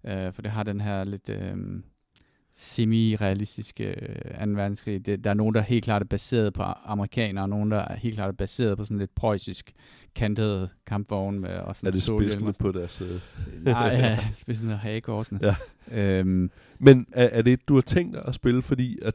Øh, 0.07 0.33
for 0.33 0.41
det 0.41 0.51
har 0.51 0.63
den 0.63 0.81
her 0.81 1.03
lidt... 1.03 1.29
Øh, 1.29 1.57
semi-realistiske 2.55 3.83
øh, 4.41 4.45
2. 4.47 4.51
verdenskrig. 4.51 5.05
Det, 5.05 5.23
der 5.23 5.29
er 5.29 5.33
nogen, 5.33 5.55
der 5.55 5.61
helt 5.61 5.83
klart 5.83 6.01
er 6.01 6.05
baseret 6.05 6.53
på 6.53 6.63
amerikanere, 6.85 7.43
og 7.43 7.49
nogen, 7.49 7.71
der 7.71 7.77
er 7.77 7.95
helt 7.95 8.15
klart 8.15 8.29
er 8.29 8.33
baseret 8.33 8.77
på 8.77 8.85
sådan 8.85 8.97
lidt 8.97 9.15
preussisk 9.15 9.73
kantede 10.15 10.69
kampvogne 10.87 11.39
med 11.39 11.49
og 11.49 11.75
sådan 11.75 11.87
Er 11.87 11.91
det 11.91 12.03
spidsene 12.03 12.53
på 12.59 12.71
deres... 12.71 13.01
Øh... 13.01 13.21
Nej, 13.63 13.87
ja, 13.87 14.19
spidsen 14.33 14.69
og 14.69 14.79
hagekorsene. 14.79 15.39
Ja. 15.43 15.55
Øhm, 16.19 16.51
Men 16.79 17.05
er, 17.11 17.29
er 17.31 17.41
det 17.41 17.53
et, 17.53 17.67
du 17.67 17.73
har 17.75 17.81
tænkt 17.81 18.13
dig 18.13 18.23
at 18.25 18.35
spille, 18.35 18.61
fordi 18.61 18.99
at 19.01 19.13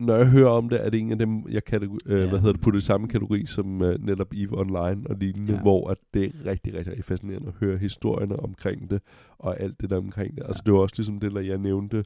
når 0.00 0.16
jeg 0.16 0.26
hører 0.26 0.48
om 0.48 0.68
det, 0.68 0.86
er 0.86 0.90
det 0.90 1.00
en 1.00 1.12
af 1.12 1.18
dem, 1.18 1.48
jeg 1.48 1.64
kategori, 1.64 1.98
øh, 2.06 2.20
Ja. 2.20 2.28
hvad 2.28 2.38
hedder 2.38 2.52
det, 2.52 2.60
putter 2.60 2.78
i 2.78 2.82
samme 2.82 3.08
kategori 3.08 3.46
som 3.46 3.82
øh, 3.82 4.04
netop 4.04 4.32
EVE 4.34 4.58
Online 4.58 5.06
og 5.10 5.16
lignende, 5.20 5.52
Ja. 5.52 5.56
ja. 5.56 5.62
hvor 5.62 5.90
at 5.90 5.98
det 6.14 6.24
er 6.24 6.30
rigtig, 6.50 6.74
rigtig, 6.74 7.04
fascinerende 7.04 7.48
at 7.48 7.54
høre 7.60 7.78
historierne 7.78 8.40
omkring 8.40 8.90
det, 8.90 9.02
og 9.38 9.60
alt 9.60 9.80
det 9.80 9.90
der 9.90 9.96
omkring 9.96 10.36
det. 10.36 10.44
Altså 10.46 10.62
det 10.66 10.74
var 10.74 10.80
også 10.80 10.94
ligesom 10.98 11.20
det, 11.20 11.32
der 11.32 11.40
jeg 11.40 11.58
nævnte, 11.58 12.04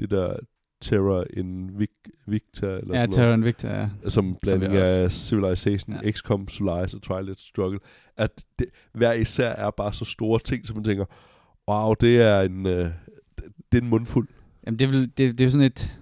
det 0.00 0.10
der 0.10 0.36
Terror 0.80 1.24
in 1.36 1.70
Vic- 1.70 2.24
Victor, 2.26 2.68
eller 2.68 3.00
ja, 3.00 3.06
Terran 3.06 3.44
Victor, 3.44 3.68
ja. 3.68 3.88
som 4.08 4.36
blanding 4.42 4.72
også- 4.72 4.84
af 4.84 5.12
Civilization, 5.12 5.96
Ja. 6.02 6.10
XCOM, 6.10 6.48
Solaris 6.48 6.94
og 6.94 7.02
Twilight 7.02 7.40
Struggle, 7.40 7.78
at 8.16 8.44
det, 8.58 8.66
hver 8.92 9.12
især 9.12 9.48
er 9.48 9.70
bare 9.70 9.92
så 9.92 10.04
store 10.04 10.38
ting, 10.38 10.66
som 10.66 10.76
man 10.76 10.84
tænker, 10.84 11.04
wow, 11.70 11.94
det 12.00 12.22
er 12.22 12.40
en, 12.40 12.66
øh, 12.66 12.90
det 13.72 13.78
er 13.78 13.82
en 13.82 13.88
mundfuld. 13.88 14.28
Jamen, 14.66 14.78
det, 14.78 14.84
er, 14.84 14.88
vel- 14.90 15.12
det, 15.18 15.38
det 15.38 15.46
er 15.46 15.50
sådan 15.50 15.66
et... 15.66 15.98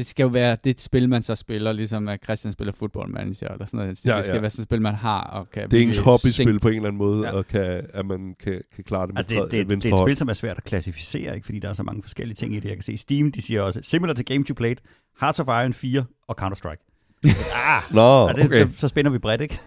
Det 0.00 0.08
skal 0.08 0.22
jo 0.22 0.28
være 0.28 0.56
det 0.64 0.80
spil, 0.80 1.08
man 1.08 1.22
så 1.22 1.34
spiller, 1.34 1.72
ligesom 1.72 2.08
at 2.08 2.20
Christian 2.24 2.52
spiller 2.52 2.72
football 2.72 3.10
manager, 3.10 3.48
eller 3.48 3.66
sådan 3.66 3.78
noget. 3.78 4.04
Ja, 4.04 4.16
det 4.16 4.24
skal 4.24 4.34
ja. 4.34 4.40
være 4.40 4.50
sådan 4.50 4.62
et 4.62 4.66
spil, 4.66 4.82
man 4.82 4.94
har, 4.94 5.20
og 5.20 5.50
kan 5.50 5.70
Det 5.70 5.78
er 5.78 5.82
ens 5.82 5.98
hobbyspil 5.98 6.60
på 6.60 6.68
en 6.68 6.74
eller 6.74 6.88
anden 6.88 6.98
måde, 6.98 7.26
Ja. 7.26 7.32
og 7.32 7.46
kan, 7.46 7.86
at 7.94 8.06
man 8.06 8.36
kan, 8.44 8.62
kan 8.74 8.84
klare 8.84 9.06
det 9.06 9.14
med 9.14 9.18
Altså, 9.18 9.34
det, 9.34 9.52
det, 9.52 9.68
det, 9.68 9.82
det 9.82 9.92
er 9.92 9.96
et 9.96 10.04
spil, 10.04 10.16
som 10.16 10.28
er 10.28 10.32
svært 10.32 10.56
at 10.56 10.64
klassificere, 10.64 11.34
ikke? 11.34 11.44
fordi 11.44 11.58
der 11.58 11.68
er 11.68 11.72
så 11.72 11.82
mange 11.82 12.02
forskellige 12.02 12.34
ting 12.36 12.52
i 12.54 12.60
det. 12.60 12.68
Jeg 12.68 12.76
kan 12.76 12.82
se 12.82 12.96
Steam, 12.96 13.32
de 13.32 13.42
siger 13.42 13.62
også, 13.62 13.80
similar 13.82 14.14
to 14.14 14.22
Games 14.26 14.48
You 14.48 14.54
Played, 14.54 14.76
Hearts 15.20 15.40
of 15.40 15.46
Iron 15.46 15.72
4 15.74 16.04
og 16.28 16.36
Counter-Strike. 16.42 16.86
ah, 17.54 17.82
Nå, 17.90 18.26
ja, 18.28 18.32
det, 18.32 18.44
okay. 18.44 18.66
så, 18.66 18.68
så 18.76 18.88
spænder 18.88 19.10
vi 19.10 19.18
bredt, 19.18 19.40
ikke? 19.42 19.58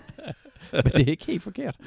Men 0.74 0.84
det 0.84 1.01
er 1.01 1.11
ikke 1.11 1.26
helt 1.26 1.43
forkert. 1.43 1.78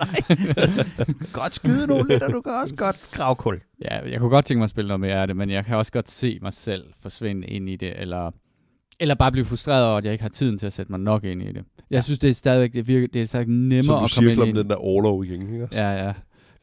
Du 0.99 1.05
kan 1.05 1.26
godt 1.32 1.55
skyde 1.55 1.87
nogle 1.87 2.09
lidt, 2.09 2.22
og 2.22 2.32
du 2.32 2.41
kan 2.41 2.53
også 2.53 2.74
godt 2.74 3.09
grave 3.12 3.34
kul. 3.34 3.61
Ja, 3.82 4.11
jeg 4.11 4.20
kunne 4.20 4.30
godt 4.30 4.45
tænke 4.45 4.59
mig 4.59 4.64
at 4.64 4.70
spille 4.70 4.89
noget 4.89 5.01
mere 5.01 5.14
af 5.14 5.26
det, 5.26 5.37
men 5.37 5.51
jeg 5.51 5.64
kan 5.64 5.76
også 5.76 5.93
godt 5.93 6.11
se 6.11 6.39
mig 6.43 6.53
selv 6.53 6.84
forsvinde 7.01 7.47
ind 7.47 7.68
i 7.68 7.76
det, 7.76 8.01
eller, 8.01 8.30
eller 9.01 9.14
bare 9.14 9.32
blive 9.32 9.45
frustreret 9.45 9.87
over, 9.87 9.99
at 9.99 10.05
jeg 10.05 10.12
ikke 10.12 10.22
har 10.22 10.28
tiden 10.28 10.59
til 10.59 10.66
at 10.66 10.72
sætte 10.72 10.93
mig 10.93 11.01
nok 11.01 11.24
ind 11.24 11.43
i 11.43 11.53
det. 11.53 11.64
Jeg 11.91 12.05
synes, 12.05 12.18
det 12.18 12.30
er 12.30 12.34
stadigvæk, 12.34 12.72
det 12.72 12.89
virker, 12.89 13.07
det 13.07 13.22
er 13.22 13.26
stadigvæk 13.26 13.55
Så 13.55 13.59
nemmere 13.59 13.99
du 14.01 14.05
at 14.05 14.12
komme 14.14 14.32
ind 14.32 14.57
i 14.57 14.61
den 14.61 14.70
der 14.70 14.76
overlov 14.76 15.24
igen, 15.24 15.53
ikke? 15.55 15.68
Ja, 15.72 16.07
ja. 16.07 16.12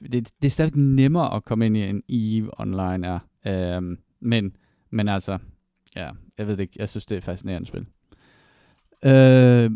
det, 0.02 0.30
det 0.42 0.46
er 0.46 0.50
stadig 0.50 0.76
nemmere 0.76 1.36
at 1.36 1.46
komme 1.46 1.66
ind 1.66 1.78
i 1.78 1.84
en 1.84 2.04
EVE 2.10 2.50
online 2.60 3.08
er. 3.08 3.20
Øhm, 3.48 3.98
men, 4.20 4.56
men 4.92 5.08
altså, 5.08 5.38
ja, 5.96 6.10
jeg 6.38 6.48
ved 6.48 6.58
det 6.58 6.64
ikke. 6.64 6.74
Jeg 6.80 6.90
synes, 6.90 7.06
det 7.06 7.16
er 7.16 7.18
et 7.18 7.24
fascinerende 7.24 7.68
spil. 7.68 7.86
Øh, 9.06 9.72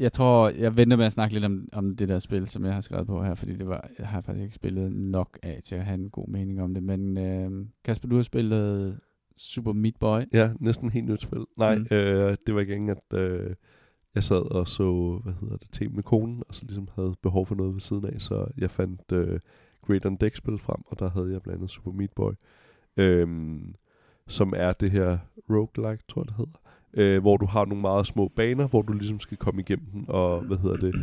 jeg 0.00 0.12
tror, 0.12 0.48
jeg 0.48 0.76
venter 0.76 0.96
med 0.96 1.04
at 1.06 1.12
snakke 1.12 1.34
lidt 1.34 1.44
om, 1.44 1.68
om 1.72 1.96
det 1.96 2.08
der 2.08 2.18
spil, 2.18 2.48
som 2.48 2.64
jeg 2.64 2.74
har 2.74 2.80
skrevet 2.80 3.06
på 3.06 3.22
her, 3.22 3.34
fordi 3.34 3.56
det 3.56 3.66
var, 3.68 3.88
jeg 3.98 4.08
har 4.08 4.20
faktisk 4.20 4.42
ikke 4.42 4.54
spillet 4.54 4.92
nok 4.92 5.38
af 5.42 5.60
til 5.64 5.74
at 5.74 5.84
have 5.84 5.94
en 6.00 6.10
god 6.10 6.28
mening 6.28 6.62
om 6.62 6.74
det. 6.74 6.82
Men 6.82 7.18
øh, 7.18 7.66
Kasper, 7.84 8.08
du 8.08 8.14
har 8.14 8.22
spillet 8.22 9.00
Super 9.36 9.72
Meat 9.72 9.94
Boy. 10.00 10.20
Ja, 10.32 10.50
næsten 10.60 10.90
helt 10.90 11.06
nyt 11.06 11.22
spil. 11.22 11.44
Nej, 11.56 11.74
Mm. 11.78 11.86
øh, 11.90 12.36
det 12.46 12.54
var 12.54 12.60
igen, 12.60 12.88
at 12.88 13.18
øh, 13.18 13.54
jeg 14.14 14.24
sad 14.24 14.50
og 14.50 14.68
så, 14.68 15.20
hvad 15.24 15.32
hedder 15.40 15.56
det, 15.56 15.68
te 15.72 15.88
med 15.88 16.02
konen, 16.02 16.42
og 16.48 16.54
så 16.54 16.64
ligesom 16.64 16.88
havde 16.94 17.14
behov 17.22 17.46
for 17.46 17.54
noget 17.54 17.74
ved 17.74 17.80
siden 17.80 18.04
af, 18.04 18.20
så 18.20 18.46
jeg 18.58 18.70
fandt 18.70 19.12
øh, 19.12 19.40
Great 19.86 20.06
on 20.06 20.16
Deck-spil 20.16 20.58
frem, 20.58 20.82
og 20.86 20.98
der 20.98 21.10
havde 21.10 21.32
jeg 21.32 21.42
blandt 21.42 21.58
andet 21.58 21.70
Super 21.70 21.92
Meat 21.92 22.10
Boy, 22.16 22.32
øhm, 22.96 23.74
som 24.26 24.52
er 24.56 24.72
det 24.72 24.90
her 24.90 25.18
roguelike, 25.50 26.02
tror 26.08 26.20
jeg 26.22 26.28
det 26.28 26.36
hedder, 26.36 26.60
øh, 26.96 27.20
hvor 27.20 27.36
du 27.36 27.46
har 27.46 27.64
nogle 27.64 27.80
meget 27.80 28.06
små 28.06 28.28
baner, 28.28 28.66
hvor 28.66 28.82
du 28.82 28.92
ligesom 28.92 29.20
skal 29.20 29.36
komme 29.36 29.60
igennem 29.60 29.86
den, 29.86 30.04
og 30.08 30.40
hvad 30.40 30.56
hedder 30.56 30.76
det, 30.76 30.94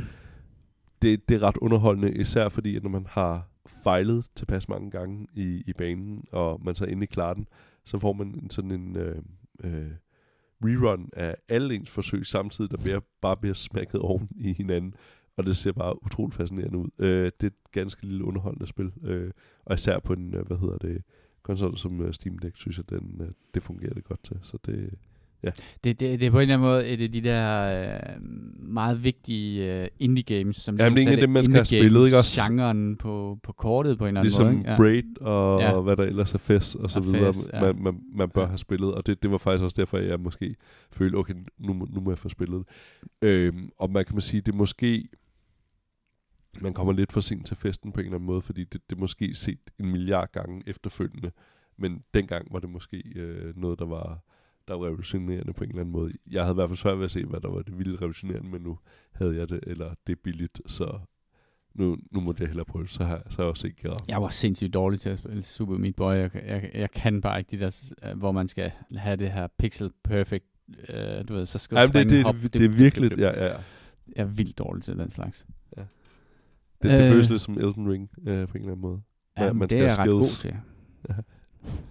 det, 1.01 1.29
det 1.29 1.35
er 1.35 1.43
ret 1.43 1.57
underholdende, 1.57 2.13
især 2.13 2.49
fordi, 2.49 2.75
at 2.75 2.83
når 2.83 2.89
man 2.89 3.05
har 3.09 3.47
fejlet 3.83 4.25
tilpas 4.35 4.69
mange 4.69 4.91
gange 4.91 5.27
i, 5.33 5.63
i 5.67 5.73
banen, 5.73 6.25
og 6.31 6.61
man 6.63 6.75
så 6.75 6.85
endelig 6.85 7.09
klarer 7.09 7.33
den, 7.33 7.47
så 7.85 7.99
får 7.99 8.13
man 8.13 8.27
en 8.27 8.49
sådan 8.49 8.71
en 8.71 8.95
øh, 8.95 9.21
øh, 9.63 9.91
rerun 10.63 11.09
af 11.13 11.35
alle 11.49 11.75
ens 11.75 11.89
forsøg 11.89 12.25
samtidig, 12.25 12.71
der 12.71 12.77
bliver, 12.77 12.99
bare 13.21 13.37
bliver 13.37 13.53
smækket 13.53 14.01
oven 14.01 14.29
i 14.35 14.53
hinanden. 14.53 14.95
Og 15.37 15.43
det 15.43 15.57
ser 15.57 15.71
bare 15.71 16.05
utroligt 16.05 16.35
fascinerende 16.35 16.77
ud. 16.77 16.89
Øh, 16.99 17.25
det 17.25 17.43
er 17.43 17.47
et 17.47 17.71
ganske 17.71 18.05
lille 18.05 18.23
underholdende 18.23 18.67
spil. 18.67 18.91
Øh, 19.03 19.31
og 19.65 19.73
især 19.73 19.99
på 19.99 20.13
en, 20.13 20.33
øh, 20.35 20.47
hvad 20.47 20.57
hedder 20.57 20.77
det, 20.77 21.03
konsol 21.43 21.77
som 21.77 22.01
øh, 22.01 22.13
Steam 22.13 22.39
Deck, 22.39 22.57
synes 22.57 22.77
jeg, 22.77 22.89
den, 22.89 23.21
øh, 23.21 23.29
det 23.53 23.63
fungerer 23.63 23.93
det 23.93 24.03
godt 24.03 24.23
til. 24.23 24.39
Så 24.43 24.57
det, 24.65 24.93
det, 25.51 25.99
det, 25.99 25.99
det 25.99 26.23
er 26.23 26.31
på 26.31 26.37
en 26.37 26.41
eller 26.41 26.53
anden 26.53 26.67
måde 26.69 26.87
et 26.87 27.01
af 27.01 27.11
de 27.11 27.21
der 27.21 27.63
øh, 27.93 28.21
meget 28.73 29.03
vigtige 29.03 29.81
øh, 29.81 29.87
indie 29.99 30.23
games, 30.23 30.55
som 30.57 30.77
Jamen, 30.77 30.97
det 30.97 31.13
er 31.13 31.19
dem, 31.19 31.29
man 31.29 31.43
skal 31.43 31.55
have 31.55 31.65
spillet, 31.65 32.05
ikke 32.05 32.17
også? 32.17 32.41
genren 32.41 32.95
på, 32.97 33.39
på 33.43 33.51
kortet 33.53 33.97
på 33.97 34.03
en 34.03 34.07
eller 34.07 34.19
anden 34.21 34.25
ligesom 34.27 34.45
måde. 34.45 34.57
ikke? 34.57 34.75
Braid 34.77 35.21
og 35.21 35.61
Ja. 35.61 35.69
ja. 35.75 35.79
hvad 35.81 35.97
der 35.97 36.03
ellers 36.03 36.33
er 36.33 36.37
fest 36.37 36.75
og 36.75 36.91
så 36.91 36.99
Og 36.99 37.05
videre, 37.05 37.33
Fez, 37.33 37.49
ja. 37.53 37.61
man, 37.61 37.83
man, 37.83 37.99
man 38.15 38.29
bør 38.29 38.41
Ja. 38.41 38.47
have 38.47 38.57
spillet. 38.57 38.93
Og 38.93 39.05
det, 39.05 39.23
det 39.23 39.31
var 39.31 39.37
faktisk 39.37 39.63
også 39.63 39.75
derfor, 39.79 39.97
jeg 39.97 40.19
måske 40.19 40.55
følte, 40.91 41.15
okay, 41.15 41.33
nu, 41.59 41.73
nu 41.73 42.01
må 42.01 42.11
jeg 42.11 42.17
få 42.17 42.29
spillet 42.29 42.63
det. 43.21 43.27
Øhm, 43.29 43.69
og 43.79 43.89
man 43.91 44.05
kan 44.05 44.15
man 44.15 44.21
sige, 44.21 44.41
det 44.41 44.51
er 44.51 44.55
måske, 44.57 45.07
man 46.61 46.73
kommer 46.73 46.93
lidt 46.93 47.11
for 47.11 47.21
sent 47.21 47.45
til 47.45 47.57
festen 47.57 47.91
på 47.91 47.99
en 47.99 48.05
eller 48.05 48.15
anden 48.15 48.27
måde, 48.27 48.41
fordi 48.41 48.63
det, 48.63 48.81
det 48.89 48.95
er 48.95 48.99
måske 48.99 49.33
set 49.35 49.59
en 49.79 49.91
milliard 49.91 50.31
gange 50.31 50.63
efterfølgende. 50.67 51.31
Men 51.77 52.03
dengang 52.13 52.47
var 52.53 52.59
det 52.59 52.69
måske 52.69 53.03
øh, 53.15 53.57
noget, 53.57 53.79
der 53.79 53.85
var, 53.85 54.19
der 54.67 54.73
var 54.73 54.85
revolutionerende 54.85 55.53
på 55.53 55.63
en 55.63 55.69
eller 55.69 55.81
anden 55.81 55.91
måde. 55.93 56.13
Jeg 56.31 56.41
havde 56.43 56.53
i 56.53 56.55
hvert 56.55 56.69
fald 56.69 56.77
svært 56.77 56.97
ved 56.97 57.05
at 57.05 57.11
se, 57.11 57.25
hvad 57.25 57.39
der 57.41 57.49
var 57.49 57.61
det 57.61 57.77
vildt 57.79 58.01
revolutionerende, 58.01 58.49
men 58.49 58.61
nu 58.61 58.79
havde 59.11 59.35
jeg 59.35 59.49
det, 59.49 59.59
eller 59.67 59.93
det 60.07 60.13
er 60.13 60.19
billigt, 60.23 60.61
så 60.65 60.99
nu, 61.75 61.97
nu 62.11 62.19
må 62.19 62.35
jeg 62.39 62.47
hellere 62.47 62.65
prøve 62.65 62.83
det, 62.83 62.91
så 62.91 63.03
har, 63.03 63.23
så 63.29 63.35
har 63.37 63.43
jeg 63.43 63.49
også 63.49 63.67
ikke 63.67 63.89
ramt. 63.91 64.07
Jeg 64.09 64.21
var 64.21 64.29
sindssygt 64.29 64.73
dårlig 64.73 64.99
til 64.99 65.09
at 65.09 65.17
spille 65.17 65.43
Super 65.43 65.77
Meat 65.77 65.95
Boy. 65.95 66.13
Jeg, 66.13 66.29
jeg, 66.35 66.71
jeg 66.73 66.91
kan 66.91 67.21
bare 67.21 67.39
ikke 67.39 67.51
de 67.51 67.59
der, 67.59 67.91
øh, 68.03 68.17
hvor 68.17 68.31
man 68.31 68.47
skal 68.47 68.71
have 68.95 69.15
det 69.15 69.31
her 69.31 69.47
pixel 69.59 69.91
perfect. 70.03 70.45
Øh, 70.89 71.27
du 71.27 71.33
ved, 71.33 71.45
så 71.45 71.59
skal 71.59 71.75
du 71.77 71.81
Jamen, 71.81 71.93
det, 71.95 72.09
det, 72.09 72.23
hoppe, 72.23 72.41
det, 72.41 72.53
det 72.53 72.65
er 72.65 72.69
virkelig, 72.69 73.17
ja, 73.17 73.45
ja. 73.45 73.53
Jeg 74.15 74.21
er 74.21 74.25
vildt 74.25 74.57
dårlig 74.57 74.83
til 74.83 74.97
den 74.97 75.09
slags. 75.09 75.45
Det, 75.75 75.87
det 76.91 77.01
Øh. 77.05 77.11
føles 77.11 77.29
lidt 77.29 77.41
som 77.41 77.57
Elden 77.57 77.91
Ring, 77.91 78.09
øh, 78.27 78.47
på 78.47 78.53
en 78.57 78.61
eller 78.61 78.71
anden 78.71 78.81
måde. 78.81 79.01
Ja, 79.37 79.45
Ja, 79.45 79.53
man 79.53 79.69
det 79.69 79.79
er 79.79 79.89
skal 79.89 80.01
jeg 80.01 80.09
have 80.09 80.15
ret 80.15 80.19
god 80.19 80.27
til. 80.27 80.55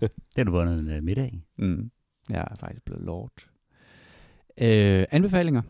Det 0.00 0.10
har 0.36 0.44
du 0.44 0.50
vundet 0.50 0.80
en 0.80 0.96
uh, 0.96 1.04
middag 1.04 1.30
i. 1.34 1.42
Mm. 1.58 1.90
Jeg 2.30 2.48
er 2.50 2.54
faktisk 2.60 2.84
blevet 2.84 3.02
lord. 3.04 3.32
Øh, 4.58 5.04
anbefalinger? 5.10 5.62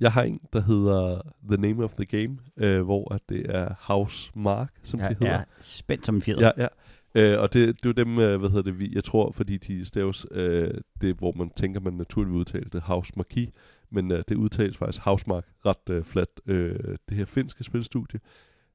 Jeg 0.00 0.12
har 0.12 0.22
en, 0.22 0.40
der 0.52 0.60
hedder 0.60 1.20
The 1.48 1.56
Name 1.56 1.84
of 1.84 1.94
the 1.94 2.04
Game, 2.04 2.38
øh, 2.56 2.82
hvor 2.82 3.14
at 3.14 3.20
det 3.28 3.46
er 3.48 3.74
House 3.80 4.30
Mark, 4.34 4.72
som 4.82 5.00
de 5.00 5.06
Jeg 5.06 5.16
hedder. 5.20 5.32
er 5.32 5.44
spændt 5.60 6.06
som 6.06 6.14
en 6.14 6.22
fjeder. 6.22 6.52
Ja, 6.56 6.66
ja. 7.14 7.32
Øh, 7.34 7.40
og 7.40 7.52
det, 7.52 7.66
det 7.68 7.86
er 7.86 7.88
jo 7.88 8.04
dem, 8.04 8.18
øh, 8.18 8.38
hvad 8.38 8.48
hedder 8.48 8.62
det, 8.62 8.78
vi, 8.78 8.92
jeg 8.94 9.04
tror, 9.04 9.32
fordi 9.32 9.56
de 9.56 9.84
staves, 9.84 10.26
øh, 10.30 10.74
det 11.00 11.16
hvor 11.16 11.32
man 11.32 11.50
tænker, 11.50 11.80
man 11.80 11.92
naturligt 11.92 12.32
vil 12.32 12.38
udtale 12.40 12.66
det, 12.72 12.80
House 12.82 13.12
Marquis, 13.16 13.48
men 13.90 14.12
øh, 14.12 14.22
det 14.28 14.34
udtales 14.36 14.76
faktisk 14.76 15.02
House 15.04 15.24
Mark 15.28 15.44
ret 15.66 15.90
øh, 15.90 16.04
flat, 16.04 16.28
øh, 16.46 16.78
det 17.08 17.16
her 17.16 17.24
finske 17.24 17.64
spilstudie. 17.64 18.20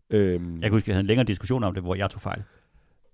Øhm, 0.10 0.54
Jeg 0.54 0.62
kan 0.62 0.72
huske, 0.72 0.90
jeg 0.90 0.96
havde 0.96 1.04
en 1.04 1.08
længere 1.08 1.26
diskussion 1.26 1.64
om 1.64 1.74
det, 1.74 1.84
hvor 1.84 1.96
jeg 1.96 2.10
tog 2.10 2.22
fejl. 2.22 2.44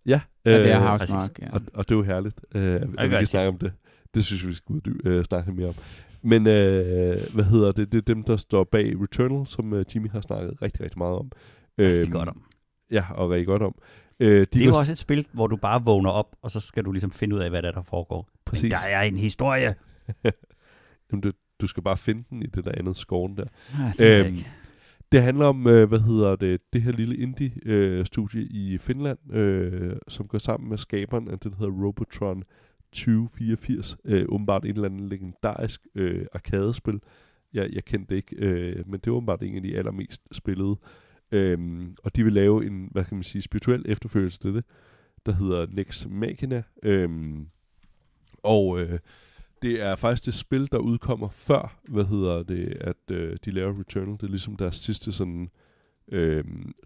Ja, 0.05 0.21
Ja, 0.45 0.59
det 0.63 0.71
er 0.71 0.81
øh, 0.81 0.87
Housemark. 0.87 1.39
Ja. 1.39 1.49
Og, 1.53 1.61
og 1.73 1.89
det 1.89 1.95
er 1.95 1.97
jo 1.97 2.03
herligt, 2.03 2.39
øh, 2.55 2.81
at 2.97 3.09
vi 3.11 3.15
kan 3.15 3.25
snakke 3.25 3.49
om 3.49 3.57
det. 3.57 3.73
Det 4.13 4.25
synes 4.25 4.41
jeg, 4.41 4.49
vi 4.49 4.53
skal 4.55 4.73
uddy- 4.75 5.01
øh, 5.09 5.23
snakke 5.25 5.51
mere 5.51 5.67
om. 5.67 5.75
Men 6.21 6.47
øh, 6.47 7.17
hvad 7.33 7.43
hedder 7.43 7.71
det? 7.71 7.91
Det 7.91 7.97
er 7.97 8.01
dem, 8.01 8.23
der 8.23 8.37
står 8.37 8.63
bag 8.63 8.93
Returnal, 9.01 9.47
som 9.47 9.73
øh, 9.73 9.85
Jimmy 9.95 10.09
har 10.09 10.21
snakket 10.21 10.61
rigtig, 10.61 10.81
rigtig 10.83 10.97
meget 10.97 11.15
om. 11.15 11.31
Det 11.77 11.95
er 11.95 12.01
Øhm, 12.01 12.11
godt 12.11 12.29
om. 12.29 12.43
Ja, 12.91 13.03
og 13.09 13.29
rigtig 13.29 13.47
godt 13.47 13.61
om. 13.61 13.75
Øh, 14.19 14.39
de 14.39 14.45
Det 14.45 14.61
er 14.61 14.65
jo 14.65 14.75
også 14.75 14.91
et 14.91 14.97
spil, 14.97 15.27
hvor 15.33 15.47
du 15.47 15.55
bare 15.55 15.83
vågner 15.83 16.09
op, 16.09 16.35
og 16.41 16.51
så 16.51 16.59
skal 16.59 16.85
du 16.85 16.91
ligesom 16.91 17.11
finde 17.11 17.35
ud 17.35 17.41
af, 17.41 17.49
hvad 17.49 17.61
der, 17.61 17.67
er, 17.67 17.71
der 17.73 17.83
foregår. 17.83 18.29
Præcis. 18.45 18.63
Men 18.63 18.71
der 18.71 18.77
er 18.89 19.01
en 19.01 19.17
historie. 19.17 19.75
Jamen, 21.11 21.21
du, 21.21 21.31
du 21.61 21.67
skal 21.67 21.83
bare 21.83 21.97
finde 21.97 22.23
den 22.29 22.43
i 22.43 22.45
det 22.45 22.65
der 22.65 22.71
andet 22.77 22.97
skoven 22.97 23.37
der. 23.37 23.43
Ah, 23.79 23.93
det 23.97 24.19
Øhm, 24.19 24.35
ikke. 24.35 24.47
Det 25.11 25.23
handler 25.23 25.45
om, 25.45 25.67
øh, 25.67 25.89
hvad 25.89 25.99
hedder 25.99 26.35
det, 26.35 26.61
det 26.73 26.81
her 26.81 26.91
lille 26.91 27.17
indie-studie 27.17 28.41
øh, 28.41 28.47
i 28.51 28.77
Finland, 28.77 29.33
øh, 29.33 29.95
som 30.07 30.27
går 30.27 30.37
sammen 30.37 30.69
med 30.69 30.77
skaberen 30.77 31.27
af 31.27 31.39
det, 31.39 31.51
der 31.51 31.57
hedder 31.57 31.85
Robotron 31.85 32.43
2084. 32.91 33.97
Øh, 34.05 34.25
åbenbart 34.29 34.65
et 34.65 34.69
eller 34.69 34.85
andet 34.89 35.09
legendarisk 35.09 35.81
øh, 35.95 36.25
arkadespil. 36.33 37.01
Jeg, 37.53 37.69
jeg 37.73 37.85
kendte 37.85 38.09
det 38.09 38.15
ikke, 38.15 38.35
øh, 38.35 38.87
men 38.87 38.99
det 38.99 39.07
er 39.07 39.11
åbenbart 39.11 39.43
en 39.43 39.55
af 39.55 39.61
de 39.61 39.77
allermest 39.77 40.21
spillede. 40.31 40.75
Øhm, 41.31 41.95
og 42.03 42.15
de 42.15 42.23
vil 42.23 42.33
lave 42.33 42.65
en, 42.65 42.89
hvad 42.91 43.05
kan 43.05 43.17
man 43.17 43.23
sige, 43.23 43.41
spirituel 43.41 43.85
efterfølgelse 43.85 44.39
til 44.39 44.53
det, 44.53 44.65
der 45.25 45.31
hedder 45.31 45.65
Nex 45.69 46.05
Machina. 46.09 46.63
Øhm, 46.83 47.47
og 48.43 48.81
øh, 48.81 48.99
det 49.61 49.81
er 49.81 49.95
faktisk 49.95 50.25
det 50.25 50.33
spil, 50.33 50.71
der 50.71 50.77
udkommer 50.77 51.29
før, 51.29 51.79
hvad 51.89 52.05
hedder 52.05 52.43
det, 52.43 52.77
at 52.81 53.11
øh, 53.11 53.37
de 53.45 53.51
laver 53.51 53.79
Returnal. 53.79 54.13
Det 54.13 54.23
er 54.23 54.27
ligesom 54.27 54.55
deres 54.55 54.75
sidste 54.75 55.11
sådan 55.11 55.49
øh, 56.11 56.43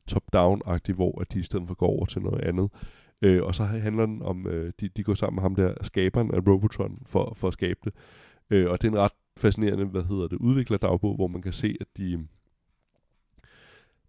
top-down-agtigt, 0.07 0.95
hvor 0.95 1.21
at 1.21 1.34
de 1.34 1.39
i 1.39 1.43
stedet 1.43 1.67
for 1.67 1.76
går 1.76 1.88
over 1.88 2.05
til 2.05 2.21
noget 2.21 2.41
andet. 2.41 2.69
Øh, 3.21 3.43
og 3.43 3.55
så 3.55 3.63
handler 3.63 4.05
den 4.05 4.21
om, 4.21 4.47
øh, 4.47 4.73
de, 4.80 4.88
de 4.88 5.03
går 5.03 5.13
sammen 5.13 5.36
med 5.36 5.41
ham 5.41 5.55
der, 5.55 5.73
skaberen 5.82 6.34
af 6.34 6.39
Robotron, 6.47 7.01
for, 7.05 7.34
for 7.36 7.47
at 7.47 7.53
skabe 7.53 7.80
det. 7.84 7.93
Øh, 8.49 8.71
og 8.71 8.82
det 8.82 8.88
er 8.88 8.91
en 8.91 8.99
ret 8.99 9.11
fascinerende, 9.38 9.86
hvad 9.86 10.03
hedder 10.03 10.28
det, 10.28 10.38
udviklerdagbog, 10.38 11.15
hvor 11.15 11.28
man 11.28 11.41
kan 11.41 11.53
se, 11.53 11.76
at 11.82 11.88
de... 11.97 12.28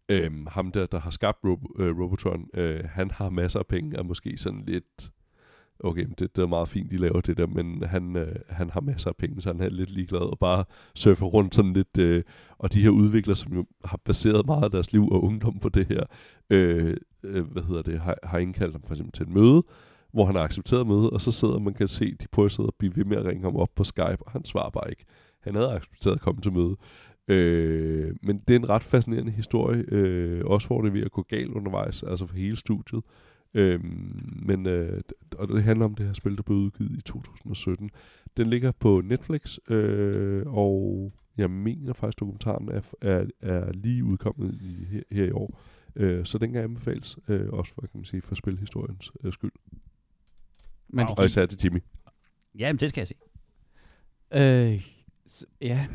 Øhm, 0.08 0.46
ham 0.46 0.72
der, 0.72 0.86
der 0.86 1.00
har 1.00 1.10
skabt 1.10 1.38
Rob- 1.44 1.82
øh, 1.82 1.98
Robotron, 1.98 2.48
øh, 2.54 2.84
han 2.84 3.10
har 3.10 3.30
masser 3.30 3.58
af 3.58 3.66
penge, 3.66 3.98
og 3.98 4.06
måske 4.06 4.38
sådan 4.38 4.64
lidt 4.66 5.10
okay, 5.80 6.04
men 6.04 6.14
det, 6.18 6.36
det 6.36 6.42
er 6.42 6.46
meget 6.46 6.68
fint, 6.68 6.90
de 6.90 6.96
laver 6.96 7.20
det 7.20 7.36
der, 7.36 7.46
men 7.46 7.82
han, 7.82 8.16
øh, 8.16 8.36
han 8.48 8.70
har 8.70 8.80
masser 8.80 9.10
af 9.10 9.16
penge, 9.16 9.42
så 9.42 9.48
han 9.48 9.60
er 9.60 9.68
lidt 9.68 9.90
ligeglad 9.90 10.20
og 10.20 10.38
bare 10.38 10.64
surfer 10.94 11.26
rundt 11.26 11.54
sådan 11.54 11.72
lidt. 11.72 11.98
Øh, 11.98 12.22
og 12.58 12.72
de 12.72 12.82
her 12.82 12.90
udviklere, 12.90 13.36
som 13.36 13.52
jo 13.52 13.66
har 13.84 14.00
baseret 14.04 14.46
meget 14.46 14.64
af 14.64 14.70
deres 14.70 14.92
liv 14.92 15.08
og 15.08 15.24
ungdom 15.24 15.58
på 15.58 15.68
det 15.68 15.86
her, 15.86 16.02
øh, 16.50 16.96
øh, 17.22 17.44
hvad 17.44 17.62
hedder 17.62 17.82
det, 17.82 18.00
har, 18.00 18.16
har 18.22 18.38
indkaldt 18.38 18.72
ham 18.72 18.82
for 18.82 18.94
eksempel 18.94 19.12
til 19.12 19.22
et 19.22 19.28
møde, 19.28 19.62
hvor 20.12 20.24
han 20.24 20.34
har 20.34 20.42
accepteret 20.42 20.86
mødet, 20.86 21.10
og 21.10 21.20
så 21.20 21.32
sidder 21.32 21.58
man 21.58 21.74
kan 21.74 21.88
se, 21.88 22.14
de 22.14 22.28
prøver 22.32 22.46
at 22.46 22.52
sidde 22.52 22.66
og 22.66 22.74
blive 22.78 22.96
ved 22.96 23.04
med 23.04 23.16
at 23.16 23.24
ringe 23.24 23.42
ham 23.42 23.56
op 23.56 23.70
på 23.76 23.84
Skype, 23.84 24.18
og 24.20 24.30
han 24.32 24.44
svarer 24.44 24.70
bare 24.70 24.90
ikke. 24.90 25.04
Han 25.40 25.54
havde 25.54 25.72
accepteret 25.72 26.14
at 26.14 26.20
komme 26.20 26.40
til 26.40 26.52
møde. 26.52 26.76
Øh, 27.28 28.14
men 28.22 28.38
det 28.48 28.54
er 28.54 28.58
en 28.58 28.68
ret 28.68 28.82
fascinerende 28.82 29.32
historie, 29.32 29.84
øh, 29.88 30.44
også 30.44 30.66
hvor 30.66 30.80
det 30.80 30.88
er 30.88 30.92
ved 30.92 31.02
at 31.02 31.12
gå 31.12 31.22
galt 31.22 31.50
undervejs, 31.50 32.02
altså 32.02 32.26
for 32.26 32.36
hele 32.36 32.56
studiet. 32.56 33.02
Øhm, 33.56 34.42
men 34.42 34.66
øh, 34.66 35.00
og 35.38 35.48
det 35.48 35.62
handler 35.62 35.84
om 35.84 35.94
det 35.94 36.06
her 36.06 36.12
spil, 36.12 36.36
der 36.36 36.42
blev 36.42 36.58
udgivet 36.58 36.98
i 36.98 37.00
2017. 37.00 37.90
Den 38.36 38.46
ligger 38.46 38.72
på 38.72 39.00
Netflix, 39.04 39.58
øh, 39.70 40.42
og 40.46 41.12
jeg 41.36 41.50
mener 41.50 41.92
faktisk, 41.92 42.20
dokumentaren 42.20 42.68
er, 42.68 42.80
er, 43.00 43.26
er 43.40 43.72
lige 43.72 44.04
udkommet 44.04 44.58
i, 44.62 44.84
her, 44.84 45.02
her 45.10 45.24
i 45.24 45.30
år. 45.30 45.60
Øh, 45.96 46.24
så 46.24 46.38
den 46.38 46.52
kan 46.52 46.62
anbefales, 46.62 47.18
øh, 47.28 47.48
også 47.48 47.74
for, 47.74 47.80
kan 47.80 47.90
man 47.94 48.04
sige, 48.04 48.22
for 48.22 48.34
spilhistoriens 48.34 49.12
øh, 49.24 49.32
skyld. 49.32 49.52
Men. 50.88 51.06
Og 51.18 51.26
især 51.26 51.46
til 51.46 51.58
Jimmy. 51.64 51.82
Ja, 52.58 52.72
men 52.72 52.80
det 52.80 52.90
skal 52.90 53.00
jeg 53.00 53.08
se. 53.08 53.14
Øh, 54.34 54.86
ja, 55.60 55.86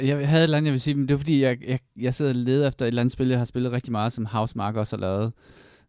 jeg 0.00 0.28
havde 0.28 0.40
et 0.40 0.42
eller 0.42 0.56
andet, 0.56 0.66
jeg 0.66 0.72
vil 0.72 0.80
sige, 0.80 0.94
men 0.94 1.08
det 1.08 1.14
var 1.14 1.18
fordi, 1.18 1.42
jeg, 1.42 1.58
jeg, 1.68 1.78
jeg 1.96 2.14
sidder 2.14 2.30
og 2.30 2.36
leder 2.36 2.68
efter 2.68 2.84
et 2.84 2.88
eller 2.88 3.02
andet 3.02 3.12
spil, 3.12 3.28
jeg 3.28 3.38
har 3.38 3.44
spillet 3.44 3.72
rigtig 3.72 3.92
meget, 3.92 4.12
som 4.12 4.26
Housemark 4.26 4.76
også 4.76 4.96
har 4.96 5.00
lavet, 5.00 5.32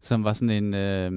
som 0.02 0.24
var 0.24 0.32
sådan 0.32 0.64
en 0.64 0.74
øh, 0.74 1.12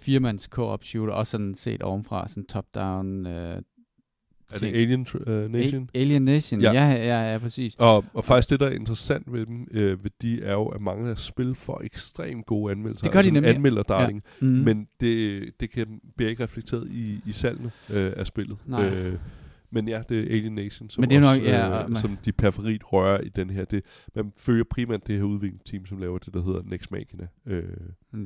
firmands 0.00 0.44
co-op 0.44 0.84
shooter, 0.84 1.12
også 1.12 1.30
sådan 1.30 1.54
set 1.54 1.82
ovenfra, 1.82 2.28
sådan 2.28 2.44
top-down, 2.46 3.26
øh, 3.26 3.62
Er 4.52 4.58
det 4.58 4.66
Alien 4.66 5.06
uh, 5.26 5.50
Nation? 5.52 5.90
A- 5.94 5.98
Alien 5.98 6.22
Nation, 6.22 6.60
ja, 6.60 6.72
Ja. 6.72 6.88
ja, 6.90 7.04
ja, 7.06 7.32
ja 7.32 7.38
præcis. 7.38 7.74
Og, 7.78 8.04
og 8.14 8.24
faktisk 8.24 8.50
det, 8.50 8.60
der 8.60 8.66
er 8.66 8.70
interessant 8.70 9.32
ved 9.32 9.46
dem, 9.46 9.66
øh, 9.70 10.04
ved 10.04 10.10
de 10.22 10.42
er 10.42 10.52
jo, 10.52 10.66
at 10.66 10.80
mange 10.80 11.10
af 11.10 11.18
spil 11.18 11.54
får 11.54 11.80
ekstremt 11.84 12.46
gode 12.46 12.72
anmeldelser. 12.72 13.04
Det 13.04 13.12
gør 13.12 13.16
de 13.16 13.18
altså 13.18 13.28
en 13.28 13.34
nemlig. 13.34 13.54
anmelder 13.54 13.82
darling. 13.82 14.22
Mm. 14.40 14.48
Mm. 14.48 14.54
Men 14.54 14.88
det, 15.00 15.42
det 15.60 15.70
kan, 15.70 16.00
bliver 16.16 16.30
ikke 16.30 16.42
reflekteret 16.44 16.88
i, 16.90 17.20
i 17.26 17.32
salgene 17.32 17.70
øh, 17.92 18.12
af 18.16 18.26
spillet. 18.26 18.58
Nej. 18.66 18.88
Øh, 18.88 19.18
men 19.72 19.88
ja, 19.88 20.02
det 20.08 20.18
er 20.18 20.36
Alien 20.36 20.52
Nation, 20.54 20.90
som, 20.90 21.02
Men 21.02 21.10
det 21.10 21.16
er 21.16 21.28
også, 21.28 21.40
nok- 21.40 21.48
ja, 21.48 21.82
øh, 21.82 21.90
man- 21.90 21.96
som 22.00 22.18
de 22.24 22.32
periferiet 22.32 22.92
rører 22.92 23.20
i 23.20 23.28
den 23.28 23.50
her. 23.50 23.64
Det, 23.64 23.82
man 24.14 24.32
følger 24.38 24.64
primært 24.70 25.06
det 25.06 25.16
her 25.16 25.22
udviklingsteam, 25.22 25.86
som 25.86 25.98
laver 25.98 26.18
det, 26.18 26.34
der 26.34 26.42
hedder 26.44 26.62
Next 26.64 26.90
Machina. 26.92 27.26
Øh, 27.46 27.62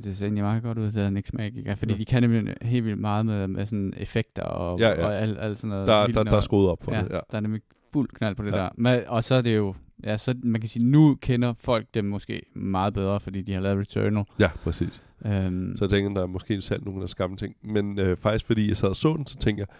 Det 0.03 0.17
ser 0.17 0.25
egentlig 0.25 0.43
meget 0.43 0.63
godt 0.63 0.77
ud, 0.77 0.83
det 0.85 0.93
der 0.93 1.09
Nix 1.09 1.33
Magic, 1.33 1.77
fordi 1.77 1.93
Ja. 1.93 1.97
de 1.99 2.05
kan 2.05 2.23
nemlig 2.29 2.53
helt 2.61 2.85
vildt 2.85 2.99
meget 2.99 3.25
med, 3.25 3.47
med 3.47 3.65
sådan 3.65 3.93
effekter 3.97 4.43
og, 4.43 4.79
Ja, 4.79 4.89
ja. 4.89 5.05
og 5.05 5.15
alt, 5.15 5.37
alt 5.39 5.57
sådan 5.57 5.69
noget. 5.69 5.87
der, 5.87 6.07
der, 6.07 6.23
der 6.23 6.35
er 6.35 6.39
skruet 6.39 6.69
op 6.69 6.83
for 6.83 6.95
ja, 6.95 7.01
det. 7.01 7.09
Ja. 7.11 7.19
der 7.31 7.37
er 7.37 7.41
nemlig 7.41 7.61
fuld 7.93 8.09
knald 8.09 8.35
på 8.35 8.43
det 8.43 8.51
Ja. 8.51 8.57
der. 8.57 8.69
Men, 8.77 8.99
og 9.07 9.23
så 9.23 9.35
er 9.35 9.41
det 9.41 9.55
jo, 9.55 9.75
ja, 10.03 10.17
så 10.17 10.35
man 10.43 10.61
kan 10.61 10.69
sige, 10.69 10.85
nu 10.85 11.15
kender 11.21 11.53
folk 11.59 11.85
dem 11.93 12.05
måske 12.05 12.41
meget 12.55 12.93
bedre, 12.93 13.19
fordi 13.19 13.41
de 13.41 13.53
har 13.53 13.59
lavet 13.61 13.79
Returnal. 13.79 14.23
ja, 14.39 14.49
præcis. 14.63 15.01
Øhm, 15.25 15.73
Så 15.75 15.85
jeg 15.85 15.89
tænker, 15.89 16.13
der 16.13 16.21
er 16.21 16.27
måske 16.27 16.61
salg 16.61 16.83
nogle 16.85 17.03
af 17.03 17.09
gamle 17.17 17.37
ting. 17.37 17.55
Men 17.63 17.99
øh, 17.99 18.17
faktisk 18.17 18.45
fordi 18.45 18.67
jeg 18.67 18.77
sad 18.77 18.89
og 18.89 18.95
så 18.95 19.13
den, 19.17 19.25
så 19.25 19.37
tænker 19.37 19.61
jeg, 19.69 19.75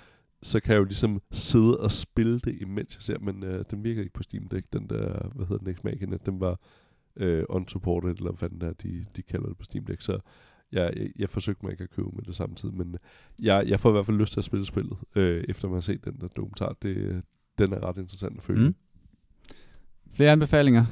så 0.45 0.59
kan 0.59 0.73
jeg 0.73 0.79
jo 0.79 0.83
ligesom 0.83 1.21
sidde 1.31 1.79
og 1.79 1.91
spille 1.91 2.39
det, 2.39 2.61
imens 2.61 2.95
jeg 2.95 3.01
ser, 3.01 3.19
men 3.19 3.43
øh, 3.43 3.65
den 3.71 3.83
virker 3.83 4.01
ikke 4.01 4.13
på 4.13 4.23
Steam 4.23 4.47
Deck, 4.47 4.73
den 4.73 4.89
der, 4.89 5.29
hvad 5.35 5.45
hedder 5.45 5.57
den, 5.57 5.67
Next 5.67 5.83
Machina, 5.83 6.17
den 6.25 6.39
var 6.39 6.59
øh, 7.15 7.43
unsupported, 7.49 8.09
eller 8.09 8.31
hvad 8.31 8.37
fanden 8.37 8.61
der, 8.61 8.73
de, 8.73 9.05
de 9.15 9.21
kalder 9.21 9.47
det 9.47 9.57
på 9.57 9.63
Steam 9.63 9.85
Deck, 9.85 10.01
så 10.01 10.19
jeg, 10.71 10.93
jeg, 10.95 11.09
jeg 11.15 11.29
forsøgte 11.29 11.65
mig 11.65 11.71
ikke 11.71 11.83
at 11.83 11.89
købe 11.89 12.09
med 12.13 12.23
det 12.23 12.35
samtidig, 12.35 12.75
men 12.75 12.95
jeg, 13.39 13.63
jeg 13.67 13.79
får 13.79 13.89
i 13.89 13.91
hvert 13.91 14.05
fald 14.05 14.17
lyst 14.17 14.33
til 14.33 14.39
at 14.39 14.43
spille 14.43 14.65
spillet, 14.65 14.97
øh, 15.15 15.43
efter 15.49 15.67
man 15.67 15.75
har 15.75 15.81
set 15.81 16.05
den 16.05 16.17
der 16.21 16.27
dokumentar. 16.27 16.75
Det, 16.81 17.23
den 17.57 17.73
er 17.73 17.83
ret 17.83 17.97
interessant 17.97 18.37
at 18.37 18.43
følge. 18.43 18.67
Mm. 18.67 18.75
Flere 20.13 20.31
anbefalinger? 20.31 20.85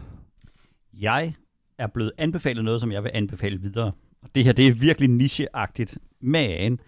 Jeg 0.93 1.34
er 1.78 1.88
blevet 1.88 2.12
anbefalet 2.18 2.66
noget, 2.66 2.82
som 2.82 2.91
jeg 2.91 3.04
vil 3.04 3.12
anbefale 3.14 3.62
videre. 3.62 3.91
Og 4.22 4.30
det 4.36 4.43
her, 4.43 4.51
det 4.51 4.68
er 4.68 4.74
virkelig 4.74 5.10
nicheagtigt. 5.10 5.97
Men 6.20 6.80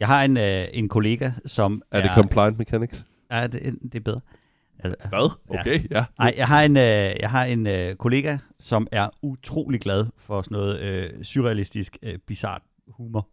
jeg 0.00 0.08
har 0.08 0.24
en, 0.24 0.36
øh, 0.36 0.64
en 0.72 0.88
kollega, 0.88 1.30
som 1.46 1.82
Er 1.90 2.02
det 2.02 2.10
Compliant 2.14 2.58
Mechanics? 2.58 3.04
Ja, 3.30 3.46
det, 3.46 3.78
det 3.82 3.94
er 3.94 4.00
bedre. 4.00 4.20
Altså, 4.78 5.08
Hvad? 5.08 5.30
Ja. 5.52 5.60
Okay, 5.60 5.90
ja. 5.90 6.04
Nej, 6.18 6.34
jeg 6.36 6.46
har 6.46 6.62
en, 6.62 6.76
øh, 6.76 7.12
jeg 7.20 7.30
har 7.30 7.44
en 7.44 7.66
øh, 7.66 7.94
kollega, 7.94 8.38
som 8.60 8.86
er 8.92 9.08
utrolig 9.22 9.80
glad 9.80 10.06
for 10.16 10.42
sådan 10.42 10.54
noget 10.54 10.80
øh, 10.80 11.24
surrealistisk, 11.24 11.98
øh, 12.02 12.18
bizart 12.26 12.62
humor. 12.88 13.28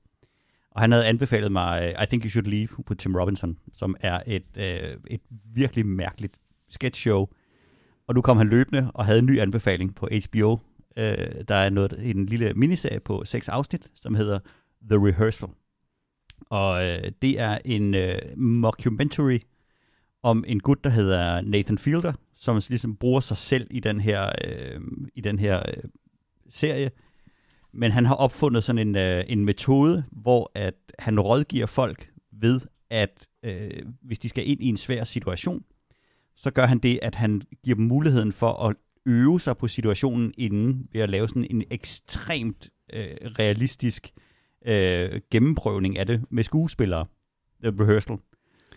Og 0.72 0.82
han 0.82 0.92
havde 0.92 1.06
anbefalet 1.06 1.52
mig 1.52 1.94
øh, 1.98 2.04
I 2.04 2.06
Think 2.06 2.24
You 2.24 2.30
Should 2.30 2.48
Leave 2.48 2.68
på 2.86 2.96
Tim 2.96 3.16
Robinson, 3.16 3.58
som 3.74 3.96
er 4.00 4.20
et, 4.28 4.58
øh, 4.58 4.98
et 5.08 5.22
virkelig 5.54 5.86
mærkeligt 5.86 6.38
sketch 6.70 7.02
show. 7.02 7.28
Og 8.08 8.16
nu 8.16 8.22
kom 8.22 8.38
han 8.38 8.48
løbende 8.48 8.92
og 8.94 9.06
havde 9.06 9.20
en 9.20 9.26
ny 9.26 9.40
anbefaling 9.40 9.96
på 9.96 10.10
HBO. 10.30 10.58
Øh, 10.98 11.18
der 11.48 11.56
er 11.56 11.70
noget, 11.70 11.94
en 12.00 12.26
lille 12.26 12.54
miniserie 12.54 13.00
på 13.00 13.26
seks 13.26 13.50
afsnit, 13.50 13.88
som 13.96 14.16
hedder 14.16 14.40
The 14.90 15.08
Rehearsal. 15.08 15.50
Og 16.52 16.86
øh, 16.86 17.12
det 17.22 17.40
er 17.40 17.58
en 17.66 17.94
øh, 17.96 18.20
mockumentary 18.38 19.40
om 20.24 20.44
en 20.48 20.60
gut, 20.60 20.84
der 20.84 20.90
hedder 20.90 21.42
Nathan 21.42 21.78
Fielder, 21.78 22.14
som 22.36 22.62
ligesom 22.70 22.96
bruger 22.96 23.20
sig 23.20 23.38
selv 23.38 23.68
i 23.72 23.80
den 23.80 24.02
her, 24.02 24.32
øh, 24.46 24.82
i 25.16 25.22
den 25.22 25.40
her 25.40 25.60
øh, 25.60 25.84
serie. 26.50 26.92
Men 27.72 27.92
han 27.92 28.06
har 28.06 28.16
opfundet 28.16 28.64
sådan 28.64 28.88
en, 28.88 28.96
øh, 28.96 29.24
en 29.28 29.46
metode, 29.46 30.04
hvor 30.12 30.52
at 30.56 30.76
han 31.00 31.20
rådgiver 31.20 31.66
folk 31.66 32.10
ved, 32.32 32.62
at 32.90 33.28
øh, 33.44 33.86
hvis 34.02 34.20
de 34.20 34.30
skal 34.30 34.50
ind 34.50 34.64
i 34.64 34.68
en 34.68 34.78
svær 34.78 35.04
situation, 35.04 35.64
så 36.36 36.52
gør 36.52 36.66
han 36.66 36.78
det, 36.78 37.00
at 37.02 37.16
han 37.16 37.42
giver 37.64 37.76
dem 37.76 37.86
muligheden 37.86 38.34
for 38.34 38.54
at 38.54 38.76
øve 39.06 39.40
sig 39.40 39.58
på 39.58 39.68
situationen 39.68 40.34
inden 40.38 40.88
ved 40.92 41.02
at 41.02 41.10
lave 41.10 41.28
sådan 41.28 41.48
en 41.50 41.64
ekstremt 41.72 42.70
øh, 42.94 43.16
realistisk 43.40 44.12
øh, 44.18 44.22
gennemprøvning 45.32 45.98
af 45.98 46.08
det 46.08 46.22
med 46.30 46.44
skuespillere. 46.44 47.06
The 47.64 47.84
rehearsal. 47.84 48.18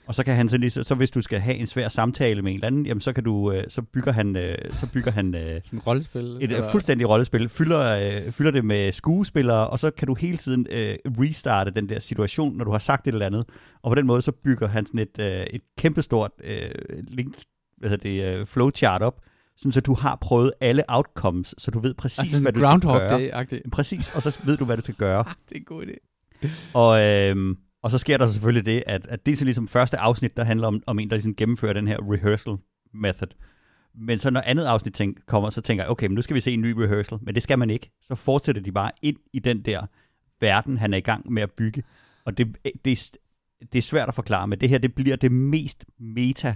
Og 0.06 0.14
så 0.14 0.24
kan 0.24 0.34
han 0.34 0.48
så 0.48 0.56
lige, 0.56 0.70
så, 0.70 0.84
så 0.84 0.94
hvis 0.94 1.10
du 1.10 1.20
skal 1.20 1.40
have 1.40 1.56
en 1.56 1.66
svær 1.66 1.88
samtale 1.88 2.42
med 2.42 2.50
en 2.50 2.54
eller 2.54 2.66
anden, 2.66 2.86
jamen 2.86 3.00
så 3.00 3.12
kan 3.12 3.24
du, 3.24 3.52
øh, 3.52 3.64
så 3.68 3.82
bygger 3.82 4.12
han, 4.12 4.36
øh, 4.36 4.58
så 4.72 4.86
bygger 4.92 5.10
han 5.10 5.34
øh, 5.34 5.62
Sådan 5.62 5.78
et 5.78 5.86
rollespil? 5.86 6.38
et 6.40 6.52
øh, 6.52 6.62
fuldstændig 6.72 7.08
rollespil, 7.08 7.48
fylder, 7.48 7.80
øh, 7.80 8.32
fylder 8.32 8.50
det 8.50 8.64
med 8.64 8.92
skuespillere, 8.92 9.68
og 9.68 9.78
så 9.78 9.90
kan 9.90 10.06
du 10.06 10.14
hele 10.14 10.36
tiden 10.36 10.66
øh, 10.70 10.96
restarte 11.04 11.70
den 11.70 11.88
der 11.88 11.98
situation, 11.98 12.56
når 12.56 12.64
du 12.64 12.70
har 12.70 12.78
sagt 12.78 13.06
et 13.06 13.12
eller 13.12 13.26
andet. 13.26 13.44
Og 13.82 13.90
på 13.90 13.94
den 13.94 14.06
måde, 14.06 14.22
så 14.22 14.32
bygger 14.32 14.66
han 14.68 14.86
sådan 14.86 15.00
et, 15.00 15.20
øh, 15.20 15.46
et 15.50 15.62
kæmpestort 15.78 16.30
øh, 16.44 16.70
link, 17.08 17.34
hvad 17.78 17.90
hedder 17.90 18.02
det, 18.02 18.38
øh, 18.38 18.46
flowchart 18.46 19.02
op, 19.02 19.20
sådan 19.56 19.72
så 19.72 19.80
du 19.80 19.94
har 19.94 20.16
prøvet 20.20 20.52
alle 20.60 20.82
outcomes, 20.88 21.54
så 21.58 21.70
du 21.70 21.78
ved 21.78 21.94
præcis, 21.94 22.18
altså 22.18 22.42
hvad 22.42 22.52
du 22.52 22.60
Groundhog 22.60 22.96
skal 22.96 23.08
gøre. 23.08 23.42
Day-agtigt. 23.42 23.70
Præcis, 23.72 24.10
og 24.14 24.22
så 24.22 24.38
ved 24.44 24.56
du, 24.56 24.64
hvad 24.64 24.76
du 24.76 24.82
skal 24.82 24.94
gøre. 24.94 25.24
Ah, 25.28 25.34
det 25.48 25.54
er 25.54 25.58
en 25.58 25.64
god 25.64 25.86
idé. 25.86 25.96
Og, 26.74 27.02
øhm, 27.02 27.56
og 27.82 27.90
så 27.90 27.98
sker 27.98 28.18
der 28.18 28.26
selvfølgelig 28.26 28.66
det, 28.66 28.82
at, 28.86 29.06
at 29.06 29.26
det 29.26 29.32
er 29.32 29.36
så 29.36 29.44
ligesom 29.44 29.68
første 29.68 29.98
afsnit, 29.98 30.36
der 30.36 30.44
handler 30.44 30.66
om, 30.66 30.82
om 30.86 30.98
en, 30.98 31.10
der 31.10 31.16
ligesom 31.16 31.34
gennemfører 31.34 31.72
den 31.72 31.88
her 31.88 31.98
rehearsal 32.12 32.56
method. 32.94 33.28
Men 33.94 34.18
så 34.18 34.30
når 34.30 34.40
andet 34.40 34.64
afsnit 34.64 34.94
tænk, 34.94 35.26
kommer, 35.26 35.50
så 35.50 35.60
tænker 35.60 35.84
jeg, 35.84 35.90
okay, 35.90 36.06
men 36.06 36.14
nu 36.14 36.22
skal 36.22 36.34
vi 36.34 36.40
se 36.40 36.52
en 36.52 36.60
ny 36.60 36.70
rehearsal. 36.70 37.18
Men 37.22 37.34
det 37.34 37.42
skal 37.42 37.58
man 37.58 37.70
ikke. 37.70 37.90
Så 38.02 38.14
fortsætter 38.14 38.62
de 38.62 38.72
bare 38.72 38.90
ind 39.02 39.16
i 39.32 39.38
den 39.38 39.62
der 39.62 39.86
verden, 40.40 40.78
han 40.78 40.94
er 40.94 40.98
i 40.98 41.00
gang 41.00 41.32
med 41.32 41.42
at 41.42 41.50
bygge. 41.50 41.82
Og 42.24 42.38
det, 42.38 42.56
det, 42.84 43.10
det 43.72 43.78
er 43.78 43.82
svært 43.82 44.08
at 44.08 44.14
forklare, 44.14 44.48
men 44.48 44.60
det 44.60 44.68
her, 44.68 44.78
det 44.78 44.94
bliver 44.94 45.16
det 45.16 45.32
mest 45.32 45.84
meta 45.98 46.54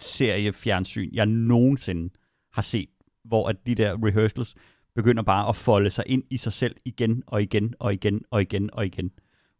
serie 0.00 0.52
fjernsyn, 0.52 1.10
jeg 1.12 1.26
nogensinde 1.26 2.14
har 2.52 2.62
set, 2.62 2.88
hvor 3.24 3.48
at 3.48 3.56
de 3.66 3.74
der 3.74 4.04
rehearsals 4.04 4.54
begynder 4.94 5.22
bare 5.22 5.48
at 5.48 5.56
folde 5.56 5.90
sig 5.90 6.04
ind 6.06 6.22
i 6.30 6.36
sig 6.36 6.52
selv 6.52 6.76
igen 6.84 7.22
og 7.26 7.42
igen 7.42 7.74
og 7.78 7.92
igen 7.92 8.22
og 8.30 8.42
igen 8.42 8.70
og 8.72 8.86
igen. 8.86 9.10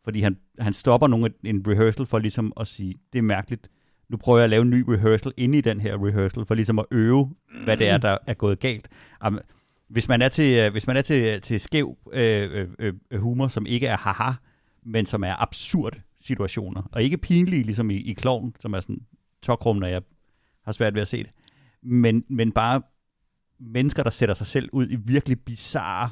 Fordi 0.05 0.21
han, 0.21 0.39
han 0.59 0.73
stopper 0.73 1.07
nogle, 1.07 1.31
en 1.45 1.65
rehearsal 1.67 2.07
for 2.07 2.19
ligesom 2.19 2.53
at 2.61 2.67
sige, 2.67 2.95
det 3.13 3.19
er 3.19 3.23
mærkeligt, 3.23 3.71
nu 4.09 4.17
prøver 4.17 4.39
jeg 4.39 4.45
at 4.45 4.51
lave 4.51 4.63
en 4.63 4.71
ny 4.71 4.85
rehearsal 4.89 5.33
inde 5.37 5.59
i 5.59 5.61
den 5.61 5.81
her 5.81 6.07
rehearsal, 6.07 6.47
for 6.47 6.55
ligesom 6.55 6.79
at 6.79 6.85
øve, 6.91 7.35
hvad 7.65 7.77
det 7.77 7.89
er, 7.89 7.99
der 7.99 8.19
er 8.27 8.35
gået 8.35 8.61
galt. 8.61 8.89
Jamen, 9.25 9.41
hvis 9.89 10.09
man 10.09 10.23
er 10.23 10.29
til, 10.29 10.59
øh, 10.59 10.73
hvis 10.73 10.87
man 10.87 10.97
er 10.97 11.03
til, 11.03 11.25
øh, 11.25 11.41
til 11.41 11.61
skæv 11.61 11.99
øh, 12.13 12.69
øh, 12.79 12.95
øh, 13.11 13.21
humor, 13.21 13.49
som 13.49 13.67
ikke 13.67 13.87
er 13.87 13.97
haha, 13.97 14.33
men 14.83 15.07
som 15.07 15.25
er 15.25 15.43
absurd 15.43 15.93
situationer, 16.21 16.83
og 16.93 17.03
ikke 17.03 17.19
pinlige, 17.19 17.63
ligesom 17.63 17.91
i, 17.91 17.97
i 17.97 18.13
Klovn, 18.13 18.55
som 18.61 18.75
er 18.75 18.81
sådan 18.81 19.01
tokrum, 19.43 19.77
når 19.77 19.87
jeg 19.87 20.03
har 20.65 20.73
svært 20.73 20.95
ved 20.95 21.03
at 21.03 21.09
se 21.09 21.23
det, 21.23 21.31
men, 21.83 22.25
men 22.29 22.53
bare 22.53 22.83
mennesker, 23.59 24.03
der 24.03 24.11
sætter 24.11 24.35
sig 24.35 24.47
selv 24.47 24.69
ud 24.73 24.91
i 24.91 24.97
virkelig 24.97 25.41
bizarre, 25.41 26.11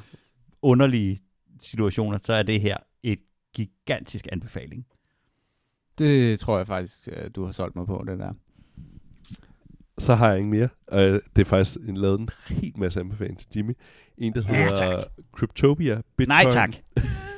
underlige 0.61 1.19
situationer, 1.61 2.19
så 2.23 2.33
er 2.33 2.43
det 2.43 2.61
her 2.61 2.77
et 3.03 3.19
gigantisk 3.55 4.27
anbefaling. 4.31 4.85
Det 5.97 6.39
tror 6.39 6.57
jeg 6.57 6.67
faktisk, 6.67 7.09
øh, 7.11 7.29
du 7.35 7.45
har 7.45 7.51
solgt 7.51 7.75
mig 7.75 7.85
på, 7.85 8.03
det 8.07 8.19
der. 8.19 8.33
Så 9.97 10.15
har 10.15 10.29
jeg 10.29 10.37
ingen 10.39 10.51
mere. 10.51 10.69
Uh, 10.91 10.97
det 11.35 11.37
er 11.37 11.45
faktisk 11.45 11.77
en, 11.87 11.97
lavet 11.97 12.19
en 12.19 12.29
helt 12.49 12.77
masse 12.77 12.99
anbefalinger 12.99 13.37
til 13.37 13.47
Jimmy. 13.55 13.73
En, 14.17 14.33
der 14.33 14.41
Ja, 14.49 14.63
hedder 14.63 15.01
tak. 15.01 15.05
Cryptopia. 15.31 16.01
Bitcoin, 16.17 16.27
Nej 16.27 16.51
tak. 16.51 16.73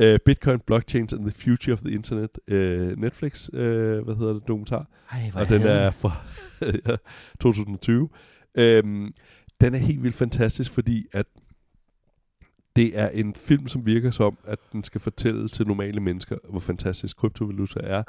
uh, 0.00 0.16
Bitcoin, 0.26 0.58
Blockchains 0.66 1.12
and 1.12 1.20
the 1.20 1.30
Future 1.30 1.72
of 1.72 1.80
the 1.80 1.90
Internet. 1.94 2.30
Uh, 2.50 3.00
Netflix, 3.00 3.48
uh, 3.52 3.58
hvad 4.04 4.16
hedder 4.16 4.32
det, 4.32 4.48
dokumentar. 4.48 4.86
Ej, 5.12 5.30
og 5.34 5.48
den 5.48 5.62
er 5.62 5.80
jeg- 5.82 5.94
fra 5.94 6.12
ja, 6.88 6.96
2020. 7.40 8.08
Øhm, 8.58 9.12
den 9.60 9.74
er 9.74 9.78
helt 9.78 10.02
vildt 10.02 10.16
fantastisk, 10.16 10.70
fordi 10.70 11.06
at 11.12 11.26
det 12.76 12.98
er 12.98 13.08
en 13.08 13.34
film, 13.34 13.68
som 13.68 13.86
virker 13.86 14.10
som, 14.10 14.38
at 14.44 14.58
den 14.72 14.84
skal 14.84 15.00
fortælle 15.00 15.48
til 15.48 15.66
normale 15.66 16.00
mennesker, 16.00 16.36
hvor 16.50 16.60
fantastisk 16.60 17.16
kryptovaluta 17.16 17.80
er. 17.82 18.02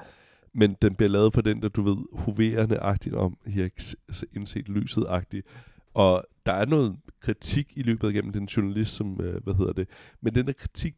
Men 0.54 0.76
den 0.82 0.96
bliver 0.96 1.10
lavet 1.10 1.34
på 1.34 1.42
den, 1.42 1.62
der 1.62 1.70
du 1.70 1.82
ved, 1.82 1.98
hoverende-agtigt 2.14 3.16
om, 3.16 3.38
har 3.48 3.64
ikke 3.64 3.84
indset 4.36 4.70
lyset-agtigt. 4.70 5.48
Og 5.94 6.24
der 6.46 6.52
er 6.54 6.66
noget 6.66 6.96
kritik 7.22 7.74
i 7.76 7.82
løbet 7.84 8.08
af 8.08 8.14
gennem 8.14 8.34
den 8.34 8.46
journalist, 8.46 8.96
som, 8.96 9.22
øh, 9.22 9.44
hvad 9.44 9.54
hedder 9.54 9.74
det, 9.74 9.88
men 10.22 10.36
den 10.36 10.48
der 10.48 10.54
kritik 10.54 10.96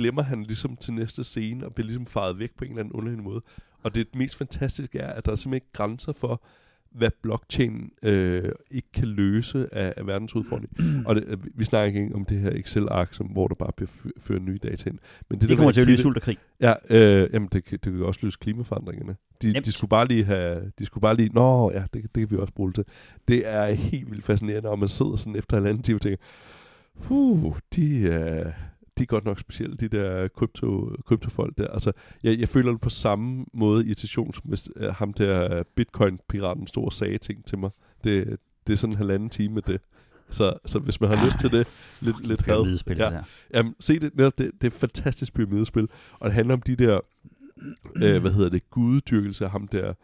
glemmer 0.00 0.22
han 0.22 0.42
ligesom 0.42 0.76
til 0.76 0.92
næste 0.92 1.24
scene, 1.24 1.66
og 1.66 1.74
bliver 1.74 1.86
ligesom 1.86 2.06
faret 2.06 2.38
væk 2.38 2.50
på 2.56 2.64
en 2.64 2.70
eller 2.70 2.80
anden 2.80 2.92
underlig 2.92 3.22
måde. 3.22 3.42
Og 3.82 3.94
det 3.94 4.08
mest 4.14 4.36
fantastiske 4.36 4.98
er, 4.98 5.12
at 5.12 5.24
der 5.24 5.32
er 5.32 5.36
simpelthen 5.36 5.54
ikke 5.54 5.72
grænser 5.72 6.12
for, 6.12 6.42
hvad 6.90 7.10
blockchain 7.22 7.90
øh, 8.02 8.52
ikke 8.70 8.88
kan 8.94 9.08
løse 9.08 9.68
af, 9.74 9.94
af 9.96 10.06
verdens 10.06 10.36
udfordring. 10.36 10.70
og 11.06 11.14
det, 11.14 11.24
øh, 11.26 11.38
vi 11.54 11.64
snakker 11.64 12.00
ikke 12.02 12.14
om 12.14 12.24
det 12.24 12.38
her 12.40 12.50
Excel-ark, 12.50 13.14
som, 13.14 13.26
hvor 13.26 13.48
der 13.48 13.54
bare 13.54 13.72
bliver 13.76 13.90
fø- 13.90 14.20
ført 14.20 14.42
nye 14.42 14.58
data 14.62 14.90
ind. 14.90 14.98
Men 15.30 15.40
Det 15.40 15.48
der 15.48 15.56
kommer 15.56 15.72
til 15.72 15.80
at 15.80 15.86
lyde 15.86 16.02
sult 16.02 16.16
og 16.16 16.22
krig. 16.22 16.38
Ja, 16.60 16.74
øh, 16.90 17.28
jamen 17.32 17.48
det, 17.52 17.70
det 17.70 17.80
kan 17.80 17.92
jo 17.96 18.06
også 18.06 18.20
løse 18.22 18.38
klimaforandringerne. 18.40 19.16
De, 19.42 19.52
Nemt. 19.52 19.66
de 19.66 19.72
skulle 19.72 19.88
bare 19.88 20.06
lige 20.08 20.24
have, 20.24 20.72
de 20.78 20.86
skulle 20.86 21.02
bare 21.02 21.16
lige, 21.16 21.28
nå 21.28 21.70
ja, 21.72 21.84
det, 21.92 22.02
det 22.02 22.28
kan 22.28 22.30
vi 22.30 22.36
også 22.36 22.54
bruge 22.54 22.72
det 22.72 22.74
til. 22.74 22.84
Det 23.28 23.42
er 23.48 23.66
helt 23.66 24.10
vildt 24.10 24.24
fascinerende, 24.24 24.68
og 24.68 24.78
man 24.78 24.88
sidder 24.88 25.16
sådan 25.16 25.36
efter 25.36 25.58
en 25.58 25.66
anden 25.66 25.82
time 25.82 25.96
og 25.96 26.00
tænker, 26.00 26.18
uh, 27.10 27.56
de, 27.76 27.96
øh, 28.00 28.46
de 29.00 29.04
er 29.04 29.06
godt 29.06 29.24
nok 29.24 29.40
specielle, 29.40 29.76
de 29.76 29.88
der 29.88 30.28
krypto, 30.28 30.96
kryptofolk 31.06 31.58
der. 31.58 31.66
Altså, 31.66 31.92
jeg, 32.22 32.38
jeg 32.38 32.48
føler 32.48 32.70
det 32.70 32.80
på 32.80 32.90
samme 32.90 33.44
måde 33.54 33.86
irritation, 33.86 34.34
som 34.34 34.42
hvis 34.44 34.68
uh, 34.76 34.82
ham 34.82 35.12
der 35.12 35.62
Bitcoin-piraten 35.62 36.66
stod 36.66 36.84
og 36.84 36.92
sagde 36.92 37.18
ting 37.18 37.44
til 37.44 37.58
mig. 37.58 37.70
Det, 38.04 38.36
det 38.66 38.72
er 38.72 38.76
sådan 38.76 38.94
en 38.94 38.98
halvanden 38.98 39.30
time 39.30 39.54
med 39.54 39.62
det. 39.62 39.80
Så, 40.30 40.54
så 40.66 40.78
hvis 40.78 41.00
man 41.00 41.10
har 41.10 41.26
lyst 41.26 41.38
til 41.38 41.50
det, 41.50 41.66
lidt, 42.00 42.26
lidt 42.26 42.42
had. 42.42 42.64
Ja. 42.64 42.70
det 42.70 42.96
der. 42.96 43.22
Jamen, 43.54 43.74
se 43.80 43.98
det, 43.98 44.16
netop 44.16 44.38
det, 44.38 44.50
det 44.52 44.64
er 44.64 44.66
et 44.66 44.72
fantastisk 44.72 45.34
pyramidespil, 45.34 45.88
og 46.12 46.26
det 46.26 46.34
handler 46.34 46.54
om 46.54 46.62
de 46.62 46.76
der, 46.76 47.00
øh, 47.96 48.20
hvad 48.20 48.32
hedder 48.32 48.50
det, 48.50 48.70
gudedyrkelse 48.70 49.44
af 49.44 49.50
ham 49.50 49.68
der, 49.68 49.94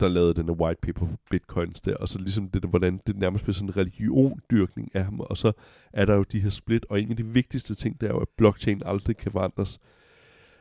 der 0.00 0.08
lavede 0.08 0.34
den 0.34 0.50
white 0.50 0.80
paper 0.82 1.06
på 1.06 1.16
bitcoins 1.30 1.80
der, 1.80 1.96
og 1.96 2.08
så 2.08 2.18
ligesom 2.18 2.48
det 2.48 2.62
der, 2.62 2.68
hvordan 2.68 3.00
det 3.06 3.16
nærmest 3.16 3.44
bliver 3.44 3.54
sådan 3.54 3.68
en 3.68 3.76
religiondyrkning 3.76 4.90
af 4.94 5.04
ham, 5.04 5.20
og 5.20 5.36
så 5.36 5.52
er 5.92 6.04
der 6.04 6.14
jo 6.14 6.22
de 6.22 6.40
her 6.40 6.50
split, 6.50 6.86
og 6.90 7.00
en 7.00 7.10
af 7.10 7.16
de 7.16 7.26
vigtigste 7.26 7.74
ting, 7.74 8.00
der 8.00 8.06
er 8.06 8.10
jo, 8.10 8.18
at 8.18 8.28
blockchain 8.36 8.82
aldrig 8.84 9.16
kan 9.16 9.32
forandres, 9.32 9.78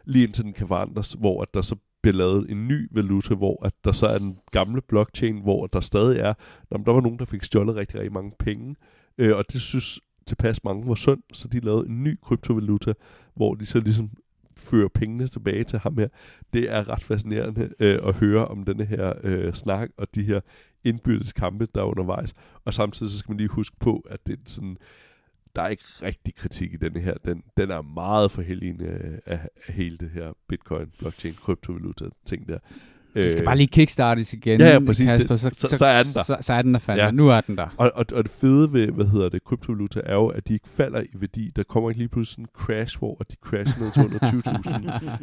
lige 0.05 0.27
indtil 0.27 0.43
den 0.43 0.53
kan 0.53 0.67
forandres, 0.67 1.13
hvor 1.19 1.41
at 1.41 1.53
der 1.53 1.61
så 1.61 1.75
bliver 2.01 2.15
lavet 2.15 2.51
en 2.51 2.67
ny 2.67 2.87
valuta, 2.91 3.35
hvor 3.35 3.65
at 3.65 3.73
der 3.85 3.91
så 3.91 4.07
er 4.07 4.17
den 4.17 4.37
gamle 4.51 4.81
blockchain, 4.81 5.41
hvor 5.41 5.67
der 5.67 5.79
stadig 5.79 6.19
er, 6.19 6.33
når 6.71 6.77
der 6.77 6.91
var 6.91 7.01
nogen, 7.01 7.19
der 7.19 7.25
fik 7.25 7.43
stjålet 7.43 7.75
rigtig, 7.75 7.95
rigtig 7.99 8.13
mange 8.13 8.31
penge, 8.39 8.75
øh, 9.17 9.37
og 9.37 9.51
det 9.53 9.61
synes 9.61 9.99
tilpas 10.25 10.63
mange 10.63 10.87
var 10.87 10.95
synd, 10.95 11.23
så 11.33 11.47
de 11.47 11.59
lavede 11.59 11.89
en 11.89 12.03
ny 12.03 12.17
kryptovaluta, 12.21 12.93
hvor 13.35 13.55
de 13.55 13.65
så 13.65 13.79
ligesom 13.79 14.11
fører 14.57 14.87
pengene 14.87 15.27
tilbage 15.27 15.63
til 15.63 15.79
ham 15.79 15.97
her. 15.97 16.07
Det 16.53 16.73
er 16.73 16.89
ret 16.89 17.03
fascinerende 17.03 17.69
øh, 17.79 17.99
at 18.03 18.13
høre 18.15 18.47
om 18.47 18.63
denne 18.63 18.85
her 18.85 19.13
øh, 19.23 19.53
snak 19.53 19.89
og 19.97 20.07
de 20.15 20.23
her 20.23 20.39
indbyrdes 20.83 21.33
kampe, 21.33 21.67
der 21.75 21.81
er 21.81 21.85
undervejs. 21.85 22.33
Og 22.65 22.73
samtidig 22.73 23.11
så 23.11 23.17
skal 23.19 23.31
man 23.31 23.37
lige 23.37 23.49
huske 23.49 23.75
på, 23.79 24.05
at 24.09 24.27
det 24.27 24.33
er 24.33 24.37
sådan, 24.45 24.77
der 25.55 25.61
er 25.61 25.67
ikke 25.67 25.83
rigtig 26.03 26.35
kritik 26.35 26.73
i 26.73 26.77
denne 26.77 26.99
her. 26.99 27.13
Den, 27.25 27.43
den 27.57 27.71
er 27.71 27.81
meget 27.81 28.31
forhelligende 28.31 28.87
af, 28.87 29.19
af 29.25 29.73
hele 29.73 29.97
det 29.97 30.09
her 30.09 30.33
bitcoin, 30.47 30.91
blockchain, 30.99 31.33
kryptovaluta 31.33 32.05
ting 32.25 32.47
der. 32.47 32.59
Det 33.13 33.31
skal 33.31 33.45
bare 33.45 33.57
lige 33.57 33.67
kickstartes 33.67 34.33
igen, 34.33 34.59
Ja, 34.59 34.67
ja, 34.73 34.79
præcis. 34.79 35.09
Kasper, 35.09 35.27
Det- 35.35 35.39
så- 35.59 35.77
så 35.77 35.85
er 35.85 36.03
den 36.03 36.13
der. 36.13 36.23
Så, 36.23 36.37
så 36.41 36.53
er 36.53 36.61
den 36.61 36.73
der 36.73 36.79
fandme. 36.79 36.99
Ja. 37.01 37.05
Ja. 37.05 37.11
Nu 37.11 37.29
er 37.29 37.41
den 37.41 37.57
der. 37.57 37.67
Og, 37.77 37.91
og, 37.95 38.05
og 38.13 38.23
det 38.23 38.31
fede 38.31 38.73
ved, 38.73 38.87
hvad 38.91 39.05
hedder 39.05 39.29
det, 39.29 39.43
kryptovaluta, 39.43 40.01
er 40.03 40.13
jo, 40.15 40.27
at 40.27 40.47
de 40.47 40.53
ikke 40.53 40.69
falder 40.69 41.01
i 41.01 41.07
værdi. 41.13 41.51
Der 41.55 41.63
kommer 41.63 41.89
ikke 41.89 41.99
lige 41.99 42.09
pludselig 42.09 42.43
en 42.43 42.47
crash, 42.53 42.97
hvor 42.99 43.25
de 43.31 43.35
crasher 43.41 43.83
ned 43.83 43.91
til 43.91 44.03
under 44.05 44.19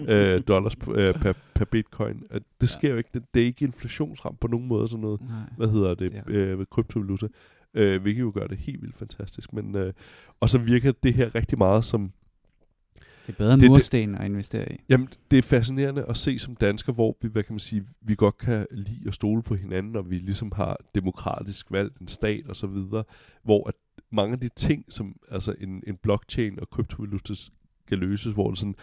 20.000 0.06 0.12
øh, 0.12 0.42
dollars 0.48 0.74
øh, 0.94 1.14
per, 1.14 1.32
per 1.54 1.64
bitcoin. 1.64 2.22
Og 2.30 2.40
det 2.60 2.68
sker 2.70 2.90
jo 2.90 2.96
ikke. 2.96 3.10
Det, 3.14 3.22
det 3.34 3.42
er 3.42 3.46
ikke 3.46 3.64
inflationsramt 3.64 4.40
på 4.40 4.46
nogen 4.46 4.68
måde, 4.68 4.88
sådan 4.88 5.00
noget. 5.02 5.20
Nej. 5.20 5.30
Hvad 5.56 5.68
hedder 5.68 5.94
det? 5.94 6.12
Ja. 6.12 6.32
Øh, 6.32 6.58
ved 6.58 6.66
kryptovaluta. 6.70 7.26
Øh, 7.74 8.02
hvilket 8.02 8.20
jo 8.20 8.32
gør 8.34 8.46
det 8.46 8.58
helt 8.58 8.82
vildt 8.82 8.96
fantastisk. 8.96 9.52
Men, 9.52 9.76
øh, 9.76 9.92
og 10.40 10.50
så 10.50 10.58
virker 10.58 10.92
det 11.02 11.14
her 11.14 11.34
rigtig 11.34 11.58
meget 11.58 11.84
som 11.84 12.12
Det 13.26 13.32
er 13.32 13.36
bedre 13.36 13.52
end 13.54 13.60
Det- 13.60 13.64
det- 13.64 13.70
mursten 13.70 14.14
at 14.14 14.24
investere 14.26 14.72
i. 14.72 14.76
Jamen, 14.88 15.08
det 15.30 15.38
er 15.38 15.42
fascinerende 15.42 16.04
at 16.08 16.16
se 16.16 16.38
som 16.38 16.56
dansker, 16.56 16.92
hvor 16.92 17.16
vi, 17.22 17.28
hvad 17.28 17.42
kan 17.42 17.52
man 17.54 17.60
sige, 17.60 17.84
vi 18.00 18.14
godt 18.14 18.38
kan 18.38 18.66
lide 18.70 19.00
at 19.08 19.14
stole 19.14 19.42
på 19.42 19.54
hinanden, 19.54 19.96
og 19.96 20.10
vi 20.10 20.14
ligesom 20.18 20.52
har 20.56 20.76
demokratisk 20.94 21.72
valgt 21.72 21.98
en 21.98 22.08
stat 22.08 22.46
og 22.48 22.56
så 22.56 22.66
videre, 22.66 23.04
hvor 23.42 23.68
at 23.68 23.74
mange 24.12 24.32
af 24.32 24.40
de 24.40 24.48
ting, 24.56 24.84
som 24.88 25.16
altså 25.30 25.54
en, 25.60 25.82
en 25.86 25.96
blockchain 25.96 26.60
og 26.60 26.70
kryptovaluta 26.70 27.34
skal 27.34 27.98
løses, 27.98 28.34
hvor 28.34 28.50
det 28.50 28.58
sådan, 28.58 28.74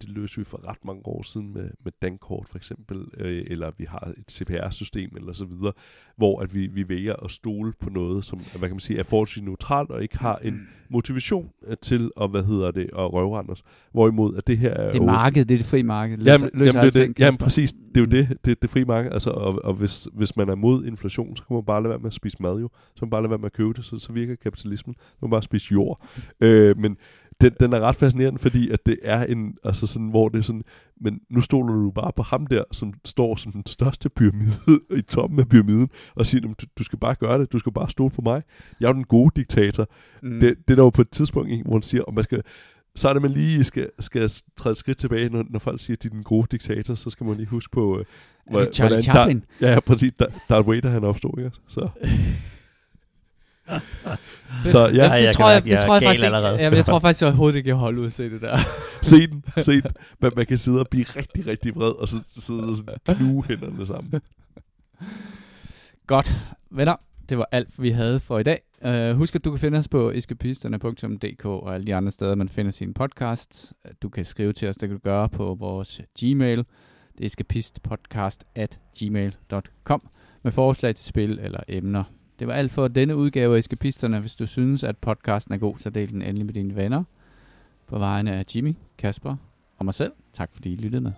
det 0.00 0.08
løser 0.08 0.40
vi 0.40 0.44
for 0.44 0.68
ret 0.68 0.84
mange 0.84 1.02
år 1.06 1.22
siden 1.22 1.52
med, 1.52 1.70
med 1.84 1.92
Dankort 2.02 2.48
for 2.48 2.56
eksempel, 2.56 3.04
øh, 3.16 3.44
eller 3.46 3.70
vi 3.78 3.84
har 3.88 4.12
et 4.18 4.30
CPR-system 4.32 5.10
eller 5.16 5.32
så 5.32 5.44
videre, 5.44 5.72
hvor 6.16 6.40
at 6.40 6.54
vi, 6.54 6.66
vi 6.66 6.88
vælger 6.88 7.14
at 7.24 7.30
stole 7.30 7.72
på 7.80 7.90
noget, 7.90 8.24
som 8.24 8.38
hvad 8.38 8.60
kan 8.68 8.70
man 8.70 8.80
sige, 8.80 8.98
er 8.98 9.02
forholdsvis 9.02 9.42
neutralt 9.42 9.90
og 9.90 10.02
ikke 10.02 10.18
har 10.18 10.36
en 10.36 10.68
motivation 10.90 11.50
øh, 11.66 11.76
til 11.82 12.10
at, 12.20 12.30
hvad 12.30 12.44
hedder 12.44 12.70
det, 12.70 12.82
at 12.84 13.12
røvrende 13.12 13.50
os. 13.50 13.62
Hvorimod 13.92 14.36
at 14.36 14.46
det 14.46 14.58
her 14.58 14.70
er 14.70 14.92
Det 14.92 15.00
er 15.00 15.04
markedet, 15.04 15.48
det 15.48 15.54
er 15.54 15.58
det 15.58 15.66
frie 15.66 15.82
marked. 15.82 16.16
Løser, 16.16 16.32
Jamen, 16.32 16.50
løser 16.54 16.72
jamen, 16.78 16.84
det 16.84 16.94
det. 16.94 17.00
jamen 17.00 17.14
Kasper. 17.14 17.44
præcis, 17.44 17.72
det 17.72 17.96
er 17.96 18.00
jo 18.00 18.06
det, 18.06 18.38
det, 18.44 18.62
det 18.62 18.70
frie 18.70 18.84
marked. 18.84 19.12
Altså, 19.12 19.30
og, 19.30 19.64
og 19.64 19.74
hvis, 19.74 20.08
hvis 20.14 20.36
man 20.36 20.48
er 20.48 20.54
mod 20.54 20.84
inflation, 20.84 21.36
så 21.36 21.44
kan 21.44 21.54
man 21.54 21.64
bare 21.64 21.82
lade 21.82 21.90
være 21.90 21.98
med 21.98 22.06
at 22.06 22.14
spise 22.14 22.36
mad 22.40 22.60
jo. 22.60 22.70
Så 22.94 23.00
kan 23.00 23.06
man 23.06 23.10
bare 23.10 23.22
lade 23.22 23.30
være 23.30 23.38
med 23.38 23.46
at 23.46 23.52
købe 23.52 23.72
det, 23.72 23.84
så, 23.84 23.98
så 23.98 24.12
virker 24.12 24.34
kapitalismen. 24.34 24.94
Så 24.98 25.16
kan 25.20 25.26
man 25.26 25.30
bare 25.30 25.42
spise 25.42 25.72
jord. 25.72 26.06
Øh, 26.40 26.78
men 26.78 26.96
den, 27.40 27.52
den 27.60 27.72
er 27.72 27.80
ret 27.80 27.96
fascinerende, 27.96 28.38
fordi 28.38 28.70
at 28.70 28.86
det 28.86 28.98
er 29.02 29.24
en, 29.24 29.54
altså 29.64 29.86
sådan, 29.86 30.08
hvor 30.08 30.28
det 30.28 30.38
er 30.38 30.42
sådan, 30.42 30.62
men 31.00 31.20
nu 31.30 31.40
stoler 31.40 31.74
du 31.74 31.90
bare 31.90 32.12
på 32.16 32.22
ham 32.22 32.46
der, 32.46 32.64
som 32.72 32.92
står 33.04 33.36
som 33.36 33.52
den 33.52 33.66
største 33.66 34.08
pyramide 34.08 34.80
i 34.98 35.02
toppen 35.02 35.38
af 35.40 35.48
pyramiden, 35.48 35.88
og 36.14 36.26
siger, 36.26 36.40
"Jamen, 36.42 36.56
du, 36.60 36.66
du 36.78 36.84
skal 36.84 36.98
bare 36.98 37.14
gøre 37.14 37.40
det, 37.40 37.52
du 37.52 37.58
skal 37.58 37.72
bare 37.72 37.90
stole 37.90 38.10
på 38.10 38.22
mig. 38.22 38.42
Jeg 38.80 38.88
er 38.88 38.92
den 38.92 39.04
gode 39.04 39.30
diktator. 39.36 39.88
Mm. 40.22 40.40
Det, 40.40 40.54
det 40.68 40.70
er 40.70 40.76
der 40.76 40.82
jo 40.82 40.90
på 40.90 41.00
et 41.02 41.10
tidspunkt, 41.10 41.66
hvor 41.66 41.74
han 41.74 41.82
siger, 41.82 42.02
om 42.04 42.14
man 42.14 42.24
skal, 42.24 42.42
så 42.96 43.08
er 43.08 43.12
det, 43.12 43.22
man 43.22 43.30
lige 43.30 43.64
skal, 43.64 43.90
skal 43.98 44.30
træde 44.56 44.72
et 44.72 44.76
skridt 44.76 44.98
tilbage, 44.98 45.28
når, 45.28 45.44
når 45.50 45.58
folk 45.58 45.80
siger, 45.80 45.96
at 45.96 46.02
de 46.02 46.08
er 46.08 46.12
den 46.12 46.22
gode 46.22 46.46
diktator, 46.50 46.94
så 46.94 47.10
skal 47.10 47.26
man 47.26 47.36
lige 47.36 47.46
huske 47.46 47.70
på, 47.72 47.98
øh, 47.98 48.04
er 48.46 48.58
det 48.64 48.74
Charlie 48.74 48.88
hvordan 48.88 49.02
Chaplin? 49.02 49.42
Der, 49.60 49.68
ja, 49.68 49.72
ja, 49.72 49.80
præcis. 49.80 50.12
Der, 50.18 50.26
Darth 50.48 50.68
Vader, 50.68 50.88
han 50.88 51.04
opstod, 51.04 51.38
ikke? 51.38 51.50
Så, 51.68 51.88
så 54.64 54.78
ja, 54.78 55.08
Ej, 55.08 55.14
jeg 55.14 55.26
det 55.26 55.34
tror 55.34 55.50
jeg, 55.50 55.64
det 55.64 55.78
tror 55.78 55.94
jeg 55.94 56.02
faktisk 56.02 56.24
allerede. 56.24 56.52
ikke, 56.52 56.64
ja, 56.64 56.70
men 56.70 56.76
jeg 56.76 56.84
tror 56.84 56.98
faktisk, 56.98 57.22
jeg 57.22 57.28
overhovedet 57.28 57.56
ikke, 57.56 57.68
jeg 57.68 57.76
holder 57.76 58.00
ud 58.00 58.06
at 58.06 58.12
se 58.12 58.30
det 58.30 58.40
der. 58.40 58.58
se 59.02 59.26
den, 59.26 59.44
se 59.58 59.72
den. 59.72 59.90
Man, 60.20 60.32
man 60.36 60.46
kan 60.46 60.58
sidde 60.58 60.80
og 60.80 60.88
blive 60.88 61.04
rigtig, 61.16 61.46
rigtig 61.46 61.74
vred, 61.76 61.92
og 61.92 62.08
så 62.08 62.20
sidde 62.38 62.62
og 62.62 62.76
sådan 62.76 63.16
knuge 63.16 63.44
hænderne 63.48 63.86
sammen. 63.86 64.20
Godt. 66.06 66.32
Venner, 66.70 66.96
det 67.28 67.38
var 67.38 67.48
alt, 67.52 67.82
vi 67.82 67.90
havde 67.90 68.20
for 68.20 68.38
i 68.38 68.42
dag. 68.42 68.60
Uh, 68.86 69.16
husk, 69.16 69.34
at 69.34 69.44
du 69.44 69.50
kan 69.50 69.58
finde 69.58 69.78
os 69.78 69.88
på 69.88 70.10
eskapisterne.dk 70.10 71.44
og 71.44 71.74
alle 71.74 71.86
de 71.86 71.94
andre 71.94 72.12
steder, 72.12 72.34
man 72.34 72.48
finder 72.48 72.72
sine 72.72 72.94
podcasts. 72.94 73.72
Du 74.02 74.08
kan 74.08 74.24
skrive 74.24 74.52
til 74.52 74.68
os, 74.68 74.76
det 74.76 74.88
kan 74.88 74.96
du 74.96 75.02
gøre 75.04 75.28
på 75.28 75.56
vores 75.58 76.00
Gmail. 76.20 76.58
Det 76.58 77.24
er 77.24 77.26
escapistpodcast 77.26 78.44
at 78.54 78.78
gmail.com 78.98 80.08
med 80.42 80.52
forslag 80.52 80.94
til 80.94 81.04
spil 81.04 81.38
eller 81.42 81.60
emner. 81.68 82.04
Det 82.38 82.46
var 82.46 82.52
alt 82.54 82.72
for 82.72 82.88
denne 82.88 83.16
udgave 83.16 83.54
af 83.54 83.58
Eskapisterne. 83.58 84.20
Hvis 84.20 84.34
du 84.34 84.46
synes, 84.46 84.82
at 84.82 84.96
podcasten 84.96 85.54
er 85.54 85.58
god, 85.58 85.78
så 85.78 85.90
del 85.90 86.12
den 86.12 86.22
endelig 86.22 86.46
med 86.46 86.54
dine 86.54 86.76
venner. 86.76 87.04
På 87.86 87.98
vegne 87.98 88.32
af 88.32 88.44
Jimmy, 88.54 88.74
Kasper 88.98 89.36
og 89.78 89.84
mig 89.84 89.94
selv. 89.94 90.12
Tak 90.32 90.50
fordi 90.52 90.72
I 90.72 90.76
lyttede 90.76 91.02
med. 91.02 91.12